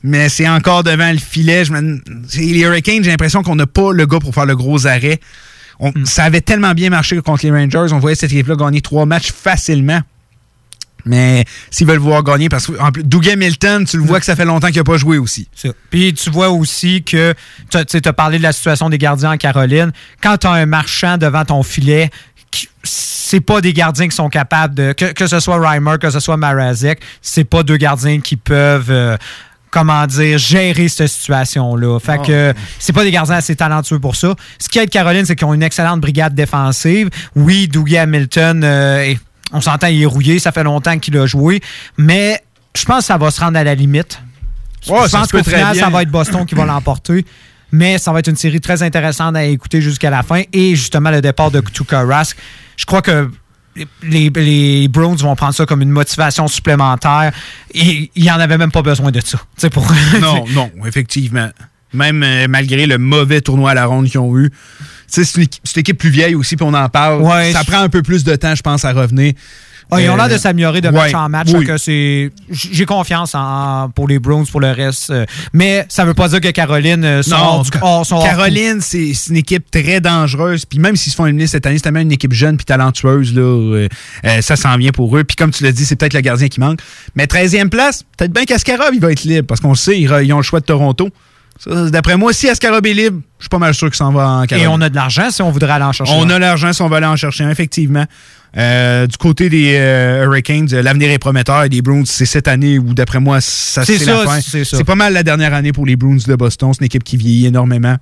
Mais 0.09 0.29
c'est 0.31 0.49
encore 0.49 0.83
devant 0.85 1.11
le 1.13 1.19
filet. 1.19 1.65
Je 1.67 1.73
me- 1.73 2.01
Les 2.37 2.61
Hurricanes, 2.61 3.05
j'ai 3.05 3.11
l'impression 3.11 3.43
qu'on 3.43 3.57
n'a 3.57 3.67
pas 3.67 3.93
le 3.93 4.07
gars 4.07 4.19
pour 4.21 4.35
faire 4.35 4.47
le 4.47 4.57
gros 4.57 4.87
arrêt. 4.87 5.21
On- 5.81 5.93
Ça 6.05 6.25
avait 6.25 6.41
tellement 6.41 6.73
bien 6.73 6.89
marché 6.91 7.21
contre 7.21 7.45
les 7.45 7.53
Rangers. 7.53 7.93
On 7.93 7.99
voyait 7.99 8.15
cette 8.17 8.33
équipe-là 8.33 8.57
gagner 8.57 8.81
trois 8.81 9.05
matchs 9.07 9.33
facilement. 9.33 10.01
Mais 11.05 11.45
s'ils 11.71 11.87
veulent 11.87 11.99
voir 11.99 12.23
gagner, 12.23 12.49
parce 12.49 12.67
que 12.67 12.73
en 12.81 12.91
plus, 12.91 13.05
Doug 13.05 13.29
Hamilton, 13.29 13.85
tu 13.87 13.97
le 13.99 14.03
vois 14.03 14.19
que 14.19 14.27
ça 14.27 14.35
fait 14.35 14.45
longtemps 14.45 14.69
qu'il 14.69 14.79
n'a 14.79 14.85
pas 14.85 14.97
joué 14.99 15.17
aussi. 15.19 15.49
Puis 15.91 16.13
tu 16.15 16.31
vois 16.31 16.49
aussi 16.51 17.03
que 17.03 17.35
tu 17.71 17.79
as 18.09 18.13
parlé 18.13 18.39
de 18.39 18.43
la 18.43 18.53
situation 18.53 18.89
des 18.91 18.99
gardiens 18.99 19.33
en 19.33 19.37
Caroline. 19.37 19.93
Quand 20.23 20.37
tu 20.39 20.47
as 20.47 20.53
un 20.53 20.67
marchand 20.67 21.17
devant 21.19 21.45
ton 21.45 21.63
filet, 21.63 22.11
c'est 22.83 23.41
pas 23.41 23.61
des 23.61 23.73
gardiens 23.73 24.09
qui 24.09 24.17
sont 24.17 24.29
capables 24.29 24.75
de. 24.75 24.93
Que, 24.93 25.13
que 25.13 25.27
ce 25.27 25.39
soit 25.39 25.59
Reimer, 25.59 25.97
que 26.01 26.11
ce 26.11 26.19
soit 26.21 26.37
Marazek, 26.37 27.01
c'est 27.23 27.45
pas 27.45 27.63
deux 27.63 27.77
gardiens 27.77 28.21
qui 28.21 28.37
peuvent. 28.37 28.91
euh, 28.91 29.17
comment 29.71 30.07
dire, 30.07 30.39
gérer 30.39 30.89
cette 30.89 31.09
situation-là. 31.09 31.99
Fait 32.01 32.13
Ah. 32.13 32.19
que 32.19 32.55
c'est 32.79 32.93
pas 32.93 33.05
des 33.05 33.11
gardiens 33.11 33.37
assez 33.37 33.55
talentueux 33.57 33.99
pour 33.99 34.17
ça. 34.17 34.35
Ce 34.59 34.69
qui 34.69 34.79
aide 34.79 34.91
Caroline, 34.91 35.25
c'est 35.25 35.37
qu'ils 35.37 35.47
ont 35.47 35.55
une 35.55 35.63
excellente 35.63 36.01
brigade 36.01 36.35
défensive. 36.35 37.11
Oui, 37.35 37.69
Dougie 37.69 37.97
Hamilton, 37.99 38.63
euh, 38.65 39.15
on 39.53 39.61
s'entend, 39.61 39.87
il 39.89 40.03
est 40.03 40.07
rouillé, 40.07 40.39
ça 40.39 40.53
fait 40.53 40.65
longtemps 40.65 40.99
qu'il 40.99 41.17
a 41.19 41.27
joué, 41.27 41.61
mais 41.97 42.41
je 42.77 42.85
pense 42.85 42.99
que 42.99 43.05
ça 43.05 43.19
va 43.19 43.31
se 43.31 43.41
rendre 43.41 43.59
à 43.59 43.65
la 43.65 43.75
limite. 43.75 44.21
Je 44.87 44.91
pense 44.93 45.31
qu'au 45.33 45.43
final, 45.43 45.73
bien. 45.75 45.85
ça 45.85 45.91
va 45.91 46.03
être 46.03 46.11
Boston 46.11 46.47
qui 46.47 46.55
va 46.55 46.65
l'emporter. 46.67 47.25
Mais 47.71 47.99
ça 47.99 48.13
va 48.13 48.21
être 48.21 48.29
une 48.29 48.37
série 48.37 48.61
très 48.61 48.83
intéressante 48.83 49.37
à 49.37 49.45
écouter 49.45 49.83
jusqu'à 49.83 50.09
la 50.09 50.23
fin. 50.23 50.43
Et 50.55 50.75
justement, 50.75 51.11
le 51.11 51.21
départ 51.21 51.51
de 51.51 51.61
Tuukka 51.61 52.03
Rask, 52.03 52.35
je 52.79 52.87
crois 52.87 53.03
que 53.03 53.31
les, 54.03 54.31
les 54.31 54.89
Browns 54.89 55.17
vont 55.17 55.35
prendre 55.37 55.55
ça 55.55 55.67
comme 55.67 55.83
une 55.83 55.91
motivation 55.91 56.49
supplémentaire. 56.49 57.33
Et 57.75 58.11
il 58.15 58.23
n'y 58.23 58.31
en 58.31 58.41
avait 58.41 58.59
même 58.59 58.71
pas 58.71 58.83
besoin 58.83 59.11
de 59.11 59.21
ça. 59.21 59.39
Pour... 59.71 59.87
Non, 60.21 60.45
non, 60.55 60.71
effectivement. 60.87 61.49
Même 61.93 62.23
euh, 62.23 62.47
malgré 62.49 62.87
le 62.87 62.99
mauvais 62.99 63.41
tournoi 63.41 63.71
à 63.71 63.75
la 63.75 63.87
ronde 63.87 64.09
qu'ils 64.09 64.21
ont 64.21 64.37
eu. 64.37 64.51
C'est 65.07 65.23
une, 65.37 65.47
équipe- 65.77 65.99
plus 65.99 66.11
vieille 66.11 66.35
aussi, 66.35 66.57
puis 66.57 66.67
on 66.69 66.75
en 66.75 66.89
parle. 66.91 67.23
Ouais, 67.23 67.53
ça 67.53 67.65
prend 67.65 67.81
un 67.81 67.89
peu 67.89 68.03
plus 68.03 68.25
de 68.25 68.37
temps, 68.37 68.55
je 68.55 68.61
pense, 68.61 68.85
à 68.85 68.93
revenir. 68.93 69.33
Ah, 69.91 70.01
ils 70.03 70.09
ont 70.11 70.15
Euh, 70.15 70.17
l'air 70.19 70.29
de 70.29 70.37
s'améliorer 70.37 70.81
de 70.83 70.91
match 70.91 71.15
en 71.15 71.29
match. 71.29 71.49
oui. 71.55 71.67
c'est- 71.79 72.31
J'ai 72.51 72.85
confiance 72.85 73.35
en, 73.35 73.91
pour 73.95 74.07
les 74.07 74.19
Browns 74.19 74.47
pour 74.47 74.61
le 74.61 74.71
reste. 74.71 75.11
euh, 75.11 75.25
Mais 75.53 75.87
ça 75.89 76.05
veut 76.05 76.13
pas 76.15 76.29
dire 76.29 76.41
que 76.41 76.51
Caroline 76.51 77.05
euh, 77.05 77.23
sont 77.23 77.31
Non, 77.37 77.43
hors 77.45 77.63
du- 77.65 77.71
hors- 77.81 78.05
sont 78.07 78.17
hors 78.17 78.25
Caroline, 78.25 78.81
c'est 78.81 79.13
une 79.31 79.37
équipe 79.37 79.71
très 79.71 80.01
dangereuse. 80.01 80.65
Puis 80.67 80.79
même 80.79 80.95
s'ils 80.97 81.13
se 81.13 81.17
font 81.17 81.25
éliminer 81.27 81.47
cette 81.47 81.65
année, 81.67 81.77
c'est 81.79 81.83
tellement 81.85 82.01
une 82.01 82.13
équipe 82.13 82.33
jeune 82.35 82.57
puis 82.57 82.67
talentueuse. 82.67 83.35
Là, 83.35 83.41
euh, 83.43 83.89
euh, 84.27 84.41
ça 84.43 84.57
s'en 84.57 84.77
vient 84.77 84.93
pour 84.93 85.17
eux. 85.17 85.25
Puis 85.25 85.37
comme 85.37 85.51
tu 85.53 85.65
l'as 85.65 85.73
dit, 85.73 85.85
c'est 85.87 85.97
peut-être 85.97 86.15
le 86.15 86.21
gardien 86.21 86.49
qui 86.49 86.61
manque. 86.61 86.81
Mais 87.15 87.27
13e 87.27 87.71
place, 87.71 88.05
peut-être 88.17 88.33
bien 88.33 88.45
qu'Askarov, 88.45 88.91
il 88.93 89.01
va 89.01 89.11
être 89.13 89.25
libre. 89.25 89.47
Parce 89.47 89.61
qu'on 89.61 89.75
sait, 89.75 89.99
ils, 89.99 90.11
ils 90.25 90.33
ont 90.33 90.39
le 90.39 90.43
choix 90.43 90.61
de 90.61 90.67
Toronto. 90.67 91.09
D'après 91.67 92.17
moi, 92.17 92.33
si 92.33 92.49
Askarov 92.49 92.87
est 92.87 92.95
libre, 92.95 93.21
je 93.39 93.45
suis 93.45 93.49
pas 93.49 93.59
mal 93.59 93.75
sûr 93.75 93.89
qu'il 93.89 93.97
s'en 93.97 94.13
va 94.13 94.29
en 94.29 94.43
Et 94.45 94.47
Caroline. 94.47 94.69
on 94.71 94.81
a 94.81 94.89
de 94.89 94.95
l'argent 94.95 95.29
si 95.31 95.43
on 95.43 95.51
voudrait 95.51 95.73
aller 95.73 95.85
en 95.85 95.93
chercher. 95.93 96.13
On 96.17 96.23
un. 96.23 96.31
a 96.31 96.39
l'argent 96.39 96.73
si 96.73 96.83
on 96.83 96.89
va 96.89 96.99
aller 96.99 97.07
en 97.07 97.17
chercher 97.17 97.43
un, 97.45 97.51
effectivement. 97.51 98.05
Euh, 98.57 99.07
du 99.07 99.17
côté 99.19 99.51
des 99.51 99.75
euh, 99.77 100.25
Hurricanes, 100.25 100.69
euh, 100.73 100.83
l'avenir 100.83 101.11
est 101.11 101.19
prometteur. 101.19 101.65
Et 101.65 101.69
les 101.69 101.83
Bruins, 101.83 102.05
c'est 102.07 102.27
cette 102.27 102.49
année 102.49 102.79
où, 102.79 102.95
d'après 102.95 103.21
moi, 103.21 103.41
ça 103.41 103.85
C'est 103.85 104.05
la 104.05 104.25
fin. 104.25 104.41
c'est 104.41 104.85
pas 104.85 104.95
mal 104.95 105.13
la 105.13 105.23
dernière 105.23 105.55
année 105.55 105.73
pour 105.73 105.87
les 105.87 105.97
Bruins 105.97 106.17
de 106.27 106.35
Boston. 106.35 106.73
C'est 106.73 106.81
une 106.81 106.87
équipe 106.87 107.05
qui 107.05 107.17
vieillit 107.17 107.47
énormément. 107.47 107.97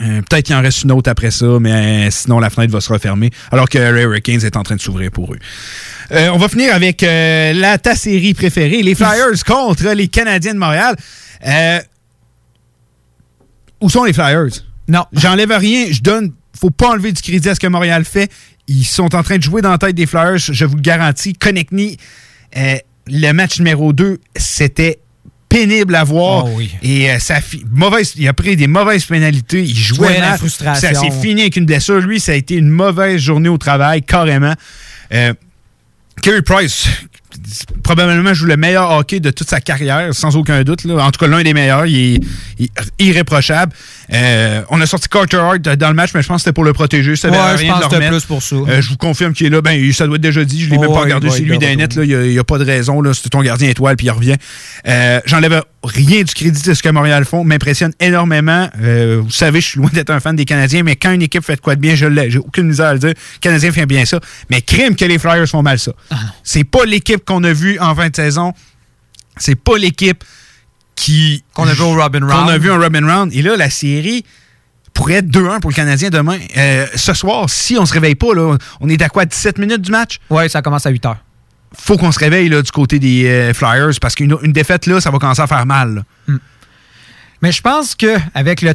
Euh, 0.00 0.22
Peut-être 0.22 0.46
qu'il 0.46 0.54
en 0.54 0.62
reste 0.62 0.84
une 0.84 0.92
autre 0.92 1.10
après 1.10 1.32
ça, 1.32 1.58
mais 1.60 2.10
sinon 2.12 2.38
la 2.38 2.48
fenêtre 2.48 2.72
va 2.72 2.80
se 2.80 2.92
refermer, 2.92 3.30
alors 3.50 3.68
que 3.68 3.76
les 3.76 4.02
Hurricanes 4.02 4.44
est 4.44 4.56
en 4.56 4.62
train 4.62 4.76
de 4.76 4.80
s'ouvrir 4.80 5.10
pour 5.10 5.34
eux. 5.34 5.38
On 6.12 6.38
va 6.38 6.48
finir 6.48 6.72
avec 6.74 7.02
la, 7.02 7.76
ta 7.78 7.96
série 7.96 8.34
préférée, 8.34 8.82
les 8.82 8.94
Flyers 8.94 9.44
contre 9.44 9.88
les 9.90 10.06
Canadiens 10.06 10.54
de 10.54 10.58
Montréal. 10.60 10.94
Où 13.80 13.90
sont 13.90 14.04
les 14.04 14.12
Flyers? 14.12 14.62
Non. 14.88 15.04
J'enlève 15.12 15.50
rien. 15.52 15.86
Je 15.90 16.00
donne. 16.02 16.32
Faut 16.58 16.70
pas 16.70 16.90
enlever 16.90 17.12
du 17.12 17.22
crédit 17.22 17.48
à 17.48 17.54
ce 17.54 17.60
que 17.60 17.66
Montréal 17.66 18.04
fait. 18.04 18.30
Ils 18.72 18.84
sont 18.84 19.16
en 19.16 19.22
train 19.24 19.36
de 19.36 19.42
jouer 19.42 19.62
dans 19.62 19.72
la 19.72 19.78
tête 19.78 19.96
des 19.96 20.06
Flyers. 20.06 20.38
Je 20.38 20.64
vous 20.64 20.76
le 20.76 20.80
garantis. 20.80 21.32
Connectney, 21.34 21.96
euh, 22.56 22.76
le 23.08 23.32
match 23.32 23.58
numéro 23.58 23.92
2, 23.92 24.20
c'était 24.36 25.00
pénible 25.48 25.96
à 25.96 26.04
voir. 26.04 26.44
Oh 26.46 26.50
oui. 26.54 26.70
Et 26.80 27.10
euh, 27.10 27.18
ça 27.18 27.40
mauvaise, 27.72 28.12
il 28.16 28.28
a 28.28 28.32
pris 28.32 28.54
des 28.54 28.68
mauvaises 28.68 29.04
pénalités. 29.04 29.64
Il 29.64 29.76
jouait 29.76 30.06
Ouais, 30.06 30.20
la 30.20 30.38
frustration. 30.38 30.88
Ça 30.88 30.94
s'est 30.94 31.10
fini 31.10 31.40
avec 31.40 31.56
une 31.56 31.66
blessure. 31.66 31.98
Lui, 31.98 32.20
ça 32.20 32.30
a 32.30 32.36
été 32.36 32.54
une 32.54 32.68
mauvaise 32.68 33.20
journée 33.20 33.48
au 33.48 33.58
travail, 33.58 34.02
carrément. 34.02 34.54
Euh, 35.12 35.34
Carey 36.22 36.42
Price, 36.42 36.86
probablement 37.82 38.34
joue 38.34 38.46
le 38.46 38.56
meilleur 38.56 38.90
hockey 38.92 39.20
de 39.20 39.30
toute 39.30 39.48
sa 39.48 39.60
carrière, 39.60 40.14
sans 40.14 40.36
aucun 40.36 40.62
doute. 40.62 40.84
là. 40.84 41.04
En 41.04 41.10
tout 41.10 41.18
cas, 41.18 41.26
l'un 41.26 41.42
des 41.42 41.54
meilleurs. 41.54 41.86
Il 41.86 42.14
est, 42.16 42.20
il 42.58 42.66
est 42.66 43.04
irréprochable. 43.04 43.72
Euh, 44.12 44.62
on 44.70 44.80
a 44.80 44.86
sorti 44.86 45.08
Carter 45.08 45.36
Hart 45.36 45.60
dans 45.60 45.88
le 45.88 45.94
match, 45.94 46.10
mais 46.14 46.22
je 46.22 46.26
pense 46.28 46.38
que 46.38 46.40
c'était 46.42 46.52
pour 46.52 46.64
le 46.64 46.72
protéger. 46.72 47.14
Ça 47.16 47.28
Ouais, 47.30 47.36
avait 47.36 47.56
je 47.58 47.62
rien 47.62 47.74
pense 47.74 47.82
de 47.82 47.88
que 47.88 47.94
le 47.94 48.00
c'était 48.00 48.06
remettre. 48.06 48.26
plus 48.26 48.26
pour 48.26 48.42
ça. 48.42 48.56
Euh, 48.56 48.82
je 48.82 48.88
vous 48.90 48.96
confirme 48.96 49.32
qu'il 49.32 49.46
est 49.46 49.50
là. 49.50 49.60
Ben, 49.62 49.92
ça 49.92 50.06
doit 50.06 50.16
être 50.16 50.22
déjà 50.22 50.44
dit. 50.44 50.64
Je 50.64 50.70
l'ai 50.70 50.76
Oh, 50.78 50.80
même 50.80 50.92
pas 50.92 51.00
regardé. 51.00 51.30
C'est 51.30 51.42
lui 51.42 51.58
d'un 51.58 51.76
net. 51.76 51.94
Il 51.96 52.02
n'y 52.30 52.38
a, 52.38 52.44
pas 52.44 52.58
de 52.58 52.64
raison. 52.64 53.02
C'est 53.12 53.28
ton 53.30 53.42
gardien 53.42 53.68
étoile, 53.68 53.96
puis 53.96 54.06
il 54.06 54.10
revient. 54.10 54.36
Euh, 54.88 55.20
J'enlève 55.26 55.62
rien 55.84 56.22
du 56.22 56.34
crédit 56.34 56.62
de 56.62 56.74
ce 56.74 56.82
que 56.82 56.88
Montréal 56.88 57.24
font. 57.24 57.44
M'impressionne 57.44 57.92
énormément. 58.00 58.68
Euh, 58.82 59.20
vous 59.22 59.30
savez, 59.30 59.60
je 59.60 59.66
suis 59.68 59.78
loin 59.78 59.90
d'être 59.92 60.10
un 60.10 60.20
fan 60.20 60.34
des 60.34 60.44
Canadiens, 60.44 60.82
mais 60.82 60.96
quand 60.96 61.12
une 61.12 61.22
équipe 61.22 61.44
fait 61.44 61.56
de 61.56 61.60
quoi 61.60 61.76
de 61.76 61.80
bien, 61.80 61.94
je 61.94 62.06
l'ai. 62.06 62.30
J'ai 62.30 62.38
aucune 62.38 62.66
misère 62.66 62.86
à 62.86 62.92
le 62.94 62.98
dire. 62.98 63.10
Le 63.10 63.38
Canadien 63.40 63.70
fait 63.72 63.86
bien 63.86 64.04
ça. 64.04 64.18
Mais 64.50 64.60
crime 64.60 64.96
que 64.96 65.04
les 65.04 65.18
Flyers 65.18 65.46
font 65.48 65.62
mal 65.62 65.78
ça. 65.78 65.92
Ah 66.10 66.16
C'est 66.42 66.64
pas 66.64 66.84
l'équipe 66.84 67.24
qu'on 67.24 67.44
a 67.44 67.52
vue 67.52 67.78
en 67.78 67.94
fin 67.94 68.08
de 68.08 68.16
saison. 68.16 68.52
C'est 69.36 69.54
pas 69.54 69.78
l'équipe 69.78 70.22
qui. 71.00 71.42
Qu'on 71.54 71.66
a 71.66 71.72
vu 71.72 71.82
au 71.82 71.94
Robin 71.94 72.20
Round. 72.20 72.32
Qu'on 72.32 72.48
a 72.48 72.58
vu 72.58 72.70
en 72.70 72.78
Robin 72.78 73.06
Round. 73.06 73.32
Et 73.34 73.42
là, 73.42 73.56
la 73.56 73.70
série 73.70 74.24
pourrait 74.92 75.14
être 75.14 75.28
2-1 75.28 75.60
pour 75.60 75.70
le 75.70 75.74
Canadien 75.74 76.10
demain. 76.10 76.38
Euh, 76.56 76.86
ce 76.94 77.14
soir, 77.14 77.48
si 77.48 77.78
on 77.78 77.86
se 77.86 77.92
réveille 77.94 78.14
pas, 78.14 78.34
là, 78.34 78.56
on 78.80 78.88
est 78.88 79.00
à 79.00 79.08
quoi, 79.08 79.24
17 79.24 79.58
minutes 79.58 79.80
du 79.82 79.90
match? 79.90 80.18
Oui, 80.28 80.48
ça 80.50 80.62
commence 80.62 80.84
à 80.86 80.90
8 80.90 81.06
heures. 81.06 81.24
Faut 81.76 81.96
qu'on 81.96 82.12
se 82.12 82.18
réveille 82.18 82.48
là, 82.48 82.60
du 82.62 82.70
côté 82.70 82.98
des 82.98 83.26
euh, 83.26 83.54
Flyers 83.54 83.92
parce 84.00 84.14
qu'une 84.14 84.36
une 84.42 84.52
défaite 84.52 84.86
là, 84.86 85.00
ça 85.00 85.10
va 85.10 85.18
commencer 85.18 85.40
à 85.40 85.46
faire 85.46 85.64
mal. 85.66 86.04
là. 86.28 86.34
Mais 87.42 87.52
je 87.52 87.62
pense 87.62 87.94
que 87.94 88.18
avec 88.34 88.60
le 88.60 88.74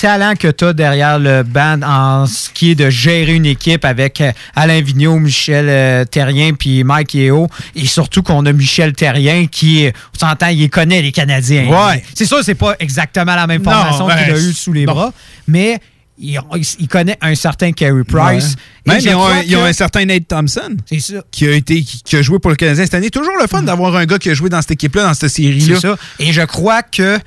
talent 0.00 0.34
que 0.38 0.48
tu 0.48 0.64
as 0.64 0.72
derrière 0.72 1.18
le 1.18 1.42
band 1.42 1.80
en 1.82 2.26
ce 2.26 2.50
qui 2.50 2.70
est 2.70 2.74
de 2.74 2.88
gérer 2.88 3.34
une 3.34 3.46
équipe 3.46 3.84
avec 3.84 4.20
euh, 4.20 4.32
Alain 4.54 4.80
Vigneault, 4.80 5.18
Michel 5.18 5.66
euh, 5.68 6.04
Terrien 6.04 6.52
puis 6.54 6.84
Mike 6.84 7.14
Yeo 7.14 7.48
et 7.74 7.86
surtout 7.86 8.22
qu'on 8.22 8.46
a 8.46 8.52
Michel 8.52 8.92
Terrien 8.92 9.46
qui 9.46 9.90
on 10.14 10.18
s'entend 10.18 10.48
il 10.48 10.70
connaît 10.70 11.02
les 11.02 11.12
Canadiens. 11.12 11.66
Ouais. 11.68 12.02
C'est 12.14 12.26
sûr 12.26 12.38
c'est 12.42 12.54
pas 12.54 12.74
exactement 12.78 13.34
la 13.34 13.46
même 13.46 13.62
formation 13.62 14.06
ben, 14.06 14.16
qu'il 14.16 14.34
a 14.34 14.38
eu 14.38 14.52
sous 14.52 14.72
les 14.72 14.84
non. 14.86 14.92
bras, 14.94 15.12
mais 15.46 15.78
il, 16.20 16.40
il 16.80 16.88
connaît 16.88 17.16
un 17.20 17.34
certain 17.34 17.72
Carey 17.72 18.02
Price. 18.04 18.54
Ouais. 18.86 18.94
Même 18.94 19.00
ils 19.04 19.14
ont, 19.14 19.26
un, 19.26 19.42
ils 19.42 19.56
ont 19.56 19.62
que- 19.62 19.66
un 19.68 19.72
certain 19.72 20.04
Nate 20.04 20.26
Thompson 20.28 20.76
C'est 20.86 21.00
ça. 21.00 21.22
qui 21.30 21.46
a 21.46 21.52
été 21.52 21.82
qui, 21.82 22.02
qui 22.02 22.16
a 22.16 22.22
joué 22.22 22.38
pour 22.38 22.50
le 22.50 22.56
Canadien 22.56 22.84
cette 22.84 22.94
année. 22.94 23.10
Toujours 23.10 23.36
le 23.40 23.46
fun 23.46 23.62
d'avoir 23.62 23.94
un 23.96 24.04
gars 24.04 24.18
qui 24.18 24.30
a 24.30 24.34
joué 24.34 24.48
dans 24.48 24.60
cette 24.60 24.72
équipe-là, 24.72 25.04
dans 25.04 25.14
cette 25.14 25.30
série-là. 25.30 25.76
C'est 25.80 25.86
ça. 25.88 25.96
Et 26.18 26.32
je 26.32 26.42
crois 26.42 26.82
que 26.82 27.18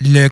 le 0.00 0.28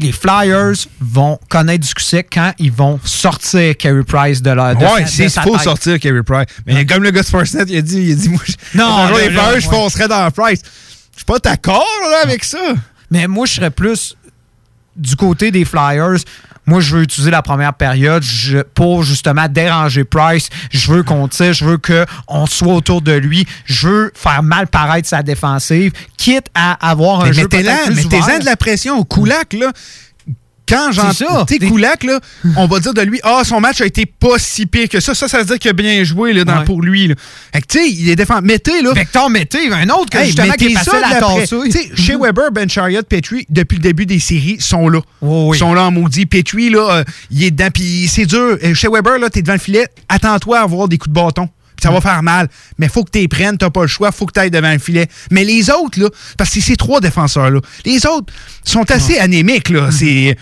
les 0.00 0.12
Flyers 0.12 0.74
vont 1.00 1.38
connaître 1.48 1.80
du 1.82 1.88
succès 1.88 2.24
quand 2.24 2.52
ils 2.58 2.72
vont 2.72 2.98
sortir 3.04 3.76
Carey 3.76 4.02
Price 4.04 4.42
de 4.42 4.50
leur 4.50 4.74
de 4.74 4.80
il 5.24 5.30
faut 5.30 5.52
tête. 5.52 5.62
sortir 5.64 5.98
Carey 6.00 6.22
Price. 6.22 6.46
Mais 6.66 6.84
comme 6.86 7.02
le 7.02 7.10
gars 7.10 7.22
de 7.22 7.26
il 7.70 7.76
a 7.78 7.82
dit, 7.82 8.00
il 8.02 8.12
a 8.12 8.14
dit 8.14 8.28
moi, 8.28 8.40
je- 8.44 8.78
Non, 8.78 9.08
les 9.16 9.30
Flyers, 9.30 9.60
je 9.60 9.68
foncerais 9.68 10.08
dans 10.08 10.30
Price. 10.30 10.60
Je 11.12 11.18
suis 11.18 11.24
pas 11.24 11.38
d'accord 11.38 11.84
là, 12.10 12.20
avec 12.24 12.44
ça. 12.44 12.58
Mais 13.10 13.26
moi, 13.26 13.46
je 13.46 13.54
serais 13.54 13.70
plus 13.70 14.16
du 14.96 15.16
côté 15.16 15.50
des 15.50 15.64
Flyers. 15.64 16.16
Moi, 16.66 16.80
je 16.80 16.94
veux 16.96 17.02
utiliser 17.02 17.30
la 17.30 17.42
première 17.42 17.74
période 17.74 18.22
je- 18.22 18.58
pour 18.62 19.02
justement 19.02 19.46
déranger 19.48 20.04
Price. 20.04 20.48
Je 20.70 20.92
veux 20.92 21.02
qu'on 21.02 21.26
tire, 21.26 21.52
je 21.52 21.64
veux 21.64 21.78
qu'on 21.78 22.46
soit 22.46 22.74
autour 22.74 23.02
de 23.02 23.12
lui. 23.12 23.46
Je 23.64 23.88
veux 23.88 24.12
faire 24.14 24.42
mal 24.42 24.66
paraître 24.68 25.08
sa 25.08 25.22
défensive, 25.22 25.92
quitte 26.16 26.46
à 26.54 26.72
avoir 26.90 27.22
un 27.22 27.24
Mais 27.28 27.32
jeu 27.32 27.42
mettez-en 27.42 28.38
de 28.40 28.44
la 28.44 28.56
pression 28.56 28.98
au 28.98 29.04
Coulac, 29.04 29.52
là. 29.54 29.72
Quand 30.70 30.92
C'est 30.92 31.00
ça. 31.24 31.44
j'entends. 31.48 31.68
Coulac, 31.68 32.04
là, 32.04 32.20
on 32.56 32.66
va 32.66 32.80
dire 32.80 32.94
de 32.94 33.02
lui, 33.02 33.20
ah, 33.22 33.42
son 33.44 33.60
match 33.60 33.80
a 33.80 33.86
été 33.86 34.06
pas 34.06 34.38
si 34.38 34.66
pire 34.66 34.88
que 34.88 35.00
ça. 35.00 35.14
Ça, 35.14 35.28
ça 35.28 35.38
veut 35.38 35.44
dire 35.44 35.58
qu'il 35.58 35.70
a 35.70 35.74
bien 35.74 36.02
joué 36.04 36.32
là, 36.32 36.44
dans, 36.44 36.58
Ouais. 36.58 36.64
pour 36.64 36.82
lui. 36.82 37.08
Là. 37.08 37.14
Fait 37.52 37.60
que, 37.60 37.66
tu 37.66 37.78
sais, 37.78 37.90
il 37.90 38.08
est 38.08 38.16
défendu. 38.16 38.46
Mettez, 38.46 38.82
là. 38.82 38.92
Vector 38.92 39.28
Mété, 39.30 39.70
un 39.72 39.88
autre 39.90 40.10
que 40.10 40.18
Hey, 40.18 40.26
justement 40.26 40.52
qui 40.54 40.66
est 40.66 40.74
mettez 40.74 40.90
à 40.90 41.20
la 41.20 41.46
sais, 41.46 41.90
Chez 41.96 42.16
Weber, 42.16 42.50
Ben 42.52 42.68
Chariot, 42.68 43.02
Petrie, 43.02 43.46
depuis 43.48 43.76
le 43.76 43.82
début 43.82 44.06
des 44.06 44.20
séries, 44.20 44.56
sont 44.60 44.88
là. 44.88 45.00
Ils 45.22 45.54
sont 45.58 45.74
là 45.74 45.84
en 45.84 45.90
maudit. 45.90 46.26
Petrie, 46.26 46.70
là, 46.70 46.88
euh, 46.98 47.04
il 47.30 47.44
est 47.44 47.50
dedans. 47.50 47.68
Puis 47.72 48.08
c'est 48.08 48.26
dur. 48.26 48.56
Euh, 48.62 48.74
Chez 48.74 48.88
Weber, 48.88 49.18
là, 49.18 49.30
t'es 49.30 49.42
devant 49.42 49.54
le 49.54 49.58
filet. 49.58 49.86
Attends-toi 50.08 50.58
à 50.58 50.62
avoir 50.62 50.88
des 50.88 50.98
coups 50.98 51.14
de 51.14 51.20
bâton. 51.20 51.48
Ça 51.82 51.90
va 51.90 52.02
faire 52.02 52.22
mal. 52.22 52.48
Mais 52.78 52.88
faut 52.88 53.04
que 53.04 53.10
tu 53.10 53.20
les 53.20 53.28
prennes. 53.28 53.56
T'as 53.56 53.70
pas 53.70 53.80
le 53.80 53.86
choix. 53.86 54.12
Faut 54.12 54.26
que 54.26 54.32
tu 54.32 54.40
ailles 54.40 54.50
devant 54.50 54.70
le 54.70 54.78
filet. 54.78 55.08
Mais 55.30 55.44
les 55.44 55.70
autres, 55.70 55.98
là, 55.98 56.08
parce 56.36 56.50
que 56.50 56.56
c'est 56.56 56.60
ces 56.72 56.76
trois 56.76 57.00
défenseurs-là, 57.00 57.58
les 57.86 58.04
autres 58.06 58.30
sont 58.64 58.90
assez 58.90 59.18
anémiques, 59.18 59.70
là. 59.70 59.88
C'est. 59.90 60.36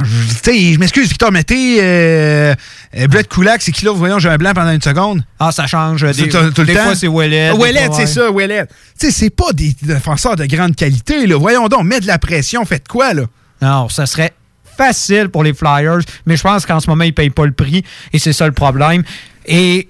Je- 0.00 0.78
m'excuse, 0.78 1.08
Victor 1.08 1.30
Mété, 1.30 1.76
euh, 1.80 2.54
euh, 2.96 3.06
Brett 3.08 3.28
Kulak, 3.28 3.60
c'est 3.62 3.72
qui 3.72 3.84
là? 3.84 3.92
Voyons, 3.92 4.18
j'ai 4.18 4.28
un 4.30 4.36
blanc 4.36 4.52
pendant 4.54 4.72
une 4.72 4.80
seconde. 4.80 5.22
Ah, 5.38 5.52
ça 5.52 5.66
change. 5.66 6.02
Des, 6.02 6.28
Tout- 6.28 6.50
tout 6.50 6.62
le 6.62 6.66
des 6.66 6.74
fois, 6.74 6.94
c'est 6.94 7.08
Ouellet. 7.08 7.50
Ouellet, 7.52 7.88
c'est 7.92 8.06
ça, 8.06 8.30
Ouellet. 8.30 8.66
Tu 8.98 9.06
sais, 9.06 9.12
c'est 9.12 9.30
pas 9.30 9.52
des 9.52 9.74
défenseurs 9.82 10.36
de 10.36 10.46
grande 10.46 10.74
qualité, 10.74 11.26
là. 11.26 11.36
Voyons 11.38 11.68
donc, 11.68 11.84
mets 11.84 12.00
de 12.00 12.06
la 12.06 12.18
pression, 12.18 12.64
faites 12.64 12.88
quoi, 12.88 13.12
là? 13.14 13.24
Non, 13.60 13.88
ça 13.88 14.06
serait 14.06 14.32
facile 14.76 15.28
pour 15.28 15.44
les 15.44 15.52
Flyers, 15.54 16.00
mais 16.26 16.36
je 16.36 16.42
pense 16.42 16.64
qu'en 16.66 16.80
ce 16.80 16.88
moment, 16.88 17.04
ils 17.04 17.08
ne 17.08 17.12
payent 17.12 17.30
pas 17.30 17.44
le 17.46 17.52
prix 17.52 17.84
et 18.12 18.18
c'est 18.18 18.32
ça 18.32 18.46
le 18.46 18.52
problème. 18.52 19.02
Et 19.46 19.88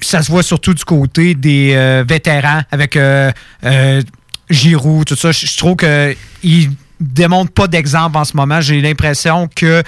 ça 0.00 0.22
se 0.22 0.30
voit 0.30 0.44
surtout 0.44 0.72
du 0.72 0.84
côté 0.84 1.34
des 1.34 1.72
euh, 1.74 2.04
vétérans 2.08 2.62
avec 2.70 2.96
euh, 2.96 3.30
euh, 3.64 4.00
Giroud, 4.48 5.06
tout 5.06 5.16
ça. 5.16 5.32
Je 5.32 5.44
je 5.46 5.56
trouve 5.58 5.76
qu'ils 5.76 6.70
démontrent 7.00 7.52
pas 7.52 7.66
d'exemple 7.66 8.16
en 8.18 8.24
ce 8.24 8.36
moment. 8.36 8.60
J'ai 8.60 8.80
l'impression 8.80 9.48
que 9.54 9.82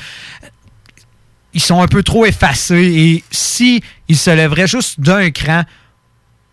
ils 1.55 1.61
sont 1.61 1.83
un 1.83 1.87
peu 1.89 2.03
trop 2.03 2.25
effacés 2.25 2.93
et 2.95 3.25
si 3.31 3.83
ils 4.09 4.17
se 4.17 4.31
lèveraient 4.31 4.67
juste 4.67 4.99
d'un 5.01 5.31
cran, 5.31 5.63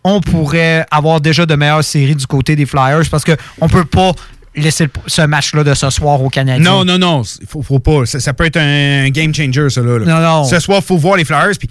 on 0.03 0.19
pourrait 0.21 0.85
avoir 0.91 1.21
déjà 1.21 1.45
de 1.45 1.55
meilleures 1.55 1.83
séries 1.83 2.15
du 2.15 2.27
côté 2.27 2.55
des 2.55 2.65
Flyers 2.65 3.03
parce 3.09 3.23
qu'on 3.23 3.69
peut 3.69 3.85
pas 3.85 4.11
laisser 4.55 4.85
le- 4.85 4.91
ce 5.07 5.21
match-là 5.21 5.63
de 5.63 5.73
ce 5.73 5.89
soir 5.89 6.21
aux 6.21 6.29
Canadiens. 6.29 6.63
Non, 6.69 6.83
non, 6.83 6.97
non, 6.97 7.21
il 7.41 7.47
faut, 7.47 7.61
faut 7.61 7.79
pas. 7.79 8.05
Ça, 8.05 8.19
ça 8.19 8.33
peut 8.33 8.45
être 8.45 8.57
un 8.57 9.09
game 9.09 9.33
changer, 9.33 9.69
ça, 9.69 9.81
là. 9.81 9.99
là. 9.99 10.05
Non, 10.05 10.21
non. 10.21 10.43
Ce 10.45 10.59
soir, 10.59 10.79
il 10.81 10.85
faut 10.85 10.97
voir 10.97 11.15
les 11.15 11.23
Flyers, 11.25 11.51
puis 11.57 11.69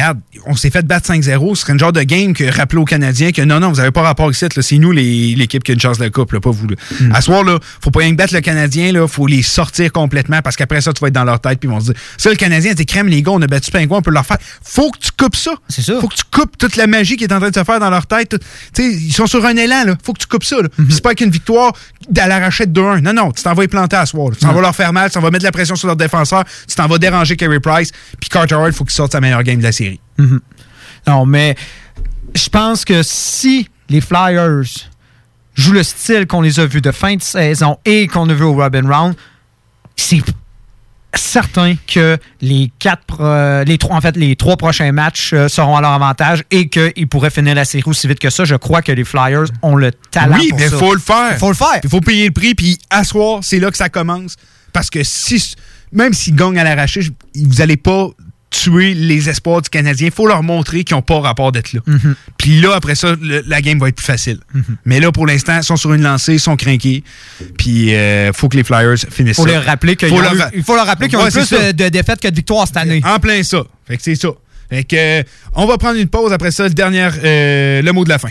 regarde, 0.00 0.18
on 0.46 0.54
s'est 0.54 0.70
fait 0.70 0.86
battre 0.86 1.10
5-0. 1.12 1.54
Ce 1.54 1.62
serait 1.62 1.72
une 1.72 1.78
genre 1.78 1.92
de 1.92 2.02
game 2.02 2.32
que 2.34 2.44
rappeler 2.44 2.80
aux 2.80 2.84
Canadiens 2.84 3.32
que 3.32 3.42
non, 3.42 3.60
non, 3.60 3.70
vous 3.70 3.76
n'avez 3.76 3.90
pas 3.90 4.02
rapport 4.02 4.30
ici. 4.30 4.44
C'est 4.60 4.78
nous, 4.78 4.92
l'équipe, 4.92 5.62
qui 5.64 5.72
a 5.72 5.74
une 5.74 5.80
chance 5.80 5.98
de 5.98 6.04
la 6.04 6.10
coupe, 6.10 6.32
là, 6.32 6.40
pas 6.40 6.50
vous. 6.50 6.68
là. 6.68 6.76
Hmm. 7.00 7.12
À 7.12 7.20
ce 7.20 7.26
soir, 7.26 7.44
là, 7.44 7.58
faut 7.80 7.90
pas 7.90 8.00
rien 8.00 8.10
que 8.12 8.16
battre 8.16 8.34
le 8.34 8.40
Canadien, 8.40 8.92
là. 8.92 9.06
Faut 9.08 9.26
les 9.26 9.42
sortir 9.42 9.90
complètement, 9.92 10.40
parce 10.42 10.56
qu'après 10.56 10.80
ça, 10.80 10.92
tu 10.92 11.00
vas 11.00 11.08
être 11.08 11.14
dans 11.14 11.24
leur 11.24 11.40
tête, 11.40 11.58
puis 11.60 11.68
ils 11.68 11.72
vont 11.72 11.80
se 11.80 11.86
dire, 11.92 11.94
ça, 12.18 12.30
le 12.30 12.36
Canadien, 12.36 12.72
c'est 12.76 12.84
crème, 12.84 13.08
les 13.08 13.22
gars, 13.22 13.32
on 13.32 13.42
a 13.42 13.46
battu 13.46 13.70
Pingouin, 13.70 13.98
on 13.98 14.02
peut 14.02 14.10
leur 14.10 14.26
faire. 14.26 14.38
Faut 14.62 14.90
que 14.90 14.98
tu 14.98 15.10
coupes 15.16 15.36
ça. 15.36 15.52
C'est 15.68 15.82
ça. 15.82 16.00
Faut 16.00 16.08
que 16.08 16.14
tu 16.16 16.24
coupes 16.30 16.56
toute 16.58 16.76
la 16.76 16.86
magie 16.86 17.16
qui 17.16 17.24
est 17.24 17.32
en 17.32 17.38
train 17.40 17.50
de 17.50 17.54
se 17.54 17.64
faire 17.64 17.80
dans 17.80 17.90
leur 17.90 18.06
tête. 18.06 18.28
tout- 18.30 18.38
Tu 18.74 18.82
sais, 18.82 18.92
ils 18.92 19.12
sont 19.12 19.26
sur 19.26 19.44
un 19.44 19.56
élan, 19.56 19.84
là. 19.84 19.96
Faut 20.04 20.12
que 20.12 20.20
tu 20.20 20.26
coupes 20.26 20.44
ça. 20.44 20.56
Puis 20.76 20.86
C'est 20.90 21.02
pas 21.02 21.14
qu'une 21.14 21.30
victoire 21.30 21.72
à 22.16 22.28
l'arrachette 22.28 22.72
de 22.72 22.80
2-1. 22.80 23.00
Non, 23.00 23.12
non, 23.12 23.32
tu 23.32 23.42
t'en 23.42 23.54
vas 23.54 23.64
y 23.64 23.68
planter 23.68 23.96
à 23.96 24.06
soir. 24.06 24.30
Tu 24.32 24.40
t'en 24.40 24.52
vas 24.52 24.60
leur 24.60 24.74
faire 24.74 24.92
mal, 24.92 25.10
tu 25.10 25.14
t'en 25.14 25.20
vas 25.20 25.30
mettre 25.30 25.42
de 25.42 25.48
la 25.48 25.52
pression 25.52 25.76
sur 25.76 25.86
leurs 25.86 25.96
défenseurs, 25.96 26.44
tu 26.68 26.74
t'en 26.74 26.86
vas 26.86 26.98
déranger 26.98 27.36
Carey 27.36 27.60
Price, 27.60 27.92
puis 28.20 28.28
Carter 28.28 28.54
Hart, 28.54 28.72
faut 28.72 28.84
qu'il 28.84 28.94
sorte 28.94 29.12
sa 29.12 29.20
meilleure 29.20 29.42
game 29.42 29.58
de 29.58 29.64
la 29.64 29.72
série. 29.72 30.00
Mhm. 30.18 30.40
Non, 31.06 31.26
mais 31.26 31.56
je 32.34 32.48
pense 32.48 32.84
que 32.84 33.02
si 33.02 33.68
les 33.88 34.00
Flyers 34.00 34.64
jouent 35.54 35.72
le 35.72 35.82
style 35.82 36.26
qu'on 36.26 36.42
les 36.42 36.60
a 36.60 36.66
vus 36.66 36.80
de 36.80 36.90
fin 36.90 37.16
de 37.16 37.22
saison 37.22 37.78
et 37.84 38.08
qu'on 38.08 38.28
a 38.28 38.34
vu 38.34 38.44
au 38.44 38.54
Robin 38.54 38.86
Round, 38.88 39.14
c'est 39.96 40.22
certain 41.16 41.74
que 41.86 42.18
les 42.40 42.70
quatre, 42.78 43.20
euh, 43.20 43.64
les 43.64 43.78
trois, 43.78 43.96
en 43.96 44.00
fait, 44.00 44.16
les 44.16 44.36
trois 44.36 44.56
prochains 44.56 44.92
matchs 44.92 45.32
euh, 45.32 45.48
seront 45.48 45.76
à 45.76 45.80
leur 45.80 45.92
avantage 45.92 46.44
et 46.50 46.68
qu'ils 46.68 47.08
pourraient 47.08 47.30
finir 47.30 47.54
la 47.54 47.64
série 47.64 47.84
aussi 47.86 48.06
vite 48.08 48.18
que 48.18 48.30
ça. 48.30 48.44
Je 48.44 48.54
crois 48.54 48.82
que 48.82 48.92
les 48.92 49.04
Flyers 49.04 49.46
ont 49.62 49.76
le 49.76 49.92
talent 50.10 50.36
oui, 50.38 50.48
pour 50.50 50.58
mais 50.58 50.68
ça. 50.68 50.76
faut 50.78 50.94
le 50.94 51.00
faire. 51.00 51.38
Faut 51.38 51.48
le 51.48 51.54
faire. 51.54 51.80
Il 51.82 51.90
faut 51.90 52.00
payer 52.00 52.26
le 52.26 52.32
prix, 52.32 52.54
puis 52.54 52.78
asseoir, 52.90 53.40
c'est 53.42 53.58
là 53.58 53.70
que 53.70 53.76
ça 53.76 53.88
commence. 53.88 54.36
Parce 54.72 54.90
que 54.90 55.02
si, 55.02 55.54
même 55.92 56.12
s'ils 56.12 56.34
gagnent 56.34 56.58
à 56.58 56.64
l'arraché, 56.64 57.00
vous 57.34 57.60
allez 57.60 57.76
pas 57.76 58.08
tuer 58.62 58.94
les 58.94 59.28
espoirs 59.28 59.60
du 59.62 59.68
Canadien. 59.68 60.06
Il 60.08 60.12
faut 60.12 60.26
leur 60.26 60.42
montrer 60.42 60.82
qu'ils 60.84 60.96
n'ont 60.96 61.02
pas 61.02 61.20
rapport 61.20 61.52
d'être 61.52 61.72
là. 61.72 61.80
Mhm. 61.86 62.14
Puis 62.38 62.60
là, 62.60 62.74
après 62.74 62.94
ça, 62.94 63.14
le- 63.20 63.42
la 63.46 63.60
game 63.60 63.78
va 63.78 63.88
être 63.88 63.96
plus 63.96 64.04
facile. 64.06 64.38
Mais 64.84 65.00
là, 65.00 65.12
pour 65.12 65.26
l'instant, 65.26 65.56
ils 65.58 65.64
sont 65.64 65.76
sur 65.76 65.92
une 65.92 66.02
lancée, 66.02 66.34
ils 66.34 66.40
sont 66.40 66.56
craqués. 66.56 67.04
Puis 67.58 67.90
il 67.90 68.30
faut 68.34 68.48
que 68.48 68.56
les 68.56 68.64
Flyers 68.64 68.96
finissent 69.10 69.36
faut 69.36 69.46
ça. 69.46 69.52
leur 69.52 69.64
rappeler 69.64 69.96
Faut 70.00 70.20
leur 70.20 70.34
eu- 70.34 70.40
il 70.54 70.62
faut 70.62 70.74
leur 70.76 70.86
rappeler 70.86 71.08
qu'ils 71.08 71.18
ont 71.18 71.22
Ouais, 71.22 71.28
eu 71.28 71.32
plus 71.32 71.44
ça. 71.46 71.72
de 71.72 71.88
défaites 71.88 72.20
que 72.20 72.28
de 72.28 72.34
victoires 72.34 72.66
cette 72.66 72.76
année. 72.78 73.00
En 73.04 73.18
plein 73.18 73.42
ça. 73.42 73.62
Fait 73.86 73.96
que 73.96 74.02
c'est 74.02 74.14
ça. 74.14 74.28
Fait 74.70 74.82
que, 74.84 74.96
euh, 74.96 75.22
on 75.54 75.64
va 75.66 75.78
prendre 75.78 75.98
une 75.98 76.08
pause 76.08 76.32
après 76.32 76.50
ça, 76.50 76.64
le 76.64 76.70
dernier, 76.74 77.08
euh, 77.22 77.82
le 77.82 77.92
mot 77.92 78.02
de 78.04 78.08
la 78.08 78.18
fin. 78.18 78.30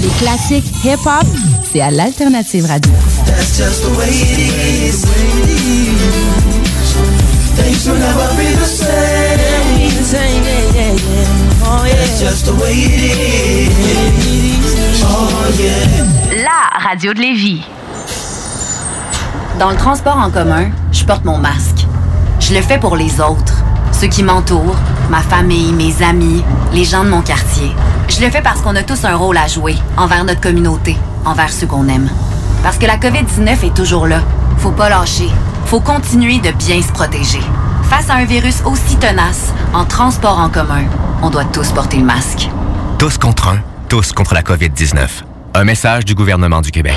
Les 0.00 0.08
classiques 0.20 0.72
hip-hop, 0.84 1.26
c'est 1.72 1.80
à 1.80 1.90
l'alternative 1.90 2.66
radio. 2.66 2.92
That's 3.26 3.56
just 3.56 3.82
the 3.82 3.96
way 3.98 4.08
it 4.08 4.38
is. 4.38 5.04
Things 7.56 7.86
will 7.88 7.98
never 7.98 8.28
be 8.36 8.54
the 8.56 8.64
same. 8.64 9.38
Oh, 11.64 11.84
yeah. 11.84 11.94
That's 11.96 12.20
just 12.20 12.46
the 12.46 12.52
way 12.52 12.72
it 12.72 12.92
is. 13.02 13.72
Oh 15.02 15.28
yeah. 15.58 16.44
La 16.44 16.88
radio 16.88 17.12
de 17.12 17.20
Lévis. 17.20 17.62
Dans 19.58 19.70
le 19.70 19.76
transport 19.76 20.16
en 20.16 20.30
commun, 20.30 20.70
je 20.92 21.04
porte 21.04 21.24
mon 21.24 21.38
masque. 21.38 21.86
Je 22.38 22.54
le 22.54 22.62
fais 22.62 22.78
pour 22.78 22.96
les 22.96 23.20
autres, 23.20 23.64
ceux 23.92 24.06
qui 24.06 24.22
m'entourent, 24.22 24.76
ma 25.10 25.20
famille, 25.22 25.72
mes 25.72 26.02
amis, 26.04 26.44
les 26.72 26.84
gens 26.84 27.02
de 27.02 27.10
mon 27.10 27.22
quartier. 27.22 27.72
Je 28.08 28.24
le 28.24 28.30
fais 28.30 28.40
parce 28.42 28.60
qu'on 28.62 28.74
a 28.74 28.82
tous 28.82 29.04
un 29.04 29.14
rôle 29.16 29.36
à 29.36 29.46
jouer 29.46 29.76
envers 29.96 30.24
notre 30.24 30.40
communauté, 30.40 30.96
envers 31.24 31.50
ceux 31.50 31.66
qu'on 31.66 31.88
aime. 31.88 32.08
Parce 32.62 32.78
que 32.78 32.86
la 32.86 32.96
COVID-19 32.96 33.66
est 33.66 33.74
toujours 33.74 34.06
là. 34.06 34.20
Faut 34.58 34.72
pas 34.72 34.88
lâcher. 34.88 35.28
Faut 35.66 35.80
continuer 35.80 36.38
de 36.38 36.50
bien 36.52 36.80
se 36.82 36.90
protéger. 36.90 37.40
Face 37.84 38.10
à 38.10 38.14
un 38.14 38.24
virus 38.24 38.62
aussi 38.64 38.96
tenace, 38.96 39.52
en 39.72 39.84
transport 39.84 40.38
en 40.38 40.48
commun, 40.48 40.84
on 41.22 41.30
doit 41.30 41.44
tous 41.44 41.70
porter 41.72 41.98
le 41.98 42.04
masque. 42.04 42.48
Tous 42.98 43.18
contre 43.18 43.48
un, 43.48 43.58
tous 43.88 44.12
contre 44.12 44.34
la 44.34 44.42
COVID-19. 44.42 45.06
Un 45.54 45.64
message 45.64 46.04
du 46.04 46.14
gouvernement 46.14 46.60
du 46.60 46.70
Québec. 46.70 46.96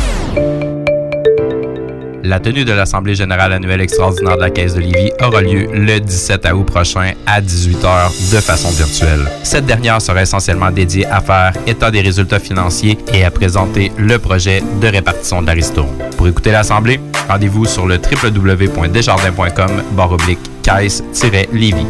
La 2.23 2.39
tenue 2.39 2.65
de 2.65 2.73
l'Assemblée 2.73 3.15
générale 3.15 3.53
annuelle 3.53 3.81
extraordinaire 3.81 4.35
de 4.35 4.41
la 4.41 4.49
Caisse 4.49 4.75
de 4.75 4.79
Lévis 4.79 5.11
aura 5.21 5.41
lieu 5.41 5.67
le 5.73 5.99
17 5.99 6.45
août 6.53 6.65
prochain 6.65 7.13
à 7.25 7.41
18h 7.41 8.31
de 8.33 8.39
façon 8.39 8.69
virtuelle. 8.69 9.27
Cette 9.43 9.65
dernière 9.65 10.01
sera 10.01 10.21
essentiellement 10.21 10.69
dédiée 10.69 11.05
à 11.07 11.19
faire 11.19 11.53
état 11.65 11.89
des 11.89 12.01
résultats 12.01 12.39
financiers 12.39 12.97
et 13.13 13.23
à 13.23 13.31
présenter 13.31 13.91
le 13.97 14.19
projet 14.19 14.61
de 14.79 14.87
répartition 14.87 15.41
de. 15.41 15.87
Pour 16.17 16.27
écouter 16.27 16.51
l'Assemblée, 16.51 16.99
rendez-vous 17.27 17.65
sur 17.65 17.87
le 17.87 17.95
www.desjardins.com 17.95 19.83
oblique 20.11 20.39
caisse-lévis. 20.61 21.87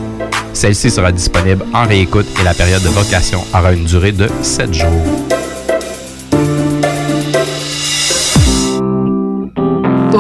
Celle-ci 0.53 0.91
sera 0.91 1.11
disponible 1.11 1.65
en 1.73 1.85
réécoute 1.85 2.27
et 2.39 2.43
la 2.43 2.53
période 2.53 2.83
de 2.83 2.89
vocation 2.89 3.41
aura 3.53 3.73
une 3.73 3.85
durée 3.85 4.11
de 4.11 4.29
7 4.41 4.73
jours. 4.73 5.40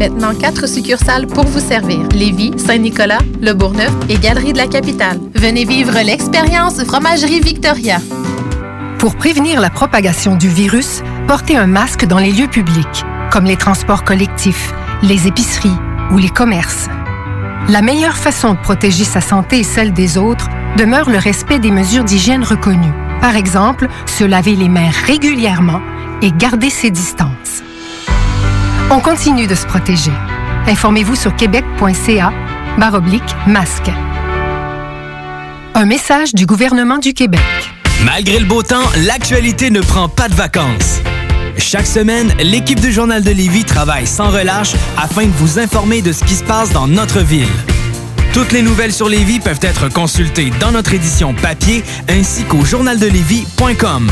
Maintenant, 0.00 0.34
quatre 0.34 0.66
succursales 0.66 1.26
pour 1.26 1.44
vous 1.44 1.60
servir. 1.60 2.08
Lévis, 2.14 2.52
Saint-Nicolas, 2.56 3.18
Le 3.42 3.52
Bourgneuf 3.52 3.92
et 4.08 4.16
Galerie 4.16 4.54
de 4.54 4.56
la 4.56 4.66
Capitale. 4.66 5.20
Venez 5.34 5.66
vivre 5.66 5.92
l'expérience 6.02 6.82
Fromagerie 6.84 7.40
Victoria. 7.40 7.98
Pour 8.98 9.14
prévenir 9.16 9.60
la 9.60 9.68
propagation 9.68 10.36
du 10.36 10.48
virus, 10.48 11.02
portez 11.28 11.54
un 11.54 11.66
masque 11.66 12.06
dans 12.06 12.18
les 12.18 12.32
lieux 12.32 12.48
publics, 12.48 13.04
comme 13.30 13.44
les 13.44 13.58
transports 13.58 14.02
collectifs, 14.02 14.72
les 15.02 15.28
épiceries 15.28 15.76
ou 16.12 16.16
les 16.16 16.30
commerces. 16.30 16.88
La 17.68 17.82
meilleure 17.82 18.16
façon 18.16 18.54
de 18.54 18.58
protéger 18.58 19.04
sa 19.04 19.20
santé 19.20 19.58
et 19.58 19.64
celle 19.64 19.92
des 19.92 20.16
autres 20.16 20.48
demeure 20.78 21.10
le 21.10 21.18
respect 21.18 21.58
des 21.58 21.70
mesures 21.70 22.04
d'hygiène 22.04 22.42
reconnues. 22.42 22.94
Par 23.20 23.36
exemple, 23.36 23.86
se 24.06 24.24
laver 24.24 24.56
les 24.56 24.70
mains 24.70 24.90
régulièrement 25.04 25.82
et 26.22 26.32
garder 26.32 26.70
ses 26.70 26.90
distances. 26.90 27.62
On 28.92 28.98
continue 28.98 29.46
de 29.46 29.54
se 29.54 29.66
protéger. 29.66 30.10
Informez-vous 30.66 31.14
sur 31.14 31.36
québec.ca 31.36 32.32
baroblique 32.76 33.36
masque. 33.46 33.88
Un 35.74 35.84
message 35.84 36.34
du 36.34 36.44
gouvernement 36.44 36.98
du 36.98 37.14
Québec. 37.14 37.40
Malgré 38.04 38.40
le 38.40 38.46
beau 38.46 38.64
temps, 38.64 38.82
l'actualité 39.06 39.70
ne 39.70 39.80
prend 39.80 40.08
pas 40.08 40.28
de 40.28 40.34
vacances. 40.34 41.00
Chaque 41.56 41.86
semaine, 41.86 42.32
l'équipe 42.40 42.80
du 42.80 42.90
Journal 42.90 43.22
de 43.22 43.30
Lévis 43.30 43.64
travaille 43.64 44.08
sans 44.08 44.30
relâche 44.30 44.72
afin 44.98 45.26
de 45.26 45.32
vous 45.32 45.60
informer 45.60 46.02
de 46.02 46.10
ce 46.10 46.24
qui 46.24 46.34
se 46.34 46.42
passe 46.42 46.72
dans 46.72 46.88
notre 46.88 47.20
ville. 47.20 47.46
Toutes 48.32 48.50
les 48.50 48.62
nouvelles 48.62 48.92
sur 48.92 49.08
Lévis 49.08 49.38
peuvent 49.38 49.60
être 49.62 49.88
consultées 49.88 50.50
dans 50.58 50.72
notre 50.72 50.94
édition 50.94 51.32
papier 51.32 51.84
ainsi 52.08 52.42
qu'au 52.42 52.64
journaldelevis.com. 52.64 54.10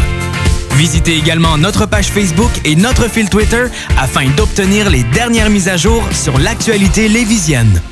Visitez 0.78 1.16
également 1.16 1.59
notre 1.59 1.86
page 1.86 2.06
Facebook 2.06 2.52
et 2.64 2.76
notre 2.76 3.10
fil 3.10 3.28
Twitter 3.28 3.64
afin 3.98 4.30
d'obtenir 4.36 4.88
les 4.90 5.02
dernières 5.02 5.50
mises 5.50 5.68
à 5.68 5.76
jour 5.76 6.05
sur 6.12 6.38
l'actualité 6.38 7.09
lévisienne. 7.09 7.82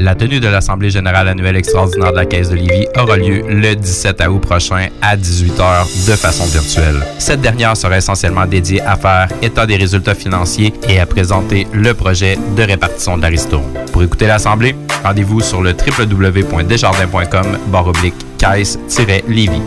La 0.00 0.16
tenue 0.16 0.40
de 0.40 0.48
l'Assemblée 0.48 0.90
générale 0.90 1.28
annuelle 1.28 1.54
extraordinaire 1.54 2.10
de 2.10 2.16
la 2.16 2.26
Caisse 2.26 2.50
de 2.50 2.56
Lévis 2.56 2.88
aura 2.98 3.16
lieu 3.16 3.44
le 3.48 3.76
17 3.76 4.24
août 4.28 4.40
prochain 4.40 4.88
à 5.00 5.16
18h 5.16 6.08
de 6.08 6.16
façon 6.16 6.44
virtuelle. 6.46 7.06
Cette 7.20 7.40
dernière 7.40 7.76
sera 7.76 7.96
essentiellement 7.96 8.44
dédiée 8.44 8.80
à 8.80 8.96
faire 8.96 9.28
état 9.42 9.66
des 9.66 9.76
résultats 9.76 10.16
financiers 10.16 10.74
et 10.88 10.98
à 10.98 11.06
présenter 11.06 11.68
le 11.72 11.94
projet 11.94 12.36
de 12.56 12.62
répartition 12.64 13.16
de 13.16 13.22
la 13.22 13.28
ristourne. 13.28 13.72
Pour 13.92 14.02
écouter 14.02 14.26
l'Assemblée, 14.26 14.74
rendez-vous 15.04 15.40
sur 15.40 15.62
le 15.62 15.70
www.desjardins.com 15.70 17.58
barre 17.68 17.92
caisse-lévis. 18.38 19.62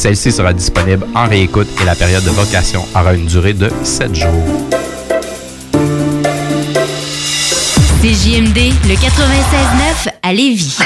Celle-ci 0.00 0.32
sera 0.32 0.54
disponible 0.54 1.06
en 1.14 1.28
réécoute 1.28 1.68
et 1.78 1.84
la 1.84 1.94
période 1.94 2.24
de 2.24 2.30
vocation 2.30 2.82
aura 2.94 3.12
une 3.12 3.26
durée 3.26 3.52
de 3.52 3.70
7 3.82 4.14
jours. 4.14 4.70
CJMD, 8.00 8.72
le 8.88 8.94
96.9 8.94 10.08
à 10.22 10.32
Lévis. 10.32 10.78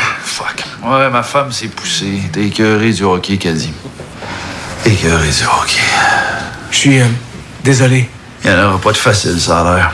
Ouais, 0.84 1.08
ma 1.10 1.22
femme 1.22 1.52
s'est 1.52 1.68
poussée. 1.68 2.22
T'es 2.32 2.46
écœuré 2.46 2.90
du 2.90 3.04
hockey, 3.04 3.36
dit. 3.36 3.70
Écœuré 4.84 5.28
du 5.28 5.44
hockey. 5.44 5.80
Je 6.72 6.76
suis 6.76 7.00
euh, 7.00 7.06
désolé. 7.62 8.08
Il 8.44 8.50
n'y 8.50 8.56
en 8.56 8.66
aura 8.66 8.80
pas 8.80 8.90
de 8.90 8.96
facile, 8.96 9.38
ça 9.40 9.60
a 9.60 9.76
l'air. 9.76 9.92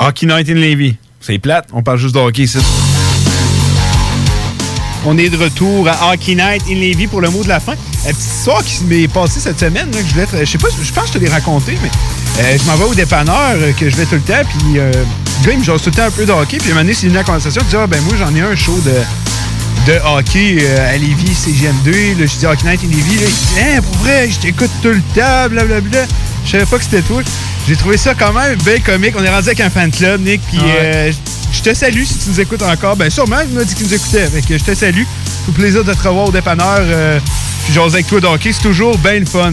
Hockey 0.00 0.26
Night 0.26 0.48
in 0.48 0.54
Levy. 0.54 0.96
C'est 1.20 1.38
plate, 1.38 1.68
on 1.72 1.84
parle 1.84 1.98
juste 1.98 2.16
de 2.16 2.20
hockey 2.20 2.42
ici. 2.42 2.58
On 5.04 5.18
est 5.18 5.28
de 5.30 5.36
retour 5.36 5.88
à 5.88 6.12
Hockey 6.12 6.34
Night 6.36 6.62
in 6.70 6.74
Levy 6.74 7.08
pour 7.08 7.20
le 7.20 7.28
mot 7.28 7.42
de 7.42 7.48
la 7.48 7.58
fin. 7.58 7.74
La 8.06 8.12
petite 8.12 8.24
histoire 8.24 8.62
qui 8.62 8.84
m'est 8.84 9.08
passée 9.08 9.40
cette 9.40 9.58
semaine, 9.58 9.90
là, 9.92 9.98
que 10.00 10.06
je 10.08 10.12
voulais 10.14 10.26
te- 10.26 10.36
je 10.38 10.44
sais 10.44 10.58
pas, 10.58 10.68
je 10.80 10.92
pense 10.92 11.04
que 11.04 11.14
je 11.14 11.18
te 11.18 11.24
l'ai 11.24 11.28
raconté, 11.30 11.76
mais 11.82 11.90
euh, 12.40 12.56
je 12.58 12.64
m'en 12.70 12.76
vais 12.76 12.84
au 12.84 12.94
dépanneur, 12.94 13.54
euh, 13.56 13.72
que 13.72 13.90
je 13.90 13.96
vais 13.96 14.06
tout 14.06 14.14
le 14.14 14.20
temps, 14.20 14.42
puis 14.48 14.78
euh, 14.78 14.92
le 14.92 15.46
gars, 15.46 15.52
il 15.54 15.58
me 15.58 15.64
jase 15.64 15.82
tout 15.82 15.90
le 15.90 15.96
temps 15.96 16.04
un 16.04 16.10
peu 16.10 16.24
de 16.24 16.30
hockey, 16.30 16.58
puis 16.58 16.68
à 16.68 16.72
un 16.72 16.74
moment 16.74 16.84
donné, 16.84 16.94
c'est 16.94 17.06
une 17.08 17.14
la 17.14 17.24
conversation, 17.24 17.62
il 17.64 17.68
dit, 17.68 17.76
ah 17.76 17.86
ben 17.88 18.00
moi, 18.02 18.14
j'en 18.16 18.32
ai 18.34 18.40
un 18.42 18.54
show 18.54 18.78
de, 18.84 19.92
de 19.92 19.98
hockey 20.06 20.58
euh, 20.60 20.94
à 20.94 20.96
Lévis, 20.96 21.32
CGM2, 21.34 22.18
là, 22.20 22.26
je 22.26 22.36
dis 22.38 22.46
Hockey 22.46 22.68
Night 22.68 22.80
in 22.84 22.88
Lévis, 22.88 23.16
là, 23.16 23.26
il 23.26 23.32
dit, 23.34 23.60
hein, 23.60 23.82
pour 23.82 23.96
vrai, 24.02 24.28
je 24.30 24.38
t'écoute 24.38 24.70
tout 24.82 24.90
le 24.90 25.02
temps, 25.14 25.48
blablabla. 25.50 26.04
Je 26.44 26.50
savais 26.50 26.66
pas 26.66 26.78
que 26.78 26.84
c'était 26.84 27.02
toi. 27.02 27.22
J'ai 27.68 27.76
trouvé 27.76 27.96
ça 27.96 28.14
quand 28.14 28.32
même 28.32 28.56
bien 28.64 28.80
comique. 28.80 29.14
On 29.16 29.22
est 29.22 29.30
rendu 29.30 29.46
avec 29.48 29.60
un 29.60 29.70
fan 29.70 29.92
club, 29.92 30.20
Nick, 30.22 30.40
puis 30.48 30.58
Ouais. 30.58 30.64
euh, 30.82 31.12
je 31.52 31.62
te 31.62 31.74
salue 31.74 32.04
si 32.04 32.18
tu 32.18 32.30
nous 32.30 32.40
écoutes 32.40 32.62
encore. 32.62 32.96
Ben 32.96 33.10
sûrement, 33.10 33.40
il 33.40 33.54
m'a 33.54 33.64
dit 33.64 33.74
tu 33.74 33.84
nous 33.84 33.94
écoutais. 33.94 34.26
Fait 34.26 34.58
je 34.58 34.64
te 34.64 34.74
salue. 34.74 35.04
Tout 35.44 35.52
plaisir 35.52 35.84
de 35.84 35.92
te 35.92 36.08
revoir 36.08 36.28
au 36.28 36.32
dépanneur. 36.32 36.80
Euh, 36.80 37.20
puis 37.64 37.72
jaser 37.72 37.94
avec 37.94 38.06
toi 38.06 38.20
de 38.20 38.26
hockey, 38.26 38.52
c'est 38.52 38.62
toujours 38.62 38.96
bien 38.98 39.18
le 39.18 39.26
fun. 39.26 39.52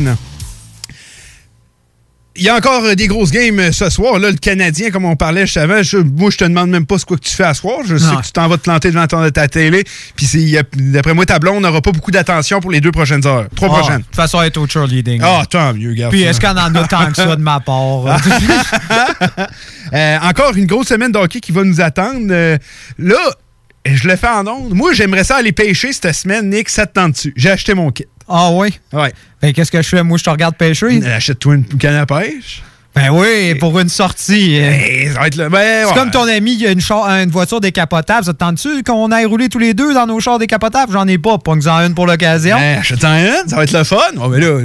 Il 2.39 2.45
y 2.45 2.49
a 2.49 2.55
encore 2.55 2.83
euh, 2.85 2.95
des 2.95 3.07
grosses 3.07 3.31
games 3.31 3.59
euh, 3.59 3.71
ce 3.71 3.89
soir. 3.89 4.17
Là, 4.17 4.31
le 4.31 4.37
Canadien, 4.37 4.89
comme 4.91 5.05
on 5.05 5.15
parlait 5.15 5.45
juste 5.45 5.57
avant, 5.57 5.83
je- 5.83 5.97
moi, 5.97 6.29
je 6.31 6.37
te 6.37 6.43
demande 6.45 6.69
même 6.69 6.85
pas 6.85 6.97
ce 6.97 7.05
quoi 7.05 7.17
que 7.17 7.23
tu 7.23 7.35
fais 7.35 7.43
à 7.43 7.53
soir. 7.53 7.79
Je 7.85 7.97
sais 7.97 8.15
que 8.15 8.25
tu 8.25 8.31
t'en 8.31 8.47
vas 8.47 8.57
te 8.57 8.63
planter 8.63 8.89
devant 8.91 9.05
ton- 9.07 9.29
ta 9.29 9.47
télé. 9.47 9.83
Puis 10.15 10.55
d'après 10.75 11.13
moi, 11.13 11.25
ta 11.25 11.37
blonde 11.37 11.61
n'aura 11.63 11.81
pas 11.81 11.91
beaucoup 11.91 12.11
d'attention 12.11 12.59
pour 12.61 12.71
les 12.71 12.81
deux 12.81 12.91
prochaines 12.91 13.25
heures. 13.27 13.47
Trois 13.55 13.69
Ah, 13.71 13.79
prochaines. 13.79 13.97
De 13.99 14.03
toute 14.03 14.15
façon, 14.15 14.41
être 14.41 14.57
au 14.57 14.67
cheerleading. 14.67 15.19
Ah, 15.23 15.43
tant 15.49 15.73
mieux, 15.73 15.93
gars. 15.93 16.09
Puis 16.09 16.21
est-ce 16.23 16.39
qu'on 16.39 16.47
en 16.57 16.73
a 16.73 16.87
tant 16.87 17.07
que 17.07 17.15
ça 17.15 17.35
de 17.35 17.41
ma 17.41 17.59
part? 17.59 18.05
Euh, 19.93 20.17
encore 20.21 20.55
une 20.55 20.67
grosse 20.67 20.87
semaine 20.89 21.11
de 21.11 21.17
hockey 21.17 21.39
qui 21.39 21.51
va 21.51 21.63
nous 21.63 21.81
attendre. 21.81 22.27
Euh, 22.29 22.57
là, 22.99 23.17
je 23.85 24.07
le 24.07 24.15
fais 24.17 24.27
en 24.27 24.45
ondes. 24.45 24.73
Moi, 24.75 24.93
j'aimerais 24.93 25.23
ça 25.23 25.37
aller 25.37 25.51
pêcher 25.51 25.91
cette 25.93 26.13
semaine, 26.13 26.47
Nick, 26.49 26.69
ça 26.69 26.85
te 26.85 26.93
tente 26.93 27.13
dessus. 27.13 27.33
J'ai 27.35 27.49
acheté 27.49 27.73
mon 27.73 27.89
kit. 27.89 28.05
Ah 28.29 28.49
oui? 28.51 28.77
Ouais. 28.93 29.11
Ben, 29.41 29.51
qu'est-ce 29.53 29.71
que 29.71 29.81
je 29.81 29.87
fais? 29.89 30.03
Moi, 30.03 30.17
je 30.17 30.23
te 30.23 30.29
regarde 30.29 30.55
pêcher. 30.55 31.03
Achète-toi 31.05 31.55
une 31.55 31.65
canne 31.65 31.95
à 31.95 32.05
pêche. 32.05 32.61
Ben 32.95 33.09
oui, 33.11 33.53
pour 33.55 33.79
une 33.79 33.87
sortie. 33.87 34.59
Ben, 34.59 35.13
ça 35.13 35.19
va 35.19 35.27
être 35.27 35.35
le. 35.35 35.47
Ben, 35.49 35.85
C'est 35.87 35.93
comme 35.93 36.09
ton 36.11 36.23
ami, 36.27 36.55
il 36.59 36.67
a 36.67 36.71
une, 36.71 36.81
char- 36.81 37.07
une 37.07 37.29
voiture 37.29 37.61
décapotable. 37.61 38.25
Ça 38.25 38.33
te 38.33 38.37
tente-tu 38.39 38.83
qu'on 38.83 39.11
aille 39.11 39.25
rouler 39.25 39.47
tous 39.47 39.59
les 39.59 39.73
deux 39.73 39.93
dans 39.93 40.07
nos 40.07 40.19
chars 40.19 40.39
décapotables? 40.39 40.91
J'en 40.91 41.07
ai 41.07 41.17
pas. 41.17 41.37
Pas 41.37 41.53
une 41.53 41.93
pour 41.93 42.07
l'occasion. 42.07 42.57
Ben, 42.57 42.79
achète-en 42.79 43.15
une, 43.19 43.47
ça 43.49 43.55
va 43.57 43.63
être 43.63 43.73
le 43.77 43.83
fun. 43.83 43.97
Oh, 44.17 44.27
mais 44.29 44.39
là, 44.39 44.57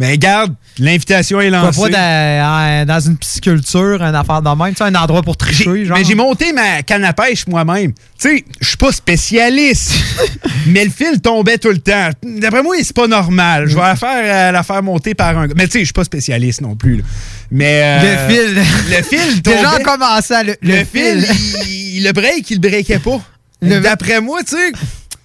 mais 0.00 0.16
garde, 0.18 0.54
l'invitation 0.78 1.40
est 1.40 1.50
lancée. 1.50 1.78
pas 1.82 1.88
dans, 1.90 2.86
dans 2.86 3.00
une 3.00 3.16
pisciculture, 3.18 4.02
une 4.02 4.14
affaire 4.14 4.40
de 4.42 4.48
même? 4.48 4.70
Tu 4.74 4.78
sais, 4.78 4.84
un 4.84 4.94
endroit 4.94 5.22
pour 5.22 5.36
tricher, 5.36 5.84
genre. 5.84 5.98
Mais 5.98 6.04
j'ai 6.04 6.14
monté 6.14 6.52
ma 6.54 6.82
canne 6.82 7.04
à 7.04 7.12
pêche 7.12 7.46
moi-même. 7.46 7.92
Tu 7.92 8.28
sais, 8.38 8.44
je 8.60 8.66
suis 8.68 8.76
pas 8.78 8.90
spécialiste, 8.92 9.92
mais 10.66 10.84
le 10.84 10.90
fil 10.90 11.20
tombait 11.20 11.58
tout 11.58 11.68
le 11.68 11.78
temps. 11.78 12.08
D'après 12.22 12.62
moi, 12.62 12.74
c'est 12.82 12.96
pas 12.96 13.06
normal. 13.06 13.68
Je 13.68 13.74
vais 13.76 13.82
la 13.82 13.96
faire, 13.96 14.08
euh, 14.48 14.52
la 14.52 14.62
faire 14.62 14.82
monter 14.82 15.14
par 15.14 15.36
un 15.38 15.46
gars. 15.46 15.54
Mais 15.56 15.66
tu 15.66 15.72
sais, 15.72 15.78
je 15.80 15.84
suis 15.84 15.92
pas 15.92 16.04
spécialiste 16.04 16.62
non 16.62 16.74
plus. 16.76 16.96
là. 16.96 17.02
Mais 17.50 17.80
euh, 17.82 18.00
Le 18.28 18.34
fil. 18.34 18.54
Le 18.96 19.02
fil 19.02 19.42
Déjà, 19.42 19.70
tombait. 19.72 19.82
commençait 19.84 20.34
à 20.34 20.42
le, 20.42 20.56
Le, 20.62 20.76
le 20.78 20.84
fil, 20.84 21.22
fil. 21.26 21.68
il- 21.98 22.04
le 22.04 22.12
break, 22.12 22.50
il 22.50 22.54
le 22.54 22.60
breakait 22.68 22.98
pas. 22.98 23.20
D'après 23.62 24.20
moi, 24.22 24.40
tu 24.42 24.56
sais, 24.56 24.72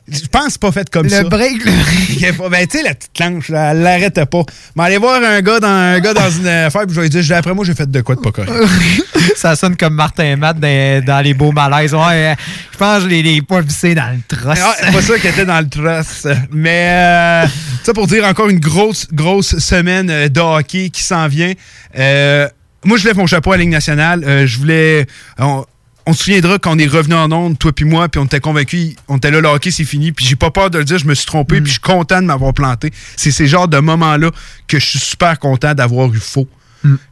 je 0.08 0.28
pense 0.28 0.46
que 0.46 0.52
c'est 0.52 0.62
pas 0.62 0.72
fait 0.72 0.90
comme 0.90 1.04
Le 1.06 1.10
ça. 1.10 1.24
break, 1.24 1.66
le 1.66 2.32
pas- 2.38 2.50
Ben, 2.50 2.68
tu 2.68 2.78
sais, 2.78 2.84
la 2.84 2.94
petite 2.94 3.12
planche, 3.14 3.50
là, 3.50 3.72
elle 3.72 3.82
l'arrêtait 3.82 4.26
pas. 4.26 4.44
Mais 4.76 4.84
aller 4.84 4.98
voir 4.98 5.22
un 5.24 5.42
gars 5.42 5.60
dans, 5.60 5.68
un 5.68 6.00
gars 6.00 6.14
dans 6.14 6.30
une 6.30 6.48
affaire, 6.48 6.82
puis 6.86 6.92
je 6.96 7.02
vais 7.02 7.08
lui 7.08 7.10
dire, 7.10 7.24
d'après 7.36 7.54
moi, 7.54 7.66
j'ai 7.66 7.74
fait 7.74 7.90
de 7.90 8.02
quoi 8.02 8.16
de 8.16 8.22
pas 8.22 8.32
correct. 8.32 8.52
ça 9.36 9.56
sonne 9.56 9.76
comme 9.76 9.96
Martin 9.96 10.36
Matt 10.36 10.60
dans, 10.60 11.04
dans 11.04 11.22
les 11.24 11.34
beaux 11.34 11.52
malaises. 11.52 11.94
Ouais, 11.94 12.02
euh, 12.32 12.36
je 12.72 12.78
pense 12.78 13.04
que 13.04 13.10
je 13.10 13.16
l'ai 13.16 13.42
pas 13.42 13.62
vissé 13.62 13.96
dans 13.96 14.12
le 14.16 14.20
trosse. 14.28 14.60
Ah, 14.62 14.76
c'est 14.80 14.92
pas 14.92 15.02
ça 15.02 15.18
qui 15.20 15.28
était 15.28 15.46
dans 15.46 15.60
le 15.60 15.70
trust. 15.70 16.30
Mais 16.52 16.90
euh, 16.92 17.48
ça 17.84 17.94
pour 17.94 18.06
dire 18.08 18.26
encore 18.26 18.50
une 18.50 18.60
grosse, 18.60 19.08
grosse 19.12 19.58
semaine 19.58 20.10
euh, 20.10 20.30
de 20.30 20.40
hockey 20.40 20.90
qui 20.90 21.02
s'en 21.02 21.28
vient. 21.28 21.54
Euh, 21.98 22.48
moi, 22.84 22.98
je 22.98 23.06
lève 23.08 23.18
mon 23.18 23.26
chapeau 23.26 23.52
à 23.52 23.58
la 23.58 23.62
Ligue 23.64 23.72
nationale. 23.72 24.24
Euh, 24.24 24.46
je 24.46 24.58
voulais. 24.60 25.08
on- 25.40 25.66
on 26.06 26.14
se 26.14 26.24
souviendra 26.24 26.60
qu'on 26.60 26.78
est 26.78 26.88
revenu 26.88 27.16
en 27.16 27.32
onde, 27.32 27.58
toi 27.58 27.72
puis 27.74 27.86
moi, 27.86 28.08
puis 28.10 28.20
on 28.22 28.26
était 28.26 28.40
convaincus, 28.40 28.96
on 29.08 29.18
était 29.18 29.32
là, 29.32 29.42
le 29.42 29.48
hockey, 29.48 29.72
c'est 29.72 29.86
fini. 29.86 30.12
Puis 30.12 30.26
j'ai 30.26 30.36
pas 30.36 30.52
peur 30.52 30.70
de 30.70 30.78
le 30.78 30.84
dire, 30.84 30.98
je 30.98 31.06
me 31.06 31.16
suis 31.16 31.26
trompé, 31.26 31.58
puis 31.58 31.68
je 31.68 31.72
suis 31.74 31.82
content 31.82 32.22
de 32.22 32.28
m'avoir 32.28 32.54
planté. 32.54 32.92
C'est 33.16 33.32
ces 33.32 33.48
genres 33.48 33.68
de 33.68 33.80
moments-là 33.80 34.32
que 34.68 34.80
je 34.80 34.86
suis 34.86 35.00
super 35.00 35.40
content 35.40 35.74
d'avoir 35.74 36.14
eu 36.14 36.20
faux. 36.20 36.48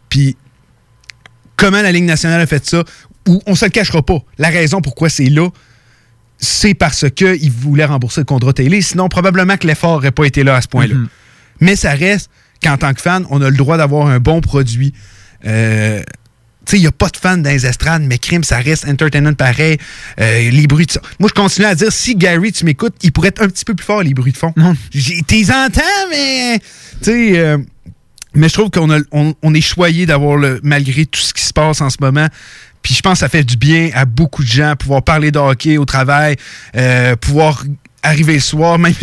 Puis 0.09 0.37
comment 1.55 1.81
la 1.81 1.91
Ligue 1.91 2.03
nationale 2.03 2.41
a 2.41 2.45
fait 2.45 2.65
ça, 2.65 2.83
ou 3.27 3.41
on 3.47 3.55
se 3.55 3.65
le 3.65 3.71
cachera 3.71 4.03
pas. 4.03 4.19
La 4.37 4.49
raison 4.49 4.81
pourquoi 4.81 5.09
c'est 5.09 5.29
là, 5.29 5.49
c'est 6.37 6.73
parce 6.73 7.09
qu'ils 7.09 7.51
voulaient 7.51 7.85
rembourser 7.85 8.21
le 8.21 8.25
contrat 8.25 8.53
télé. 8.53 8.81
Sinon, 8.81 9.07
probablement 9.09 9.57
que 9.57 9.65
l'effort 9.65 9.93
n'aurait 9.93 10.11
pas 10.11 10.25
été 10.25 10.43
là 10.43 10.55
à 10.55 10.61
ce 10.61 10.67
point-là. 10.67 10.95
Mais 11.61 11.75
ça 11.75 11.91
reste 11.93 12.29
qu'en 12.61 12.77
tant 12.77 12.93
que 12.93 13.01
fan, 13.01 13.25
on 13.29 13.41
a 13.41 13.49
le 13.49 13.55
droit 13.55 13.77
d'avoir 13.77 14.07
un 14.07 14.19
bon 14.19 14.41
produit. 14.41 14.93
Euh, 15.45 16.03
il 16.71 16.79
n'y 16.79 16.87
a 16.87 16.91
pas 16.91 17.09
de 17.09 17.17
fans 17.17 17.37
dans 17.37 17.49
les 17.49 17.65
estrades, 17.65 18.03
mais 18.03 18.17
crime, 18.17 18.43
ça 18.43 18.57
reste 18.57 18.87
entertainment 18.87 19.33
pareil. 19.33 19.77
Euh, 20.19 20.49
les 20.49 20.67
bruits 20.67 20.85
de 20.85 20.91
son. 20.91 21.01
Moi, 21.19 21.29
je 21.29 21.39
continue 21.39 21.65
à 21.65 21.75
dire, 21.75 21.91
si 21.91 22.15
Gary, 22.15 22.51
tu 22.51 22.65
m'écoutes, 22.65 22.95
il 23.03 23.11
pourrait 23.11 23.29
être 23.29 23.41
un 23.41 23.47
petit 23.47 23.65
peu 23.65 23.73
plus 23.75 23.85
fort, 23.85 24.01
les 24.01 24.13
bruits 24.13 24.31
de 24.31 24.37
fond. 24.37 24.53
T'es 25.27 25.43
entends, 25.51 25.81
mais. 26.09 26.59
Tu 26.59 26.63
sais. 27.01 27.37
euh, 27.37 27.57
mais 28.35 28.49
je 28.49 28.53
trouve 28.53 28.71
qu'on 28.71 28.89
on, 29.11 29.35
on 29.41 29.53
est 29.53 29.61
choyé 29.61 30.05
d'avoir 30.05 30.37
le 30.37 30.59
malgré 30.63 31.05
tout 31.05 31.19
ce 31.19 31.33
qui 31.33 31.43
se 31.43 31.53
passe 31.53 31.81
en 31.81 31.89
ce 31.89 31.97
moment. 31.99 32.27
Puis 32.81 32.95
je 32.95 33.01
pense 33.01 33.13
que 33.13 33.19
ça 33.19 33.29
fait 33.29 33.43
du 33.43 33.57
bien 33.57 33.91
à 33.93 34.05
beaucoup 34.05 34.43
de 34.43 34.47
gens 34.47 34.75
pouvoir 34.75 35.03
parler 35.03 35.31
de 35.31 35.39
hockey 35.39 35.77
au 35.77 35.85
travail, 35.85 36.35
euh, 36.75 37.15
pouvoir 37.15 37.63
arriver 38.03 38.33
le 38.35 38.39
soir, 38.41 38.77
même 38.77 38.93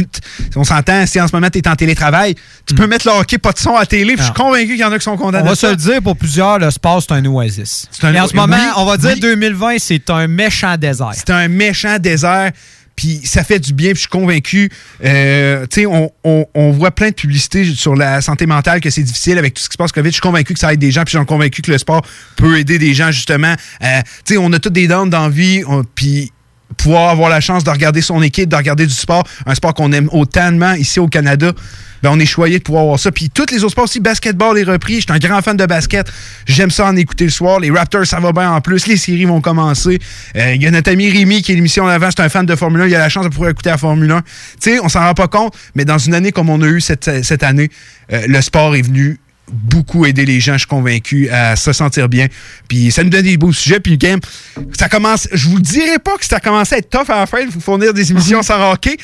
on 0.56 0.62
s'entend, 0.64 1.06
si 1.06 1.20
en 1.20 1.27
ce 1.27 1.35
moment 1.35 1.48
tu 1.51 1.59
es 1.59 1.66
en 1.68 1.74
télétravail, 1.74 2.35
tu 2.66 2.74
peux 2.74 2.86
mettre 2.86 3.06
le 3.09 3.14
hockey 3.18 3.39
pas 3.39 3.52
de 3.52 3.59
son 3.59 3.74
à 3.74 3.86
télé, 3.86 4.12
puis 4.14 4.18
je 4.18 4.24
suis 4.24 4.32
convaincu 4.35 4.66
qu'il 4.68 4.78
y 4.78 4.85
en 4.85 4.93
a 4.93 4.98
qui 4.98 5.05
sont 5.05 5.16
contents 5.16 5.39
On 5.40 5.44
va 5.44 5.55
se 5.55 5.66
le 5.66 5.77
dire, 5.77 6.02
pour 6.02 6.16
plusieurs, 6.16 6.59
le 6.59 6.70
sport, 6.70 7.02
c'est 7.02 7.12
un 7.14 7.24
oasis. 7.24 7.89
un 8.02 8.14
Et 8.14 8.20
en 8.20 8.28
ce 8.28 8.35
moment, 8.35 8.56
oui, 8.56 8.72
on 8.77 8.85
va 8.85 8.97
dire 8.98 9.12
oui. 9.14 9.20
2020, 9.20 9.77
c'est 9.78 10.10
un 10.10 10.27
méchant 10.28 10.77
désert. 10.77 11.12
C'est 11.14 11.31
un 11.31 11.48
méchant 11.48 11.98
désert. 11.98 12.52
Puis 12.97 13.22
ça 13.24 13.43
fait 13.44 13.59
du 13.59 13.72
bien, 13.72 13.89
puis 13.93 13.94
je 13.97 14.01
suis 14.01 14.09
convaincu. 14.09 14.70
Euh, 15.02 15.62
tu 15.70 15.81
sais, 15.82 15.86
on, 15.86 16.10
on- 16.22 16.44
on 16.55 16.70
voit 16.70 16.90
plein 16.90 17.09
de 17.09 17.14
publicités 17.14 17.64
sur 17.74 17.97
la 17.97 18.20
santé 18.20 18.44
mentale, 18.44 18.81
que 18.82 18.90
c'est 18.90 19.02
difficile 19.02 19.39
avec 19.39 19.55
tout 19.55 19.62
ce 19.62 19.68
qui 19.70 19.72
se 19.72 19.78
passe 19.78 19.90
COVID. 19.93 20.09
Je 20.10 20.14
suis 20.14 20.20
convaincu 20.20 20.52
que 20.52 20.59
ça 20.60 20.70
aide 20.74 20.81
des 20.81 20.90
gens, 20.90 21.05
puis 21.05 21.12
j'en 21.12 21.20
suis 21.20 21.27
convaincu 21.27 21.62
que 21.62 21.70
le 21.70 21.78
sport 21.78 22.02
peut 22.36 22.59
aider 22.59 22.78
des 22.78 22.93
gens, 22.93 23.10
justement. 23.10 23.55
Euh, 23.82 24.01
tu 24.27 24.35
sais, 24.35 24.39
on 24.39 24.52
a 24.52 24.59
tous 24.59 24.68
des 24.68 24.86
dents 24.86 25.06
d'envie, 25.06 25.62
puis 25.94 26.31
pouvoir 26.76 27.10
avoir 27.10 27.28
la 27.30 27.40
chance 27.40 27.64
de 27.64 27.70
regarder 27.70 28.01
son 28.01 28.22
équipe, 28.22 28.48
de 28.48 28.56
regarder 28.56 28.86
du 28.86 28.94
sport, 28.94 29.24
un 29.47 29.55
sport 29.55 29.74
qu'on 29.74 29.92
aime 29.92 30.09
autant 30.12 30.51
ici 30.76 31.01
au 31.01 31.09
Canada, 31.09 31.52
ben 32.02 32.10
on 32.12 32.18
est 32.18 32.26
choyé 32.26 32.59
de 32.59 32.62
pouvoir 32.62 32.84
avoir 32.84 32.98
ça. 32.98 33.12
Puis 33.12 33.28
tous 33.28 33.47
les 33.51 33.59
autres 33.59 33.72
sports 33.72 33.84
aussi, 33.84 34.01
basketball 34.01 34.56
est 34.59 34.62
repris. 34.62 34.97
Je 34.97 35.01
suis 35.01 35.12
un 35.12 35.18
grand 35.18 35.42
fan 35.42 35.56
de 35.56 35.66
basket. 35.66 36.10
J'aime 36.47 36.70
ça 36.70 36.86
en 36.86 36.97
écouter 36.97 37.24
le 37.24 37.30
soir. 37.30 37.60
Les 37.60 37.70
Raptors, 37.70 38.06
ça 38.06 38.20
va 38.20 38.32
bien 38.32 38.51
en 38.51 38.60
plus. 38.60 38.86
Les 38.86 38.97
séries 38.97 39.26
vont 39.26 39.40
commencer. 39.40 39.98
Euh, 40.36 40.55
Il 40.55 40.62
y 40.62 40.66
a 40.66 40.70
notre 40.70 40.90
ami 40.90 41.10
Rémi 41.10 41.42
qui 41.42 41.52
est 41.52 41.56
l'émission 41.56 41.86
d'avant, 41.86 42.09
c'est 42.10 42.22
un 42.22 42.28
fan 42.28 42.47
de 42.47 42.56
Formule 42.56 42.82
1. 42.82 42.86
Il 42.86 42.94
a 42.94 42.98
la 42.98 43.09
chance 43.09 43.24
de 43.24 43.30
pouvoir 43.30 43.51
écouter 43.51 43.70
la 43.70 43.78
Formule 43.78 44.10
1. 44.10 44.20
Tu 44.20 44.26
sais, 44.60 44.80
on 44.80 44.88
s'en 44.88 45.01
rend 45.01 45.14
pas 45.14 45.28
compte, 45.28 45.55
mais 45.74 45.84
dans 45.84 45.98
une 45.98 46.14
année 46.14 46.32
comme 46.32 46.48
on 46.48 46.62
a 46.62 46.66
eu 46.66 46.80
cette, 46.80 47.24
cette 47.24 47.42
année, 47.42 47.68
euh, 48.12 48.26
le 48.26 48.40
sport 48.40 48.74
est 48.74 48.82
venu 48.82 49.18
beaucoup 49.52 50.06
aider 50.06 50.24
les 50.24 50.40
gens, 50.40 50.55
je 50.55 50.59
suis 50.60 50.66
convaincu, 50.66 51.28
à 51.31 51.56
se 51.56 51.72
sentir 51.72 52.09
bien. 52.09 52.27
Puis 52.68 52.90
ça 52.90 53.02
nous 53.02 53.10
donne 53.10 53.22
des 53.22 53.36
beaux 53.36 53.52
sujets. 53.52 53.81
Puis 53.81 53.97
game, 53.98 54.20
ça 54.78 54.89
commence. 54.89 55.28
Je 55.32 55.48
vous 55.48 55.60
dirais 55.60 55.98
pas 55.98 56.16
que 56.16 56.24
ça 56.24 56.36
a 56.36 56.40
commencé 56.40 56.74
à 56.74 56.78
être 56.78 56.90
tough 56.90 57.10
à 57.10 57.20
la 57.20 57.27
fin 57.27 57.44
de 57.44 57.51
vous 57.51 57.60
fournir 57.60 57.93
des 57.94 58.10
émissions 58.10 58.43
sans 58.44 58.72
hockey. 58.72 58.97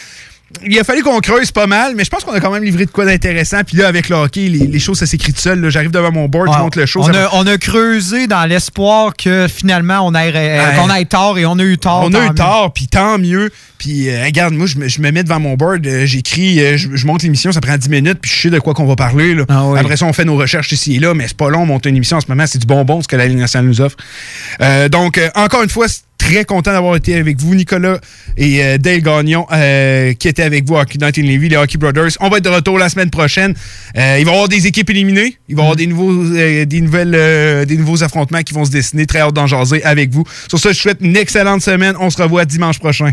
Il 0.65 0.79
a 0.79 0.85
fallu 0.85 1.03
qu'on 1.03 1.19
creuse 1.19 1.51
pas 1.51 1.67
mal, 1.67 1.95
mais 1.97 2.05
je 2.05 2.09
pense 2.11 2.23
qu'on 2.23 2.33
a 2.33 2.39
quand 2.41 2.53
même 2.53 2.63
livré 2.63 2.87
de 2.87 2.91
quoi 2.91 3.05
d'intéressant. 3.05 3.63
Puis 3.67 3.77
là, 3.77 3.89
avec 3.89 4.09
le 4.09 4.15
hockey, 4.15 4.49
les, 4.49 4.67
les 4.69 4.79
choses, 4.79 4.99
ça 5.01 5.05
s'écrit 5.05 5.33
tout 5.33 5.41
seul. 5.41 5.69
J'arrive 5.71 5.91
devant 5.91 6.13
mon 6.13 6.29
board, 6.29 6.53
je 6.53 6.59
monte 6.59 6.77
le 6.77 6.87
show. 6.87 7.03
on, 7.03 7.13
a, 7.13 7.29
on 7.33 7.45
creusé 7.59 8.29
dans 8.29 8.45
l'espoir 8.45 9.15
que 9.17 9.49
finalement 9.49 10.07
on 10.07 10.15
ait, 10.15 10.33
euh, 10.35 10.87
Ouais. 10.87 11.01
ait 11.01 11.05
tort 11.05 11.37
et 11.37 11.47
on 11.47 11.59
a 11.59 11.65
eu 11.65 11.79
tort. 11.79 12.05
On 12.05 12.15
a 12.15 12.27
eu 12.27 12.29
mieux. 12.29 12.35
tort, 12.35 12.73
puis 12.73 12.87
tant 12.87 13.19
mieux. 13.19 13.51
Puis 13.79 14.09
euh, 14.09 14.25
regarde, 14.25 14.55
moi, 14.55 14.67
je 14.67 14.77
me, 14.79 14.89
je 14.89 15.01
me 15.01 15.11
mets 15.11 15.23
devant 15.23 15.41
mon 15.41 15.55
board, 15.55 15.87
euh, 15.87 16.07
j'écris, 16.07 16.61
euh, 16.61 16.77
je, 16.77 16.89
je 16.95 17.07
monte 17.07 17.23
l'émission, 17.23 17.53
ça 17.53 17.61
prend 17.61 17.77
10 17.77 17.89
minutes, 17.89 18.19
puis 18.21 18.31
je 18.35 18.43
sais 18.43 18.51
de 18.51 18.59
quoi 18.59 18.75
qu'on 18.75 18.87
va 18.87 18.97
parler. 18.97 19.35
là. 19.35 19.45
Ah 19.49 19.65
Après 19.77 19.97
ça, 19.97 20.07
on 20.07 20.13
fait 20.13 20.25
nos 20.25 20.37
recherches 20.37 20.73
ici 20.73 20.97
et 20.97 20.99
là, 21.01 21.15
mais 21.15 21.29
c'est 21.29 21.37
pas 21.37 21.51
long, 21.51 21.63
on 21.63 21.67
monte 21.67 21.87
une 21.87 21.97
émission 21.97 22.17
en 22.17 22.21
ce 22.21 22.27
moment, 22.29 22.47
c'est 22.47 22.59
du 22.59 22.67
bonbon 22.67 23.03
ce 23.03 23.09
que 23.09 23.17
la 23.17 23.27
Ligue 23.27 23.39
nationale 23.39 23.67
nous 23.69 23.81
offre. 23.81 23.97
Euh, 24.61 24.89
donc, 24.89 25.19
euh, 25.19 25.29
encore 25.35 25.63
une 25.63 25.69
fois, 25.69 25.89
c'est 25.89 26.03
très 26.19 26.45
content 26.45 26.73
d'avoir 26.73 26.97
été 26.97 27.15
avec 27.15 27.41
vous, 27.41 27.55
Nicolas 27.55 28.01
et 28.37 28.65
euh, 28.65 28.79
Dale 28.79 29.01
Gagnon, 29.01 29.47
euh, 29.53 30.13
qui 30.15 30.29
étaient 30.29 30.43
avec 30.43 30.65
vous 30.67 30.77
à 30.77 30.81
Hockey 30.83 31.23
Levy, 31.23 31.49
les 31.51 31.57
Hockey 31.57 31.79
Brothers. 31.79 32.11
On 32.21 32.29
va 32.29 32.39
être 32.39 32.45
de 32.45 32.49
retour 32.49 32.79
la 32.79 32.89
semaine 32.89 33.11
prochaine. 33.11 33.55
Euh, 33.97 34.17
il 34.19 34.25
va 34.25 34.31
y 34.31 34.35
avoir 34.35 34.49
des 34.49 34.67
équipes 34.67 34.91
éliminées, 34.91 35.37
il 35.49 35.55
va 35.55 35.63
y 35.63 35.65
avoir 35.65 35.77
des 35.77 35.87
nouveaux, 35.87 36.25
euh, 36.35 36.65
des, 36.65 36.81
nouvelles, 36.81 37.15
euh, 37.15 37.65
des 37.65 37.77
nouveaux 37.77 38.03
affrontements 38.03 38.43
qui 38.43 38.55
vont 38.55 38.65
se 38.65 38.71
dessiner. 38.71 39.07
Très 39.07 39.21
hâte 39.21 39.35
d'en 39.35 39.47
jaser 39.47 39.85
avec 39.85 40.11
vous. 40.11 40.25
Sur 40.49 40.59
ce, 40.59 40.69
je 40.71 40.75
vous 40.75 40.81
souhaite 40.81 40.99
une 41.01 41.17
excellente 41.17 41.63
semaine. 41.63 41.95
On 42.01 42.11
se 42.11 42.21
revoit 42.21 42.45
dimanche 42.45 42.79
prochain. 42.79 43.13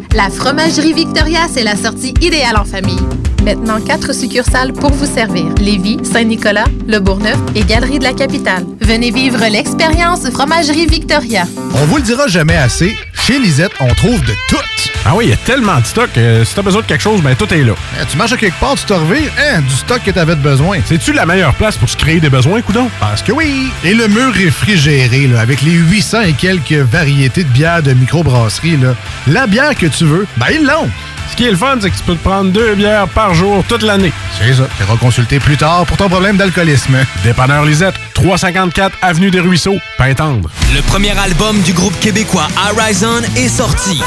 La 0.13 0.29
Fromagerie 0.29 0.93
Victoria, 0.93 1.41
c'est 1.51 1.63
la 1.63 1.75
sortie 1.75 2.13
idéale 2.21 2.57
en 2.57 2.65
famille. 2.65 2.99
Maintenant, 3.45 3.79
quatre 3.79 4.13
succursales 4.13 4.73
pour 4.73 4.91
vous 4.91 5.05
servir. 5.11 5.45
Lévis, 5.59 5.99
Saint-Nicolas, 6.03 6.65
Le 6.87 6.99
Bourgneuf 6.99 7.37
et 7.55 7.63
Galerie 7.63 7.97
de 7.97 8.03
la 8.03 8.13
Capitale. 8.13 8.65
Venez 8.81 9.09
vivre 9.11 9.43
l'expérience 9.49 10.29
Fromagerie 10.29 10.85
Victoria. 10.85 11.43
On 11.73 11.85
vous 11.85 11.97
le 11.97 12.03
dira 12.03 12.27
jamais 12.27 12.57
assez, 12.57 12.95
chez 13.13 13.39
Lisette, 13.39 13.71
on 13.79 13.93
trouve 13.95 14.19
de 14.25 14.33
tout. 14.49 14.57
Ah 15.03 15.15
oui, 15.15 15.25
il 15.25 15.29
y 15.31 15.33
a 15.33 15.37
tellement 15.37 15.79
de 15.79 15.85
stock. 15.85 16.09
euh, 16.17 16.45
si 16.45 16.53
t'as 16.53 16.61
besoin 16.61 16.83
de 16.83 16.85
quelque 16.85 17.01
chose, 17.01 17.21
ben 17.23 17.35
tout 17.35 17.51
est 17.51 17.63
là. 17.63 17.73
tu 18.09 18.17
marches 18.17 18.33
à 18.33 18.37
quelque 18.37 18.59
part, 18.59 18.75
tu 18.75 18.85
te 18.85 18.93
revires, 18.93 19.31
hein, 19.39 19.61
du 19.61 19.73
stock 19.73 19.99
que 20.05 20.11
t'avais 20.11 20.35
besoin. 20.35 20.77
C'est-tu 20.85 21.11
la 21.11 21.25
meilleure 21.25 21.55
place 21.55 21.75
pour 21.75 21.89
se 21.89 21.97
créer 21.97 22.19
des 22.19 22.29
besoins, 22.29 22.61
coudon? 22.61 22.87
Parce 22.99 23.23
que 23.23 23.31
oui! 23.31 23.71
Et 23.83 23.95
le 23.95 24.07
mur 24.07 24.31
réfrigéré, 24.31 25.25
là, 25.27 25.39
avec 25.39 25.63
les 25.63 25.71
800 25.71 26.21
et 26.21 26.33
quelques 26.33 26.73
variétés 26.73 27.43
de 27.43 27.49
bières 27.49 27.81
de 27.81 27.93
microbrasserie, 27.93 28.77
là, 28.77 28.93
la 29.27 29.47
bière 29.47 29.73
que 29.75 29.87
tu 29.87 30.00
veux, 30.05 30.27
ben 30.37 30.47
ils 30.51 30.65
l'ont. 30.65 30.89
Ce 31.31 31.35
qui 31.37 31.45
est 31.45 31.51
le 31.51 31.57
fun, 31.57 31.77
c'est 31.79 31.89
que 31.89 31.95
tu 31.95 32.03
peux 32.03 32.15
te 32.15 32.23
prendre 32.23 32.51
deux 32.51 32.75
bières 32.75 33.07
par 33.07 33.33
jour 33.33 33.63
toute 33.67 33.83
l'année. 33.83 34.11
C'est 34.37 34.53
ça. 34.53 34.67
Tu 34.77 34.97
consulter 34.97 35.39
plus 35.39 35.55
tard 35.55 35.85
pour 35.85 35.95
ton 35.95 36.09
problème 36.09 36.35
d'alcoolisme. 36.35 36.97
Dépanneur 37.23 37.63
Lisette, 37.63 37.95
354 38.13 38.97
Avenue 39.01 39.31
des 39.31 39.39
Ruisseaux, 39.39 39.77
Pintendre. 39.97 40.49
Le 40.75 40.81
premier 40.81 41.17
album 41.17 41.61
du 41.61 41.71
groupe 41.71 41.97
québécois 42.01 42.47
Horizon 42.69 43.21
est 43.37 43.47
sorti. 43.47 44.01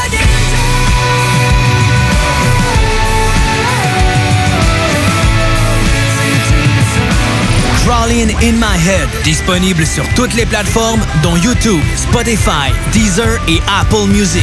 Crawling 7.86 8.34
in 8.42 8.52
My 8.52 8.78
Head, 8.86 9.08
disponible 9.24 9.86
sur 9.86 10.08
toutes 10.14 10.34
les 10.34 10.46
plateformes 10.46 11.00
dont 11.22 11.36
YouTube, 11.36 11.80
Spotify, 11.96 12.72
Deezer 12.92 13.38
et 13.48 13.60
Apple 13.80 14.08
Music. 14.08 14.42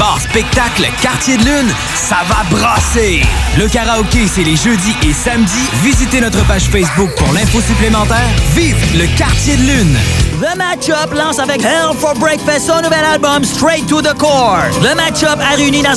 Bar 0.00 0.18
spectacle 0.18 0.88
Quartier 1.02 1.36
de 1.36 1.44
Lune, 1.44 1.70
ça 1.94 2.16
va 2.26 2.42
brasser! 2.50 3.22
Le 3.58 3.68
karaoké, 3.68 4.26
c'est 4.26 4.42
les 4.42 4.56
jeudis 4.56 4.96
et 5.02 5.12
samedis. 5.12 5.68
Visitez 5.82 6.20
notre 6.22 6.44
page 6.46 6.64
Facebook 6.64 7.10
pour 7.16 7.32
l'info 7.34 7.60
supplémentaire. 7.60 8.30
Vive 8.54 8.98
le 8.98 9.06
Quartier 9.18 9.56
de 9.56 9.62
Lune! 9.62 9.98
The 10.40 10.56
Matchup 10.56 11.12
lance 11.12 11.38
avec 11.38 11.62
Hell 11.62 11.94
for 11.98 12.14
Breakfast 12.14 12.66
son 12.68 12.80
nouvel 12.80 13.04
album 13.04 13.44
Straight 13.44 13.86
to 13.86 14.00
the 14.00 14.16
Core. 14.16 14.62
Le 14.82 14.94
Matchup 14.94 15.38
a 15.38 15.56
réuni 15.56 15.82
dans 15.82 15.94